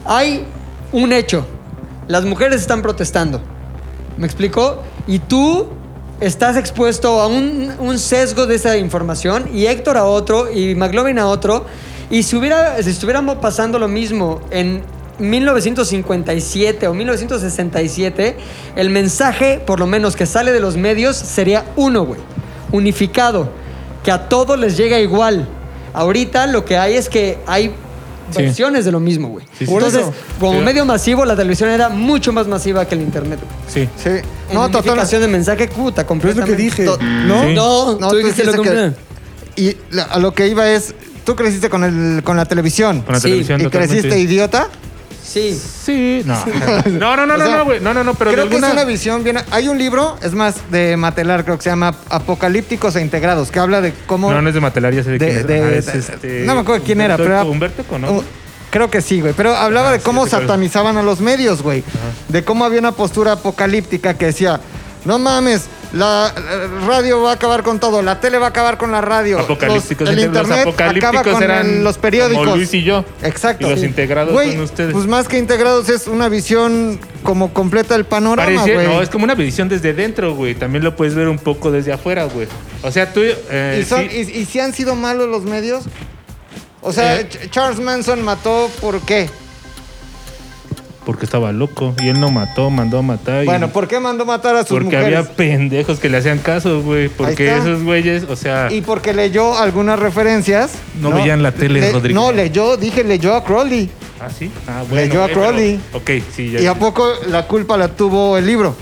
Hay 0.04 0.44
un 0.92 1.12
hecho. 1.12 1.46
Las 2.08 2.24
mujeres 2.24 2.60
están 2.60 2.82
protestando. 2.82 3.40
¿Me 4.16 4.26
explico? 4.26 4.82
Y 5.06 5.18
tú 5.18 5.68
estás 6.20 6.56
expuesto 6.56 7.20
a 7.20 7.26
un, 7.26 7.98
sesgo 7.98 8.46
de 8.46 8.54
esa 8.54 8.76
información 8.76 9.50
y 9.52 9.66
Héctor 9.66 9.96
a 9.96 10.04
otro 10.04 10.50
y 10.50 10.74
McLovin 10.74 11.18
a 11.18 11.26
otro. 11.26 11.66
Y 12.10 12.22
si, 12.22 12.38
si 12.82 12.90
estuviéramos 12.90 13.38
pasando 13.38 13.78
lo 13.78 13.88
mismo 13.88 14.40
en 14.50 14.82
1957 15.18 16.86
o 16.86 16.94
1967, 16.94 18.36
el 18.76 18.90
mensaje, 18.90 19.60
por 19.64 19.80
lo 19.80 19.86
menos 19.86 20.16
que 20.16 20.26
sale 20.26 20.52
de 20.52 20.60
los 20.60 20.76
medios, 20.76 21.16
sería 21.16 21.64
uno, 21.76 22.04
güey. 22.04 22.20
Unificado. 22.70 23.50
Que 24.04 24.10
a 24.10 24.28
todos 24.28 24.58
les 24.58 24.76
llega 24.76 24.98
igual. 24.98 25.48
Ahorita 25.92 26.46
lo 26.46 26.64
que 26.64 26.76
hay 26.78 26.94
es 26.94 27.08
que 27.08 27.38
hay 27.46 27.74
Sí. 28.30 28.42
versiones 28.42 28.84
de 28.84 28.92
lo 28.92 29.00
mismo, 29.00 29.28
güey. 29.28 29.44
Sí, 29.58 29.66
sí. 29.66 29.72
Entonces, 29.72 30.06
como 30.38 30.58
Sí. 30.58 30.64
medio 30.64 30.84
masivo, 30.84 31.24
la 31.24 31.36
televisión 31.36 31.70
era 31.70 31.88
mucho 31.88 32.32
más 32.32 32.46
masiva 32.46 32.84
que 32.86 32.94
el 32.94 33.02
internet. 33.02 33.40
güey. 33.40 33.86
Sí. 33.86 33.90
Sí. 34.02 34.08
En 34.10 34.54
No, 34.54 34.66
total. 34.70 34.90
unificación 34.92 35.22
de 35.22 35.28
mensaje, 35.28 35.68
puta, 35.68 35.74
Pero 35.74 35.90
es 35.90 35.96
lo 35.96 36.06
completamente. 36.06 36.56
que 36.56 36.62
dije. 36.62 36.84
to- 36.84 36.98
¿No? 37.02 37.42
Sí. 37.44 37.54
No, 37.54 37.98
No, 37.98 38.08
tú 38.08 38.16
dijiste 38.16 38.44
lo 38.44 38.62
que-. 38.62 38.92
Y 39.56 39.76
la- 39.90 40.04
a 40.04 40.18
lo 40.18 40.32
que 40.32 40.46
iba 40.48 40.68
es, 40.70 40.94
tú 41.24 41.36
creciste 41.36 41.68
con, 41.68 41.84
el, 41.84 42.22
con 42.22 42.36
la 42.36 42.44
televisión. 42.46 43.02
Con 43.02 43.12
la 43.14 43.20
Sí, 43.20 43.28
televisión 43.28 43.60
¿Y 43.60 43.64
totalmente. 43.64 43.94
creciste 44.00 44.18
idiota? 44.18 44.68
Sí. 45.24 45.54
Sí, 45.84 46.22
no. 46.26 46.34
No, 46.86 47.16
no, 47.16 47.26
no, 47.26 47.34
O 47.34 47.38
no, 47.38 47.46
sea, 47.46 47.56
no, 47.58 47.64
güey. 47.64 47.80
No, 47.80 47.94
no, 47.94 48.02
no, 48.04 48.14
pero 48.14 48.32
creo 48.32 48.44
de 48.44 48.50
que 48.50 48.56
es 48.56 48.62
alguna... 48.62 48.82
una 48.82 48.90
visión 48.90 49.22
bien... 49.24 49.38
Hay 49.50 49.68
un 49.68 49.78
libro, 49.78 50.16
es 50.22 50.32
más, 50.32 50.56
de 50.70 50.96
Matelar, 50.96 51.44
creo 51.44 51.56
que 51.56 51.62
se 51.64 51.70
llama 51.70 51.94
Apocalípticos 52.10 52.96
e 52.96 53.00
Integrados, 53.00 53.50
que 53.50 53.58
habla 53.60 53.80
de 53.80 53.94
cómo... 54.06 54.30
No, 54.32 54.42
no 54.42 54.48
es 54.48 54.54
de 54.54 54.60
Matelar, 54.60 54.92
ya 54.92 55.02
sé 55.04 55.10
de, 55.12 55.18
de- 55.18 55.26
quién 55.26 55.38
es. 55.38 55.46
de- 55.46 55.62
Ah, 55.62 55.70
es 55.78 55.86
de- 55.86 55.98
este- 56.14 56.44
no 56.44 56.54
me 56.54 56.60
acuerdo 56.62 56.84
quién 56.84 57.00
era, 57.00 57.14
Humberto 57.16 57.34
pero 57.40 57.50
Humberto 57.50 57.82
Eco, 57.82 57.98
¿no? 57.98 58.10
Uh, 58.12 58.24
Creo 58.70 58.90
que 58.90 59.02
sí, 59.02 59.20
güey. 59.20 59.34
Pero 59.34 59.54
hablaba 59.54 59.90
Ah, 59.90 59.92
de 59.92 59.98
sí, 59.98 60.04
cómo 60.04 60.26
satanizaban 60.26 60.96
a 60.96 61.02
los 61.02 61.20
medios, 61.20 61.62
güey. 61.62 61.84
De 62.28 62.42
cómo 62.42 62.64
había 62.64 62.80
una 62.80 62.92
postura 62.92 63.32
apocalíptica 63.32 64.14
que 64.14 64.26
decía, 64.26 64.60
no 65.04 65.18
mames, 65.18 65.64
la, 65.92 66.32
radio 66.86 67.20
va 67.22 67.30
a 67.30 67.34
acabar 67.34 67.62
con 67.62 67.78
todo, 67.78 68.00
la 68.02 68.18
tele 68.20 68.38
va 68.38 68.46
a 68.46 68.48
acabar 68.48 68.78
con 68.78 68.90
la 68.92 69.00
radio. 69.00 69.38
Apocalípticos, 69.40 70.08
los, 70.08 70.16
el 70.16 70.16
los 70.16 70.24
internet 70.26 70.60
apocalípticos 70.62 71.08
acaba 71.16 71.32
con 71.34 71.42
eran 71.42 71.66
el- 71.66 71.84
los 71.84 71.98
periódicos. 71.98 72.44
como 72.44 72.56
Luis 72.56 72.72
y 72.74 72.82
yo. 72.82 73.04
Exacto. 73.22 73.66
Y 73.66 73.70
los 73.70 73.82
integrados 73.82 74.32
Güey, 74.32 74.52
son 74.52 74.60
ustedes. 74.62 74.92
Pues 74.92 75.06
más 75.06 75.28
que 75.28 75.38
integrados 75.38 75.88
es 75.88 76.06
una 76.06 76.28
visión 76.28 76.98
como 77.22 77.52
completa 77.52 77.94
del 77.94 78.04
panorama, 78.06 78.48
Parece- 78.62 78.74
güey. 78.74 78.86
no, 78.86 79.02
es 79.02 79.08
como 79.10 79.24
una 79.24 79.34
visión 79.34 79.68
desde 79.68 79.92
dentro, 79.92 80.34
güey. 80.34 80.54
También 80.54 80.82
lo 80.84 80.96
puedes 80.96 81.14
ver 81.14 81.28
un 81.28 81.38
poco 81.38 81.70
desde 81.70 81.92
afuera, 81.92 82.24
güey. 82.24 82.48
O 82.82 82.90
sea, 82.90 83.12
tú... 83.12 83.20
eh, 83.22 83.80
¿Y, 83.82 83.84
son- 83.84 84.08
sí- 84.08 84.16
y- 84.34 84.38
y 84.40 84.44
si 84.46 84.60
han 84.60 84.72
sido 84.72 84.94
malos 84.94 85.28
los 85.28 85.42
medios? 85.42 85.84
O 86.80 86.92
sea, 86.92 87.20
Eh. 87.20 87.28
Ch- 87.28 87.50
Charles 87.50 87.78
Manson 87.80 88.22
mató 88.22 88.68
por 88.80 89.00
qué? 89.02 89.28
Porque 91.04 91.24
estaba 91.24 91.50
loco. 91.52 91.94
Y 92.00 92.08
él 92.08 92.20
no 92.20 92.30
mató, 92.30 92.70
mandó 92.70 92.98
a 92.98 93.02
matar. 93.02 93.42
y- 93.42 93.46
Bueno, 93.46 93.68
¿por 93.70 93.88
qué 93.88 93.98
mandó 93.98 94.24
matar 94.24 94.54
a 94.54 94.60
sus 94.60 94.68
porque 94.78 94.84
mujeres? 94.96 95.18
había 95.18 95.32
pendejos 95.34 95.98
que 95.98 96.08
le 96.08 96.18
hacían 96.18 96.38
caso, 96.38 96.80
güey. 96.82 97.08
Porque 97.08 97.52
esos 97.56 97.82
güeyes, 97.82 98.24
o 98.24 98.36
sea, 98.36 98.68
Y 98.70 98.82
porque 98.82 99.12
leyó 99.12 99.58
algunas 99.58 99.98
referencias. 99.98 100.72
No 101.00 101.10
veían 101.10 101.42
la 101.42 101.50
tele, 101.52 101.90
Rodrigo. 101.90 102.20
No, 102.20 102.30
leyó, 102.30 102.76
dije, 102.76 103.02
leyó 103.02 103.34
a 103.34 103.42
Crowley. 103.44 103.90
ah, 104.20 104.28
sí. 104.30 104.48
Ah, 104.68 104.84
bueno. 104.88 105.04
Leyó 105.06 105.22
a 105.22 105.26
eh, 105.26 105.30
pero- 105.34 105.40
Crowley. 105.40 105.80
Ok, 105.92 106.10
sí, 106.34 106.50
ya. 106.52 106.60
¿Y 106.60 106.66
a 106.66 106.74
poco 106.74 107.08
la 107.28 107.48
culpa 107.48 107.76
la 107.76 107.88
tuvo 107.88 108.38
el 108.38 108.46
libro? 108.46 108.76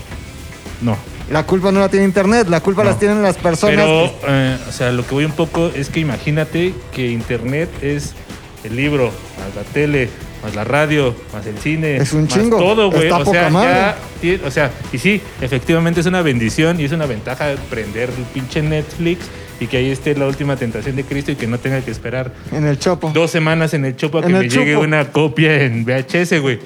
No. 0.81 0.95
La 1.31 1.45
culpa 1.45 1.71
no 1.71 1.79
la 1.79 1.89
tiene 1.89 2.05
internet, 2.05 2.47
la 2.49 2.59
culpa 2.59 2.83
No. 2.83 2.89
las 2.91 2.99
tienen 2.99 3.23
las 3.23 3.37
personas. 3.37 3.77
Pero, 3.85 4.11
eh, 4.27 4.57
o 4.67 4.71
sea, 4.71 4.91
lo 4.91 5.07
que 5.07 5.15
voy 5.15 5.25
un 5.25 5.31
poco 5.31 5.71
es 5.73 5.89
que 5.89 6.01
imagínate 6.01 6.73
que 6.93 7.07
internet 7.07 7.69
es 7.81 8.13
el 8.63 8.75
libro, 8.75 9.09
la 9.55 9.63
tele, 9.73 10.09
más 10.43 10.55
la 10.55 10.63
radio, 10.63 11.15
más 11.33 11.45
el 11.45 11.57
cine. 11.57 11.97
Es 11.97 12.13
un 12.13 12.23
más 12.23 12.33
chingo. 12.33 12.57
todo, 12.57 12.89
güey. 12.91 13.09
O 13.11 13.25
sea, 13.25 13.49
ya 13.49 13.95
tie- 14.21 14.39
o 14.45 14.51
sea, 14.51 14.71
y 14.91 14.97
sí, 14.97 15.21
efectivamente 15.41 15.99
es 15.99 16.05
una 16.05 16.21
bendición 16.21 16.79
y 16.79 16.85
es 16.85 16.91
una 16.91 17.05
ventaja 17.05 17.53
prender 17.69 18.09
el 18.09 18.23
pinche 18.33 18.61
Netflix 18.61 19.25
y 19.59 19.67
que 19.67 19.77
ahí 19.77 19.91
esté 19.91 20.15
la 20.15 20.25
última 20.25 20.55
tentación 20.55 20.95
de 20.95 21.03
Cristo 21.03 21.31
y 21.31 21.35
que 21.35 21.45
no 21.45 21.59
tenga 21.59 21.81
que 21.81 21.91
esperar 21.91 22.31
En 22.51 22.65
el 22.65 22.79
chopo. 22.79 23.11
dos 23.13 23.29
semanas 23.29 23.73
en 23.75 23.85
el 23.85 23.95
chopo 23.95 24.17
a 24.17 24.21
que 24.23 24.29
me 24.29 24.49
llegue 24.49 24.75
una 24.75 25.11
copia 25.11 25.61
en 25.63 25.85
VHS, 25.85 26.39
güey. 26.39 26.59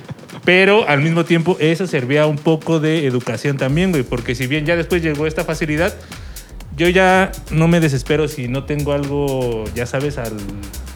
Pero 0.46 0.88
al 0.88 1.02
mismo 1.02 1.26
tiempo 1.26 1.58
eso 1.60 1.88
servía 1.88 2.26
un 2.26 2.38
poco 2.38 2.80
de 2.80 3.06
educación 3.08 3.58
también, 3.58 3.92
güey. 3.92 4.04
Porque 4.04 4.36
si 4.36 4.48
bien 4.48 4.66
ya 4.66 4.76
después 4.78 5.02
llegó 5.02 5.28
esta 5.28 5.44
facilidad, 5.44 5.94
yo 6.78 6.88
ya 6.88 7.32
no 7.52 7.68
me 7.68 7.80
desespero 7.80 8.28
si 8.28 8.48
no 8.48 8.64
tengo 8.66 8.94
algo, 8.94 9.64
ya 9.76 9.86
sabes, 9.86 10.18
al, 10.18 10.34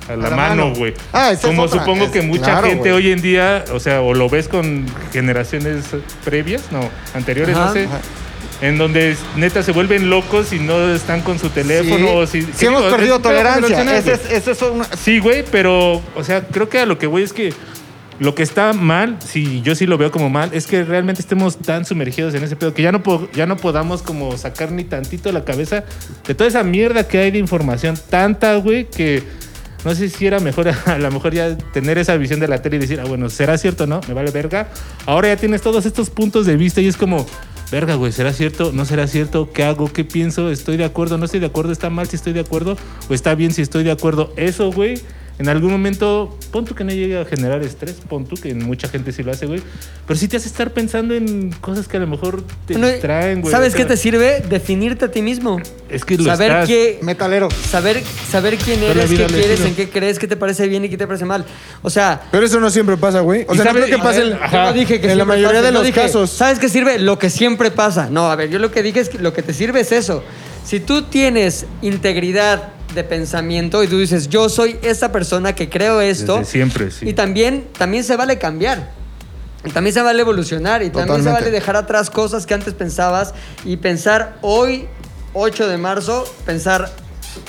a 0.10 0.16
la, 0.16 0.30
la 0.30 0.36
mano, 0.36 0.74
güey. 0.74 0.93
Ah, 1.14 1.32
es 1.32 1.39
Como 1.39 1.64
otra. 1.64 1.80
supongo 1.80 2.05
Es- 2.05 2.12
que 2.12 2.22
mucha 2.22 2.43
claro, 2.45 2.68
gente 2.68 2.91
hoy 2.91 3.12
en 3.12 3.22
día, 3.22 3.64
o 3.74 3.80
sea, 3.80 4.01
o 4.01 4.14
lo 4.14 4.30
ves 4.30 4.47
con 4.47 4.86
generaciones 5.14 5.86
previas, 6.26 6.64
no, 6.72 6.89
anteriores, 7.14 7.55
Ajá. 7.55 7.66
no 7.68 7.74
sé. 7.74 7.86
Ajá. 7.86 7.99
En 8.62 8.78
donde 8.78 9.16
neta 9.38 9.64
se 9.64 9.72
vuelven 9.72 10.10
locos 10.10 10.51
y 10.51 10.60
no 10.60 10.93
están 10.93 11.22
con 11.22 11.39
su 11.39 11.49
teléfono. 11.49 11.97
Sí. 12.07 12.14
o 12.14 12.28
si, 12.28 12.41
Sí 12.41 12.47
¿qué 12.60 12.66
hemos 12.66 12.82
digo? 12.84 12.91
perdido 12.95 13.16
Es 13.16 13.22
tolerancia. 13.22 13.97
Ese 13.97 14.14
es, 14.14 14.32
ese 14.32 14.51
es 14.51 14.62
una- 14.64 14.84
Sí, 14.97 15.20
güey, 15.20 15.45
pero, 15.49 16.01
o 16.16 16.24
sea, 16.26 16.41
creo 16.41 16.68
que 16.68 16.80
a 16.80 16.86
lo 16.86 16.97
que 16.97 17.07
voy 17.07 17.24
es 17.24 17.32
que 17.32 17.53
lo 18.20 18.36
que 18.36 18.43
está 18.43 18.74
mal, 18.74 19.16
si 19.26 19.62
yo 19.62 19.76
sí 19.76 19.86
lo 19.86 19.97
veo 19.97 20.12
como 20.12 20.30
mal, 20.30 20.49
es 20.51 20.68
que 20.68 20.84
realmente 20.84 21.22
estemos 21.22 21.55
tan 21.55 21.86
sumergidos 21.86 22.34
en 22.34 22.43
ese 22.43 22.57
pedo 22.57 22.74
que 22.74 22.82
ya 22.82 22.91
no, 22.91 23.01
po- 23.01 23.30
ya 23.34 23.45
no 23.45 23.55
podamos 23.55 24.01
como 24.01 24.36
sacar 24.36 24.74
ni 24.74 24.84
tantito 24.84 25.32
la 25.32 25.45
cabeza 25.45 25.86
de 26.28 26.36
toda 26.36 26.49
esa 26.49 26.64
mierda 26.64 27.07
que 27.07 27.18
hay 27.18 27.32
de 27.32 27.38
información, 27.39 27.97
tanta, 28.10 28.55
güey, 28.57 28.89
que 28.89 29.24
no 29.86 29.96
sé 29.96 30.10
si 30.10 30.26
era 30.26 30.40
mejor, 30.40 30.68
a 30.86 30.98
lo 30.98 31.12
mejor 31.12 31.34
ya 31.34 31.58
tener 31.58 31.98
esa 31.98 32.18
visión 32.18 32.40
de 32.40 32.48
la 32.48 32.62
tele 32.62 32.78
y 32.78 32.80
decir, 32.80 33.00
ah, 33.00 33.06
bueno, 33.06 33.30
¿será 33.30 33.58
cierto 33.58 33.86
o 33.86 33.88
no? 33.88 34.02
Me 34.08 34.14
vale 34.14 34.32
verga. 34.32 34.70
Ahora 35.06 35.30
ya 35.30 35.38
tienes 35.38 35.62
todos 35.62 35.86
estos 35.86 36.10
puntos 36.10 36.46
de 36.46 36.56
vista 36.56 36.82
y 36.82 36.88
es 36.88 36.98
como, 36.98 37.26
verga, 37.72 37.96
güey, 37.96 38.12
¿será 38.12 38.34
cierto? 38.34 38.72
¿No 38.74 38.86
será 38.86 39.08
cierto? 39.08 39.52
¿Qué 39.52 39.64
hago? 39.64 39.92
¿Qué 39.92 40.04
pienso? 40.04 40.50
¿Estoy 40.52 40.78
de 40.78 40.86
acuerdo? 40.86 41.18
¿No 41.18 41.26
estoy 41.26 41.40
de 41.40 41.48
acuerdo? 41.48 41.72
¿Está 41.72 41.90
mal 41.90 42.08
si 42.08 42.16
estoy 42.16 42.34
de 42.34 42.42
acuerdo? 42.42 42.78
¿O 43.10 43.14
está 43.14 43.36
bien 43.36 43.52
si 43.52 43.62
estoy 43.62 43.84
de 43.84 43.92
acuerdo? 43.92 44.34
Eso, 44.36 44.72
güey, 44.72 45.02
en 45.40 45.48
algún 45.50 45.72
momento, 45.72 46.38
pon 46.52 46.66
tú 46.66 46.76
que 46.76 46.84
no 46.84 46.92
llegue 46.92 47.18
a 47.18 47.24
generar 47.26 47.64
estrés, 47.64 47.96
pon 48.10 48.26
tú 48.26 48.36
que 48.36 48.54
mucha 48.54 48.90
gente 48.90 49.14
sí 49.14 49.24
lo 49.24 49.32
hace, 49.32 49.46
güey. 49.46 49.62
Pero 50.06 50.20
sí 50.20 50.28
te 50.28 50.36
hace 50.36 50.48
estar 50.50 50.72
pensando 50.72 51.14
en 51.16 51.52
cosas 51.62 51.88
que 51.88 51.96
a 51.96 52.02
lo 52.02 52.08
mejor 52.08 52.44
te 52.68 52.76
distraen, 52.76 53.40
güey. 53.42 53.52
¿Sabes 53.52 53.74
O 53.74 53.78
sea, 53.78 53.86
qué 53.86 53.94
te 53.94 53.98
sirve? 53.98 54.42
Definirte 54.50 55.06
a 55.06 55.12
ti 55.12 55.22
mismo. 55.22 55.62
Es 55.90 56.04
que 56.04 56.18
lo 56.18 56.26
saber 56.26 56.52
estás. 56.52 56.68
qué 56.68 57.00
Metalero. 57.04 57.48
saber 57.52 58.04
saber 58.30 58.58
quién 58.58 58.80
Toda 58.82 58.92
eres, 58.92 59.10
qué 59.10 59.26
quieres, 59.28 59.62
en 59.62 59.76
qué 59.76 59.90
crees, 59.90 60.20
qué 60.20 60.28
te 60.28 60.36
parece 60.36 60.68
bien 60.68 60.84
y 60.84 60.90
qué 60.90 60.98
te 60.98 61.08
parece 61.08 61.24
mal. 61.26 61.46
O 61.82 61.90
sea, 61.90 62.22
Pero 62.32 62.46
eso 62.46 62.60
no 62.60 62.70
siempre 62.70 62.98
pasa, 62.98 63.22
güey. 63.22 63.46
O 63.48 63.56
sea, 63.56 63.64
no 63.64 63.70
sabe- 63.72 63.84
creo 63.86 63.98
que 63.98 64.04
pase 64.04 64.24
ver, 64.26 64.34
ajá. 64.44 64.66
no 64.66 64.74
dije 64.74 65.00
que 65.00 65.10
en 65.12 65.18
la 65.18 65.24
mayoría 65.26 65.60
pasa, 65.62 65.66
de 65.68 65.72
los 65.72 65.86
dije, 65.86 66.02
casos. 66.02 66.30
¿Sabes 66.32 66.60
qué 66.60 66.68
sirve? 66.68 67.00
Lo 67.00 67.18
que 67.18 67.30
siempre 67.30 67.72
pasa. 67.72 68.10
No, 68.12 68.30
a 68.30 68.36
ver, 68.36 68.50
yo 68.50 68.60
lo 68.60 68.72
que 68.72 68.84
dije 68.84 69.00
es 69.00 69.08
que 69.10 69.20
lo 69.20 69.32
que 69.32 69.42
te 69.42 69.54
sirve 69.54 69.80
es 69.80 69.92
eso. 69.94 70.22
Si 70.66 70.82
tú 70.82 71.04
tienes 71.04 71.66
integridad 71.82 72.74
de 72.94 73.04
pensamiento 73.04 73.84
y 73.84 73.88
tú 73.88 73.98
dices, 73.98 74.30
yo 74.30 74.50
soy 74.50 74.78
esta 74.82 75.12
persona 75.12 75.54
que 75.54 75.70
creo 75.70 76.02
esto. 76.02 76.38
Desde 76.38 76.52
siempre, 76.52 76.92
sí. 76.92 77.10
Y 77.10 77.14
también, 77.14 77.68
también 77.78 78.04
se 78.04 78.16
vale 78.16 78.38
cambiar. 78.38 78.92
Y 79.64 79.72
también 79.72 79.94
se 79.94 80.02
vale 80.02 80.22
evolucionar. 80.22 80.84
Y 80.84 80.90
también 80.90 81.24
se 81.24 81.32
vale 81.32 81.52
dejar 81.52 81.76
atrás 81.76 82.10
cosas 82.10 82.46
que 82.46 82.54
antes 82.54 82.74
pensabas 82.74 83.34
y 83.66 83.78
pensar 83.78 84.38
hoy, 84.42 84.88
8 85.34 85.68
de 85.68 85.78
marzo, 85.78 86.26
pensar 86.46 86.90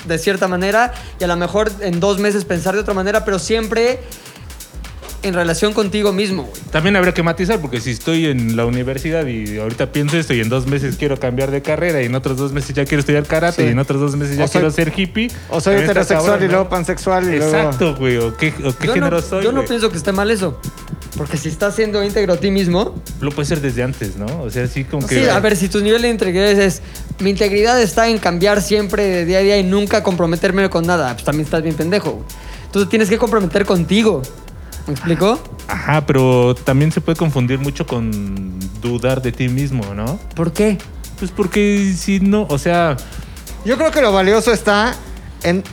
de 0.05 0.17
cierta 0.17 0.47
manera 0.47 0.93
y 1.19 1.23
a 1.23 1.27
lo 1.27 1.35
mejor 1.35 1.71
en 1.79 1.99
dos 1.99 2.19
meses 2.19 2.45
pensar 2.45 2.75
de 2.75 2.81
otra 2.81 2.93
manera, 2.93 3.25
pero 3.25 3.39
siempre 3.39 3.99
en 5.23 5.33
relación 5.33 5.73
contigo 5.73 6.11
mismo, 6.13 6.43
güey. 6.43 6.61
También 6.71 6.95
habría 6.95 7.13
que 7.13 7.21
matizar, 7.23 7.59
porque 7.61 7.79
si 7.79 7.91
estoy 7.91 8.25
en 8.25 8.55
la 8.55 8.65
universidad 8.65 9.25
y 9.27 9.57
ahorita 9.59 9.91
pienso 9.91 10.17
esto 10.17 10.33
y 10.33 10.39
en 10.41 10.49
dos 10.49 10.65
meses 10.67 10.95
quiero 10.97 11.17
cambiar 11.19 11.51
de 11.51 11.61
carrera 11.61 12.01
y 12.01 12.05
en 12.07 12.15
otros 12.15 12.37
dos 12.37 12.51
meses 12.51 12.73
ya 12.75 12.85
quiero 12.85 13.01
estudiar 13.01 13.25
karate 13.25 13.61
Sí. 13.61 13.67
y 13.67 13.71
en 13.71 13.79
otros 13.79 13.99
dos 14.01 14.15
meses 14.15 14.37
ya 14.37 14.45
O 14.45 14.47
soy- 14.47 14.53
quiero 14.61 14.71
ser 14.71 14.93
hippie. 14.95 15.29
O 15.49 15.61
soy 15.61 15.75
heterosexual 15.75 16.25
cabrón, 16.31 16.43
y 16.43 16.47
luego 16.51 16.69
pansexual 16.69 17.23
y 17.25 17.37
luego... 17.37 17.45
Exacto, 17.55 17.95
güey. 17.95 18.17
¿O 18.17 18.35
qué, 18.35 18.53
o 18.63 18.75
qué 18.75 18.87
Yo 18.87 18.93
género 18.93 19.17
no, 19.17 19.21
soy? 19.21 19.43
yo 19.43 19.51
no 19.51 19.63
pienso 19.65 19.91
que 19.91 19.97
esté 19.97 20.11
mal 20.11 20.31
eso. 20.31 20.59
Porque 21.17 21.37
si 21.37 21.49
estás 21.49 21.75
siendo 21.75 22.03
íntegro 22.03 22.33
a 22.33 22.37
ti 22.37 22.49
mismo, 22.51 22.95
Lo 23.19 23.31
puede 23.31 23.45
ser 23.47 23.59
desde 23.61 23.83
antes, 23.83 24.15
¿no? 24.15 24.25
O 24.41 24.49
sea, 24.49 24.65
sí 24.67 24.85
como 24.85 25.05
que... 25.05 25.23
Sí, 25.23 25.29
a 25.29 25.39
ver, 25.39 25.55
si 25.57 25.67
tu 25.69 25.81
nivel 25.81 26.01
de 26.03 26.09
integridad 26.09 26.49
es, 26.49 26.81
mi 27.19 27.29
integridad 27.31 27.79
está 27.81 28.07
en 28.07 28.17
cambiar 28.17 28.61
siempre 28.61 29.03
de 29.03 29.25
día 29.25 29.39
a 29.39 29.41
día 29.41 29.57
y 29.59 29.63
nunca 29.63 30.01
comprometerme 30.03 30.67
con 30.69 30.87
nada, 30.87 31.11
pues 31.13 31.25
también 31.25 31.45
estás 31.45 31.61
bien 31.63 31.75
pendejo. 31.75 32.11
güey. 32.11 32.25
Entonces 32.65 32.89
tienes 32.89 33.09
que 33.09 33.17
comprometer 33.17 33.65
contigo. 33.65 34.21
¿Me 34.87 34.93
explicó? 34.93 35.39
Ajá, 35.67 36.05
pero 36.05 36.55
también 36.55 36.91
se 36.91 37.01
puede 37.01 37.17
confundir 37.17 37.59
mucho 37.59 37.85
con 37.85 38.59
dudar 38.81 39.21
de 39.21 39.31
ti 39.31 39.47
mismo, 39.47 39.93
¿no? 39.93 40.19
¿Por 40.35 40.51
qué? 40.53 40.77
Pues 41.19 41.31
porque 41.31 41.93
si 41.97 42.19
no, 42.19 42.45
o 42.49 42.57
sea... 42.57 42.97
Yo 43.63 43.77
creo 43.77 43.91
que 43.91 44.01
lo 44.01 44.11
valioso 44.11 44.51
está 44.51 44.95
en 45.43 45.63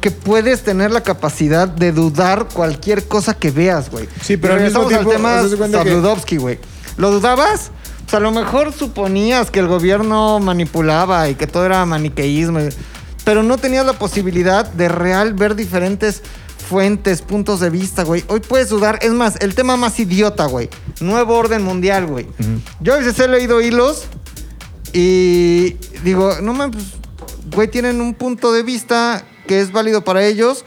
que 0.00 0.10
puedes 0.10 0.62
tener 0.62 0.90
la 0.90 1.02
capacidad 1.02 1.68
de 1.68 1.92
dudar 1.92 2.48
cualquier 2.52 3.06
cosa 3.06 3.34
que 3.34 3.50
veas, 3.50 3.90
güey. 3.90 4.08
Sí, 4.22 4.36
pero 4.36 4.54
al 4.54 4.62
mismo 4.62 4.86
tiempo, 4.86 5.10
al 5.10 5.16
tema 5.16 5.42
que- 5.42 5.70
Sabludovsky, 5.70 6.36
güey. 6.38 6.58
¿Lo 6.96 7.10
dudabas? 7.10 7.70
Pues 8.04 8.14
a 8.14 8.20
lo 8.20 8.32
mejor 8.32 8.72
suponías 8.72 9.50
que 9.50 9.60
el 9.60 9.68
gobierno 9.68 10.40
manipulaba 10.40 11.28
y 11.28 11.34
que 11.36 11.46
todo 11.46 11.66
era 11.66 11.84
maniqueísmo, 11.86 12.58
pero 13.24 13.42
no 13.42 13.58
tenías 13.58 13.86
la 13.86 13.92
posibilidad 13.92 14.66
de 14.66 14.88
real 14.88 15.34
ver 15.34 15.54
diferentes 15.54 16.22
fuentes, 16.70 17.20
puntos 17.20 17.58
de 17.58 17.68
vista, 17.68 18.04
güey. 18.04 18.22
Hoy 18.28 18.38
puedes 18.38 18.68
dudar. 18.68 19.00
Es 19.02 19.10
más, 19.10 19.34
el 19.40 19.56
tema 19.56 19.76
más 19.76 19.98
idiota, 19.98 20.46
güey. 20.46 20.70
Nuevo 21.00 21.34
orden 21.34 21.64
mundial, 21.64 22.06
güey. 22.06 22.28
Yo 22.78 22.94
a 22.94 22.98
veces 22.98 23.18
he 23.18 23.26
leído 23.26 23.60
hilos 23.60 24.04
y 24.92 25.70
digo, 26.04 26.36
no 26.40 26.54
mames, 26.54 26.76
pues, 27.18 27.32
güey, 27.52 27.68
tienen 27.68 28.00
un 28.00 28.14
punto 28.14 28.52
de 28.52 28.62
vista 28.62 29.24
que 29.48 29.60
es 29.60 29.72
válido 29.72 30.04
para 30.04 30.24
ellos. 30.24 30.64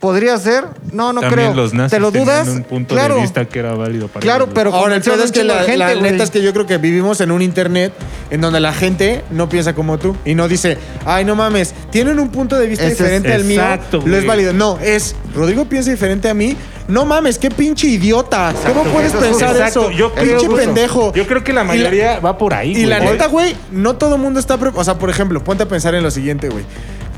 ¿Podría 0.00 0.38
ser? 0.38 0.64
No, 0.92 1.12
no 1.12 1.20
también 1.20 1.50
creo. 1.50 1.54
los 1.54 1.74
nazis 1.74 1.90
¿Te 1.90 1.98
lo 1.98 2.12
dudas? 2.12 2.46
un 2.46 2.62
punto 2.62 2.94
claro. 2.94 3.16
de 3.16 3.22
vista 3.22 3.44
que 3.46 3.58
era 3.58 3.74
válido 3.74 4.06
para 4.06 4.20
Claro, 4.22 4.44
ellos, 4.44 4.54
pero 4.54 4.72
Ahora, 4.72 4.94
el 4.94 5.02
pedo 5.02 5.24
es 5.24 5.32
que 5.32 5.42
la, 5.42 5.56
gente, 5.64 5.76
la 5.76 5.94
güey. 5.94 6.12
neta 6.12 6.22
es 6.22 6.30
que 6.30 6.40
yo 6.40 6.52
creo 6.52 6.66
que 6.66 6.78
vivimos 6.78 7.20
en 7.20 7.32
un 7.32 7.42
internet 7.42 7.92
en 8.30 8.40
donde 8.40 8.60
la 8.60 8.72
gente 8.72 9.24
no 9.32 9.48
piensa 9.48 9.74
como 9.74 9.98
tú 9.98 10.14
y 10.24 10.36
no 10.36 10.46
dice, 10.46 10.78
ay, 11.04 11.24
no 11.24 11.34
mames, 11.34 11.74
tienen 11.90 12.20
un 12.20 12.28
punto 12.28 12.56
de 12.56 12.68
vista 12.68 12.84
Ese 12.84 12.92
es- 12.92 12.98
diferente 13.00 13.32
al 13.34 13.42
mío, 13.42 13.60
exacto, 13.60 13.96
lo 13.96 14.02
güey. 14.04 14.14
es 14.18 14.26
válido. 14.26 14.52
No, 14.52 14.78
es, 14.80 15.16
Rodrigo 15.34 15.64
piensa 15.64 15.90
diferente 15.90 16.28
a 16.28 16.34
mí. 16.34 16.56
No 16.86 17.04
mames, 17.04 17.36
qué 17.36 17.50
pinche 17.50 17.88
idiota. 17.88 18.54
¿Cómo 18.66 18.82
güey. 18.82 18.92
puedes 18.94 19.12
Eso 19.12 19.20
pensar 19.20 19.50
Exacto, 19.50 19.88
eso? 19.88 19.90
yo 19.90 20.14
creo- 20.14 20.38
pinche 20.38 20.56
pendejo. 20.56 21.12
Yo 21.12 21.26
creo 21.26 21.42
que 21.42 21.52
la 21.52 21.64
mayoría 21.64 22.20
va 22.20 22.38
por 22.38 22.54
ahí, 22.54 22.70
Y 22.74 22.86
la 22.86 22.98
güey. 23.00 23.10
neta, 23.10 23.26
güey, 23.26 23.56
no 23.72 23.96
todo 23.96 24.14
el 24.14 24.20
mundo 24.22 24.38
está... 24.38 24.56
pre- 24.58 24.70
O 24.74 24.84
sea, 24.84 24.94
por 24.96 25.10
ejemplo, 25.10 25.42
ponte 25.42 25.64
a 25.64 25.68
pensar 25.68 25.94
en 25.96 26.02
lo 26.04 26.10
siguiente, 26.12 26.48
güey. 26.48 26.64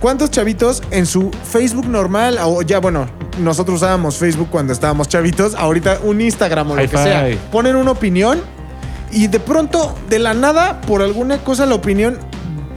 ¿Cuántos 0.00 0.30
chavitos 0.30 0.82
en 0.90 1.04
su 1.04 1.30
Facebook 1.44 1.86
normal, 1.86 2.38
o 2.42 2.62
ya, 2.62 2.80
bueno, 2.80 3.06
nosotros 3.38 3.76
usábamos 3.76 4.16
Facebook 4.16 4.48
cuando 4.50 4.72
estábamos 4.72 5.08
chavitos, 5.08 5.54
ahorita 5.54 6.00
un 6.02 6.22
Instagram 6.22 6.70
o 6.70 6.76
lo 6.76 6.82
que 6.82 6.96
sea, 6.96 7.28
ponen 7.52 7.76
una 7.76 7.90
opinión 7.90 8.40
y 9.12 9.26
de 9.26 9.40
pronto, 9.40 9.94
de 10.08 10.18
la 10.18 10.32
nada, 10.32 10.80
por 10.82 11.02
alguna 11.02 11.38
cosa, 11.38 11.66
la 11.66 11.74
opinión 11.74 12.18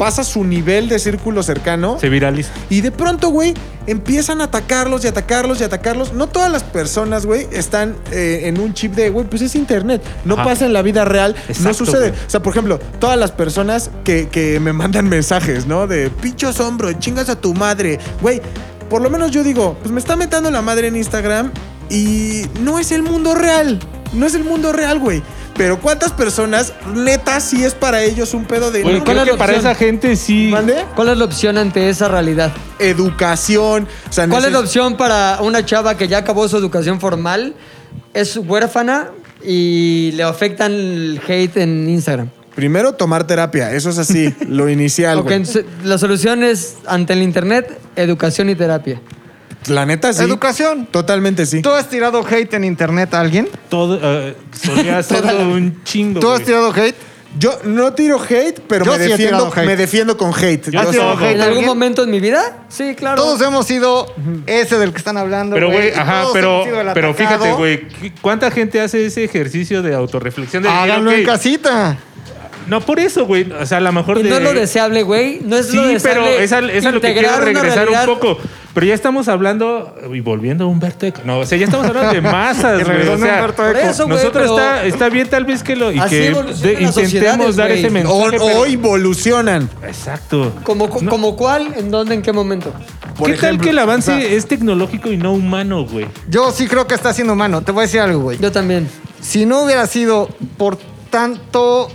pasa 0.04 0.26
su 0.26 0.44
nivel 0.44 0.90
de 0.90 1.00
círculo 1.00 1.44
cercano. 1.44 1.98
Se 1.98 2.10
viraliza. 2.10 2.52
Y 2.70 2.82
de 2.82 2.92
pronto, 2.92 3.30
güey, 3.30 3.54
empiezan 3.88 4.42
a 4.42 4.46
atacarlos 4.46 5.06
y 5.06 5.08
atacarlos 5.08 5.62
y 5.62 5.64
atacarlos. 5.64 6.12
No 6.12 6.28
todas 6.28 6.52
las 6.52 6.62
personas, 6.64 7.26
güey, 7.26 7.48
están 7.54 7.96
eh, 8.12 8.42
en 8.44 8.60
un 8.60 8.74
chip 8.74 8.96
de, 8.96 9.10
güey, 9.10 9.26
pues 9.26 9.42
es 9.44 9.56
internet. 9.56 10.02
No 10.26 10.34
Ajá. 10.34 10.44
pasa 10.44 10.66
en 10.66 10.74
la 10.74 10.82
vida 10.82 11.06
real. 11.06 11.36
no 11.36 11.54
Exacto, 11.54 11.86
sucede. 11.86 12.10
güey. 12.10 12.22
O 12.28 12.30
sea, 12.30 12.42
por 12.42 12.52
ejemplo, 12.52 12.80
todas 13.00 13.18
las 13.18 13.32
personas 13.32 13.92
que, 14.04 14.28
que 14.28 14.60
me 14.60 14.74
mandan 14.74 15.08
mensajes, 15.08 15.68
¿no? 15.68 15.88
De 15.88 16.10
pinchos 16.10 16.60
hombro, 16.60 16.92
chingas 16.94 17.30
a 17.30 17.40
tu 17.40 17.54
madre. 17.54 17.98
Güey, 18.22 18.42
por 18.90 19.02
lo 19.02 19.10
menos 19.10 19.32
yo 19.32 19.42
digo, 19.42 19.78
pues 19.82 19.92
me 19.94 20.02
está 20.02 20.18
metiendo 20.18 20.52
la 20.52 20.62
madre 20.62 20.88
en 20.90 20.98
Instagram 20.98 21.50
y 21.90 22.42
no 22.60 22.78
es 22.78 22.92
el 22.92 23.04
mundo 23.04 23.36
real. 23.36 23.80
No 24.12 24.26
es 24.26 24.36
el 24.36 24.44
mundo 24.44 24.74
real, 24.74 25.00
güey. 25.00 25.24
Pero 25.56 25.80
¿cuántas 25.80 26.12
personas, 26.12 26.74
neta, 26.96 27.40
sí 27.40 27.64
es 27.64 27.76
para 27.76 28.02
ellos 28.04 28.34
un 28.34 28.46
pedo 28.46 28.72
de... 28.72 28.80
No, 28.84 28.86
¿cuál 28.90 29.04
creo 29.04 29.18
es 29.20 29.24
que 29.26 29.32
la 29.34 29.38
para 29.38 29.54
opción? 29.54 29.72
esa 29.72 29.76
gente 29.76 30.16
sí... 30.16 30.50
¿Mande? 30.52 30.84
¿Cuál 30.96 31.10
es 31.10 31.18
la 31.18 31.26
opción 31.26 31.58
ante 31.60 31.90
esa 31.90 32.08
realidad? 32.08 32.52
Educación. 32.80 33.88
O 34.10 34.14
sea, 34.14 34.28
¿Cuál 34.28 34.46
es 34.46 34.52
la 34.52 34.60
opción 34.60 34.98
para 34.98 35.40
una 35.42 35.64
chava 35.66 35.96
que 35.96 36.08
ya 36.08 36.20
acabó 36.20 36.48
su 36.48 36.58
educación 36.58 37.00
formal, 37.00 37.54
es 38.14 38.36
huérfana 38.38 39.10
y 39.44 40.12
le 40.16 40.24
afectan 40.24 40.72
el 40.72 41.22
hate 41.28 41.58
en 41.58 41.90
Instagram. 41.90 42.30
Primero, 42.56 42.94
tomar 42.94 43.26
terapia. 43.26 43.72
Eso 43.74 43.90
es 43.90 43.98
así, 43.98 44.34
lo 44.48 44.70
inicial, 44.70 45.18
Ok, 45.20 45.24
güey. 45.26 45.36
entonces, 45.38 45.66
la 45.84 45.98
solución 45.98 46.44
es, 46.44 46.78
ante 46.88 47.14
el 47.14 47.22
internet, 47.24 47.80
educación 47.96 48.50
y 48.50 48.56
terapia. 48.56 49.02
La 49.68 49.86
neta, 49.86 50.14
sí. 50.14 50.24
Educación. 50.24 50.88
Totalmente 50.92 51.46
sí. 51.46 51.62
¿Tú 51.62 51.72
has 51.72 51.90
tirado 51.90 52.26
hate 52.26 52.54
en 52.56 52.64
internet 52.64 53.14
a 53.14 53.20
alguien? 53.22 53.50
Todo, 53.70 54.00
eh, 54.02 54.36
solía 54.52 54.98
hacerlo 55.00 55.50
un 55.50 55.84
chingo. 55.84 56.20
¿Tú 56.20 56.30
has 56.30 56.40
güey. 56.40 56.46
tirado 56.46 56.72
hate? 56.74 56.96
Yo 57.40 57.58
no 57.64 57.94
tiro 57.94 58.22
hate, 58.22 58.60
pero 58.68 58.86
Yo 58.86 58.92
me, 58.92 58.98
sí 59.00 59.04
he 59.06 59.08
defiendo, 59.10 59.38
tirado 59.38 59.54
hate. 59.56 59.66
me 59.66 59.76
defiendo 59.76 60.18
con 60.18 60.32
hate. 60.36 60.70
Yo 60.70 60.92
sí. 60.92 60.98
todo. 61.00 61.20
¿En 61.28 61.42
algún 61.42 61.66
momento 61.66 62.04
en 62.04 62.12
mi 62.12 62.20
vida? 62.20 62.66
Sí, 62.70 62.94
claro. 62.94 63.20
Todos 63.20 63.42
hemos 63.42 63.66
sido 63.66 64.06
ese 64.46 64.78
del 64.78 64.92
que 64.92 65.00
están 65.00 65.18
hablando. 65.18 65.56
Pero, 65.56 65.72
güey, 65.72 65.90
ajá, 65.94 66.22
todos 66.22 66.34
pero, 66.34 66.48
hemos 66.54 66.66
sido 66.66 66.82
el 66.82 66.88
pero 66.94 67.10
atacado. 67.10 67.14
fíjate, 67.40 67.54
güey, 67.54 67.88
¿qué- 67.88 68.14
¿cuánta 68.22 68.52
gente 68.52 68.80
hace 68.82 69.08
ese 69.08 69.24
ejercicio 69.24 69.82
de 69.82 69.96
autorreflexión? 69.96 70.62
De 70.62 70.70
decir, 70.70 70.84
Háganlo 70.84 71.12
en 71.12 71.26
casita. 71.26 71.98
No, 72.68 72.82
por 72.82 73.00
eso, 73.00 73.26
güey. 73.26 73.52
O 73.52 73.66
sea, 73.66 73.78
a 73.78 73.82
lo 73.82 73.92
mejor 73.92 74.18
Y 74.20 74.24
de... 74.24 74.30
no 74.30 74.38
es 74.38 74.44
lo 74.44 74.54
deseable, 74.54 75.04
güey. 75.04 75.40
No 75.44 75.58
es 75.58 75.68
Sí, 75.68 75.76
lo 75.76 75.84
deseable. 75.88 76.22
pero 76.32 76.40
es 76.44 76.52
a, 76.52 76.60
es 76.60 76.86
a 76.86 76.92
lo 76.92 77.02
que 77.02 77.14
quiero 77.14 77.40
regresar 77.40 77.90
un 77.90 78.06
poco. 78.06 78.38
Pero 78.74 78.88
ya 78.88 78.96
estamos 78.96 79.28
hablando, 79.28 79.96
y 80.12 80.20
volviendo 80.22 80.64
a 80.64 80.68
Humberto 80.68 81.06
Eco. 81.06 81.22
No, 81.26 81.40
o 81.42 81.46
sea, 81.46 81.60
ya 81.60 81.66
estamos 81.66 81.86
hablando 81.86 82.12
de 82.12 82.22
masas, 82.22 82.74
güey. 82.74 82.82
O 82.84 82.88
regresando 82.88 83.26
a 83.26 83.30
sea, 83.30 83.36
Humberto 83.36 83.70
Eco. 83.70 83.80
eso, 83.80 84.04
güey, 84.06 84.18
nosotros 84.18 84.44
pero- 84.52 84.58
está, 84.58 84.86
está 84.86 85.10
bien 85.10 85.28
tal 85.30 85.46
vez 85.46 85.62
que 85.62 85.76
lo... 85.76 85.92
Y 85.92 86.00
Así 86.00 86.10
que 86.16 86.28
evolucionan 86.28 86.62
de- 86.76 86.82
intentemos 86.84 87.56
dar 87.56 87.72
ese 87.72 87.88
O, 87.88 87.92
mensaje. 87.92 88.28
pero- 88.32 88.46
o 88.46 88.66
evolucionan. 88.66 89.70
Exacto. 89.86 90.54
¿Como, 90.64 90.88
No. 91.02 91.10
¿Como 91.12 91.36
cuál? 91.36 91.72
¿En 91.78 91.92
dónde? 91.92 92.16
¿En 92.16 92.24
qué 92.24 92.34
momento? 92.34 92.74
Por 93.16 93.30
¿Qué 93.30 93.38
tal 93.38 93.60
que 93.62 93.70
el 93.70 93.78
avance 93.78 94.12
o 94.12 94.18
sea- 94.18 94.26
es 94.28 94.48
tecnológico 94.48 95.12
y 95.12 95.18
no 95.18 95.34
humano, 95.34 95.86
güey? 95.86 96.08
Yo 96.28 96.52
sí 96.52 96.66
creo 96.66 96.88
que 96.88 96.96
está 96.96 97.14
siendo 97.14 97.34
humano. 97.34 97.62
Te 97.62 97.72
voy 97.72 97.82
a 97.82 97.86
decir 97.86 98.00
algo, 98.00 98.22
güey. 98.22 98.40
Yo 98.40 98.52
también. 98.52 98.90
Si 99.22 99.46
no 99.46 99.62
hubiera 99.62 99.86
sido 99.86 100.30
por 100.58 100.80
tanto 101.12 101.90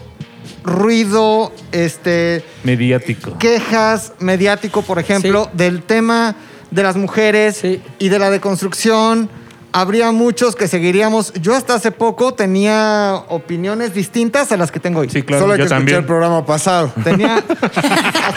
ruido, 0.65 1.53
este, 1.73 2.45
Mediático. 2.65 3.37
quejas 3.39 4.13
mediático, 4.19 4.83
por 4.83 4.99
ejemplo, 4.99 5.45
Sí. 5.45 5.51
del 5.59 5.83
tema 5.83 6.35
de 6.71 6.83
las 6.83 6.97
mujeres 6.97 7.57
Sí. 7.57 7.83
y 7.99 8.09
de 8.11 8.19
la 8.19 8.31
deconstrucción, 8.31 9.31
habría 9.73 10.13
muchos 10.13 10.57
que 10.57 10.67
seguiríamos. 10.67 11.33
Yo 11.35 11.55
hasta 11.55 11.75
hace 11.75 11.93
poco 11.93 12.33
tenía 12.35 13.15
opiniones 13.29 13.93
distintas 13.95 14.51
a 14.51 14.57
las 14.57 14.71
que 14.73 14.81
tengo 14.81 15.01
hoy. 15.01 15.11
Sí, 15.11 15.23
claro, 15.23 15.43
Solo 15.43 15.53
hay 15.53 15.59
yo 15.59 15.63
que 15.63 15.67
escuchar 15.67 15.79
también. 15.81 15.99
el 15.99 16.05
programa 16.07 16.45
pasado. 16.47 16.91
Tenía 17.05 17.37
hasta 17.49 17.69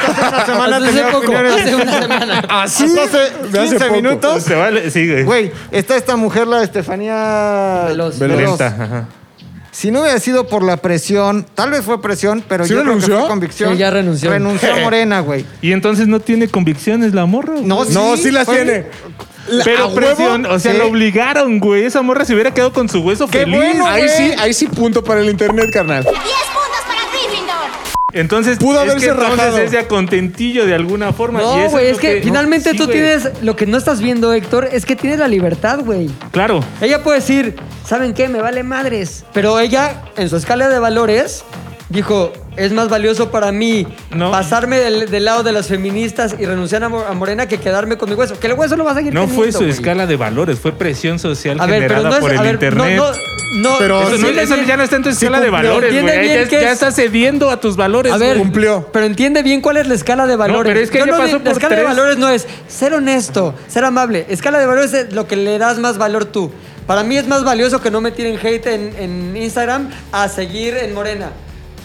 hace 0.01 0.22
una 0.28 0.45
semana 0.45 0.78
Hace 0.78 0.86
tenía 0.88 1.05
poco, 1.12 1.18
opiniones 1.32 1.53
hace 1.62 1.76
una 1.76 2.01
semana. 2.01 2.39
Así 2.49 2.88
¿Sí? 2.89 2.99
hace 2.99 3.18
De 3.18 3.59
hace 3.59 3.70
15 3.70 3.80
poco. 3.86 3.95
minutos. 3.95 4.43
Se 4.43 4.55
vale, 4.55 4.91
sí, 4.91 5.24
güey. 5.24 5.51
Está 5.72 5.95
esta 5.95 6.16
mujer, 6.16 6.47
la 6.47 6.64
Estefanía 6.64 7.86
Veloz. 7.88 8.20
Lenta, 8.20 8.68
ajá. 8.68 9.05
Si 9.72 9.89
no 9.89 10.01
hubiera 10.01 10.19
sido 10.19 10.47
por 10.47 10.63
la 10.63 10.78
presión, 10.78 11.45
tal 11.55 11.72
vez 11.72 11.82
fue 11.86 12.01
presión, 12.01 12.43
pero 12.47 12.65
¿Sí 12.65 12.72
yo 12.74 12.82
creo 12.82 12.84
que 12.84 12.89
renunció? 12.89 13.19
fue 13.19 13.28
convicción. 13.30 13.72
Sí, 13.74 13.78
ya 13.80 13.89
renunció. 13.89 14.30
Renunció 14.30 14.74
a 14.74 14.78
Morena, 14.82 15.22
güey. 15.22 15.45
Y 15.61 15.72
entonces 15.72 16.07
no 16.07 16.19
tiene 16.19 16.49
convicciones 16.49 17.13
la 17.13 17.26
morra. 17.26 17.53
güey. 17.53 17.65
No, 17.65 17.86
No, 17.86 18.17
sí 18.17 18.32
las 18.32 18.45
fue- 18.45 18.57
tiene. 18.57 18.86
La- 19.47 19.63
a 19.63 19.65
Pero 19.65 19.88
huevo, 19.88 19.95
presión, 19.95 20.45
o 20.45 20.59
sea, 20.59 20.72
sí. 20.74 20.78
la 20.78 20.86
obligaron, 20.86 21.59
güey. 21.59 21.86
Esa 21.86 22.01
morra 22.01 22.26
se 22.26 22.34
hubiera 22.34 22.53
quedado 22.53 22.72
con 22.74 22.88
su 22.89 22.99
hueso 23.01 23.28
Qué 23.28 23.39
feliz. 23.39 23.55
bueno, 23.55 23.88
Ahí 23.88 24.03
güey. 24.03 24.15
sí, 24.15 24.34
ahí 24.38 24.53
sí 24.53 24.67
punto 24.67 25.03
para 25.03 25.22
el 25.22 25.30
internet, 25.30 25.69
carnal. 25.74 26.03
10 26.03 26.13
puntos. 26.15 26.30
Entonces, 28.14 28.57
Pudo 28.57 28.84
es 28.84 28.89
haberse 28.89 29.05
que 29.05 29.12
entonces 29.12 29.38
rajado. 29.38 29.57
es 29.59 29.72
ya 29.72 29.88
contentillo 29.88 30.66
de 30.66 30.76
alguna 30.76 31.14
forma. 31.14 31.41
No, 31.41 31.70
güey, 31.70 31.88
es 31.88 31.97
que, 31.97 32.22
finalmente 32.22 32.72
sí, 32.72 32.78
tú 32.78 32.88
tienes. 32.88 33.30
Lo 33.41 33.55
que 33.55 33.66
no 33.66 33.78
estás 33.78 34.01
viendo, 34.01 34.34
Héctor, 34.34 34.70
es 34.72 34.86
que 34.86 34.95
tienes 34.95 35.20
la 35.20 35.28
libertad, 35.28 35.80
güey. 35.84 36.09
Claro. 36.32 36.62
Ella 36.82 37.03
puede 37.03 37.20
decir, 37.20 37.55
¿saben 37.86 38.14
qué? 38.14 38.28
Me 38.28 38.41
vale 38.41 38.64
madres. 38.64 39.24
Pero 39.34 39.59
ella, 39.59 40.03
en 40.18 40.30
su 40.30 40.38
escala 40.38 40.70
de 40.70 40.80
valores, 40.80 41.43
dijo, 41.89 42.34
es 42.58 42.72
más 42.74 42.89
valioso 42.89 43.32
para 43.32 43.52
mí 43.52 43.88
No. 44.14 44.30
pasarme 44.32 44.78
del, 44.80 45.10
del 45.10 45.26
lado 45.26 45.43
de 45.43 45.52
las 45.52 45.68
feministas 45.68 46.36
y 46.38 46.45
renunciar 46.45 46.84
a, 46.84 46.89
Mo- 46.89 47.06
a 47.08 47.14
Morena 47.14 47.47
que 47.47 47.58
quedarme 47.60 47.97
con 47.97 48.10
mi 48.10 48.16
hueso. 48.16 48.39
Que 48.39 48.47
el 48.47 48.54
hueso 48.54 48.76
lo 48.76 48.84
va 48.84 48.91
a 48.91 48.95
seguir 48.95 49.14
No 49.14 49.28
fue 49.28 49.52
su 49.52 49.64
escala 49.66 50.06
de 50.08 50.16
valores, 50.18 50.60
fue 50.60 50.72
presión 50.74 51.18
social 51.20 51.60
A 51.62 51.66
ver, 51.66 51.88
pero 51.88 52.02
generada 52.02 52.10
no 52.10 52.16
es... 52.16 52.22
por 52.22 52.32
el 52.32 52.38
a 52.38 52.41
ver, 52.41 52.54
internet. 52.56 52.97
No, 52.97 53.12
no, 53.12 53.18
no, 53.72 53.76
Pero 53.80 54.02
eso, 54.10 54.56
ya 54.66 54.78
no 54.78 54.84
está 54.84 54.95
en 54.95 55.04
tu 55.04 55.10
escala 55.10 55.39
de 55.39 55.49
valores, 55.49 55.91
güey. 56.02 56.06
Ya, 56.16 56.22
bien 56.22 56.47
que 56.47 56.62
ya 56.62 56.68
es- 56.68 56.74
estás 56.74 56.95
cediendo 56.95 57.49
a 57.49 57.60
tus 57.60 57.76
valores. 57.76 58.12
A 58.14 58.18
ver. 58.18 58.38
Cumplió. 58.38 58.89
Pero 58.93 59.06
entiende 59.06 59.43
bien 59.43 59.62
cuál 59.62 59.78
es 59.78 59.88
la 59.88 59.93
escala 59.95 60.26
de 60.28 60.36
valores. 60.36 60.70
pero 60.72 60.80
es 60.80 60.89
que 60.91 60.99
Yo 60.99 61.06
no 61.06 61.18
pasó 61.18 61.38
por 61.38 61.45
La 61.47 61.52
escala 61.52 61.76
de 61.76 61.84
valores 61.84 62.18
no 62.18 62.30
es 62.30 62.47
ser 62.68 62.93
honesto, 62.93 63.54
ser 63.68 63.84
amable. 63.86 64.26
Escala 64.30 64.60
de 64.60 64.66
valores 64.66 64.93
es 64.93 65.14
lo 65.14 65.28
que 65.28 65.36
le 65.36 65.58
das 65.58 65.80
más 65.80 65.97
valor 65.97 66.26
tú. 66.26 66.52
Para 66.88 67.04
mí 67.04 67.18
es 67.18 67.28
más 67.28 67.43
valioso 67.43 67.82
que 67.82 67.91
no 67.91 68.02
me 68.02 68.12
tiren 68.12 68.38
hate 68.41 68.68
en, 68.68 68.93
en 68.97 69.38
Instagram 69.38 69.89
a 70.12 70.28
seguir 70.30 70.76
en 70.76 70.93
Morena. 70.93 71.32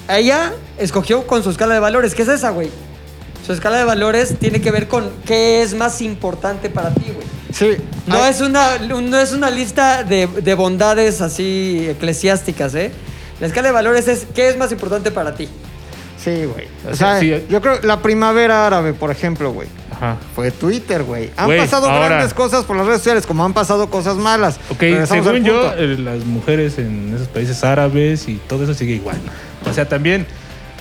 Ella 0.09 0.53
escogió 0.79 1.27
con 1.27 1.43
su 1.43 1.51
escala 1.51 1.75
de 1.75 1.81
valores. 1.81 2.15
¿Qué 2.15 2.23
es 2.23 2.29
esa, 2.29 2.51
güey? 2.51 2.71
Su 3.45 3.53
escala 3.53 3.79
de 3.79 3.85
valores 3.85 4.39
tiene 4.39 4.61
que 4.61 4.71
ver 4.71 4.89
con 4.89 5.09
qué 5.25 5.63
es 5.63 5.75
más 5.75 6.01
importante 6.01 6.69
para 6.71 6.91
ti, 6.91 7.05
güey. 7.15 7.27
Sí. 7.53 7.83
No 8.07 8.25
es 8.27 8.41
una, 8.41 8.79
no 8.79 9.19
es 9.19 9.33
una 9.33 9.51
lista 9.51 10.03
de, 10.03 10.27
de 10.27 10.55
bondades 10.55 11.21
así 11.21 11.87
eclesiásticas, 11.89 12.75
¿eh? 12.75 12.91
La 13.41 13.47
escala 13.47 13.69
de 13.69 13.73
valores 13.73 14.09
es 14.09 14.27
qué 14.35 14.49
es 14.49 14.57
más 14.57 14.73
importante 14.73 15.11
para 15.11 15.35
ti. 15.35 15.49
Sí, 16.23 16.45
güey. 16.45 16.67
O 16.87 16.93
O 16.93 16.97
sea, 16.97 17.21
sea, 17.21 17.21
sí. 17.21 17.47
yo 17.49 17.61
creo 17.61 17.81
la 17.83 18.01
primavera 18.03 18.67
árabe, 18.67 18.95
por 18.95 19.11
ejemplo, 19.11 19.53
güey. 19.53 19.69
Ajá. 19.93 20.17
Fue 20.35 20.51
Twitter, 20.51 21.05
güey. 21.05 21.31
Han 21.37 21.47
Güey, 21.47 21.59
pasado 21.61 21.89
ahora- 21.89 22.09
grandes 22.09 22.35
cosas 22.35 22.65
por 22.65 22.77
las 22.77 22.85
redes 22.87 22.99
sociales, 23.01 23.27
como 23.27 23.45
han 23.45 23.55
pasado 23.55 23.89
cosas 23.89 24.17
malas. 24.17 24.57
Ok, 24.71 24.81
Regresamos 24.81 25.25
según 25.25 25.45
yo, 25.45 25.73
eh, 25.75 25.97
las 25.99 26.25
mujeres 26.27 26.79
en 26.79 27.15
esos 27.15 27.29
países 27.29 27.63
árabes 27.65 28.29
y 28.29 28.35
todo 28.49 28.65
eso 28.65 28.75
sigue 28.75 28.95
igual. 28.95 29.17
O 29.69 29.73
sea, 29.73 29.89
también 29.89 30.27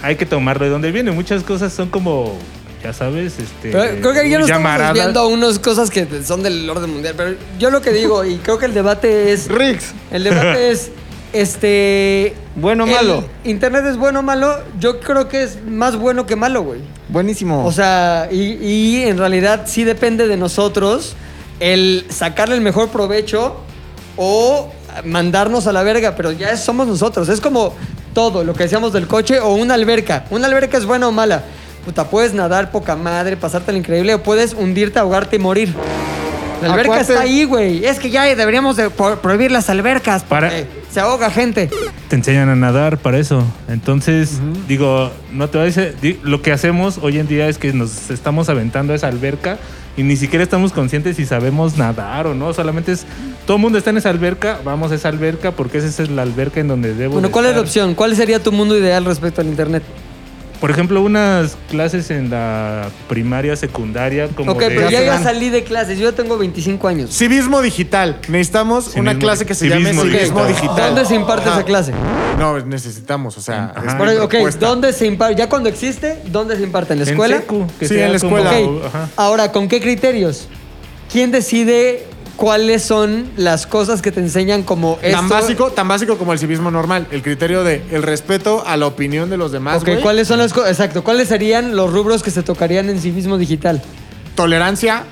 hay 0.02 0.16
que 0.16 0.26
tomarlo 0.26 0.66
de 0.66 0.72
donde 0.72 0.92
viene. 0.92 1.12
Muchas 1.12 1.44
cosas 1.44 1.74
son 1.74 1.90
como, 1.90 2.38
ya 2.84 2.94
sabes, 2.94 3.40
este. 3.40 3.72
Pero 3.72 4.02
creo 4.02 4.14
que 4.14 4.30
ya 4.30 4.40
nos 4.40 4.48
estamos 4.48 4.64
llamaradas. 4.64 4.94
desviando 4.94 5.20
a 5.20 5.28
unas 5.28 5.60
cosas 5.60 5.90
que 5.90 6.08
son 6.24 6.44
del 6.44 6.70
orden 6.70 6.92
mundial. 6.92 7.16
Pero 7.18 7.36
yo 7.60 7.72
lo 7.72 7.82
que 7.82 7.92
digo, 7.92 8.24
y 8.24 8.38
creo 8.38 8.58
que 8.58 8.66
el 8.66 8.74
debate 8.74 9.34
es. 9.34 9.48
Riggs. 9.50 9.94
El 10.12 10.24
debate 10.24 10.72
es. 10.72 10.92
Este. 11.34 12.34
Bueno 12.56 12.86
o 12.86 12.88
malo. 12.88 13.26
Internet 13.44 13.86
es 13.86 13.98
bueno 13.98 14.20
o 14.20 14.24
malo. 14.24 14.60
Yo 14.80 15.00
creo 15.00 15.28
que 15.28 15.44
es 15.44 15.64
más 15.66 15.98
bueno 15.98 16.26
que 16.26 16.36
malo, 16.36 16.64
güey. 16.64 16.80
Buenísimo. 17.10 17.66
O 17.66 17.72
sea, 17.72 18.30
y, 18.32 18.54
y 18.64 19.04
en 19.04 19.18
realidad 19.18 19.64
sí 19.66 19.84
depende 19.84 20.28
de 20.28 20.38
nosotros 20.38 21.16
el 21.60 22.06
sacarle 22.10 22.56
el 22.56 22.62
mejor 22.62 22.90
provecho 22.90 23.58
o 24.18 24.72
mandarnos 25.04 25.68
a 25.68 25.74
la 25.74 25.84
verga, 25.84 26.16
pero 26.16 26.32
ya 26.32 26.56
somos 26.58 26.88
nosotros. 26.88 27.28
Es 27.30 27.42
como 27.42 27.74
todo, 28.16 28.44
lo 28.44 28.56
que 28.56 28.64
decíamos 28.64 28.92
del 28.94 29.06
coche 29.06 29.40
o 29.40 29.54
una 29.54 29.76
alberca. 29.76 30.26
Una 30.32 30.48
alberca 30.48 30.78
es 30.80 30.86
buena 30.88 31.08
o 31.08 31.12
mala. 31.12 31.44
Puta, 31.86 32.06
puedes 32.10 32.34
nadar 32.34 32.72
poca 32.72 32.96
madre, 32.96 33.38
pasarte 33.38 33.72
increíble 33.72 34.16
o 34.16 34.24
puedes 34.24 34.56
hundirte, 34.56 34.98
ahogarte 34.98 35.36
y 35.36 35.40
morir. 35.40 35.72
La 36.64 36.72
alberca 36.74 37.02
está 37.02 37.20
ahí, 37.22 37.44
güey. 37.44 37.86
Es 37.86 38.00
que 38.00 38.10
ya 38.10 38.24
deberíamos 38.34 38.78
de 38.78 38.90
pro- 38.90 39.20
prohibir 39.22 39.52
las 39.52 39.70
albercas 39.70 40.24
Para- 40.24 40.48
porque 40.48 40.66
se 40.92 41.00
ahoga 41.02 41.30
gente. 41.30 41.70
Te 42.08 42.16
enseñan 42.16 42.50
a 42.50 42.56
nadar 42.56 42.98
para 42.98 43.20
eso. 43.20 43.44
Entonces, 43.68 44.40
digo, 44.68 45.12
no 45.34 45.50
te 45.50 45.58
voy 45.58 45.64
a 45.64 45.72
decir. 45.72 45.96
di- 46.02 46.20
Lo 46.24 46.42
que 46.42 46.52
hacemos 46.54 46.98
hoy 47.02 47.20
en 47.20 47.28
día 47.28 47.48
es 47.50 47.58
que 47.58 47.74
nos 47.74 48.10
estamos 48.10 48.48
aventando 48.50 48.94
a 48.94 48.96
esa 48.96 49.08
alberca 49.10 49.58
y 49.98 50.04
ni 50.04 50.16
siquiera 50.16 50.44
estamos 50.44 50.72
conscientes 50.72 51.18
si 51.18 51.26
sabemos 51.26 51.78
nadar 51.78 52.26
o 52.26 52.34
no. 52.34 52.54
Solamente 52.54 52.94
es. 52.94 53.06
Todo 53.46 53.58
el 53.58 53.62
mundo 53.62 53.78
está 53.78 53.92
en 53.92 53.98
esa 53.98 54.10
alberca, 54.10 54.60
vamos 54.66 54.92
a 54.92 54.96
esa 54.96 55.10
alberca 55.10 55.52
porque 55.52 55.78
esa 55.78 56.02
es 56.04 56.10
la 56.10 56.24
alberca 56.24 56.60
en 56.60 56.68
donde 56.68 56.94
debo. 56.96 57.14
Bueno, 57.14 57.28
de 57.28 57.32
¿cuál 57.32 57.46
es 57.46 57.56
la 57.56 57.62
opción? 57.62 57.94
¿Cuál 57.94 58.16
sería 58.16 58.42
tu 58.42 58.52
mundo 58.52 58.76
ideal 58.78 59.06
respecto 59.06 59.42
al 59.42 59.48
internet? 59.48 59.84
Por 60.60 60.72
ejemplo, 60.72 61.02
unas 61.04 61.58
clases 61.70 62.10
en 62.10 62.32
la 62.32 62.88
primaria, 63.08 63.56
secundaria, 63.56 64.30
como. 64.30 64.54
ok, 64.54 64.60
de- 64.62 64.68
pero 64.72 64.90
ya, 64.90 65.04
ya 65.04 65.22
salí 65.22 65.50
de 65.50 65.64
clases. 65.64 66.00
Yo 66.00 66.10
ya 66.10 66.16
tengo 66.16 66.38
25 66.40 66.88
años. 66.88 67.12
Civismo 67.16 67.62
digital. 67.62 68.20
Necesitamos 68.30 68.96
una 68.96 69.20
clase 69.20 69.46
que 69.46 69.54
se 69.54 69.68
llame 69.70 69.92
civismo 69.92 70.06
digital. 70.06 70.48
digital. 70.48 70.78
¿Dónde 70.96 71.06
se 71.06 71.14
imparte 71.16 71.50
Ajá. 71.50 71.58
esa 71.60 71.66
clase? 71.66 71.92
No, 72.40 72.58
necesitamos, 72.66 73.38
o 73.38 73.42
sea, 73.42 73.74
Ajá. 73.76 73.86
es 73.90 73.94
Por 73.96 74.08
mi 74.08 74.14
ahí, 74.14 74.18
ok. 74.18 74.34
¿dónde 74.60 74.92
se 74.94 75.06
imparte? 75.06 75.36
Ya 75.36 75.50
cuando 75.50 75.70
existe, 75.70 76.20
¿dónde 76.32 76.56
se 76.56 76.64
imparte? 76.64 76.94
¿En 76.94 77.00
la 77.00 77.06
en 77.06 77.12
escuela? 77.12 77.38
secu, 77.38 77.68
que 77.80 77.88
Sí, 77.88 78.00
en 78.00 78.14
la 78.14 78.20
como- 78.20 78.38
escuela. 78.40 79.10
Ahora, 79.18 79.52
¿con 79.52 79.68
qué 79.68 79.80
criterios? 79.82 80.48
¿Quién 81.12 81.32
decide 81.32 82.08
cuáles 82.36 82.84
son 82.84 83.30
las 83.38 83.66
cosas 83.68 84.02
que 84.02 84.12
te 84.12 84.20
enseñan 84.20 84.64
como 84.64 85.00
esto? 85.02 85.18
Tan 85.18 85.30
básico, 85.30 85.72
tan 85.72 85.88
básico 85.88 86.18
como 86.18 86.34
el 86.34 86.40
civismo 86.40 86.72
normal. 86.72 87.08
El 87.12 87.22
criterio 87.22 87.64
de 87.64 87.82
el 87.92 88.04
respeto 88.04 88.64
a 88.66 88.78
la 88.78 88.88
opinión 88.88 89.30
de 89.30 89.38
los 89.38 89.52
demás, 89.52 89.78
Ok, 89.82 89.88
güey. 89.90 90.02
¿cuáles 90.02 90.28
son 90.28 90.40
las 90.40 90.54
cosas? 90.54 90.72
Exacto, 90.72 91.04
¿cuáles 91.04 91.28
serían 91.30 91.76
los 91.76 91.92
rubros 91.92 92.24
que 92.24 92.32
se 92.32 92.44
tocarían 92.44 92.90
en 92.90 93.00
civismo 93.02 93.38
digital? 93.38 93.82
Tolerancia. 94.36 95.04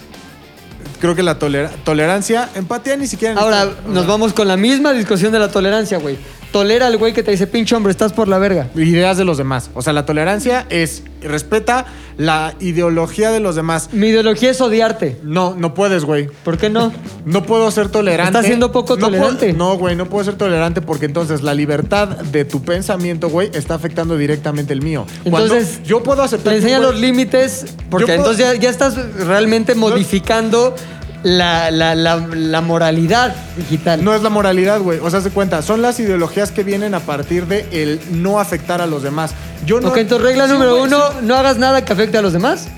Creo 0.99 1.15
que 1.15 1.23
la 1.23 1.37
tolera- 1.39 1.71
tolerancia, 1.83 2.49
empatía 2.55 2.95
ni 2.95 3.07
siquiera. 3.07 3.39
Ahora, 3.39 3.65
necesita- 3.65 3.89
nos 3.89 4.07
vamos 4.07 4.33
con 4.33 4.47
la 4.47 4.55
misma 4.57 4.93
discusión 4.93 5.31
de 5.33 5.39
la 5.39 5.49
tolerancia, 5.49 5.97
güey. 5.97 6.17
Tolera 6.53 6.87
al 6.87 6.95
güey 6.97 7.11
que 7.11 7.21
te 7.23 7.31
dice, 7.31 7.47
pinche 7.47 7.75
hombre, 7.75 7.91
estás 7.91 8.13
por 8.13 8.29
la 8.29 8.37
verga. 8.37 8.69
Ideas 8.75 9.17
de 9.17 9.25
los 9.25 9.37
demás. 9.37 9.69
O 9.73 9.81
sea, 9.81 9.91
la 9.91 10.05
tolerancia 10.05 10.65
es 10.69 11.03
respeta 11.21 11.85
la 12.17 12.53
ideología 12.59 13.31
de 13.31 13.39
los 13.39 13.55
demás. 13.55 13.89
Mi 13.91 14.07
ideología 14.07 14.51
es 14.51 14.61
odiarte. 14.61 15.17
No, 15.23 15.55
no 15.57 15.73
puedes, 15.73 16.05
güey. 16.05 16.27
¿Por 16.43 16.57
qué 16.57 16.69
no? 16.69 16.93
No 17.25 17.43
puedo 17.43 17.69
ser 17.71 17.89
tolerante. 17.89 18.29
Estás 18.29 18.45
siendo 18.45 18.71
poco 18.71 18.95
No 18.95 19.05
tolerante. 19.07 19.51
No, 19.53 19.77
güey, 19.77 19.95
no 19.95 20.05
puedo 20.07 20.23
ser 20.23 20.35
tolerante 20.35 20.81
porque 20.81 21.07
entonces 21.07 21.41
la 21.41 21.53
libertad 21.53 22.07
de 22.09 22.45
tu 22.45 22.61
pensamiento, 22.61 23.29
güey, 23.29 23.49
está 23.53 23.73
afectando 23.73 24.15
directamente 24.15 24.73
el 24.73 24.81
mío. 24.81 25.05
Cuando 25.29 25.55
Entonces, 25.55 25.81
yo 25.83 26.03
puedo 26.03 26.21
aceptar. 26.21 26.53
Un 26.53 26.57
enseña 26.59 26.79
los 26.79 26.99
límites, 26.99 27.65
porque 27.89 28.05
puedo- 28.05 28.19
entonces 28.19 28.45
ya, 28.45 28.53
ya 28.53 28.69
estás 28.69 28.95
realmente 29.25 29.73
modificando 29.75 30.75
la, 31.23 31.71
la- 31.71 31.95
la- 31.95 32.17
la 32.17 32.61
moralidad 32.61 33.33
digital. 33.57 34.03
No 34.03 34.13
es 34.13 34.21
la 34.21 34.29
moralidad, 34.29 34.79
güey. 34.81 34.99
O 34.99 35.09
sea, 35.09 35.21
se 35.21 35.29
cuenta, 35.29 35.61
son 35.61 35.81
las 35.81 35.99
ideologías 35.99 36.51
que 36.51 36.63
vienen 36.63 36.93
a 36.93 36.99
partir 36.99 37.47
de 37.47 37.65
el 37.71 37.99
no 38.11 38.39
afectar 38.39 38.81
a 38.81 38.85
los 38.87 39.03
demás. 39.03 39.31
Yo 39.65 39.79
no. 39.79 39.89
ok, 39.89 39.97
entonces 39.97 40.27
regla 40.27 40.45
Sí, 40.47 40.53
número 40.53 40.71
güey, 40.71 40.83
uno, 40.83 40.99
no 41.21 41.35
hagas 41.35 41.57
nada 41.57 41.83
que 41.85 41.93
afecte 41.93 42.17
a 42.17 42.21
los 42.21 42.33
demás. 42.33 42.61
sí. 42.63 42.69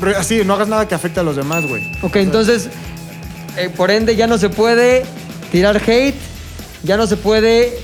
Re- 0.00 0.22
Sí, 0.24 0.42
no 0.44 0.54
hagas 0.54 0.68
nada 0.68 0.86
que 0.86 0.94
afecte 0.94 1.20
a 1.20 1.22
los 1.22 1.36
demás, 1.36 1.64
güey. 1.66 1.82
Ok, 2.02 2.16
entonces, 2.16 2.68
eh, 3.56 3.70
por 3.74 3.90
ende, 3.90 4.14
ya 4.14 4.26
no 4.26 4.36
se 4.38 4.48
puede 4.50 5.04
tirar 5.50 5.76
hate, 5.86 6.14
ya 6.82 6.96
no 6.96 7.06
se 7.06 7.16
puede 7.16 7.78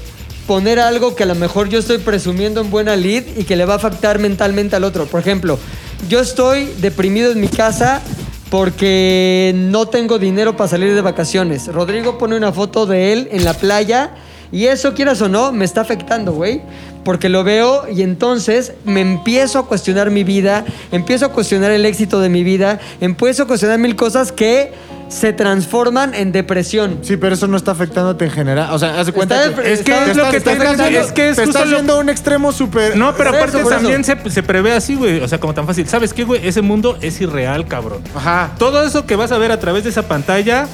poner 0.46 0.78
algo 0.78 1.16
que 1.16 1.22
a 1.22 1.26
lo 1.26 1.34
mejor 1.34 1.68
yo 1.70 1.78
estoy 1.78 1.98
presumiendo 1.98 2.60
en 2.60 2.70
buena 2.70 2.96
lead 2.96 3.24
y 3.36 3.44
que 3.44 3.56
le 3.56 3.64
va 3.64 3.74
a 3.74 3.76
afectar 3.76 4.18
mentalmente 4.18 4.76
al 4.76 4.84
otro. 4.84 5.06
Por 5.06 5.20
ejemplo, 5.20 5.58
yo 6.08 6.20
estoy 6.20 6.66
deprimido 6.80 7.32
en 7.32 7.40
mi 7.40 7.48
casa 7.48 8.02
porque 8.52 9.54
no 9.54 9.86
tengo 9.86 10.18
dinero 10.18 10.58
para 10.58 10.68
salir 10.68 10.94
de 10.94 11.00
vacaciones. 11.00 11.72
Rodrigo 11.72 12.18
pone 12.18 12.36
una 12.36 12.52
foto 12.52 12.84
de 12.84 13.14
él 13.14 13.28
en 13.32 13.46
la 13.46 13.54
playa 13.54 14.10
y 14.52 14.66
eso, 14.66 14.94
quieras 14.94 15.20
o 15.22 15.28
no, 15.28 15.50
me 15.50 15.64
está 15.64 15.80
afectando, 15.80 16.32
güey. 16.32 16.60
Porque 17.04 17.28
lo 17.28 17.42
veo 17.42 17.88
y 17.92 18.02
entonces 18.02 18.74
me 18.84 19.00
empiezo 19.00 19.58
a 19.58 19.66
cuestionar 19.66 20.10
mi 20.12 20.22
vida, 20.22 20.64
empiezo 20.92 21.26
a 21.26 21.28
cuestionar 21.30 21.72
el 21.72 21.84
éxito 21.84 22.20
de 22.20 22.28
mi 22.28 22.44
vida, 22.44 22.78
empiezo 23.00 23.42
a 23.42 23.46
cuestionar 23.48 23.78
mil 23.80 23.96
cosas 23.96 24.30
que 24.30 24.72
se 25.08 25.32
transforman 25.32 26.14
en 26.14 26.30
depresión. 26.30 27.00
Sí, 27.02 27.16
pero 27.16 27.34
eso 27.34 27.48
no 27.48 27.56
está 27.56 27.72
afectándote 27.72 28.24
en 28.26 28.30
general. 28.30 28.68
O 28.72 28.78
sea, 28.78 28.98
haz 29.00 29.06
de 29.06 29.12
cuenta 29.12 29.44
Está- 29.44 29.62
que 29.62 29.72
Es 29.72 29.80
que 29.82 29.90
está- 29.92 30.10
es 30.12 30.16
lo 30.16 30.30
que 30.30 30.40
te 30.40 30.50
yendo- 30.56 30.84
es 30.84 31.12
que 31.12 31.28
es 31.30 31.36
te 31.36 31.44
justo 31.44 31.58
estás 31.58 31.70
lo- 31.72 31.76
yendo 31.78 31.94
a 31.94 31.98
un 31.98 32.08
extremo 32.08 32.52
súper. 32.52 32.96
No, 32.96 33.14
pero 33.16 33.30
aparte 33.30 33.58
eso. 33.60 33.68
también 33.68 34.04
se, 34.04 34.16
se 34.30 34.42
prevé 34.44 34.72
así, 34.72 34.94
güey. 34.94 35.20
O 35.20 35.26
sea, 35.28 35.40
como 35.40 35.52
tan 35.54 35.66
fácil. 35.66 35.88
¿Sabes 35.88 36.14
qué, 36.14 36.22
güey? 36.24 36.46
Ese 36.46 36.62
mundo 36.62 36.96
es 37.02 37.20
irreal, 37.20 37.66
cabrón. 37.66 38.00
Ajá. 38.14 38.52
Todo 38.58 38.82
eso 38.86 39.04
que 39.06 39.16
vas 39.16 39.32
a 39.32 39.38
ver 39.38 39.50
a 39.50 39.58
través 39.58 39.82
de 39.84 39.90
esa 39.90 40.02
pantalla 40.08 40.66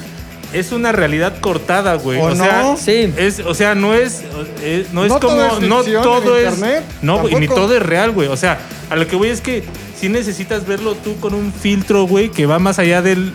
es 0.53 0.71
una 0.71 0.91
realidad 0.91 1.39
cortada, 1.39 1.95
güey. 1.95 2.19
¿O 2.19 2.25
O, 2.25 2.35
sea, 2.35 2.61
no? 2.63 2.77
Sí. 2.77 3.13
es, 3.17 3.39
o 3.39 3.53
sea, 3.53 3.75
no 3.75 3.93
es, 3.93 4.21
eh, 4.61 4.85
no 4.91 5.03
es 5.05 5.11
No 5.11 5.19
todo 5.19 5.31
como, 5.31 5.57
es 5.57 5.61
no 5.61 5.83
todo 6.01 6.37
es, 6.37 6.53
internet, 6.53 6.83
no, 7.01 7.19
güey, 7.19 7.35
ni 7.35 7.47
todo 7.47 7.75
es 7.75 7.83
real, 7.83 8.11
güey. 8.11 8.27
O 8.27 8.37
sea, 8.37 8.59
a 8.89 8.95
lo 8.95 9.07
que 9.07 9.15
voy 9.15 9.29
es 9.29 9.41
que 9.41 9.63
si 9.99 10.09
necesitas 10.09 10.65
verlo 10.65 10.95
tú 10.95 11.19
con 11.19 11.33
un 11.33 11.53
filtro, 11.53 12.03
güey, 12.07 12.29
que 12.29 12.45
va 12.45 12.57
más 12.59 12.79
allá 12.79 13.01
del, 13.01 13.31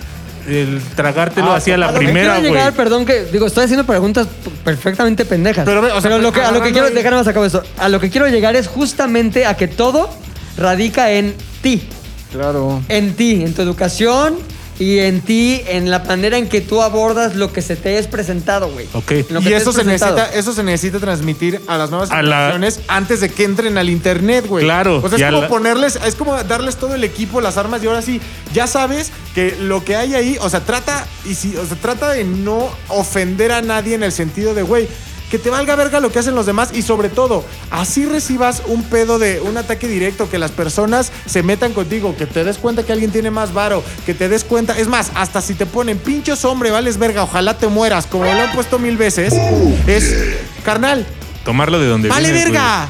del 0.47 0.81
tragártelo 0.97 1.53
Ah, 1.53 1.57
hacia 1.57 1.75
A 1.75 1.79
la 1.79 1.87
lo 1.93 1.93
que 1.99 1.99
primera, 2.07 2.39
güey. 2.39 2.51
llegar, 2.51 2.73
perdón 2.73 3.05
que 3.07 3.25
digo, 3.27 3.47
estoy 3.47 3.65
haciendo 3.65 3.85
preguntas 3.85 4.27
perfectamente 4.65 5.25
pendejas. 5.25 5.65
Pero 5.65 5.81
o 5.97 6.01
sea, 6.01 6.19
lo 6.19 6.33
que, 6.33 6.41
a 6.41 6.51
lo 6.51 6.63
que 6.63 6.73
quiero, 6.73 6.91
déjame 6.91 7.17
más 7.17 7.29
acabo 7.29 7.45
esto. 7.45 7.63
A 7.79 7.89
lo 7.89 8.01
que 8.01 8.11
quiero 8.11 8.27
llegar 8.29 8.57
es 8.57 8.67
justamente 8.67 9.47
a 9.47 9.57
que 9.57 9.69
todo 9.69 10.11
radica 10.57 11.13
en 11.13 11.35
ti. 11.63 11.87
Claro. 12.33 12.83
En 12.89 13.15
ti, 13.15 13.43
en 13.45 13.55
tu 13.55 13.63
educación 13.63 14.37
y 14.79 14.99
en 14.99 15.21
ti, 15.21 15.63
en 15.69 15.91
la 15.91 16.01
manera 16.01 16.37
en 16.37 16.49
que 16.49 16.61
tú 16.61 16.83
abordas 16.83 17.37
lo 17.37 17.53
que 17.53 17.63
se 17.63 17.77
te 17.77 17.99
es 17.99 18.07
presentado, 18.09 18.71
güey. 18.71 18.87
Ok. 18.93 19.13
Y 19.13 19.53
eso 19.53 19.71
es 19.71 19.77
se, 19.77 19.85
presentado. 19.85 20.17
necesita, 20.17 20.39
eso 20.39 20.53
se 20.53 20.63
necesita 20.65 20.99
transmitir 20.99 21.61
a 21.67 21.79
las 21.79 21.91
nuevas 21.91 22.11
A 22.11 22.23
la- 22.23 22.37
generaciones 22.53 22.81
antes 22.89 23.21
de 23.21 23.29
que 23.29 23.45
entren 23.45 23.79
al 23.79 23.89
internet, 23.89 24.47
güey. 24.49 24.65
Claro, 24.65 25.01
O 25.05 25.09
sea, 25.09 25.19
es 25.19 25.25
como 25.33 25.43
la- 25.43 25.49
ponerles, 25.49 25.99
es 26.05 26.15
como 26.17 26.35
darles 26.43 26.77
todo 26.77 26.95
el 26.95 27.05
equipo, 27.05 27.41
las 27.41 27.57
armas, 27.57 27.83
y 27.83 27.87
ahora 27.87 28.03
sí, 28.03 28.21
ya 28.53 28.67
sabes 28.67 29.13
que 29.35 29.57
lo 29.61 29.85
que 29.85 29.97
hay 29.97 30.15
ahí, 30.15 30.37
o 30.41 30.49
sea, 30.51 30.61
trata, 30.61 31.07
y 31.25 31.35
si, 31.35 31.57
o 31.57 31.65
sea, 31.67 31.77
trata 31.77 32.11
de 32.13 32.25
no 32.25 32.69
ofender 32.89 33.53
a 33.53 33.63
nadie 33.63 33.95
en 33.95 34.03
el 34.03 34.13
sentido 34.13 34.55
de, 34.55 34.63
güey, 34.63 34.89
que 35.35 35.41
te 35.41 35.51
valga 35.51 35.75
verga 35.75 35.99
lo 35.99 36.13
que 36.13 36.21
hacen 36.21 36.37
los 36.37 36.47
demás 36.47 36.71
y 36.73 36.83
sobre 36.83 37.09
todo, 37.09 37.45
así 37.73 38.05
recibas 38.07 38.63
un 38.69 38.85
pedo 38.85 39.19
de 39.19 39.41
un 39.41 39.57
ataque 39.57 39.89
directo, 39.89 40.31
que 40.31 40.39
las 40.39 40.53
personas 40.53 41.11
se 41.27 41.43
metan 41.43 41.73
contigo, 41.73 42.15
que 42.17 42.25
te 42.25 42.45
des 42.45 42.57
cuenta 42.57 42.85
que 42.85 42.93
alguien 42.93 43.11
tiene 43.11 43.33
más 43.33 43.53
varo, 43.53 43.83
que 44.07 44.15
te 44.15 44.29
des 44.29 44.45
cuenta, 44.45 44.79
es 44.79 44.87
más, 44.87 45.11
hasta 45.17 45.41
si 45.41 45.55
te 45.55 45.67
ponen 45.67 45.99
pinchos 45.99 46.45
hombre, 46.45 46.71
vales 46.71 46.99
verga, 46.99 47.25
ojalá 47.25 47.59
te 47.59 47.67
mueras, 47.67 48.07
como 48.07 48.27
lo 48.27 48.31
han 48.31 48.53
puesto 48.53 48.79
mil 48.79 48.97
veces, 48.97 49.35
es, 49.89 50.37
carnal, 50.65 51.05
Tomarlo 51.45 51.81
de 51.81 51.89
donde 51.89 52.09
vale 52.09 52.31
viene, 52.31 52.45
verga. 52.45 52.87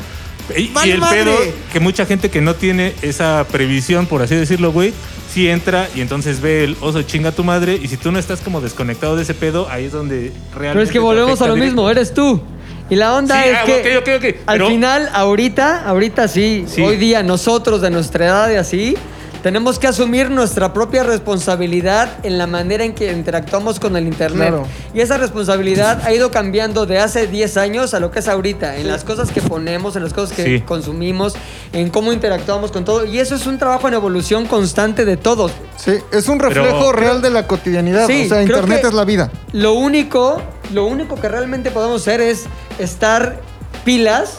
Y, 0.55 0.65
y 0.65 0.69
¡Vale 0.69 0.93
el 0.93 1.01
madre! 1.01 1.25
pedo, 1.25 1.39
que 1.73 1.81
mucha 1.81 2.05
gente 2.05 2.31
que 2.31 2.43
no 2.43 2.55
tiene 2.57 2.95
esa 3.01 3.47
previsión, 3.51 4.05
por 4.05 4.21
así 4.21 4.35
decirlo, 4.35 4.71
güey, 4.71 4.93
sí 5.35 5.49
entra 5.49 5.89
y 5.97 6.01
entonces 6.01 6.41
ve 6.41 6.63
el 6.63 6.77
oso 6.81 7.03
chinga 7.03 7.33
tu 7.33 7.43
madre. 7.43 7.79
Y 7.83 7.89
si 7.89 7.97
tú 7.97 8.13
no 8.13 8.19
estás 8.21 8.41
como 8.41 8.61
desconectado 8.61 9.17
de 9.17 9.23
ese 9.25 9.35
pedo, 9.35 9.69
ahí 9.69 9.87
es 9.87 9.93
donde 9.93 10.33
realmente. 10.55 10.73
Pero 10.73 10.83
es 10.83 10.91
que 10.93 10.99
volvemos 11.01 11.43
a 11.43 11.49
lo 11.49 11.55
directo. 11.55 11.75
mismo, 11.75 11.91
eres 11.91 12.15
tú. 12.15 12.41
Y 12.89 12.95
la 12.95 13.15
onda 13.15 13.43
Sí, 13.43 13.49
es 13.49 13.57
ah, 13.57 13.65
que 13.65 13.99
ok, 13.99 14.03
ok, 14.03 14.09
ok. 14.19 14.37
al 14.47 14.59
Pero- 14.59 14.69
final, 14.69 15.09
ahorita, 15.13 15.85
ahorita 15.89 16.29
sí, 16.29 16.65
Sí. 16.69 16.83
hoy 16.83 16.97
día 16.99 17.23
nosotros 17.25 17.81
de 17.81 17.91
nuestra 17.91 18.27
edad 18.27 18.51
y 18.53 18.55
así, 18.57 18.97
tenemos 19.45 19.79
que 19.79 19.87
asumir 19.87 20.31
nuestra 20.31 20.73
propia 20.73 21.03
responsabilidad 21.03 22.09
en 22.23 22.39
la 22.39 22.47
manera 22.47 22.83
en 22.83 22.95
que 22.95 23.13
interactuamos 23.13 23.79
con 23.79 23.95
el 23.95 24.07
internet. 24.07 24.49
Claro. 24.49 24.67
Y 24.95 25.03
esa 25.03 25.19
responsabilidad 25.19 26.01
ha 26.03 26.15
ido 26.15 26.31
cambiando 26.31 26.87
de 26.87 26.99
hace 26.99 27.27
10 27.27 27.59
años 27.59 27.93
a 27.93 28.01
lo 28.01 28.11
que 28.11 28.21
es 28.21 28.29
ahorita, 28.29 28.77
en 28.79 28.89
las 28.89 29.05
cosas 29.05 29.31
que 29.31 29.43
ponemos, 29.43 29.97
en 29.97 30.03
las 30.03 30.15
cosas 30.15 30.35
que 30.35 30.45
Sí. 30.45 30.61
consumimos, 30.63 31.35
en 31.75 31.91
cómo 31.91 32.15
interactuamos 32.15 32.73
con 32.73 32.87
todo. 32.87 33.05
Y 33.05 33.19
eso 33.19 33.35
es 33.35 33.47
un 33.47 33.59
trabajo 33.59 33.87
en 33.87 33.93
evolución 33.93 34.47
constante 34.47 35.05
de 35.05 35.19
todos. 35.19 35.53
Sí, 35.77 35.93
es 36.11 36.27
un 36.29 36.39
reflejo 36.39 36.79
Pero- 36.79 36.93
real 36.93 37.21
de 37.21 37.29
la 37.29 37.47
cotidianidad. 37.47 38.07
Sí, 38.07 38.25
o 38.25 38.29
sea, 38.31 38.41
internet 38.43 38.83
es 38.87 38.95
la 38.95 39.05
vida. 39.05 39.31
Lo 39.53 39.75
único, 39.75 40.41
lo 40.73 40.87
único 40.87 41.17
que 41.21 41.29
realmente 41.29 41.71
podemos 41.71 42.01
hacer 42.01 42.23
es 42.23 42.45
estar 42.79 43.43
pilas 43.85 44.39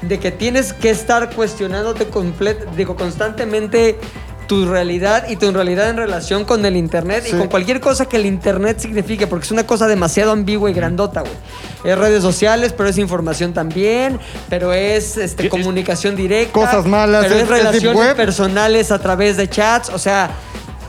de 0.00 0.18
que 0.18 0.30
tienes 0.30 0.72
que 0.72 0.90
estar 0.90 1.34
cuestionándote 1.34 2.06
digo, 2.76 2.96
constantemente 2.96 3.98
tu 4.46 4.66
realidad 4.66 5.28
y 5.28 5.36
tu 5.36 5.50
realidad 5.50 5.90
en 5.90 5.96
relación 5.96 6.44
con 6.44 6.64
el 6.64 6.76
internet 6.76 7.24
y 7.28 7.32
con 7.32 7.48
cualquier 7.48 7.80
cosa 7.80 8.06
que 8.06 8.16
el 8.16 8.26
internet 8.26 8.78
signifique, 8.78 9.26
porque 9.26 9.44
es 9.44 9.50
una 9.50 9.66
cosa 9.66 9.86
demasiado 9.88 10.32
ambigua 10.32 10.70
y 10.70 10.72
grandota, 10.74 11.20
güey. 11.22 11.32
Es 11.84 11.98
redes 11.98 12.22
sociales, 12.22 12.72
pero 12.72 12.88
es 12.88 12.98
información 12.98 13.52
también, 13.52 14.18
pero 14.48 14.72
es 14.72 15.16
este, 15.16 15.44
Es- 15.44 15.50
comunicación 15.50 16.16
directa. 16.16 16.52
Cosas 16.52 16.86
malas, 16.86 17.24
pero 17.26 17.36
es- 17.40 17.48
relaciones 17.48 17.96
web. 17.96 18.16
personales 18.16 18.90
a 18.92 18.98
través 18.98 19.36
de 19.36 19.48
chats, 19.48 19.90
o 19.90 19.98
sea, 19.98 20.30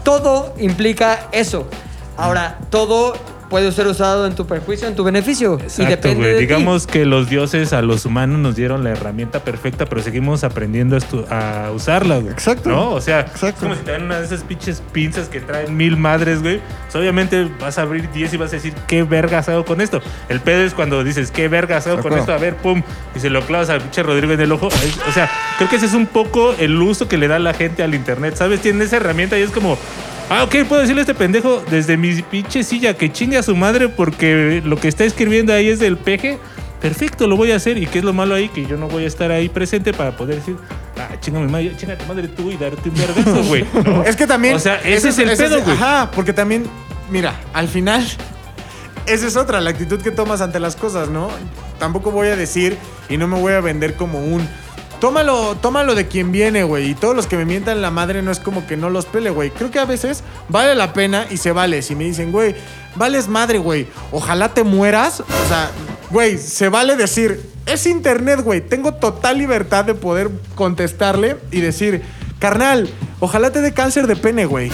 todo 0.04 0.54
implica 0.60 1.28
eso. 1.32 1.68
Ahora, 2.16 2.58
todo 2.70 3.14
puede 3.50 3.72
ser 3.72 3.88
usado 3.88 4.28
en 4.28 4.36
tu 4.36 4.46
perjuicio, 4.46 4.88
en 4.88 4.96
tu 4.96 5.04
beneficio. 5.04 5.58
y 5.60 5.64
Exacto, 5.64 5.90
depende 5.90 6.16
güey. 6.16 6.32
de 6.34 6.40
ti. 6.40 6.46
Digamos 6.46 6.88
que 6.88 7.06
los 7.06 7.30
dioses 7.30 7.74
a 7.74 7.82
los 7.82 8.06
humanos 8.06 8.40
nos 8.40 8.56
dieron 8.56 8.84
la 8.84 8.92
herramienta 8.92 9.44
perfecta, 9.44 9.86
pero 9.86 10.02
seguimos 10.02 10.44
aprendiendo 10.44 10.98
a, 11.30 11.72
usarla, 11.74 12.18
güey. 12.18 12.32
Exacto. 12.32 12.70
¿No? 12.70 12.92
O 12.92 13.02
sea, 13.02 13.22
Exacto. 13.22 13.48
es 13.48 13.56
como 13.56 13.76
si 13.76 13.82
te 13.82 13.92
dan 13.92 14.04
una 14.04 14.20
de 14.20 14.26
esas 14.26 14.44
pinches 14.44 14.82
pinzas 14.92 15.30
que 15.30 15.40
traen 15.40 15.76
mil 15.76 15.98
madres, 15.98 16.42
güey. 16.42 16.62
Pues 16.84 16.96
obviamente 16.96 17.50
vas 17.60 17.78
a 17.78 17.84
abrir 17.84 18.10
10 18.12 18.34
y 18.34 18.38
vas 18.38 18.52
a 18.52 18.58
decir, 18.58 18.74
¿qué 18.88 19.04
vergas 19.04 19.50
hago 19.50 19.66
con 19.66 19.82
esto? 19.82 20.02
El 20.30 20.40
pedo 20.40 20.64
es 20.64 20.74
cuando 20.74 21.04
dices, 21.04 21.32
¿qué 21.32 21.48
vergas 21.48 21.88
hago 21.88 22.02
con 22.02 22.18
esto? 22.18 22.34
A 22.34 22.38
ver, 22.38 22.56
pum, 22.58 22.82
y 23.16 23.20
se 23.20 23.30
lo 23.30 23.42
clavas 23.42 23.70
al 23.70 23.82
pinche 23.82 24.04
Rodrigo 24.04 24.34
en 24.34 24.42
el 24.42 24.52
ojo. 24.52 24.68
O 24.68 25.12
sea, 25.12 25.30
creo 25.58 25.70
que 25.70 25.78
ese 25.78 25.86
es 25.86 25.94
un 25.94 26.08
poco 26.08 26.54
el 26.58 26.82
uso 26.82 27.08
que 27.08 27.18
le 27.18 27.28
da 27.28 27.40
la 27.40 27.54
gente 27.54 27.84
al 27.84 27.96
internet, 27.96 28.36
¿sabes? 28.36 28.62
Tienen 28.62 28.82
esa 28.82 28.98
herramienta 28.98 29.38
y 29.38 29.42
es 29.42 29.52
como. 29.52 29.78
Ah, 30.30 30.44
ok, 30.44 30.56
puedo 30.68 30.82
decirle 30.82 31.02
a 31.02 31.04
este 31.04 31.16
pendejo 31.16 31.64
desde 31.70 31.96
mi 31.96 32.22
pinche 32.22 32.64
silla 32.64 32.96
que 32.96 33.12
chingue 33.12 33.38
a 33.38 33.44
su 33.44 33.56
madre 33.56 33.88
porque 33.88 34.62
lo 34.64 34.78
que 34.78 34.90
está 34.90 35.06
escribiendo 35.06 35.54
ahí 35.54 35.70
es 35.70 35.80
del 35.80 35.98
peje. 35.98 36.38
Perfecto, 36.82 37.28
lo 37.28 37.38
voy 37.38 37.52
a 37.52 37.56
hacer. 37.56 37.78
¿Y 37.78 37.88
qué 37.88 38.00
es 38.00 38.04
lo 38.06 38.14
malo 38.14 38.36
ahí? 38.36 38.50
Que 38.50 38.66
yo 38.66 38.78
no 38.78 38.88
voy 38.88 39.06
a 39.06 39.08
estar 39.08 39.32
ahí 39.32 39.48
presente 39.48 39.94
para 39.94 40.16
poder 40.18 40.36
decir, 40.36 40.58
ah, 40.98 41.16
chinga 41.22 41.40
mi 41.40 41.50
madre, 41.50 41.76
chinga 41.78 41.98
tu 41.98 42.06
madre 42.06 42.28
tú 42.28 42.52
y 42.52 42.58
darte 42.58 42.90
un 42.90 42.96
vergazo, 42.96 43.44
güey. 43.46 43.66
¿no? 43.86 44.04
Es 44.04 44.16
que 44.16 44.28
también. 44.28 44.56
O 44.56 44.60
sea, 44.60 44.76
ese 44.84 45.10
es 45.10 45.18
el 45.18 45.30
ese 45.30 45.46
pedo, 45.46 45.62
güey. 45.64 45.76
Ajá, 45.76 46.12
porque 46.12 46.34
también, 46.34 46.66
mira, 47.10 47.34
al 47.54 47.70
final, 47.70 48.06
esa 49.06 49.28
es 49.28 49.38
otra, 49.38 49.62
la 49.62 49.70
actitud 49.70 50.02
que 50.02 50.12
tomas 50.12 50.42
ante 50.42 50.60
las 50.60 50.76
cosas, 50.76 51.10
¿no? 51.10 51.30
Tampoco 51.80 52.12
voy 52.12 52.28
a 52.28 52.36
decir 52.36 52.78
y 53.08 53.16
no 53.16 53.28
me 53.28 53.40
voy 53.40 53.54
a 53.54 53.62
vender 53.62 53.96
como 53.96 54.20
un. 54.20 54.48
Tómalo, 55.00 55.56
tómalo 55.56 55.94
de 55.94 56.08
quien 56.08 56.32
viene, 56.32 56.64
güey. 56.64 56.92
Y 56.92 56.96
todos 56.96 57.16
los 57.16 57.28
que 57.28 57.38
me 57.38 57.46
mientan 57.46 57.82
la 57.82 57.92
madre 57.92 58.22
no 58.22 58.32
es 58.32 58.40
como 58.40 58.66
que 58.66 58.78
no 58.78 58.90
los 58.90 59.06
pele, 59.06 59.30
güey. 59.30 59.52
Creo 59.52 59.70
que 59.70 59.80
a 59.80 59.86
veces 59.86 60.24
vale 60.50 60.74
la 60.76 60.94
pena 60.94 61.28
y 61.30 61.38
se 61.38 61.52
vale. 61.52 61.82
Si 61.82 61.96
me 61.96 62.06
dicen, 62.06 62.32
güey, 62.32 62.56
vales 62.96 63.28
madre, 63.28 63.60
güey. 63.60 63.88
Ojalá 64.12 64.54
te 64.54 64.64
mueras. 64.64 65.20
O 65.20 65.48
sea, 65.48 65.70
güey, 66.10 66.38
se 66.38 66.70
vale 66.70 66.96
decir, 66.96 67.42
es 67.68 67.86
internet, 67.86 68.42
güey. 68.42 68.62
Tengo 68.62 68.96
total 68.96 69.38
libertad 69.38 69.86
de 69.86 69.94
poder 69.94 70.32
contestarle 70.56 71.38
y 71.52 71.62
decir, 71.62 72.02
carnal, 72.40 72.90
ojalá 73.20 73.52
te 73.52 73.62
dé 73.62 73.74
cáncer 73.74 74.08
de 74.08 74.16
pene, 74.16 74.46
güey. 74.46 74.72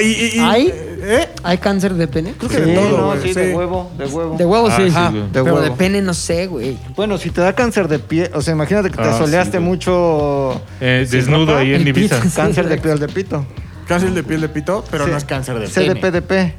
Y, 0.00 0.38
¿Ay? 0.40 0.91
Eh. 1.02 1.28
¿Hay 1.42 1.58
cáncer 1.58 1.94
de 1.94 2.06
pene? 2.08 2.34
Creo 2.38 2.50
que 2.50 2.60
de 2.60 2.74
todo, 2.74 2.96
no, 2.98 3.06
güey, 3.08 3.22
sí, 3.22 3.32
de 3.34 3.48
sí. 3.50 3.54
huevo, 3.54 3.90
de 3.98 4.06
huevo. 4.06 4.36
De 4.38 4.44
huevo 4.46 4.68
Ah, 4.70 4.76
sí. 4.76 4.90
sí, 4.90 4.96
güey. 4.96 5.22
De 5.32 5.42
Pero 5.44 5.60
de 5.60 5.70
pene 5.72 6.00
no 6.02 6.14
sé, 6.14 6.46
güey. 6.46 6.78
Bueno, 6.96 7.18
si 7.18 7.30
te 7.30 7.40
da 7.40 7.54
cáncer 7.54 7.88
de 7.88 7.98
piel, 7.98 8.30
o 8.34 8.40
sea, 8.42 8.54
imagínate 8.54 8.90
que 8.90 8.96
te 8.96 9.02
Ah, 9.02 9.12
sí, 9.12 9.18
soleaste 9.18 9.58
güey. 9.58 9.68
mucho 9.68 10.60
Eh, 10.80 11.04
sin 11.08 11.20
desnudo 11.20 11.46
ropa, 11.46 11.58
ahí 11.60 11.74
en 11.74 11.82
El 11.82 11.88
Ibiza. 11.88 12.20
pito. 12.20 12.34
Cáncer 12.36 12.68
de 12.68 12.78
piel 12.78 12.98
de 12.98 13.08
pito. 13.08 13.44
Cáncer 13.88 14.10
de 14.12 14.22
piel 14.22 14.40
de 14.40 14.48
pito, 14.48 14.84
pero 14.90 15.04
Sí. 15.04 15.10
no 15.10 15.16
es 15.16 15.24
cáncer 15.24 15.58
de 15.58 15.68
pene. 15.68 15.94
CDPDP. 16.00 16.54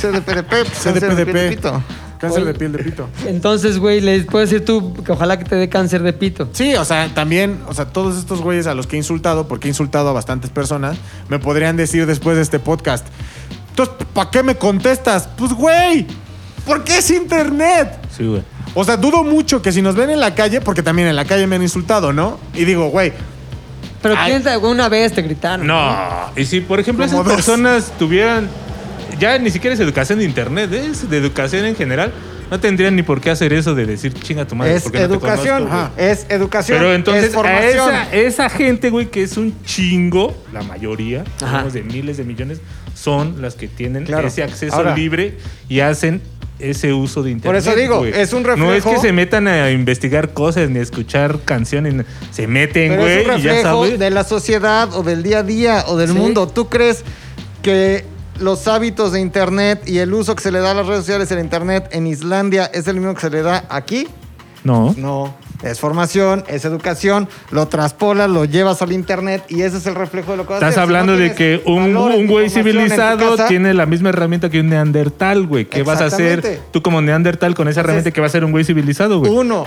CDPDP. 0.00 0.50
Cáncer 0.50 0.94
de 0.94 1.00
piel 1.00 1.16
de 1.16 1.24
CDPDP. 1.24 1.48
pito. 1.56 1.82
Cáncer 2.18 2.42
Oye. 2.42 2.52
de 2.52 2.58
piel 2.58 2.72
de 2.72 2.78
pito. 2.84 3.08
Entonces, 3.26 3.78
güey, 3.78 4.00
les 4.00 4.24
puedes 4.26 4.50
decir 4.50 4.64
tú 4.64 4.92
que 5.04 5.12
ojalá 5.12 5.38
que 5.38 5.44
te 5.44 5.54
dé 5.56 5.68
cáncer 5.68 6.02
de 6.02 6.12
pito. 6.12 6.48
Sí, 6.52 6.74
o 6.74 6.84
sea, 6.84 7.08
también, 7.14 7.60
o 7.68 7.74
sea, 7.74 7.86
todos 7.86 8.18
estos 8.18 8.40
güeyes 8.42 8.66
a 8.66 8.74
los 8.74 8.86
que 8.86 8.96
he 8.96 8.98
insultado, 8.98 9.46
porque 9.48 9.68
he 9.68 9.70
insultado 9.70 10.08
a 10.08 10.12
bastantes 10.12 10.50
personas, 10.50 10.96
me 11.28 11.38
podrían 11.38 11.76
decir 11.76 12.06
después 12.06 12.36
de 12.36 12.42
este 12.42 12.58
podcast, 12.58 13.06
entonces, 13.70 13.94
¿para 14.12 14.30
qué 14.30 14.42
me 14.42 14.56
contestas? 14.56 15.28
Pues, 15.36 15.52
güey, 15.52 16.06
¿por 16.66 16.82
qué 16.82 16.98
es 16.98 17.10
internet? 17.10 17.96
Sí, 18.16 18.26
güey. 18.26 18.42
O 18.74 18.84
sea, 18.84 18.96
dudo 18.96 19.22
mucho 19.24 19.62
que 19.62 19.70
si 19.72 19.80
nos 19.80 19.94
ven 19.94 20.10
en 20.10 20.20
la 20.20 20.34
calle, 20.34 20.60
porque 20.60 20.82
también 20.82 21.08
en 21.08 21.16
la 21.16 21.24
calle 21.24 21.46
me 21.46 21.56
han 21.56 21.62
insultado, 21.62 22.12
¿no? 22.12 22.38
Y 22.54 22.64
digo, 22.64 22.88
güey, 22.90 23.12
Pero 24.02 24.14
Ay. 24.18 24.30
quién 24.32 24.42
sabe, 24.44 24.58
una 24.66 24.88
vez 24.88 25.12
te 25.12 25.22
gritaron. 25.22 25.66
No, 25.66 25.96
y 26.36 26.44
si 26.44 26.60
por 26.60 26.78
ejemplo 26.80 27.04
esas 27.04 27.24
dos. 27.24 27.32
personas 27.34 27.92
tuvieran, 27.98 28.48
ya 29.18 29.38
ni 29.38 29.50
siquiera 29.50 29.74
es 29.74 29.80
educación 29.80 30.18
de 30.18 30.24
internet, 30.24 30.72
es 30.72 31.08
de 31.08 31.16
educación 31.16 31.64
en 31.66 31.76
general, 31.76 32.12
no 32.50 32.58
tendrían 32.60 32.96
ni 32.96 33.02
por 33.02 33.20
qué 33.20 33.30
hacer 33.30 33.52
eso 33.52 33.74
de 33.74 33.84
decir 33.86 34.12
chinga 34.14 34.46
tu 34.46 34.54
madre. 34.56 34.76
Es 34.76 34.82
porque 34.84 35.00
no 35.00 35.08
te 35.08 35.14
educación. 35.14 35.64
conozco, 35.68 35.90
güey". 35.96 36.08
es 36.10 36.26
educación. 36.28 36.78
Pero 36.78 36.94
entonces 36.94 37.24
es 37.24 37.30
a 37.30 37.34
formación. 37.34 37.70
esa, 37.90 38.12
esa 38.14 38.48
gente, 38.50 38.90
güey, 38.90 39.06
que 39.10 39.22
es 39.22 39.36
un 39.36 39.54
chingo, 39.64 40.34
la 40.52 40.62
mayoría, 40.62 41.24
hablamos 41.42 41.72
de 41.74 41.82
miles 41.82 42.16
de 42.16 42.24
millones, 42.24 42.60
son 42.94 43.42
las 43.42 43.54
que 43.54 43.68
tienen 43.68 44.04
Claro. 44.04 44.28
ese 44.28 44.42
acceso 44.42 44.74
Ahora. 44.76 44.94
libre 44.96 45.36
y 45.68 45.80
hacen 45.80 46.20
ese 46.58 46.92
uso 46.92 47.22
de 47.22 47.30
internet. 47.30 47.62
eso 47.62 47.76
digo, 47.76 48.04
es 48.04 48.32
un 48.32 48.42
No 48.42 48.52
es 48.72 48.82
reflejo- 48.82 48.94
que 48.94 49.00
se 49.00 49.12
metan 49.12 49.46
a 49.46 49.70
investigar 49.70 50.32
cosas 50.32 50.68
ni 50.70 50.80
a 50.80 50.82
escuchar 50.82 51.38
canciones, 51.44 52.04
se 52.32 52.46
meten, 52.48 52.96
güey, 52.96 53.18
es 53.20 53.28
un 53.28 53.38
y 53.38 53.42
ya 53.42 53.52
reflejo 53.52 53.84
sabes. 53.84 53.98
de 54.00 54.10
la 54.10 54.24
sociedad 54.24 54.92
o 54.94 55.02
del 55.04 55.22
día 55.22 55.38
a 55.40 55.42
día 55.44 55.84
o 55.86 55.96
del 55.96 56.08
Sí. 56.08 56.14
mundo. 56.14 56.48
¿Tú 56.48 56.68
crees 56.68 57.04
que 57.62 58.04
los 58.40 58.68
hábitos 58.68 59.12
de 59.12 59.20
Internet 59.20 59.82
y 59.86 59.98
el 59.98 60.12
uso 60.14 60.34
que 60.34 60.42
se 60.42 60.52
le 60.52 60.60
da 60.60 60.72
a 60.72 60.74
las 60.74 60.86
redes 60.86 61.00
sociales 61.00 61.30
en 61.30 61.40
Internet 61.40 61.88
en 61.92 62.06
Islandia 62.06 62.66
es 62.66 62.86
el 62.86 62.96
mismo 62.96 63.14
que 63.14 63.20
se 63.20 63.30
le 63.30 63.42
da 63.42 63.64
aquí? 63.68 64.08
No. 64.64 64.94
No. 64.96 65.34
Es 65.62 65.80
formación, 65.80 66.44
es 66.46 66.64
educación, 66.64 67.28
lo 67.50 67.66
traspolas, 67.66 68.30
lo 68.30 68.44
llevas 68.44 68.80
al 68.80 68.92
Internet 68.92 69.44
y 69.48 69.62
ese 69.62 69.78
es 69.78 69.86
el 69.86 69.96
reflejo 69.96 70.32
de 70.32 70.36
lo 70.36 70.46
que 70.46 70.52
vas 70.52 70.62
a 70.62 70.68
Estás 70.68 70.84
hacer. 70.84 70.88
Si 70.88 70.92
no 70.92 70.98
hablando 70.98 71.16
de 71.16 71.34
que 71.34 71.62
un, 71.66 72.26
güey 72.28 72.48
civilizado 72.48 73.30
casa, 73.30 73.48
tiene 73.48 73.74
la 73.74 73.84
misma 73.84 74.10
herramienta 74.10 74.50
que 74.50 74.60
un 74.60 74.68
neandertal, 74.68 75.46
güey. 75.48 75.64
¿Qué 75.64 75.82
vas 75.82 76.00
a 76.00 76.06
hacer 76.06 76.60
tú 76.70 76.80
como 76.80 77.00
neandertal 77.02 77.56
con 77.56 77.66
esa 77.66 77.80
herramienta 77.80 78.12
que 78.12 78.20
va 78.20 78.28
a 78.28 78.30
ser 78.30 78.44
un 78.44 78.52
güey 78.52 78.64
civilizado, 78.64 79.18
güey? 79.18 79.32
Uno, 79.32 79.66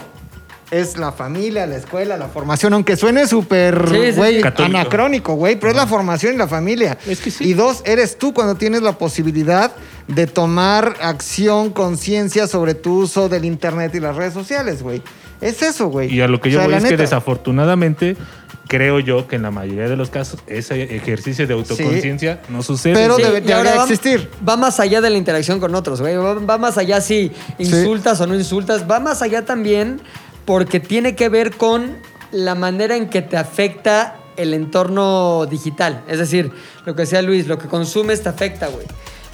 es 0.71 0.97
la 0.97 1.11
familia, 1.11 1.67
la 1.67 1.75
escuela, 1.75 2.15
la 2.17 2.29
formación, 2.29 2.73
aunque 2.73 2.95
suene 2.95 3.27
súper, 3.27 3.89
Sí, 3.89 4.11
sí, 4.11 4.17
güey, 4.17 4.41
sí. 4.41 4.47
Anacrónico, 4.57 5.33
güey, 5.33 5.59
pero 5.59 5.71
es 5.71 5.75
la 5.75 5.85
formación 5.85 6.35
y 6.35 6.37
la 6.37 6.47
familia. 6.47 6.97
Es 7.05 7.19
que 7.19 7.29
sí. 7.29 7.43
Y 7.43 7.53
dos, 7.53 7.83
eres 7.85 8.17
tú 8.17 8.33
cuando 8.33 8.55
tienes 8.55 8.81
la 8.81 8.97
posibilidad 8.97 9.73
de 10.07 10.27
tomar 10.27 10.95
acción, 11.01 11.71
conciencia 11.71 12.47
sobre 12.47 12.73
tu 12.73 13.01
uso 13.01 13.27
del 13.27 13.43
internet 13.43 13.93
y 13.95 13.99
las 13.99 14.15
redes 14.15 14.33
sociales, 14.33 14.81
güey. 14.81 15.01
Es 15.41 15.61
eso, 15.61 15.87
güey. 15.87 16.13
Y 16.13 16.21
a 16.21 16.27
lo 16.27 16.39
que 16.39 16.49
yo 16.49 16.59
O 16.59 16.61
sea, 16.61 16.69
voy 16.69 16.77
es 16.77 16.89
que 16.89 16.97
desafortunadamente 16.97 18.15
creo 18.67 19.01
yo 19.01 19.27
que 19.27 19.35
en 19.35 19.41
la 19.41 19.51
mayoría 19.51 19.89
de 19.89 19.97
los 19.97 20.09
casos 20.09 20.39
ese 20.47 20.95
ejercicio 20.95 21.45
de 21.45 21.53
autoconciencia 21.53 22.41
no 22.47 22.63
sucede. 22.63 22.93
Pero 22.93 23.13
ahora 23.13 23.25
debería 23.25 23.61
va, 23.61 23.83
existir. 23.83 24.29
Va 24.47 24.55
más 24.55 24.79
allá 24.79 25.01
de 25.01 25.09
la 25.09 25.17
interacción 25.17 25.59
con 25.59 25.75
otros, 25.75 25.99
güey. 25.99 26.15
Va, 26.15 26.35
va 26.35 26.57
más 26.57 26.77
allá 26.77 27.01
si 27.01 27.33
insultas 27.57 28.21
o 28.21 28.27
no 28.27 28.35
insultas. 28.35 28.89
Va 28.89 29.01
más 29.01 29.21
allá 29.21 29.43
también 29.43 29.99
porque 30.45 30.79
tiene 30.79 31.15
que 31.15 31.29
ver 31.29 31.55
con 31.55 31.97
la 32.31 32.55
manera 32.55 32.95
en 32.95 33.09
que 33.09 33.21
te 33.21 33.37
afecta 33.37 34.17
el 34.37 34.53
entorno 34.53 35.45
digital. 35.45 36.03
Es 36.07 36.19
decir, 36.19 36.51
lo 36.85 36.95
que 36.95 37.03
decía 37.03 37.21
Luis, 37.21 37.47
lo 37.47 37.57
que 37.57 37.67
consumes 37.67 38.23
te 38.23 38.29
afecta, 38.29 38.67
güey. 38.67 38.85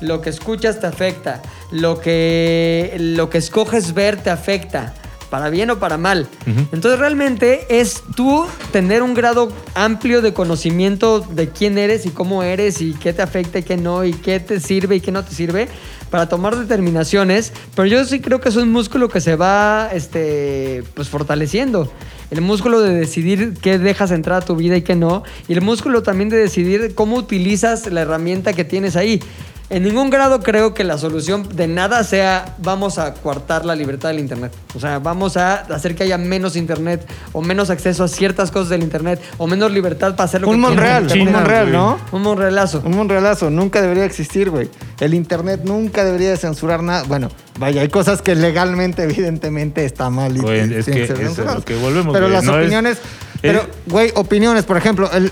Lo 0.02 0.22
que 0.22 0.30
escuchas 0.30 0.80
te 0.80 0.88
afecta. 0.88 1.42
Lo 1.72 2.00
que, 2.00 2.96
lo 3.00 3.30
que 3.30 3.38
escoges 3.38 3.94
ver 3.94 4.22
te 4.22 4.30
afecta. 4.30 4.94
Para 5.30 5.50
bien 5.50 5.70
o 5.70 5.80
para 5.80 5.98
mal. 5.98 6.28
Entonces 6.72 7.00
realmente 7.00 7.66
es 7.70 8.04
tú 8.16 8.46
tener 8.72 9.04
un 9.04 9.14
grado 9.14 9.52
amplio 9.76 10.22
de 10.22 10.34
conocimiento 10.34 11.20
de 11.20 11.50
quién 11.50 11.78
eres 11.78 12.06
y 12.06 12.12
cómo 12.12 12.44
eres 12.44 12.82
y 12.82 12.94
qué 12.94 13.12
te 13.12 13.22
afecta 13.22 13.60
y 13.60 13.64
qué 13.64 13.76
no 13.76 14.06
y 14.06 14.14
qué 14.14 14.40
te 14.40 14.60
sirve 14.60 14.96
y 14.96 15.02
qué 15.02 15.12
no 15.12 15.26
te 15.26 15.36
sirve 15.36 15.68
para 16.10 16.30
tomar 16.30 16.56
determinaciones. 16.56 17.52
Pero 17.76 17.88
yo 17.88 18.06
sí 18.06 18.20
creo 18.20 18.40
que 18.40 18.50
es 18.50 18.56
un 18.56 18.72
músculo 18.72 19.10
que 19.10 19.22
se 19.22 19.36
va 19.36 19.90
este, 19.94 20.84
pues 20.94 21.10
fortaleciendo. 21.10 21.92
El 22.30 22.42
músculo 22.42 22.82
de 22.82 22.94
decidir 22.94 23.54
qué 23.62 23.80
dejas 23.80 24.12
entrar 24.12 24.42
a 24.42 24.46
tu 24.46 24.56
vida 24.56 24.76
y 24.76 24.82
qué 24.82 24.96
no. 24.96 25.24
Y 25.48 25.54
el 25.54 25.62
músculo 25.62 26.04
también 26.04 26.30
de 26.30 26.38
decidir 26.38 26.94
cómo 26.94 27.16
utilizas 27.16 27.90
la 27.92 28.02
herramienta 28.02 28.54
que 28.54 28.66
tienes 28.66 28.96
ahí. 28.96 29.22
En 29.70 29.84
ningún 29.84 30.10
grado 30.10 30.40
creo 30.40 30.74
que 30.74 30.86
la 30.86 30.98
solución 30.98 31.46
de 31.54 31.68
nada 31.68 32.02
sea 32.06 32.56
vamos 32.60 32.98
a 33.00 33.14
coartar 33.16 33.66
la 33.66 33.76
libertad 33.76 34.10
del 34.10 34.20
Internet. 34.20 34.54
O 34.74 34.80
sea, 34.80 35.00
vamos 35.00 35.36
a 35.36 35.56
hacer 35.56 35.94
que 35.94 36.04
haya 36.04 36.18
menos 36.18 36.56
Internet 36.56 37.06
o 37.34 37.42
menos 37.42 37.70
acceso 37.70 38.06
a 38.06 38.08
ciertas 38.08 38.50
cosas 38.50 38.70
del 38.70 38.82
Internet 38.82 39.22
o 39.38 39.46
menos 39.46 39.70
libertad 39.74 40.12
para 40.16 40.24
hacer 40.24 40.40
lo 40.40 40.48
Un 40.48 40.56
que 40.56 40.62
Monreal, 40.62 41.08
quieras. 41.08 41.28
un 41.28 41.34
Monreal. 41.34 41.72
¿no? 41.74 41.98
Un 42.14 42.22
Monrealazo. 42.22 42.82
Un 42.86 42.96
monrealazo, 42.96 43.50
nunca 43.50 43.82
debería 43.82 44.06
existir, 44.06 44.50
güey. 44.50 44.70
El 45.02 45.14
internet 45.14 45.60
nunca 45.66 46.06
debería 46.06 46.30
de 46.30 46.38
censurar 46.38 46.82
nada. 46.82 47.04
Bueno, 47.04 47.28
vaya, 47.60 47.82
hay 47.82 47.90
cosas 47.90 48.22
que 48.22 48.36
legalmente, 48.36 49.04
evidentemente, 49.04 49.84
está 49.84 50.10
mal. 50.10 50.38
y 50.38 50.40
Güey, 50.40 50.74
es 50.76 50.86
que 50.86 51.04
es 51.04 51.38
lo 51.38 51.62
que 51.66 51.76
volvemos, 51.76 52.14
Pero 52.14 52.28
güey, 52.28 52.34
las 52.38 52.46
no 52.46 52.54
opiniones. 52.56 53.00
es- 53.00 53.40
Pero, 53.42 53.66
güey, 53.88 54.14
opiniones, 54.16 54.64
por 54.64 54.78
ejemplo, 54.78 55.12
el 55.12 55.30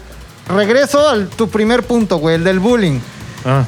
regreso 0.50 1.08
al 1.08 1.30
tu 1.30 1.48
primer 1.50 1.84
punto, 1.84 2.18
güey, 2.18 2.36
el 2.36 2.44
del 2.44 2.60
bullying. 2.60 3.00
Ah, 3.46 3.64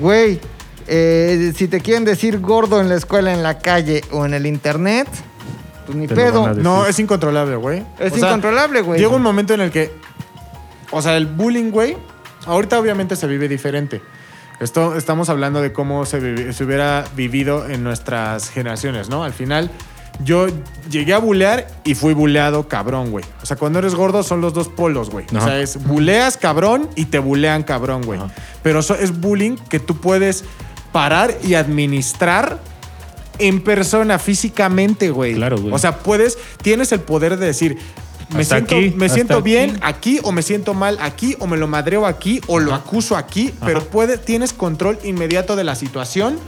Güey, 0.00 0.40
eh, 0.86 1.52
si 1.56 1.68
te 1.68 1.80
quieren 1.80 2.04
decir 2.04 2.40
gordo 2.40 2.80
en 2.80 2.88
la 2.88 2.96
escuela, 2.96 3.32
en 3.32 3.42
la 3.42 3.58
calle 3.58 4.02
o 4.10 4.24
en 4.26 4.34
el 4.34 4.46
internet, 4.46 5.06
pues 5.86 5.96
ni 5.96 6.06
Te 6.06 6.14
lo 6.14 6.20
pedo. 6.22 6.40
van 6.42 6.44
a 6.50 6.54
decir. 6.54 6.64
no, 6.64 6.86
es 6.86 6.98
incontrolable, 6.98 7.56
güey. 7.56 7.84
Es 7.98 8.12
O 8.12 8.16
sea, 8.16 8.28
incontrolable, 8.28 8.80
güey. 8.82 8.98
Llega 9.00 9.14
un 9.14 9.22
momento 9.22 9.54
en 9.54 9.60
el 9.60 9.70
que, 9.70 9.92
o 10.90 11.00
sea, 11.02 11.16
el 11.16 11.26
bullying, 11.26 11.70
güey, 11.70 11.96
ahorita 12.46 12.78
obviamente 12.78 13.14
se 13.16 13.26
vive 13.26 13.48
diferente. 13.48 14.00
Esto, 14.60 14.96
estamos 14.96 15.28
hablando 15.30 15.62
de 15.62 15.72
cómo 15.72 16.04
se, 16.04 16.20
vivi- 16.20 16.52
se 16.52 16.64
hubiera 16.64 17.04
vivido 17.16 17.68
en 17.68 17.82
nuestras 17.82 18.50
generaciones, 18.50 19.08
¿no? 19.08 19.24
Al 19.24 19.32
final, 19.32 19.70
yo 20.24 20.46
llegué 20.90 21.14
a 21.14 21.18
bulear 21.18 21.66
y 21.84 21.94
fui 21.94 22.14
buleado 22.14 22.68
cabrón, 22.68 23.10
güey. 23.10 23.24
O 23.42 23.46
sea, 23.46 23.56
cuando 23.56 23.78
eres 23.78 23.94
gordo 23.94 24.22
son 24.22 24.40
los 24.40 24.54
dos 24.54 24.68
polos, 24.68 25.10
güey. 25.10 25.26
O 25.34 25.40
sea, 25.40 25.60
es 25.60 25.82
buleas 25.84 26.36
cabrón 26.36 26.88
y 26.96 27.06
te 27.06 27.18
bulean 27.18 27.62
cabrón, 27.62 28.02
güey. 28.02 28.20
Pero 28.62 28.80
eso 28.80 28.94
es 28.94 29.20
bullying 29.20 29.56
que 29.56 29.80
tú 29.80 29.96
puedes 29.96 30.44
parar 30.92 31.36
y 31.42 31.54
administrar 31.54 32.60
en 33.38 33.62
persona, 33.62 34.18
físicamente, 34.18 35.10
güey. 35.10 35.34
Claro, 35.34 35.58
güey. 35.58 35.72
O 35.72 35.78
sea, 35.78 35.98
puedes, 35.98 36.38
tienes 36.62 36.92
el 36.92 37.00
poder 37.00 37.38
de 37.38 37.46
decir, 37.46 37.78
me 38.34 38.42
Hasta 38.42 38.56
siento, 38.56 38.76
aquí, 38.76 38.90
me 38.96 39.08
siento 39.08 39.42
bien 39.42 39.78
aquí 39.82 40.20
o 40.22 40.30
me 40.30 40.42
siento 40.42 40.74
mal 40.74 40.98
aquí 41.00 41.36
o 41.40 41.46
me 41.46 41.56
lo 41.56 41.66
madreo 41.66 42.06
aquí 42.06 42.40
o 42.46 42.60
lo 42.60 42.74
acuso 42.74 43.16
aquí, 43.16 43.52
pero 43.64 43.82
puede, 43.84 44.18
tienes 44.18 44.52
control 44.52 44.98
inmediato 45.02 45.56
de 45.56 45.64
la 45.64 45.74
situación. 45.74 46.38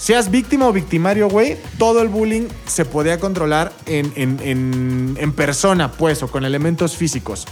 Seas 0.00 0.30
víctima 0.30 0.66
o 0.66 0.72
victimario, 0.72 1.28
güey, 1.28 1.58
todo 1.78 2.00
el 2.00 2.08
bullying 2.08 2.48
se 2.64 2.86
podía 2.86 3.20
controlar 3.20 3.70
en, 3.84 4.10
en- 4.16 4.40
en- 4.42 5.16
en 5.20 5.32
persona, 5.32 5.92
pues, 5.92 6.22
o 6.22 6.28
con 6.28 6.46
elementos 6.46 6.96
físicos. 6.96 7.46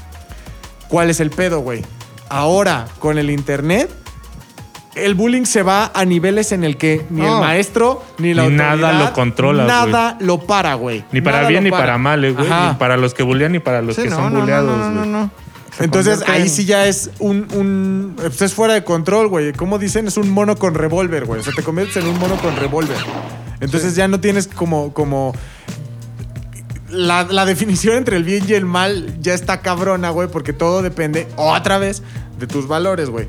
¿Cuál 0.89 1.11
es 1.11 1.21
el 1.21 1.29
pedo, 1.29 1.61
güey? 1.61 1.85
Ahora, 2.31 2.87
con 3.01 3.19
el 3.19 3.29
internet, 3.29 3.91
el 4.95 5.15
bullying 5.15 5.45
se 5.45 5.63
va 5.63 5.91
a 5.95 6.07
niveles 6.07 6.51
en 6.53 6.65
el 6.65 6.79
que 6.79 7.05
ni 7.11 7.21
el 7.21 7.33
maestro 7.39 8.03
ni 8.17 8.33
la 8.33 8.45
Ni 8.49 8.57
nada 8.57 8.93
lo 8.95 9.13
controla, 9.13 9.65
Nada 9.67 10.17
lo 10.19 10.41
para, 10.41 10.73
güey. 10.75 11.05
ni 11.13 11.21
para 11.21 11.39
Nada 11.39 11.49
bien 11.51 11.65
ni 11.65 11.71
para. 11.71 11.83
para 11.83 11.99
mal, 11.99 12.25
eh, 12.25 12.33
güey. 12.33 12.49
Ni 12.49 12.75
para 12.79 12.97
los 12.97 13.13
que 13.13 13.23
bulean 13.23 13.53
ni 13.53 13.59
para 13.59 13.83
los 13.83 13.95
Sí, 13.95 14.05
que 14.05 14.09
no, 14.11 14.17
son 14.17 14.25
no, 14.25 14.31
no, 14.31 14.41
buleados, 14.41 14.79
no, 14.79 14.89
no, 14.91 14.99
güey. 15.01 15.11
no. 15.11 15.31
Entonces 15.81 16.23
ahí 16.27 16.43
en- 16.43 16.49
sí 16.51 16.65
ya 16.65 16.87
es 16.87 17.11
un, 17.19 17.47
un. 17.55 18.15
Pues 18.17 18.43
es 18.43 18.55
fuera 18.55 18.75
de 18.75 18.85
control, 18.85 19.29
güey. 19.29 19.53
¿Cómo 19.53 19.79
dicen? 19.79 20.07
Es 20.09 20.17
un 20.17 20.31
mono 20.31 20.57
con 20.57 20.75
revólver, 20.75 21.25
güey. 21.25 21.41
O 21.41 21.45
sea, 21.45 21.53
te 21.55 21.63
conviertes 21.63 21.97
en 21.99 22.07
un 22.09 22.19
mono 22.19 22.37
con 22.37 22.57
revólver. 22.57 22.97
Entonces 23.61 23.95
ya 23.95 24.09
no 24.09 24.21
tienes 24.21 24.47
como. 24.49 24.93
como 24.93 25.35
la, 26.91 27.25
la 27.25 27.45
definición 27.45 27.97
entre 27.97 28.17
el 28.17 28.25
bien 28.25 28.45
y 28.49 28.55
el 28.55 28.65
mal 28.65 29.15
ya 29.21 29.35
está 29.35 29.61
cabrona, 29.61 30.09
güey, 30.11 30.29
porque 30.29 30.53
todo 30.55 30.81
depende, 30.83 31.27
otra 31.37 31.77
vez, 31.79 32.03
de 32.39 32.47
tus 32.47 32.67
valores, 32.67 33.11
güey. 33.11 33.27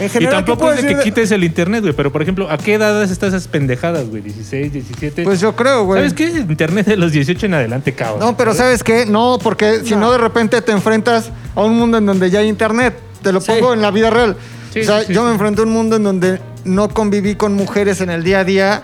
En 0.00 0.06
Y 0.06 0.08
general, 0.08 0.44
¿qué 0.44 0.46
tampoco 0.52 0.72
es 0.72 0.82
de 0.82 0.94
que 0.96 1.02
quites 1.02 1.30
el 1.32 1.42
internet, 1.44 1.80
güey. 1.82 1.92
Pero, 1.92 2.12
por 2.12 2.22
ejemplo, 2.22 2.50
¿a 2.50 2.56
qué 2.58 2.74
edad 2.74 3.02
estás 3.02 3.28
esas 3.34 3.48
pendejadas, 3.48 4.08
güey? 4.08 4.22
¿16, 4.22 4.70
17? 4.70 5.24
Pues 5.24 5.40
yo 5.40 5.56
creo, 5.56 5.84
güey. 5.84 6.00
¿Sabes 6.00 6.14
qué? 6.14 6.24
Internet 6.40 6.86
de 6.86 6.96
los 6.96 7.12
18 7.12 7.46
en 7.46 7.54
adelante, 7.54 7.92
cabrón. 7.94 8.20
No, 8.20 8.36
pero 8.36 8.54
¿sabes 8.54 8.84
qué? 8.84 9.06
No, 9.06 9.38
porque 9.42 9.80
si 9.84 9.96
no 9.96 10.12
de 10.12 10.18
repente 10.18 10.60
te 10.62 10.72
enfrentas 10.72 11.30
a 11.54 11.62
un 11.64 11.76
mundo 11.76 11.98
en 11.98 12.06
donde 12.06 12.30
ya 12.30 12.40
hay 12.40 12.48
internet. 12.48 12.94
Te 13.22 13.32
lo 13.32 13.40
Sí. 13.40 13.50
pongo 13.52 13.74
en 13.74 13.82
la 13.82 13.90
vida 13.90 14.10
real. 14.10 14.36
Sí, 14.72 14.80
o 14.80 14.84
sea, 14.84 15.00
sí, 15.00 15.06
sí, 15.08 15.12
yo 15.14 15.24
me 15.24 15.32
enfrenté 15.32 15.62
a 15.62 15.64
un 15.64 15.72
mundo 15.72 15.96
en 15.96 16.04
donde 16.04 16.40
no 16.64 16.88
conviví 16.90 17.34
con 17.34 17.54
mujeres 17.54 18.00
en 18.00 18.10
el 18.10 18.22
día 18.22 18.40
a 18.40 18.44
día 18.44 18.82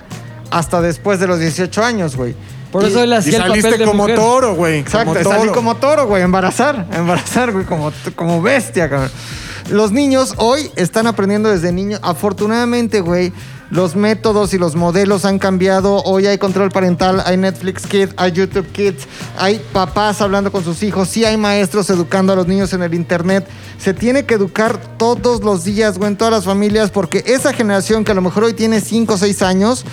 hasta 0.51 0.81
después 0.81 1.21
de 1.21 1.27
los 1.29 1.39
18 1.39 1.85
años, 1.85 2.17
güey. 2.17 2.35
Por 2.73 2.83
Y- 2.83 2.87
eso 2.87 3.03
él 3.05 3.11
Y 3.11 3.15
hacía 3.15 3.37
el 3.37 3.43
papel 3.43 3.63
saliste 3.63 3.79
de 3.79 3.85
como 3.89 4.03
mujer. 4.03 4.17
toro, 4.17 4.55
güey. 4.57 4.79
Exacto, 4.81 5.15
como 5.15 5.31
salí 5.37 5.49
como 5.53 5.77
toro, 5.77 6.07
güey, 6.09 6.23
embarazar, 6.25 6.87
embarazar, 6.93 7.53
güey, 7.53 7.65
como, 7.65 7.93
como 8.17 8.43
bestia, 8.43 8.91
cabrón. 8.91 9.11
Los 9.71 9.93
niños 9.93 10.35
hoy 10.37 10.71
están 10.77 11.07
aprendiendo 11.07 11.49
desde 11.49 11.73
niños. 11.73 11.99
Afortunadamente, 12.03 13.01
güey, 13.01 13.33
los 13.71 13.97
métodos 13.97 14.53
y 14.53 14.59
los 14.59 14.77
modelos 14.77 15.25
han 15.25 15.39
cambiado. 15.39 16.03
Hoy 16.05 16.27
hay 16.27 16.37
control 16.37 16.71
parental, 16.71 17.23
hay 17.25 17.39
Netflix 17.39 17.87
Kids, 17.87 18.13
hay 18.17 18.33
YouTube 18.33 18.67
Kids, 18.73 19.07
hay 19.39 19.61
papás 19.73 20.21
hablando 20.21 20.53
con 20.53 20.63
sus 20.63 20.83
hijos, 20.83 21.09
sí 21.09 21.25
hay 21.25 21.39
maestros 21.39 21.89
educando 21.89 22.35
a 22.35 22.37
los 22.37 22.47
niños 22.47 22.75
en 22.75 22.83
el 22.83 22.93
internet. 22.95 23.47
Se 23.79 23.95
tiene 23.95 24.27
que 24.27 24.35
educar 24.35 24.79
todos 24.99 25.43
los 25.43 25.65
días, 25.65 25.97
güey, 25.99 26.11
en 26.11 26.17
todas 26.19 26.33
las 26.33 26.45
familias, 26.45 26.91
porque 26.91 27.25
esa 27.27 27.53
generación 27.55 28.05
que 28.05 28.13
a 28.13 28.15
lo 28.15 28.23
mejor 28.23 28.45
hoy 28.45 28.53
tiene 28.53 28.83
5 28.83 29.15
o 29.15 29.19
6 29.19 29.41
años, 29.43 29.85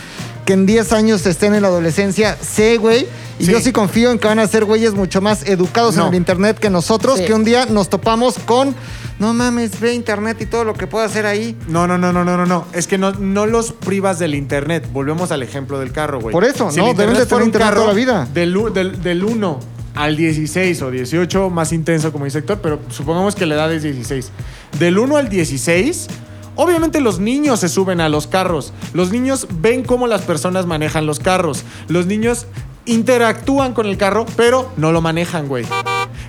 que 0.46 0.54
en 0.54 0.66
10 0.66 0.92
años 0.92 1.26
estén 1.26 1.56
en 1.56 1.62
la 1.62 1.70
adolescencia, 1.70 2.38
sé, 2.42 2.78
güey. 2.78 3.08
Y 3.40 3.46
Sí. 3.46 3.52
yo 3.52 3.60
sí 3.62 3.72
confío 3.72 4.12
en 4.12 4.20
que 4.20 4.28
van 4.28 4.40
a 4.40 4.48
ser 4.48 4.66
güeyes 4.66 4.94
mucho 4.94 5.22
más 5.22 5.44
educados 5.48 5.96
No. 5.96 6.04
en 6.04 6.10
el 6.10 6.16
internet 6.16 6.60
que 6.60 6.70
nosotros, 6.70 7.20
Sí. 7.20 7.26
que 7.26 7.34
un 7.34 7.44
día 7.44 7.66
nos 7.68 7.90
topamos 7.90 8.36
con, 8.46 8.76
no 9.22 9.34
mames, 9.36 9.80
ve 9.80 9.94
internet 9.94 10.36
y 10.42 10.48
todo 10.48 10.64
lo 10.64 10.74
que 10.74 10.88
puedo 10.88 11.06
hacer 11.06 11.28
ahí. 11.28 11.56
No, 11.68 11.86
no, 11.86 11.98
no, 12.00 12.12
no, 12.12 12.26
no, 12.26 12.36
no, 12.38 12.46
no. 12.48 12.66
Es 12.74 12.88
que 12.88 12.98
no, 12.98 13.12
no 13.12 13.46
los 13.46 13.72
privas 13.72 14.18
del 14.18 14.34
internet. 14.34 14.90
Volvemos 14.92 15.32
al 15.32 15.44
ejemplo 15.44 15.80
del 15.80 15.92
carro, 15.92 16.20
güey. 16.20 16.34
Por 16.34 16.44
eso, 16.44 16.70
el 16.72 16.76
no, 16.76 16.94
deben 16.96 17.14
de 17.16 17.36
un 17.36 17.44
internet 17.44 17.74
toda 17.76 17.88
la 17.88 17.94
vida. 17.94 18.28
Del, 18.34 18.58
u- 18.58 18.74
del, 18.74 19.02
del 19.04 19.24
1 19.24 19.60
al 19.94 20.18
16 20.18 20.82
o 20.82 20.90
18, 20.90 21.50
más 21.52 21.72
intenso 21.72 22.12
como 22.12 22.26
dice 22.26 22.40
Héctor, 22.40 22.62
pero 22.64 22.80
supongamos 22.90 23.36
que 23.36 23.46
la 23.46 23.54
edad 23.56 23.72
es 23.72 23.84
16. 23.84 24.32
Del 24.80 24.98
1 24.98 25.18
al 25.18 25.30
16, 25.30 26.08
obviamente 26.56 27.00
los 27.00 27.20
niños 27.20 27.60
se 27.60 27.70
suben 27.70 28.02
a 28.02 28.10
los 28.10 28.26
carros. 28.26 28.74
Los 28.94 29.12
niños 29.12 29.48
ven 29.62 29.84
cómo 29.84 30.08
las 30.08 30.24
personas 30.24 30.66
manejan 30.66 31.06
los 31.06 31.20
carros. 31.20 31.64
Los 31.90 32.08
niños 32.08 32.48
interactúan 32.86 33.74
con 33.74 33.86
el 33.86 33.98
carro, 33.98 34.26
pero 34.36 34.70
no 34.78 34.92
lo 34.92 35.02
manejan, 35.02 35.48
güey. 35.48 35.66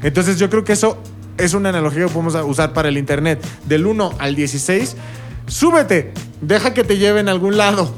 Entonces 0.03 0.38
yo 0.38 0.51
creo 0.51 0.64
que 0.64 0.72
eso 0.74 0.99
es 1.39 1.55
una 1.55 1.70
analogía 1.70 2.07
que 2.07 2.12
podemos 2.12 2.35
usar 2.47 2.72
para 2.72 2.89
el 2.89 2.99
internet. 2.99 3.45
Del 3.66 3.87
1 3.87 4.16
al 4.18 4.35
16, 4.35 4.97
súbete, 5.47 6.12
deja 6.41 6.74
que 6.74 6.85
te 6.85 6.99
lleven 6.99 7.28
a 7.28 7.33
algún 7.33 7.57
lado, 7.57 7.95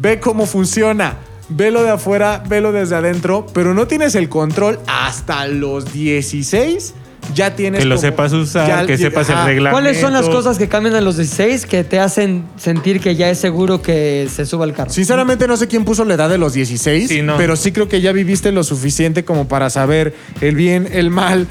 ve 0.00 0.20
cómo 0.20 0.46
funciona. 0.46 1.18
Velo 1.50 1.82
de 1.82 1.90
afuera, 1.90 2.42
velo 2.48 2.72
desde 2.72 2.96
adentro, 2.96 3.46
pero 3.52 3.74
no 3.74 3.86
tienes 3.86 4.14
el 4.14 4.30
control 4.30 4.80
hasta 4.86 5.46
los 5.46 5.92
16. 5.92 6.94
Ya 7.34 7.56
tienes 7.56 7.80
Que 7.80 7.86
lo 7.86 7.94
como- 7.96 8.00
sepas 8.08 8.32
usar, 8.32 8.68
ya- 8.68 8.86
que 8.86 8.98
sepas 8.98 9.28
el 9.28 9.34
ajá. 9.36 9.46
reglamento. 9.46 9.74
¿Cuáles 9.80 10.00
son 10.00 10.12
las 10.12 10.28
cosas 10.28 10.58
que 10.58 10.68
cambian 10.68 10.94
a 10.94 11.00
los 11.00 11.16
16 11.16 11.66
que 11.66 11.84
te 11.84 11.98
hacen 11.98 12.44
sentir 12.56 13.00
que 13.00 13.16
ya 13.16 13.30
es 13.30 13.38
seguro 13.38 13.80
que 13.82 14.28
se 14.34 14.44
suba 14.46 14.64
al 14.64 14.72
carro? 14.74 14.90
Sinceramente 14.90 15.46
no 15.48 15.56
sé 15.56 15.66
quién 15.68 15.84
puso 15.84 16.04
la 16.04 16.14
edad 16.14 16.28
de 16.28 16.38
los 16.38 16.52
16, 16.52 17.08
Sí, 17.08 17.22
no. 17.22 17.36
pero 17.36 17.56
sí 17.56 17.72
creo 17.72 17.88
que 17.88 18.00
ya 18.00 18.12
viviste 18.12 18.52
lo 18.52 18.62
suficiente 18.64 19.24
como 19.24 19.48
para 19.48 19.70
saber 19.70 20.14
el 20.40 20.54
bien, 20.56 20.88
el 20.92 21.10
mal, 21.10 21.46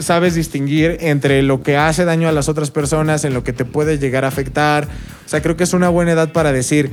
sabes 0.00 0.34
distinguir 0.34 0.98
entre 1.00 1.42
lo 1.42 1.62
que 1.62 1.76
hace 1.76 2.04
daño 2.04 2.28
a 2.28 2.32
las 2.32 2.48
otras 2.48 2.70
personas, 2.70 3.24
en 3.24 3.34
lo 3.34 3.44
que 3.44 3.52
te 3.52 3.64
puede 3.64 3.98
llegar 3.98 4.24
a 4.24 4.28
afectar. 4.28 4.88
O 5.26 5.28
sea, 5.30 5.42
creo 5.42 5.56
que 5.56 5.64
es 5.64 5.72
una 5.72 5.88
buena 5.88 6.12
edad 6.12 6.32
para 6.32 6.52
decir, 6.52 6.90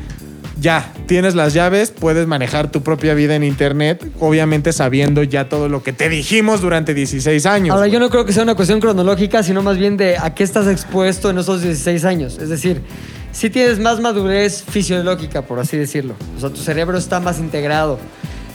ya, 0.59 0.91
tienes 1.05 1.35
las 1.35 1.53
llaves, 1.53 1.91
puedes 1.91 2.27
manejar 2.27 2.71
tu 2.71 2.81
propia 2.81 3.13
vida 3.13 3.35
en 3.35 3.43
internet, 3.43 4.05
obviamente 4.19 4.73
sabiendo 4.73 5.23
ya 5.23 5.49
todo 5.49 5.69
lo 5.69 5.83
que 5.83 5.93
te 5.93 6.09
dijimos 6.09 6.61
durante 6.61 6.93
16 6.93 7.45
años. 7.45 7.75
Ahora, 7.75 7.87
yo 7.87 7.99
no 7.99 8.09
creo 8.09 8.25
que 8.25 8.33
sea 8.33 8.43
una 8.43 8.55
cuestión 8.55 8.79
cronológica, 8.79 9.43
sino 9.43 9.61
más 9.61 9.77
bien 9.77 9.97
de 9.97 10.17
a 10.17 10.33
qué 10.33 10.43
estás 10.43 10.67
expuesto 10.67 11.29
en 11.29 11.37
esos 11.37 11.61
16 11.61 12.05
años. 12.05 12.37
Es 12.39 12.49
decir, 12.49 12.81
si 13.31 13.49
tienes 13.49 13.79
más 13.79 13.99
madurez 13.99 14.63
fisiológica, 14.63 15.43
por 15.43 15.59
así 15.59 15.77
decirlo. 15.77 16.15
O 16.35 16.39
sea, 16.39 16.49
tu 16.49 16.57
cerebro 16.57 16.97
está 16.97 17.19
más 17.19 17.39
integrado. 17.39 17.99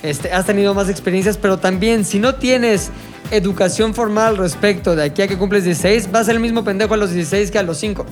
Este, 0.03 0.32
has 0.32 0.44
tenido 0.46 0.74
más 0.74 0.88
experiencias, 0.88 1.36
pero 1.36 1.59
también 1.59 2.05
si 2.05 2.18
no 2.18 2.34
tienes 2.34 2.90
educación 3.30 3.94
formal 3.94 4.30
al 4.30 4.36
respecto 4.38 4.96
de 4.96 5.05
aquí 5.05 5.22
a 5.22 5.28
que 5.28 5.38
cumples 5.38 5.64
16, 5.64 6.11
vas 6.11 6.22
a 6.22 6.24
ser 6.24 6.34
el 6.34 6.40
mismo 6.40 6.64
pendejo 6.64 6.94
a 6.94 6.96
los 6.96 7.12
16 7.12 7.53
que 7.53 7.59
a 7.59 7.62
los 7.62 7.78
5. 7.78 8.05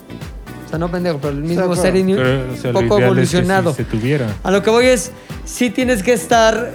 O 0.71 0.73
sea, 0.73 0.79
no 0.79 0.89
pendejo, 0.89 1.19
pero 1.21 1.35
el 1.35 1.43
mismo 1.43 1.75
ser 1.75 1.93
Pero, 1.93 2.53
o 2.53 2.57
sea, 2.57 2.71
lo 2.71 2.83
poco 2.83 2.99
ideal 3.01 3.19
es 3.19 3.31
que 3.31 3.39
evolucionado. 3.39 3.71
sí 3.73 3.77
se 3.79 3.85
tuviera. 3.85 4.29
A 4.45 4.53
lo 4.53 4.63
que 4.63 4.71
voy 4.71 4.87
es, 4.87 5.11
sí 5.45 5.69
tienes 5.71 6.05
que 6.05 6.13
estar, 6.13 6.75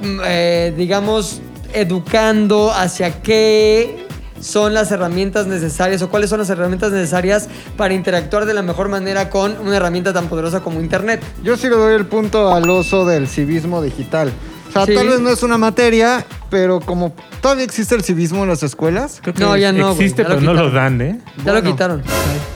mm, 0.00 0.20
eh, 0.26 0.74
digamos, 0.76 1.40
educando 1.72 2.70
hacia 2.70 3.22
qué 3.22 4.06
son 4.42 4.74
las 4.74 4.92
herramientas 4.92 5.46
necesarias 5.46 6.02
o 6.02 6.10
cuáles 6.10 6.28
son 6.28 6.40
las 6.40 6.50
herramientas 6.50 6.92
necesarias 6.92 7.48
para 7.78 7.94
interactuar 7.94 8.44
de 8.44 8.52
la 8.52 8.60
mejor 8.60 8.90
manera 8.90 9.30
con 9.30 9.58
una 9.58 9.78
herramienta 9.78 10.12
tan 10.12 10.28
poderosa 10.28 10.60
como 10.60 10.80
Internet. 10.80 11.22
Yo 11.42 11.56
sí 11.56 11.70
le 11.70 11.76
doy 11.76 11.94
el 11.94 12.04
punto 12.04 12.52
al 12.52 12.68
oso 12.68 13.06
del 13.06 13.26
civismo 13.26 13.80
digital. 13.80 14.30
O 14.70 14.72
sea, 14.72 14.86
Sí. 14.86 14.94
tal 14.94 15.08
vez 15.08 15.20
no 15.20 15.30
es 15.30 15.42
una 15.42 15.58
materia, 15.58 16.24
pero 16.48 16.80
como 16.80 17.12
todavía 17.40 17.64
existe 17.64 17.94
el 17.94 18.02
civismo 18.04 18.44
en 18.44 18.48
las 18.48 18.62
escuelas, 18.62 19.18
Creo 19.20 19.34
que 19.34 19.42
No, 19.42 19.56
ya 19.56 19.72
no, 19.72 19.92
güey, 19.94 20.04
Existe, 20.06 20.22
ya 20.22 20.28
pero 20.28 20.40
no 20.40 20.54
lo 20.54 20.70
dan, 20.70 21.00
¿eh? 21.00 21.18
Ya 21.38 21.42
Bueno. 21.52 21.60
lo 21.60 21.62
quitaron. 21.72 22.02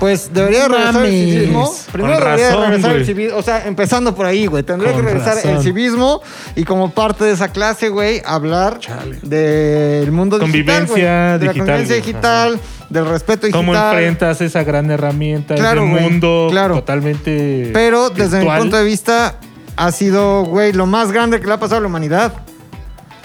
pues 0.00 0.30
debería 0.34 0.68
regresar 0.68 1.06
el 1.06 1.12
civismo. 1.12 1.74
Primero 1.92 2.14
Con 2.14 2.24
debería 2.24 2.48
razón, 2.50 2.62
regresar 2.70 2.96
el 2.96 3.06
civismo, 3.06 3.36
o 3.38 3.42
sea, 3.42 3.66
empezando 3.66 4.14
por 4.14 4.26
ahí, 4.26 4.46
güey. 4.46 4.62
Tendría 4.62 4.92
Con 4.92 5.00
que 5.02 5.06
regresar 5.12 5.38
el 5.44 5.60
civismo 5.62 6.20
y 6.56 6.64
como 6.64 6.90
parte 6.90 7.24
de 7.24 7.32
esa 7.32 7.48
clase, 7.48 7.88
güey, 7.88 8.20
hablar 8.24 8.78
del 9.22 10.12
mundo 10.12 10.38
Convivencia 10.38 10.84
digital, 10.84 10.86
güey. 10.88 11.02
De 11.02 11.46
la 11.46 11.52
digital, 11.52 11.56
convivencia 11.66 11.96
digital, 11.96 12.60
del 12.90 13.06
respeto 13.06 13.46
digital. 13.46 13.66
¿Cómo 13.66 13.74
enfrentas 13.74 14.40
esa 14.40 14.62
gran 14.62 14.90
herramienta, 14.90 15.54
Claro, 15.54 15.84
ese 15.84 16.00
mundo 16.02 16.48
claro. 16.50 16.74
totalmente 16.76 17.70
Pero 17.72 18.10
desde 18.10 18.40
mi 18.44 18.46
punto 18.58 18.76
de 18.76 18.84
vista, 18.84 19.36
ha 19.76 19.90
sido, 19.92 20.44
güey, 20.44 20.72
lo 20.72 20.86
más 20.86 21.12
grande 21.12 21.40
que 21.40 21.46
le 21.46 21.52
ha 21.54 21.58
pasado 21.60 21.78
a 21.78 21.80
la 21.82 21.86
humanidad. 21.88 22.32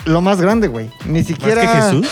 Lo 0.05 0.21
más 0.21 0.39
grande, 0.41 0.67
güey. 0.67 0.89
Ni 1.05 1.19
¿Más 1.19 1.27
siquiera. 1.27 1.61
que 1.61 1.67
Jesús? 1.67 2.07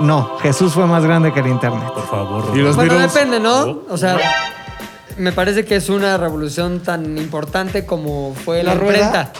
No, 0.00 0.38
Jesús 0.40 0.72
fue 0.72 0.86
más 0.86 1.04
grande 1.04 1.32
que 1.32 1.40
el 1.40 1.48
internet. 1.48 1.88
Por 1.92 2.08
favor. 2.08 2.44
Y 2.56 2.58
los 2.60 2.76
Bueno, 2.76 2.94
virus- 2.94 3.12
depende, 3.12 3.40
¿no? 3.40 3.80
O 3.88 3.96
sea, 3.96 4.16
me 5.16 5.32
parece 5.32 5.64
que 5.64 5.76
es 5.76 5.88
una 5.88 6.16
revolución 6.16 6.80
tan 6.80 7.18
importante 7.18 7.84
como 7.84 8.34
fue 8.44 8.62
la, 8.62 8.74
¿La 8.74 8.80
rueda? 8.80 8.96
imprenta. 9.06 9.32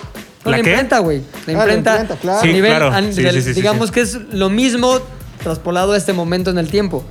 No, 0.45 0.51
¿La 0.51 0.57
la, 0.57 0.63
qué? 0.63 0.71
imprenta, 0.71 0.99
güey. 0.99 1.19
La 1.19 1.25
Ah, 1.25 1.33
la 1.47 1.53
imprenta. 1.53 1.91
imprenta, 2.01 2.17
claro. 2.17 2.39
a 2.39 2.43
Sí, 2.43 2.49
nivel- 2.53 2.77
claro. 2.77 3.13
Sí, 3.13 3.53
digamos 3.53 3.89
sí. 3.89 3.95
que 3.95 4.01
es 4.01 4.15
lo 4.33 4.51
mismo 4.51 4.99
traspolado 5.43 5.93
a 5.93 5.97
este 5.97 6.13
momento 6.13 6.51
en 6.51 6.59
el 6.59 6.69
tiempo. 6.71 7.05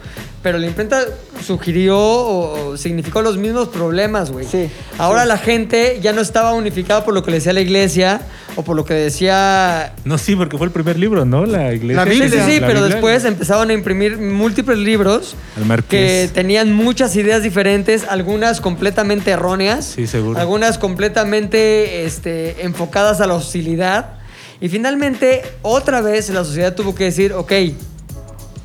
Pero 0.44 0.60
la 0.60 0.68
imprenta 0.68 1.02
sugirió 1.46 1.98
o, 2.00 2.70
o 2.70 2.78
significó 2.78 3.22
los 3.22 3.38
mismos 3.38 3.68
problemas, 3.70 4.32
güey. 4.32 4.46
Sí, 4.46 4.70
Ahora 4.98 5.26
la 5.26 5.38
gente 5.38 6.00
ya 6.02 6.14
no 6.14 6.22
estaba 6.22 6.54
unificada 6.54 7.04
por 7.04 7.14
lo 7.14 7.24
que 7.24 7.32
le 7.32 7.38
decía 7.38 7.54
la 7.54 7.62
iglesia 7.62 8.22
o 8.56 8.64
por 8.64 8.76
lo 8.76 8.86
que 8.86 8.94
decía 8.94 9.94
No, 10.06 10.18
sí, 10.18 10.36
porque 10.36 10.58
fue 10.58 10.68
el 10.68 10.72
primer 10.72 10.98
libro, 10.98 11.26
¿no? 11.26 11.46
La 11.46 11.74
iglesia. 11.74 12.06
La 12.06 12.12
Sí, 12.12 12.18
sí, 12.18 12.22
Biblia. 12.24 12.46
sí, 12.46 12.60
La 12.60 12.68
pero 12.68 12.80
Biblia. 12.80 12.96
después 12.96 13.26
empezaron 13.26 13.70
a 13.70 13.74
imprimir 13.74 14.18
múltiples 14.20 14.78
libros 14.78 15.36
El 15.58 15.66
Marqués. 15.66 16.30
que 16.30 16.34
tenían 16.34 16.72
muchas 16.72 17.16
ideas 17.16 17.44
diferentes, 17.44 18.06
algunas 18.08 18.62
completamente 18.62 19.32
erróneas, 19.32 19.86
Sí, 19.96 20.08
seguro. 20.08 20.40
algunas 20.40 20.78
completamente 20.78 22.06
este, 22.06 22.64
enfocadas 22.64 23.22
a 23.22 23.28
la 23.28 23.34
hostilidad. 23.34 24.12
Y 24.60 24.70
finalmente, 24.70 25.44
otra 25.62 26.02
vez 26.02 26.30
la 26.30 26.44
sociedad 26.44 26.74
tuvo 26.74 26.96
que 26.96 27.04
decir, 27.06 27.34
ok, 27.34 27.52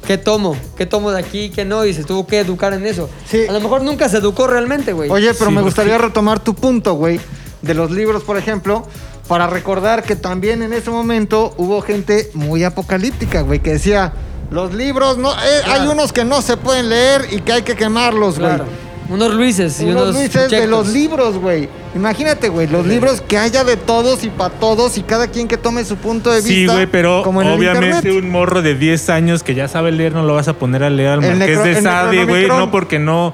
¿qué 0.06 0.18
tomo? 0.18 0.56
¿Qué 0.76 0.86
tomo 0.86 1.10
de 1.10 1.18
aquí? 1.18 1.50
¿Qué 1.50 1.64
no? 1.64 1.84
Y 1.84 1.94
se 1.94 2.04
tuvo 2.04 2.26
que 2.26 2.38
educar 2.40 2.72
en 2.72 2.86
eso. 2.86 3.08
Sí. 3.26 3.46
A 3.48 3.52
lo 3.52 3.60
mejor 3.60 3.82
nunca 3.82 4.08
se 4.08 4.18
educó 4.18 4.46
realmente, 4.46 4.92
güey. 4.92 5.10
Oye, 5.10 5.32
pero 5.34 5.50
Sí, 5.50 5.56
me 5.56 5.62
gustaría 5.62 5.98
retomar 5.98 6.40
tu 6.40 6.54
punto, 6.54 6.94
güey, 6.94 7.20
de 7.62 7.74
los 7.74 7.90
libros, 7.90 8.22
por 8.22 8.36
ejemplo, 8.36 8.86
para 9.28 9.46
recordar 9.46 10.02
que 10.02 10.16
también 10.16 10.62
en 10.62 10.72
ese 10.72 10.90
momento 10.90 11.54
hubo 11.56 11.80
gente 11.82 12.30
muy 12.34 12.64
apocalíptica, 12.64 13.42
güey, 13.42 13.60
que 13.60 13.72
decía, 13.72 14.12
los 14.50 14.74
libros, 14.74 15.16
no, 15.18 15.32
eh, 15.32 15.62
hay 15.66 15.86
unos 15.86 16.12
que 16.12 16.24
no 16.24 16.42
se 16.42 16.56
pueden 16.56 16.90
leer 16.90 17.28
y 17.30 17.40
que 17.40 17.52
hay 17.52 17.62
que 17.62 17.74
quemarlos, 17.74 18.38
güey. 18.38 18.50
Claro. 18.50 18.91
Unos 19.12 19.34
Luises 19.34 19.80
y 19.80 19.84
Unos 19.84 20.02
unos, 20.02 20.14
Luises 20.14 20.50
de 20.50 20.66
los 20.66 20.88
libros, 20.88 21.36
güey. 21.38 21.68
Imagínate, 21.94 22.48
güey, 22.48 22.66
los 22.66 22.86
libros 22.86 23.20
que 23.20 23.36
haya 23.36 23.62
de 23.62 23.76
todos 23.76 24.24
y 24.24 24.30
para 24.30 24.54
todos 24.54 24.96
y 24.96 25.02
cada 25.02 25.26
quien 25.26 25.48
que 25.48 25.58
tome 25.58 25.84
su 25.84 25.96
punto 25.96 26.30
de 26.30 26.36
vista. 26.36 26.50
Sí, 26.50 26.66
güey, 26.66 26.86
pero 26.86 27.22
como 27.22 27.42
en 27.42 27.48
el 27.48 27.54
obviamente 27.58 28.10
un 28.12 28.30
morro 28.30 28.62
de 28.62 28.74
10 28.74 29.10
años 29.10 29.42
que 29.42 29.54
ya 29.54 29.68
sabe 29.68 29.92
leer 29.92 30.12
no 30.14 30.22
lo 30.22 30.34
vas 30.34 30.48
a 30.48 30.54
poner 30.54 30.82
a 30.82 30.90
leer 30.90 31.10
al 31.10 31.24
El 31.24 31.36
Marqués 31.36 31.62
de 31.62 31.82
Sade, 31.82 32.24
güey, 32.24 32.48
no 32.48 32.70
porque 32.70 32.98
no 32.98 33.32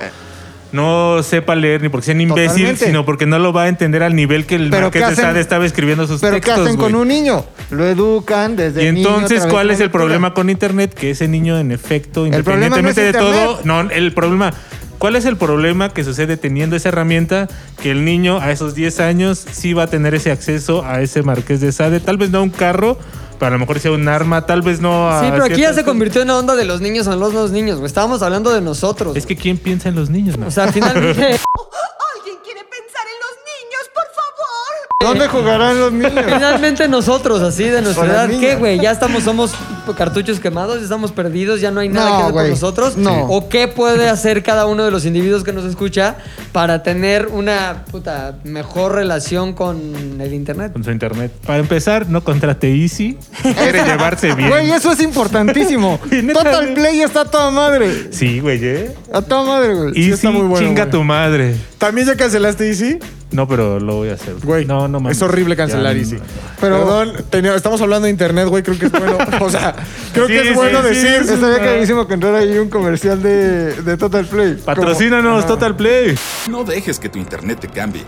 no 0.72 1.22
sepa 1.22 1.54
leer 1.54 1.82
ni 1.82 1.88
porque 1.88 2.06
sea 2.06 2.14
un 2.14 2.20
imbécil, 2.22 2.48
Totalmente. 2.48 2.86
sino 2.86 3.04
porque 3.04 3.26
no 3.26 3.38
lo 3.38 3.52
va 3.52 3.64
a 3.64 3.68
entender 3.68 4.02
al 4.02 4.14
nivel 4.14 4.46
que 4.46 4.56
el 4.56 4.70
Pero 4.70 4.84
Marqués 4.84 5.02
¿qué 5.02 5.10
de? 5.10 5.16
Sade 5.16 5.40
estaba 5.40 5.64
escribiendo 5.64 6.06
sus 6.06 6.20
Pero 6.20 6.34
¿qué 6.36 6.40
textos, 6.42 6.66
hacen 6.66 6.76
con 6.76 6.94
un 6.94 7.08
niño? 7.08 7.44
Lo 7.70 7.86
educan 7.86 8.56
desde 8.56 8.84
Y 8.84 8.86
entonces, 8.86 9.46
¿cuál 9.46 9.70
es 9.70 9.80
el 9.80 9.90
problema 9.90 10.34
con 10.34 10.50
Internet? 10.50 10.94
Que 10.94 11.10
ese 11.10 11.28
niño, 11.28 11.58
en 11.58 11.72
efecto, 11.72 12.26
independientemente 12.26 13.00
no 13.00 13.06
de 13.06 13.12
todo, 13.12 13.60
no, 13.64 13.80
el 13.90 14.12
problema, 14.12 14.52
¿cuál 14.98 15.16
es 15.16 15.24
el 15.24 15.36
problema 15.36 15.90
que 15.90 16.04
sucede 16.04 16.36
teniendo 16.36 16.76
esa 16.76 16.88
herramienta? 16.90 17.48
Que 17.82 17.90
el 17.90 18.04
niño 18.04 18.38
a 18.40 18.50
esos 18.50 18.74
10 18.74 19.00
años 19.00 19.44
sí 19.50 19.72
va 19.72 19.84
a 19.84 19.86
tener 19.86 20.14
ese 20.14 20.30
acceso 20.30 20.84
a 20.84 21.00
ese 21.00 21.22
Marqués 21.22 21.60
de 21.60 21.72
Sade, 21.72 22.00
tal 22.00 22.16
vez 22.16 22.30
no 22.30 22.38
a 22.38 22.42
un 22.42 22.50
carro, 22.50 22.98
a 23.40 23.50
lo 23.50 23.58
mejor 23.58 23.78
sea 23.78 23.92
un 23.92 24.08
arma, 24.08 24.46
tal 24.46 24.62
vez 24.62 24.80
no. 24.80 25.08
a 25.08 25.20
Sí, 25.20 25.28
pero 25.30 25.44
aquí 25.44 25.60
ya 25.60 25.72
se 25.72 25.84
convirtió 25.84 26.22
en 26.22 26.28
la 26.28 26.38
onda 26.38 26.56
de 26.56 26.64
los 26.64 26.80
niños 26.80 27.04
son 27.04 27.20
los 27.20 27.32
dos 27.32 27.50
niños, 27.50 27.78
güey. 27.78 27.86
Estábamos 27.86 28.22
hablando 28.22 28.52
de 28.52 28.60
nosotros. 28.60 29.16
Es 29.16 29.26
que 29.26 29.36
¿quién 29.36 29.58
piensa 29.58 29.88
en 29.88 29.94
los 29.94 30.10
niños? 30.10 30.36
no? 30.36 30.46
O 30.46 30.50
sea, 30.50 30.72
finalmente. 30.72 31.22
¿Alguien 31.22 32.38
quiere 32.44 32.64
pensar 32.64 33.06
en 33.06 33.18
los 33.22 33.34
niños, 33.46 33.90
por 33.94 34.04
favor? 34.14 34.87
¿Dónde 35.00 35.28
jugarán 35.28 35.78
los 35.78 35.92
niños? 35.92 36.10
Finalmente 36.24 36.88
nosotros, 36.88 37.40
así 37.40 37.62
de 37.62 37.82
nuestra 37.82 38.04
edad, 38.06 38.28
¿qué, 38.40 38.56
güey? 38.56 38.80
Ya 38.80 38.90
estamos, 38.90 39.22
somos 39.22 39.52
cartuchos 39.96 40.40
quemados, 40.40 40.78
ya 40.78 40.82
estamos 40.82 41.12
perdidos, 41.12 41.60
ya 41.60 41.70
no 41.70 41.78
hay 41.78 41.88
nada 41.88 42.10
No, 42.10 42.16
que 42.16 42.22
hacer 42.22 42.32
güey. 42.32 42.44
por 42.46 42.50
nosotros. 42.50 42.96
No. 42.96 43.26
¿O 43.26 43.48
qué 43.48 43.68
puede 43.68 44.08
hacer 44.08 44.42
cada 44.42 44.66
uno 44.66 44.84
de 44.84 44.90
los 44.90 45.06
individuos 45.06 45.44
que 45.44 45.52
nos 45.52 45.64
escucha 45.66 46.16
para 46.50 46.82
tener 46.82 47.28
una 47.28 47.84
puta 47.88 48.38
mejor 48.42 48.96
relación 48.96 49.52
con 49.52 50.20
el 50.20 50.34
internet? 50.34 50.72
Con 50.72 50.82
su 50.82 50.90
internet. 50.90 51.30
Para 51.46 51.60
empezar, 51.60 52.08
no 52.08 52.24
contrate 52.24 52.68
Easy. 52.74 53.16
Quiere 53.40 53.84
llevarse 53.84 54.34
bien. 54.34 54.48
Güey, 54.50 54.72
eso 54.72 54.90
es 54.90 55.00
importantísimo. 55.00 56.00
Neta, 56.10 56.42
Total 56.42 56.62
güey. 56.64 56.74
Play 56.74 57.00
está 57.02 57.20
a 57.20 57.24
toda 57.24 57.52
madre. 57.52 58.12
Sí, 58.12 58.40
güey, 58.40 58.58
¿eh? 58.64 58.96
A 59.12 59.22
toda 59.22 59.44
madre, 59.44 59.74
güey. 59.74 59.88
Easy, 59.90 60.10
está 60.10 60.32
muy 60.32 60.42
bueno, 60.48 60.66
chinga 60.66 60.82
güey. 60.86 60.90
tu 60.90 61.04
madre. 61.04 61.54
¿También 61.78 62.08
ya 62.08 62.16
cancelaste 62.16 62.66
Easy? 62.68 62.98
No, 63.30 63.46
pero 63.46 63.78
lo 63.78 63.96
voy 63.96 64.08
a 64.08 64.14
hacer. 64.14 64.36
Güey, 64.42 64.64
no, 64.64 64.88
no 64.88 65.00
mames. 65.00 65.18
es 65.18 65.22
horrible 65.22 65.54
cancelar 65.54 65.94
Ya, 65.94 66.00
Easy. 66.00 66.16
Pero- 66.60 66.78
Perdón, 66.78 67.12
tenía- 67.28 67.54
estamos 67.54 67.78
hablando 67.82 68.06
de 68.06 68.10
internet, 68.10 68.48
güey, 68.48 68.62
creo 68.62 68.78
que 68.78 68.86
es 68.86 68.92
bueno. 68.92 69.18
O 69.40 69.50
sea, 69.50 69.74
creo 70.14 70.26
Sí, 70.26 70.32
que 70.32 70.40
es 70.40 70.48
sí, 70.48 70.54
bueno 70.54 70.80
sí, 70.82 70.88
decir. 70.88 71.24
sí. 71.26 71.34
Estaría 71.34 71.58
carísimo 71.58 72.06
que 72.08 72.14
entrara 72.14 72.38
ahí 72.38 72.56
un 72.58 72.70
comercial 72.70 73.22
de, 73.22 73.74
de 73.82 73.96
Total 73.98 74.24
Play. 74.24 74.54
Patrocínanos, 74.64 75.44
Como- 75.44 75.54
Total 75.54 75.76
Play. 75.76 76.18
No 76.48 76.64
dejes 76.64 76.98
que 76.98 77.08
tu 77.10 77.18
internet 77.18 77.58
te 77.60 77.68
cambie. 77.68 78.04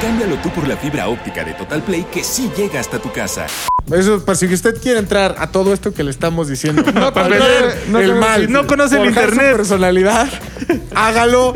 Cámbialo 0.00 0.36
tú 0.36 0.48
por 0.50 0.66
la 0.66 0.78
fibra 0.78 1.08
óptica 1.08 1.44
de 1.44 1.52
Total 1.52 1.82
Play 1.82 2.06
que 2.10 2.24
sí 2.24 2.50
llega 2.56 2.80
hasta 2.80 2.98
tu 2.98 3.12
casa. 3.12 3.46
Eso, 3.94 4.24
para 4.24 4.36
si 4.38 4.46
usted 4.46 4.80
quiere 4.80 4.98
entrar 4.98 5.34
a 5.38 5.48
todo 5.48 5.74
esto 5.74 5.92
que 5.92 6.02
le 6.04 6.10
estamos 6.10 6.48
diciendo, 6.48 6.82
no 6.94 7.12
para 7.12 7.28
vender 7.28 7.82
no 7.90 7.98
el 8.00 8.12
conoce- 8.12 8.18
mal, 8.18 8.46
si 8.46 8.52
no 8.52 8.66
conoce 8.66 8.96
el 8.96 9.04
forjar 9.04 9.24
su 9.26 9.30
internet. 9.34 9.56
personalidad, 9.56 10.28
hágalo 10.94 11.52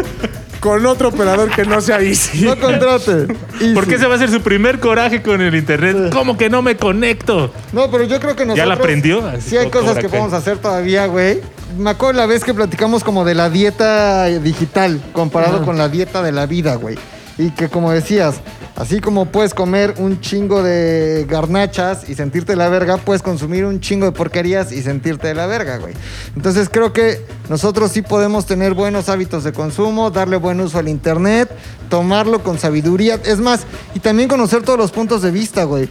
con 0.65 0.87
otro 0.87 1.11
operador 1.11 1.51
que 1.51 1.67
no 1.67 1.79
sea 1.83 2.01
Easy. 2.01 2.41
No 2.41 2.59
contrate. 2.59 3.27
Porque 3.75 3.91
Easy. 3.91 3.95
ese 3.97 4.07
va 4.07 4.15
a 4.15 4.19
ser 4.19 4.31
su 4.31 4.41
primer 4.41 4.81
coraje 4.81 5.21
con 5.21 5.43
el 5.43 5.55
internet. 5.55 6.11
¿Cómo 6.11 6.39
que 6.39 6.49
no 6.49 6.63
me 6.63 6.75
conecto? 6.75 7.53
No, 7.75 7.91
pero 7.91 8.05
yo 8.05 8.19
creo 8.19 8.35
que 8.35 8.47
nosotros... 8.47 8.57
¿Ya 8.57 8.65
la 8.65 8.73
aprendió? 8.73 9.27
Así 9.27 9.51
Sí 9.51 9.57
hay 9.59 9.69
cosas 9.69 9.99
que 9.99 10.09
podemos 10.09 10.33
hacer 10.33 10.57
todavía, 10.57 11.05
güey. 11.05 11.43
Me 11.77 11.91
acuerdo 11.91 12.19
la 12.19 12.25
vez 12.25 12.45
que 12.45 12.55
platicamos 12.55 13.05
como 13.05 13.27
de 13.27 13.35
la 13.35 13.51
dieta 13.51 14.25
digital 14.25 15.03
comparado 15.13 15.67
con 15.67 15.77
la 15.77 15.91
dieta 15.91 16.23
de 16.23 16.33
la 16.33 16.47
vida, 16.47 16.77
güey. 16.77 16.97
Y 17.37 17.51
que 17.51 17.69
como 17.69 17.93
decías, 17.93 18.37
así 18.77 19.01
como 19.01 19.27
puedes 19.27 19.55
comer 19.55 19.95
un 19.99 20.21
chingo 20.21 20.63
de 20.63 21.27
garnachas 21.29 22.09
y 22.09 22.15
sentirte 22.15 22.57
la 22.57 22.69
verga, 22.69 22.97
puedes 22.97 23.23
consumir 23.23 23.65
un 23.65 23.81
chingo 23.81 24.07
de 24.07 24.13
porquerías 24.13 24.73
y 24.73 24.83
sentirte 24.83 25.29
de 25.29 25.35
la 25.35 25.47
verga, 25.47 25.79
güey. 25.79 25.95
Entonces 26.37 26.69
creo 26.71 26.93
que 26.93 27.25
nosotros 27.49 27.93
sí 27.93 28.03
podemos 28.03 28.47
tener 28.47 28.75
buenos 28.75 29.09
hábitos 29.09 29.45
de 29.45 29.53
consumo, 29.53 30.11
darle 30.11 30.37
buen 30.37 30.61
uso 30.61 30.79
al 30.79 30.89
internet, 30.89 31.51
tomarlo 31.89 32.43
con 32.43 32.59
sabiduría. 32.59 33.21
Es 33.25 33.39
más, 33.39 33.61
y 33.95 34.01
también 34.01 34.29
conocer 34.29 34.63
todos 34.63 34.79
los 34.79 34.91
puntos 34.91 35.23
de 35.23 35.31
vista, 35.31 35.65
güey 35.65 35.89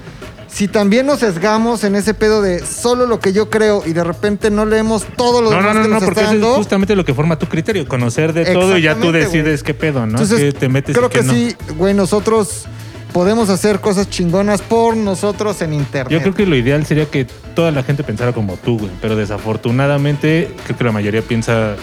si 0.53 0.67
también 0.67 1.07
nos 1.07 1.19
sesgamos 1.19 1.83
en 1.83 1.95
ese 1.95 2.13
pedo 2.13 2.41
de 2.41 2.63
solo 2.65 3.07
lo 3.07 3.19
que 3.19 3.33
yo 3.33 3.49
creo 3.49 3.81
y 3.85 3.93
de 3.93 4.03
repente 4.03 4.51
no 4.51 4.65
leemos 4.65 5.05
todo 5.17 5.41
lo 5.41 5.49
No, 5.49 5.57
demás 5.57 5.73
no, 5.73 5.79
no, 5.79 5.81
que 5.83 5.89
no, 5.89 5.95
nos 5.95 6.03
porque 6.03 6.19
está 6.19 6.31
eso 6.31 6.35
es 6.35 6.41
dando. 6.41 6.55
justamente 6.57 6.95
lo 6.95 7.03
que 7.03 7.13
forma 7.15 7.39
tu 7.39 7.47
criterio. 7.47 7.87
Conocer 7.87 8.33
de 8.33 8.45
todo 8.53 8.77
y 8.77 8.83
ya 8.83 8.95
tú 8.95 9.11
decides 9.11 9.63
güey. 9.63 9.63
qué 9.63 9.73
pedo, 9.73 10.01
¿no? 10.05 10.11
Entonces, 10.19 10.39
que 10.39 10.51
te 10.59 10.69
metes 10.69 10.95
y 10.95 10.97
creo 10.97 11.09
que, 11.09 11.23
no. 11.23 11.33
sí, 11.33 11.55
güey, 11.75 11.95
nosotros 11.95 12.65
podemos 13.13 13.49
hacer 13.49 13.79
cosas 13.79 14.09
chingonas 14.09 14.61
por 14.61 14.95
nosotros 14.95 15.59
en 15.63 15.73
internet. 15.73 16.11
Yo 16.11 16.21
creo 16.21 16.35
que 16.35 16.45
lo 16.45 16.55
ideal 16.55 16.85
sería 16.85 17.05
que 17.07 17.25
toda 17.55 17.71
la 17.71 17.81
gente 17.83 18.03
pensara 18.03 18.31
como 18.33 18.55
tú, 18.57 18.77
güey. 18.77 18.91
Pero 19.01 19.15
desafortunadamente, 19.15 20.51
creo 20.65 20.77
que 20.77 20.83
la 20.83 20.91
mayoría 20.91 21.21
piensa 21.23 21.75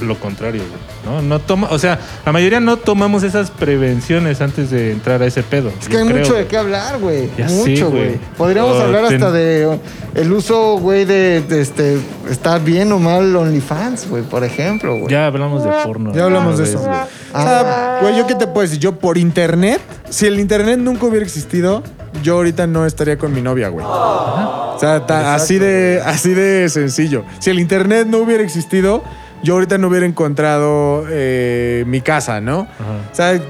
lo 0.00 0.18
contrario, 0.18 0.62
güey. 0.68 1.16
¿no? 1.16 1.22
No 1.22 1.38
toma, 1.38 1.68
o 1.70 1.78
sea, 1.78 1.98
la 2.24 2.32
mayoría 2.32 2.60
no 2.60 2.76
tomamos 2.76 3.22
esas 3.22 3.50
prevenciones 3.50 4.40
antes 4.40 4.70
de 4.70 4.92
entrar 4.92 5.22
a 5.22 5.26
ese 5.26 5.42
pedo. 5.42 5.70
Es 5.80 5.88
que 5.88 5.98
hay 5.98 6.04
mucho 6.04 6.34
de 6.34 6.46
qué 6.46 6.56
hablar, 6.56 6.98
güey. 6.98 7.28
Ya 7.36 7.46
Mucho, 7.46 7.90
güey. 7.90 8.04
güey. 8.06 8.18
Podríamos 8.36 8.76
Oh, 8.76 8.82
hablar 8.82 9.06
ten- 9.08 9.14
hasta 9.22 9.32
de 9.32 9.78
el 10.14 10.32
uso, 10.32 10.78
güey, 10.78 11.04
de, 11.04 11.40
de 11.42 11.60
este, 11.60 11.98
está 12.30 12.58
bien 12.58 12.90
o 12.92 12.98
mal 12.98 13.34
OnlyFans, 13.34 14.08
güey, 14.08 14.22
por 14.22 14.44
ejemplo, 14.44 14.96
güey. 14.98 15.10
Ya 15.12 15.26
hablamos 15.26 15.64
de 15.64 15.70
porno. 15.84 16.12
Ya 16.14 16.24
hablamos 16.24 16.58
de 16.58 16.64
eso. 16.64 16.78
vez, 16.78 16.86
güey. 16.86 16.98
O 17.34 17.42
sea, 17.42 17.98
güey, 18.00 18.16
¿yo 18.16 18.26
qué 18.26 18.34
te 18.34 18.46
puedo 18.46 18.62
decir? 18.62 18.78
Yo 18.78 18.96
por 18.98 19.18
internet, 19.18 19.80
si 20.08 20.26
el 20.26 20.38
internet 20.40 20.78
nunca 20.78 21.06
hubiera 21.06 21.24
existido, 21.24 21.82
yo 22.22 22.34
ahorita 22.36 22.66
no 22.66 22.86
estaría 22.86 23.18
con 23.18 23.34
mi 23.34 23.42
novia, 23.42 23.68
güey. 23.68 23.84
O 23.86 24.76
sea, 24.78 25.04
ta- 25.06 25.34
así 25.34 25.58
de, 25.58 26.00
así 26.04 26.32
de 26.34 26.68
sencillo. 26.68 27.24
Si 27.40 27.50
el 27.50 27.58
internet 27.60 28.06
no 28.08 28.18
hubiera 28.18 28.42
existido, 28.42 29.02
yo 29.44 29.54
ahorita 29.54 29.78
no 29.78 29.88
hubiera 29.88 30.06
encontrado 30.06 31.04
eh, 31.08 31.84
mi 31.86 32.00
casa, 32.00 32.40
¿no? 32.40 32.60
O 32.60 33.14
sea, 33.14 33.40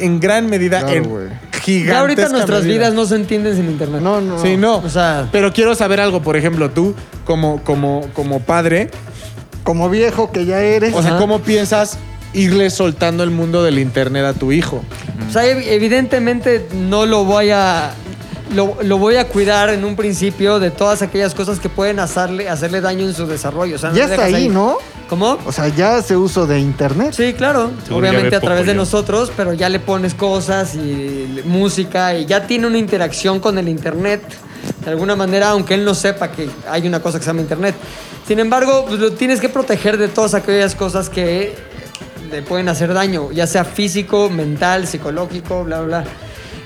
en 0.00 0.20
gran 0.20 0.48
medida, 0.48 0.80
Claro, 0.80 0.94
en 0.94 1.04
güey. 1.08 1.26
gigantesca 1.62 1.92
Ya 1.92 2.00
ahorita 2.00 2.28
nuestras 2.28 2.62
medida. 2.62 2.74
vidas 2.78 2.94
no 2.94 3.06
se 3.06 3.16
entienden 3.16 3.56
sin 3.56 3.66
internet. 3.66 4.00
No, 4.00 4.20
no. 4.20 4.40
Sí, 4.40 4.56
no. 4.56 4.76
O 4.76 4.88
sea, 4.88 5.28
Pero 5.32 5.52
quiero 5.52 5.74
saber 5.74 6.00
algo, 6.00 6.22
por 6.22 6.36
ejemplo, 6.36 6.70
tú, 6.70 6.94
como, 7.24 7.62
como, 7.64 8.08
como 8.12 8.40
padre, 8.40 8.90
Como 9.64 9.90
viejo 9.90 10.30
que 10.30 10.44
ya 10.46 10.60
eres. 10.60 10.94
o 10.94 11.02
sea, 11.02 11.12
Ajá. 11.12 11.20
¿cómo 11.20 11.40
piensas 11.40 11.98
irle 12.32 12.70
soltando 12.70 13.24
el 13.24 13.30
mundo 13.30 13.64
del 13.64 13.78
internet 13.80 14.24
a 14.24 14.32
tu 14.34 14.52
hijo? 14.52 14.84
O 15.28 15.32
sea, 15.32 15.44
ev- 15.44 15.64
evidentemente 15.66 16.66
no 16.72 17.04
lo 17.06 17.24
voy 17.24 17.50
a. 17.50 17.90
Lo, 18.54 18.76
lo 18.82 18.98
voy 18.98 19.16
a 19.16 19.26
cuidar 19.26 19.70
en 19.70 19.84
un 19.84 19.96
principio 19.96 20.60
de 20.60 20.70
todas 20.70 21.02
aquellas 21.02 21.34
cosas 21.34 21.58
que 21.58 21.68
pueden 21.68 21.98
hacerle, 21.98 22.48
hacerle 22.48 22.80
daño 22.80 23.04
en 23.04 23.14
su 23.14 23.26
desarrollo. 23.26 23.76
O 23.76 23.78
sea, 23.78 23.90
no 23.90 23.96
ya 23.96 24.04
está 24.04 24.24
ahí, 24.24 24.48
¿no? 24.48 24.78
¿Cómo? 25.08 25.38
O 25.46 25.52
sea, 25.52 25.68
ya 25.68 25.96
hace 25.96 26.16
uso 26.16 26.46
de 26.46 26.60
internet. 26.60 27.12
Sí, 27.12 27.32
claro. 27.34 27.70
Seguro 27.82 27.98
Obviamente 28.08 28.36
a 28.36 28.40
través 28.40 28.66
de 28.66 28.74
nosotros, 28.74 29.32
pero 29.36 29.52
ya 29.52 29.68
le 29.68 29.80
pones 29.80 30.14
cosas 30.14 30.74
y 30.74 31.42
música 31.44 32.16
y 32.16 32.26
ya 32.26 32.46
tiene 32.46 32.66
una 32.66 32.78
interacción 32.78 33.40
con 33.40 33.58
el 33.58 33.68
internet. 33.68 34.22
De 34.84 34.90
alguna 34.90 35.16
manera, 35.16 35.50
aunque 35.50 35.74
él 35.74 35.84
no 35.84 35.94
sepa 35.94 36.30
que 36.30 36.48
hay 36.68 36.86
una 36.86 37.00
cosa 37.00 37.18
que 37.18 37.24
se 37.24 37.30
llama 37.30 37.40
internet. 37.40 37.74
Sin 38.26 38.40
embargo, 38.40 38.84
pues, 38.88 38.98
lo 38.98 39.12
tienes 39.12 39.40
que 39.40 39.48
proteger 39.48 39.96
de 39.98 40.08
todas 40.08 40.34
aquellas 40.34 40.74
cosas 40.74 41.08
que 41.08 41.54
le 42.30 42.42
pueden 42.42 42.68
hacer 42.68 42.92
daño, 42.92 43.30
ya 43.30 43.46
sea 43.46 43.64
físico, 43.64 44.28
mental, 44.28 44.86
psicológico, 44.86 45.64
bla, 45.64 45.82
bla, 45.82 46.00
bla. 46.00 46.10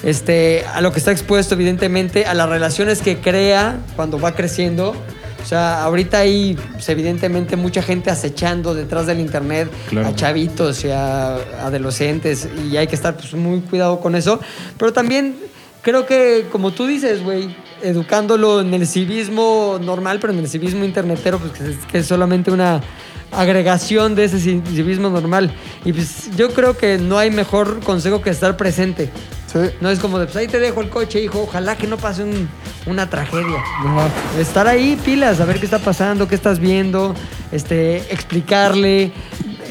Este, 0.03 0.64
a 0.72 0.80
lo 0.80 0.92
que 0.92 0.98
está 0.98 1.12
expuesto, 1.12 1.55
evidentemente, 1.55 2.24
a 2.26 2.34
las 2.34 2.48
relaciones 2.48 3.01
que 3.03 3.18
crea 3.18 3.78
cuando 3.96 4.18
va 4.18 4.32
creciendo. 4.34 4.94
O 5.42 5.46
sea, 5.46 5.82
ahorita 5.84 6.18
hay, 6.18 6.57
pues, 6.72 6.88
evidentemente, 6.88 7.57
mucha 7.57 7.82
gente 7.82 8.11
acechando 8.11 8.74
detrás 8.74 9.07
del 9.07 9.20
internet 9.20 9.70
Claro. 9.88 10.09
a 10.09 10.14
chavitos 10.14 10.84
y 10.84 10.90
a 10.90 11.34
adolescentes 11.64 12.48
y 12.70 12.76
hay 12.76 12.86
que 12.86 12.94
estar 12.94 13.14
pues, 13.16 13.32
muy 13.34 13.61
cuidado 13.61 14.01
con 14.01 14.14
eso. 14.14 14.40
Pero 14.78 14.92
también 14.92 15.36
creo 15.82 16.05
que, 16.07 16.46
como 16.53 16.72
tú 16.72 16.86
dices, 16.86 17.22
güey, 17.22 17.55
educándolo 17.82 18.61
en 18.61 18.72
el 18.74 18.86
civismo 18.86 19.78
normal, 19.82 20.18
pero 20.20 20.32
en 20.32 20.40
el 20.40 20.48
civismo 20.48 20.84
internetero, 20.84 21.38
pues 21.38 21.53
que 21.53 21.70
es, 21.70 21.76
que 21.90 21.98
es 21.98 22.07
solamente 22.07 22.51
una 22.51 22.82
agregación 23.32 24.14
de 24.14 24.24
ese 24.24 24.36
ci- 24.38 24.62
civismo 24.66 25.09
normal. 25.09 25.53
Y 25.84 25.92
pues 25.94 26.34
yo 26.36 26.51
creo 26.51 26.76
que 26.76 26.98
no 26.98 27.16
hay 27.18 27.30
mejor 27.30 27.80
consejo 27.80 28.20
que 28.20 28.28
estar 28.30 28.57
presente. 28.59 29.11
Sí. 29.53 29.59
No 29.80 29.90
es 29.90 29.98
como 29.98 30.18
de, 30.18 30.26
pues 30.26 30.36
ahí 30.36 30.46
te 30.46 30.61
dejo 30.61 30.80
el 30.80 30.88
coche, 30.90 31.20
hijo, 31.22 31.40
ojalá 31.42 31.76
que 31.76 31.86
no 31.86 31.96
pase 31.96 32.22
un- 32.22 32.48
una 32.86 33.11
tragedia. 33.11 33.62
Estar 34.38 34.68
ahí, 34.68 34.96
pilas, 35.05 35.40
a 35.40 35.44
ver 35.44 35.59
qué 35.59 35.64
está 35.64 35.78
pasando, 35.80 36.28
qué 36.28 36.34
estás 36.36 36.61
viendo, 36.61 37.14
este, 37.51 37.96
explicarle, 38.12 39.11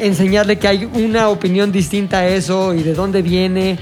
enseñarle 0.01 0.59
que 0.59 0.67
hay 0.67 0.85
una 0.85 1.29
opinión 1.29 1.71
distinta 1.71 2.19
a 2.19 2.27
eso 2.27 2.73
y 2.73 2.83
de 2.83 2.93
dónde 2.93 3.21
viene, 3.21 3.79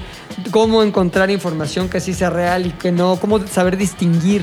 cómo 0.52 0.82
encontrar 0.84 1.30
información 1.30 1.88
que 1.88 2.00
sí 2.00 2.14
sea 2.14 2.30
real 2.30 2.66
y 2.66 2.70
que 2.70 2.92
no, 2.92 3.16
cómo 3.16 3.44
saber 3.46 3.76
distinguir 3.76 4.42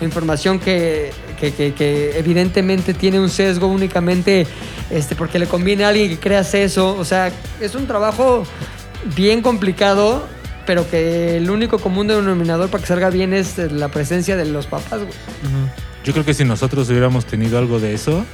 información 0.00 0.58
que, 0.58 1.10
que- 1.40 1.52
que- 1.52 1.72
que 1.74 2.18
evidentemente 2.18 2.94
tiene 2.94 3.18
un 3.20 3.28
sesgo 3.30 3.66
únicamente 3.66 4.46
este, 4.90 5.14
porque 5.14 5.38
le 5.38 5.46
conviene 5.46 5.84
a 5.84 5.88
alguien 5.88 6.08
que 6.10 6.18
creas 6.18 6.54
eso. 6.54 6.96
O 6.98 7.04
sea, 7.04 7.30
es 7.60 7.74
un 7.74 7.86
trabajo 7.86 8.44
bien 9.14 9.40
complicado, 9.42 10.26
pero 10.66 10.88
que 10.88 11.36
el 11.36 11.50
único 11.50 11.78
común 11.78 12.08
denominador 12.08 12.68
para 12.68 12.82
que 12.82 12.88
salga 12.88 13.10
bien 13.10 13.32
es 13.32 13.58
eh, 13.58 13.70
la 13.70 13.88
presencia 13.88 14.36
de 14.36 14.44
los 14.44 14.66
papás, 14.66 15.00
güey. 15.00 15.12
Yo 16.04 16.12
creo 16.12 16.24
que 16.24 16.34
si 16.34 16.44
nosotros 16.44 16.88
hubiéramos 16.90 17.24
tenido 17.24 17.58
algo 17.58 17.80
de 17.80 17.94
eso, 17.94 18.24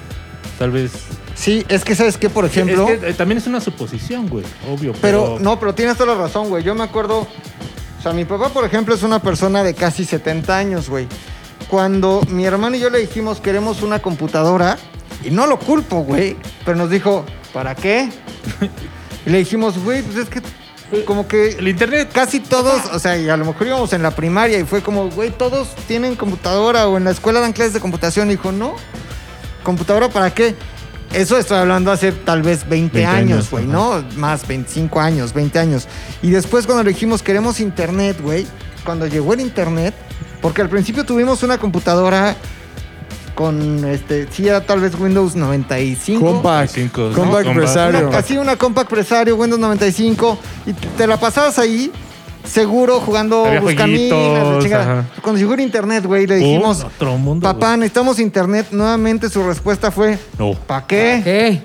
tal 0.59 0.71
vez. 0.71 0.93
Sí, 1.35 1.65
es 1.69 1.85
que 1.85 1.95
sabes 1.95 2.19
qué, 2.19 2.29
por 2.29 2.45
ejemplo. 2.45 2.89
Es 2.89 2.99
que 2.99 3.11
eh, 3.11 3.15
también 3.15 3.39
es 3.39 3.47
una 3.47 3.61
suposición, 3.61 4.29
güey. 4.29 4.45
Obvio. 4.69 4.93
Pero, 5.01 5.25
Pero, 5.25 5.39
no, 5.41 5.61
pero 5.61 5.75
tienes 5.75 5.97
toda 5.97 6.15
la 6.15 6.21
razón, 6.21 6.49
güey. 6.49 6.65
Yo 6.65 6.75
me 6.75 6.85
acuerdo. 6.85 7.21
O 7.21 8.03
sea, 8.03 8.13
mi 8.13 8.25
papá, 8.25 8.49
por 8.49 8.65
ejemplo, 8.65 8.95
es 8.95 9.03
una 9.03 9.21
persona 9.21 9.63
de 9.63 9.75
casi 9.75 10.05
70 10.05 10.57
años, 10.57 10.89
güey. 10.89 11.07
Cuando 11.69 12.21
mi 12.29 12.45
hermano 12.45 12.77
y 12.77 12.81
yo 12.81 12.91
le 12.91 12.99
dijimos 12.99 13.41
queremos 13.41 13.83
una 13.83 14.01
computadora, 14.01 14.77
y 15.25 15.31
no 15.31 15.47
lo 15.47 15.59
culpo, 15.59 16.01
güey, 16.01 16.37
pero 16.65 16.77
nos 16.77 16.91
dijo, 16.91 17.25
¿para 17.53 17.75
qué? 17.75 18.11
y 19.27 19.31
le 19.31 19.39
dijimos, 19.39 19.79
güey, 19.83 20.03
pues 20.03 20.17
es 20.17 20.29
que 20.29 20.43
como 21.01 21.27
que 21.27 21.53
El 21.53 21.69
internet. 21.69 22.11
casi 22.13 22.41
todos, 22.41 22.87
o 22.93 22.99
sea, 22.99 23.17
y 23.19 23.29
a 23.29 23.37
lo 23.37 23.45
mejor 23.45 23.67
íbamos 23.67 23.93
en 23.93 24.03
la 24.03 24.11
primaria 24.11 24.59
y 24.59 24.65
fue 24.65 24.83
como, 24.83 25.11
güey, 25.11 25.31
todos 25.31 25.75
tienen 25.89 26.15
computadora 26.15 26.89
o 26.89 26.97
en 26.97 27.05
la 27.05 27.11
escuela 27.11 27.41
dan 27.41 27.53
clases 27.53 27.73
de 27.73 27.81
computación. 27.81 28.29
Y 28.29 28.33
dijo, 28.33 28.53
no, 28.53 28.77
¿computadora 29.63 30.09
para 30.09 30.33
qué? 30.33 30.55
Eso 31.13 31.37
estoy 31.37 31.59
hablando 31.59 31.91
hace 31.91 32.13
tal 32.13 32.43
vez 32.43 32.69
20, 32.69 32.99
20 32.99 33.07
años, 33.07 33.51
güey. 33.51 33.67
¿no? 33.67 34.03
Más 34.17 34.47
25 34.47 35.01
años, 35.01 35.35
20 35.35 35.59
años. 35.59 35.89
Y 36.23 36.31
después 36.31 36.67
cuando 36.67 36.85
le 36.85 36.91
dijimos, 36.91 37.23
queremos 37.23 37.61
internet, 37.61 38.19
güey, 38.21 38.47
cuando 38.85 39.07
llegó 39.07 39.35
el 39.35 39.41
internet, 39.41 39.95
porque 40.41 40.63
al 40.63 40.69
principio 40.69 41.05
tuvimos 41.05 41.43
una 41.43 41.59
computadora 41.59 42.37
con, 43.35 43.85
este, 43.85 44.29
sí 44.31 44.47
era 44.49 44.61
tal 44.65 44.81
vez 44.81 44.99
Windows 44.99 45.35
95. 45.37 46.21
Compact. 46.25 46.71
Cinco, 46.75 47.01
¿no? 47.11 47.15
Compact 47.15 47.47
Compa- 47.47 47.51
empresario. 47.51 48.09
Una, 48.09 48.19
así 48.19 48.37
una 48.39 48.57
compact 48.57 48.91
presario, 48.91 49.37
Windows 49.37 49.61
95, 49.61 50.39
y 50.67 50.73
te 50.73 51.07
la 51.07 51.19
pasabas 51.19 51.59
ahí, 51.59 51.91
seguro, 52.45 53.01
jugando 53.01 53.45
Había 53.47 53.61
buscaminas, 53.61 54.65
la. 54.65 55.05
Cuando 55.23 55.39
llegó 55.39 55.55
el 55.55 55.61
internet, 55.61 56.05
güey, 56.07 56.27
le 56.27 56.37
dijimos, 56.37 56.83
Oh, 56.83 56.87
otro 56.87 57.17
mundo, 57.19 57.45
papá, 57.45 57.77
necesitamos 57.77 58.19
internet. 58.19 58.69
Nuevamente 58.71 59.29
su 59.31 59.43
respuesta 59.43 59.91
fue. 59.91 60.19
No. 60.39 60.53
¿para 60.55 60.87
qué? 60.87 61.21
¿Qué? 61.25 61.63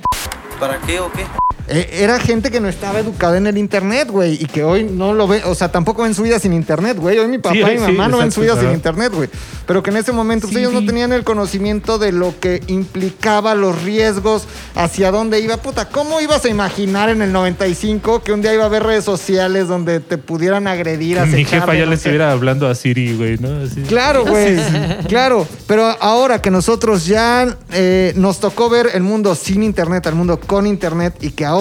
¿Para 0.60 0.77
qué 0.80 0.99
o 0.99 1.11
qué? 1.11 1.23
Eh, 1.69 1.99
era 2.02 2.18
gente 2.19 2.49
que 2.49 2.60
no 2.61 2.69
estaba 2.69 2.99
educada 2.99 3.38
en 3.38 3.45
el 3.45 3.57
internet, 3.57 4.07
güey, 4.10 4.35
y 4.41 4.45
que 4.45 4.64
hoy 4.64 4.85
no 4.85 5.14
lo 5.14 5.27
ve, 5.27 5.41
o 5.44 5.53
sea, 5.53 5.69
tampoco 5.69 6.03
ven 6.03 6.14
su 6.14 6.23
vida 6.23 6.39
sin 6.39 6.53
internet, 6.53 6.98
güey. 6.98 7.19
Hoy 7.19 7.27
mi 7.27 7.39
papá 7.39 7.56
Sí, 7.56 7.60
y 7.61 7.65
mi 7.65 7.85
sí, 7.85 7.91
mamá 7.91 8.07
no 8.07 8.19
ven 8.19 8.31
su 8.31 8.39
vida 8.41 8.57
sin 8.57 8.72
internet, 8.72 9.11
güey. 9.14 9.30
Pero 9.65 9.84
que 9.84 9.89
en 9.89 9.98
ese 9.98 10.14
momento 10.14 10.48
pues, 10.48 10.53
Sí, 10.56 10.60
ellos 10.61 10.72
no 10.72 10.85
tenían 10.85 11.11
el 11.11 11.26
conocimiento 11.26 11.98
de 11.99 12.14
lo 12.14 12.39
que 12.39 12.61
implicaba 12.68 13.53
los 13.53 13.81
riesgos, 13.84 14.48
hacia 14.76 15.11
dónde 15.11 15.41
iba. 15.41 15.57
Puta, 15.57 15.89
¿cómo 15.89 16.22
ibas 16.22 16.45
a 16.45 16.49
imaginar 16.49 17.10
en 17.10 17.22
el 17.22 17.34
95 17.34 18.23
que 18.23 18.31
un 18.31 18.41
día 18.41 18.53
iba 18.53 18.64
a 18.64 18.68
haber 18.68 18.84
redes 18.84 19.03
sociales 19.03 19.68
donde 19.68 19.99
te 19.99 20.18
pudieran 20.18 20.68
agredir, 20.68 21.19
Mi 21.26 21.44
jefa 21.44 21.73
ya 21.73 21.81
le 21.81 21.85
no 21.85 21.91
sé? 21.91 21.95
estuviera 21.95 22.31
hablando 22.31 22.68
a 22.68 22.76
Siri, 22.76 23.18
güey, 23.18 23.38
¿no? 23.39 23.65
Así. 23.65 23.81
Claro, 23.81 24.26
güey. 24.26 24.56
claro. 25.10 25.45
Pero 25.68 25.85
ahora 25.99 26.41
que 26.41 26.49
nosotros 26.49 27.06
ya 27.06 27.57
eh, 27.73 28.14
nos 28.15 28.39
tocó 28.39 28.69
ver 28.69 28.91
el 28.94 29.03
mundo 29.03 29.35
sin 29.35 29.64
internet, 29.64 30.07
al 30.07 30.15
mundo 30.15 30.39
con 30.39 30.65
internet, 30.65 31.15
y 31.19 31.31
que 31.31 31.44
ahora 31.44 31.57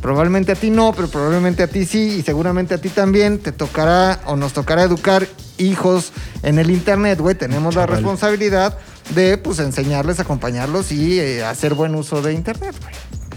probablemente 0.00 0.52
a 0.52 0.54
ti 0.54 0.70
no, 0.70 0.92
pero 0.92 1.08
probablemente 1.08 1.62
a 1.62 1.66
ti 1.66 1.84
sí, 1.84 2.18
y 2.18 2.22
seguramente 2.22 2.74
a 2.74 2.78
ti 2.78 2.88
también, 2.88 3.38
te 3.38 3.52
tocará 3.52 4.20
o 4.26 4.36
nos 4.36 4.52
tocará 4.52 4.82
educar 4.82 5.26
hijos 5.58 6.12
en 6.42 6.58
el 6.58 6.70
internet, 6.70 7.20
güey. 7.20 7.34
Tenemos 7.34 7.74
la 7.74 7.86
responsabilidad 7.86 8.78
de, 9.14 9.38
pues, 9.38 9.58
enseñarles, 9.58 10.20
acompañarlos 10.20 10.92
y 10.92 11.18
eh, 11.18 11.44
hacer 11.44 11.74
buen 11.74 11.94
uso 11.94 12.22
de 12.22 12.32
internet, 12.34 12.74
güey. 12.80 12.94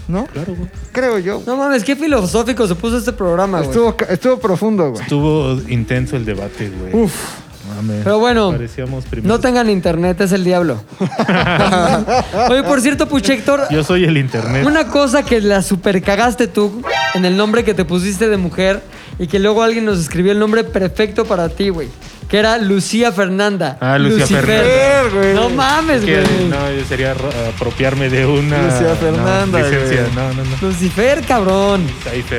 ¿No? 0.08 0.26
Claro, 0.26 0.54
güey. 0.54 0.68
Creo 0.92 1.18
yo. 1.18 1.42
No 1.46 1.56
mames, 1.56 1.84
qué 1.84 1.96
filosófico 1.96 2.66
se 2.66 2.74
puso 2.74 2.98
este 2.98 3.12
programa, 3.12 3.58
güey. 3.58 3.70
Estuvo, 3.70 3.96
estuvo 4.08 4.38
profundo, 4.38 4.90
güey. 4.90 5.02
Estuvo 5.02 5.60
intenso 5.68 6.16
el 6.16 6.24
debate, 6.24 6.70
güey. 6.70 7.04
Uf. 7.04 7.41
Mames. 7.82 8.00
Pero 8.04 8.18
bueno, 8.18 8.50
Parecíamos 8.52 9.04
No 9.22 9.40
tengan 9.40 9.68
internet, 9.70 10.20
es 10.20 10.32
el 10.32 10.44
diablo. 10.44 10.82
Oye, 12.50 12.62
por 12.62 12.80
cierto, 12.80 13.06
Puchector, 13.08 13.62
Yo 13.70 13.84
soy 13.84 14.04
el 14.04 14.16
internet. 14.16 14.64
una 14.66 14.86
cosa 14.88 15.22
que 15.24 15.40
la 15.40 15.62
super 15.62 16.02
cagaste 16.02 16.46
tú 16.48 16.82
en 17.14 17.24
el 17.24 17.36
nombre 17.36 17.64
que 17.64 17.74
te 17.74 17.84
pusiste 17.84 18.28
de 18.28 18.36
mujer 18.36 18.82
y 19.18 19.26
que 19.26 19.38
luego 19.38 19.62
alguien 19.62 19.84
nos 19.84 19.98
escribió 19.98 20.32
el 20.32 20.38
nombre 20.38 20.64
perfecto 20.64 21.24
para 21.24 21.48
ti, 21.48 21.68
güey. 21.68 21.88
Que 22.28 22.38
era 22.38 22.56
Lucía 22.56 23.12
Fernanda. 23.12 23.76
Ah, 23.78 23.98
Lucía 23.98 24.20
Lucifer. 24.20 24.46
Fernanda. 24.46 25.10
güey. 25.20 25.34
No 25.34 25.50
mames, 25.50 26.00
güey. 26.02 26.48
no, 26.48 26.72
yo 26.72 26.82
sería 26.88 27.12
ro- 27.12 27.28
apropiarme 27.54 28.08
de 28.08 28.24
una 28.24 28.62
Lucía 28.62 28.94
Fernanda, 28.98 29.58
no, 29.58 29.68
licencia. 29.68 30.02
güey. 30.04 30.14
No, 30.14 30.32
no, 30.32 30.42
no. 30.44 30.56
Lucifer, 30.68 31.20
cabrón. 31.26 31.86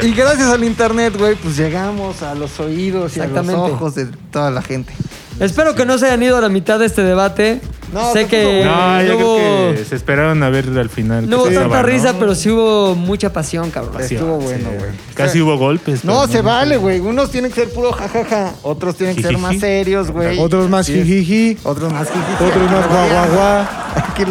Y 0.02 0.12
gracias 0.14 0.48
al 0.50 0.64
internet, 0.64 1.16
güey, 1.16 1.36
pues 1.36 1.56
llegamos 1.58 2.24
a 2.24 2.34
los 2.34 2.60
oídos 2.60 3.16
y 3.18 3.20
a 3.20 3.28
los 3.28 3.48
ojos 3.50 3.94
de 3.94 4.08
toda 4.32 4.50
la 4.50 4.64
gente. 4.64 4.94
Espero 5.40 5.76
que 5.76 5.86
no 5.86 5.98
se 5.98 6.06
hayan 6.08 6.24
ido 6.24 6.38
a 6.38 6.42
la 6.42 6.50
mitad 6.50 6.80
de 6.80 6.86
este 6.86 7.04
debate. 7.04 7.62
No, 7.94 8.12
sé 8.12 8.26
que 8.26 8.64
No, 8.66 9.02
yo 9.04 9.10
no 9.10 9.18
hubo, 9.18 9.36
creo 9.38 9.76
que 9.76 9.86
se 9.86 9.96
esperaron 9.96 10.42
a 10.42 10.50
ver 10.50 10.68
al 10.78 10.90
final. 10.90 11.30
no 11.30 11.38
hubo 11.38 11.46
tanta 11.46 11.68
¿no? 11.68 11.84
risa, 11.84 12.16
pero 12.20 12.34
sí 12.34 12.50
hubo 12.50 12.96
mucha 12.96 13.32
pasión, 13.32 13.70
cabrón. 13.70 14.02
Sí, 14.08 14.16
Estuvo 14.16 14.38
bueno, 14.38 14.70
güey. 14.80 14.92
Casi 15.14 15.42
hubo 15.42 15.58
golpes. 15.58 16.04
No, 16.04 16.22
pero 16.22 16.32
se 16.34 16.42
vale, 16.42 16.78
güey. 16.78 17.00
Unos 17.00 17.30
tienen 17.30 17.52
que 17.52 17.62
ser 17.62 17.70
puro 17.74 17.92
jajaja, 17.92 18.54
otros 18.64 18.96
tienen 18.96 19.16
que 19.16 19.22
ser 19.22 19.38
más 19.38 19.60
serios, 19.60 20.10
güey. 20.10 20.40
Otros 20.40 20.70
más 20.70 20.88
jijiji. 20.88 21.58
Otros 21.64 21.94
más 21.94 22.08
jijiji. 22.08 22.44
Otros 22.44 22.72
más 22.72 22.88
guaguaguá. 22.88 23.84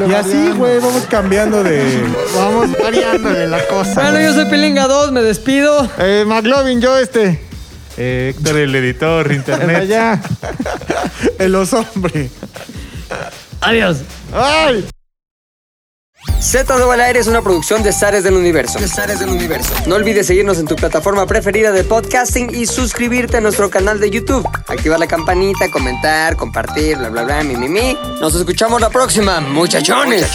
Y 0.08 0.12
así, 0.14 0.50
güey, 0.56 0.80
vamos 0.80 1.06
cambiando 1.08 1.62
de. 1.62 2.02
Vamos 2.34 2.70
variándole 2.82 3.46
la 3.46 3.64
cosa. 3.66 3.94
Bueno, 3.94 4.20
yo 4.20 4.32
soy 4.34 4.46
Pilinga 4.46 4.86
2, 4.88 5.12
me 5.12 5.22
despido. 5.22 5.88
Eh, 5.98 6.24
McLovin, 6.26 6.80
yo 6.80 6.98
este. 6.98 7.51
Eh, 7.97 8.35
Héctor, 8.36 8.56
el 8.56 8.74
editor, 8.74 9.32
internet. 9.32 9.77
Allá. 9.77 10.20
El 11.39 11.52
los 11.52 11.73
hombres. 11.73 12.31
Adiós. 13.60 13.98
¡Ay! 14.32 14.85
Z 16.40 16.77
de 16.77 16.93
al 16.93 17.01
aire 17.01 17.19
es 17.19 17.27
una 17.27 17.43
producción 17.43 17.82
de 17.82 17.93
Zares 17.93 18.24
del 18.24 18.35
Universo. 18.35 18.78
del 18.78 19.28
Universo. 19.28 19.73
No 19.86 19.97
olvides 19.97 20.27
seguirnos 20.27 20.59
en 20.59 20.66
tu 20.66 20.77
plataforma 20.77 21.27
preferida 21.27 21.73
de 21.73 21.85
podcasting 21.85 22.55
y 22.55 22.66
suscribirte 22.66 23.36
a 23.39 23.40
nuestro 23.40 23.70
canal 23.70 24.01
de 24.01 24.10
YouTube. 24.10 24.47
Activar 24.69 24.98
la 24.98 25.06
campanita, 25.06 25.70
comentar, 25.70 26.36
compartir, 26.36 26.98
bla, 26.98 27.10
bla, 27.10 27.23
bla, 27.24 27.43
mi, 27.43 27.56
mi, 27.56 27.69
mi. 27.69 27.97
Nos 28.20 28.35
escuchamos 28.35 28.81
la 28.81 28.90
próxima, 28.90 29.40
muchachones. 29.40 30.27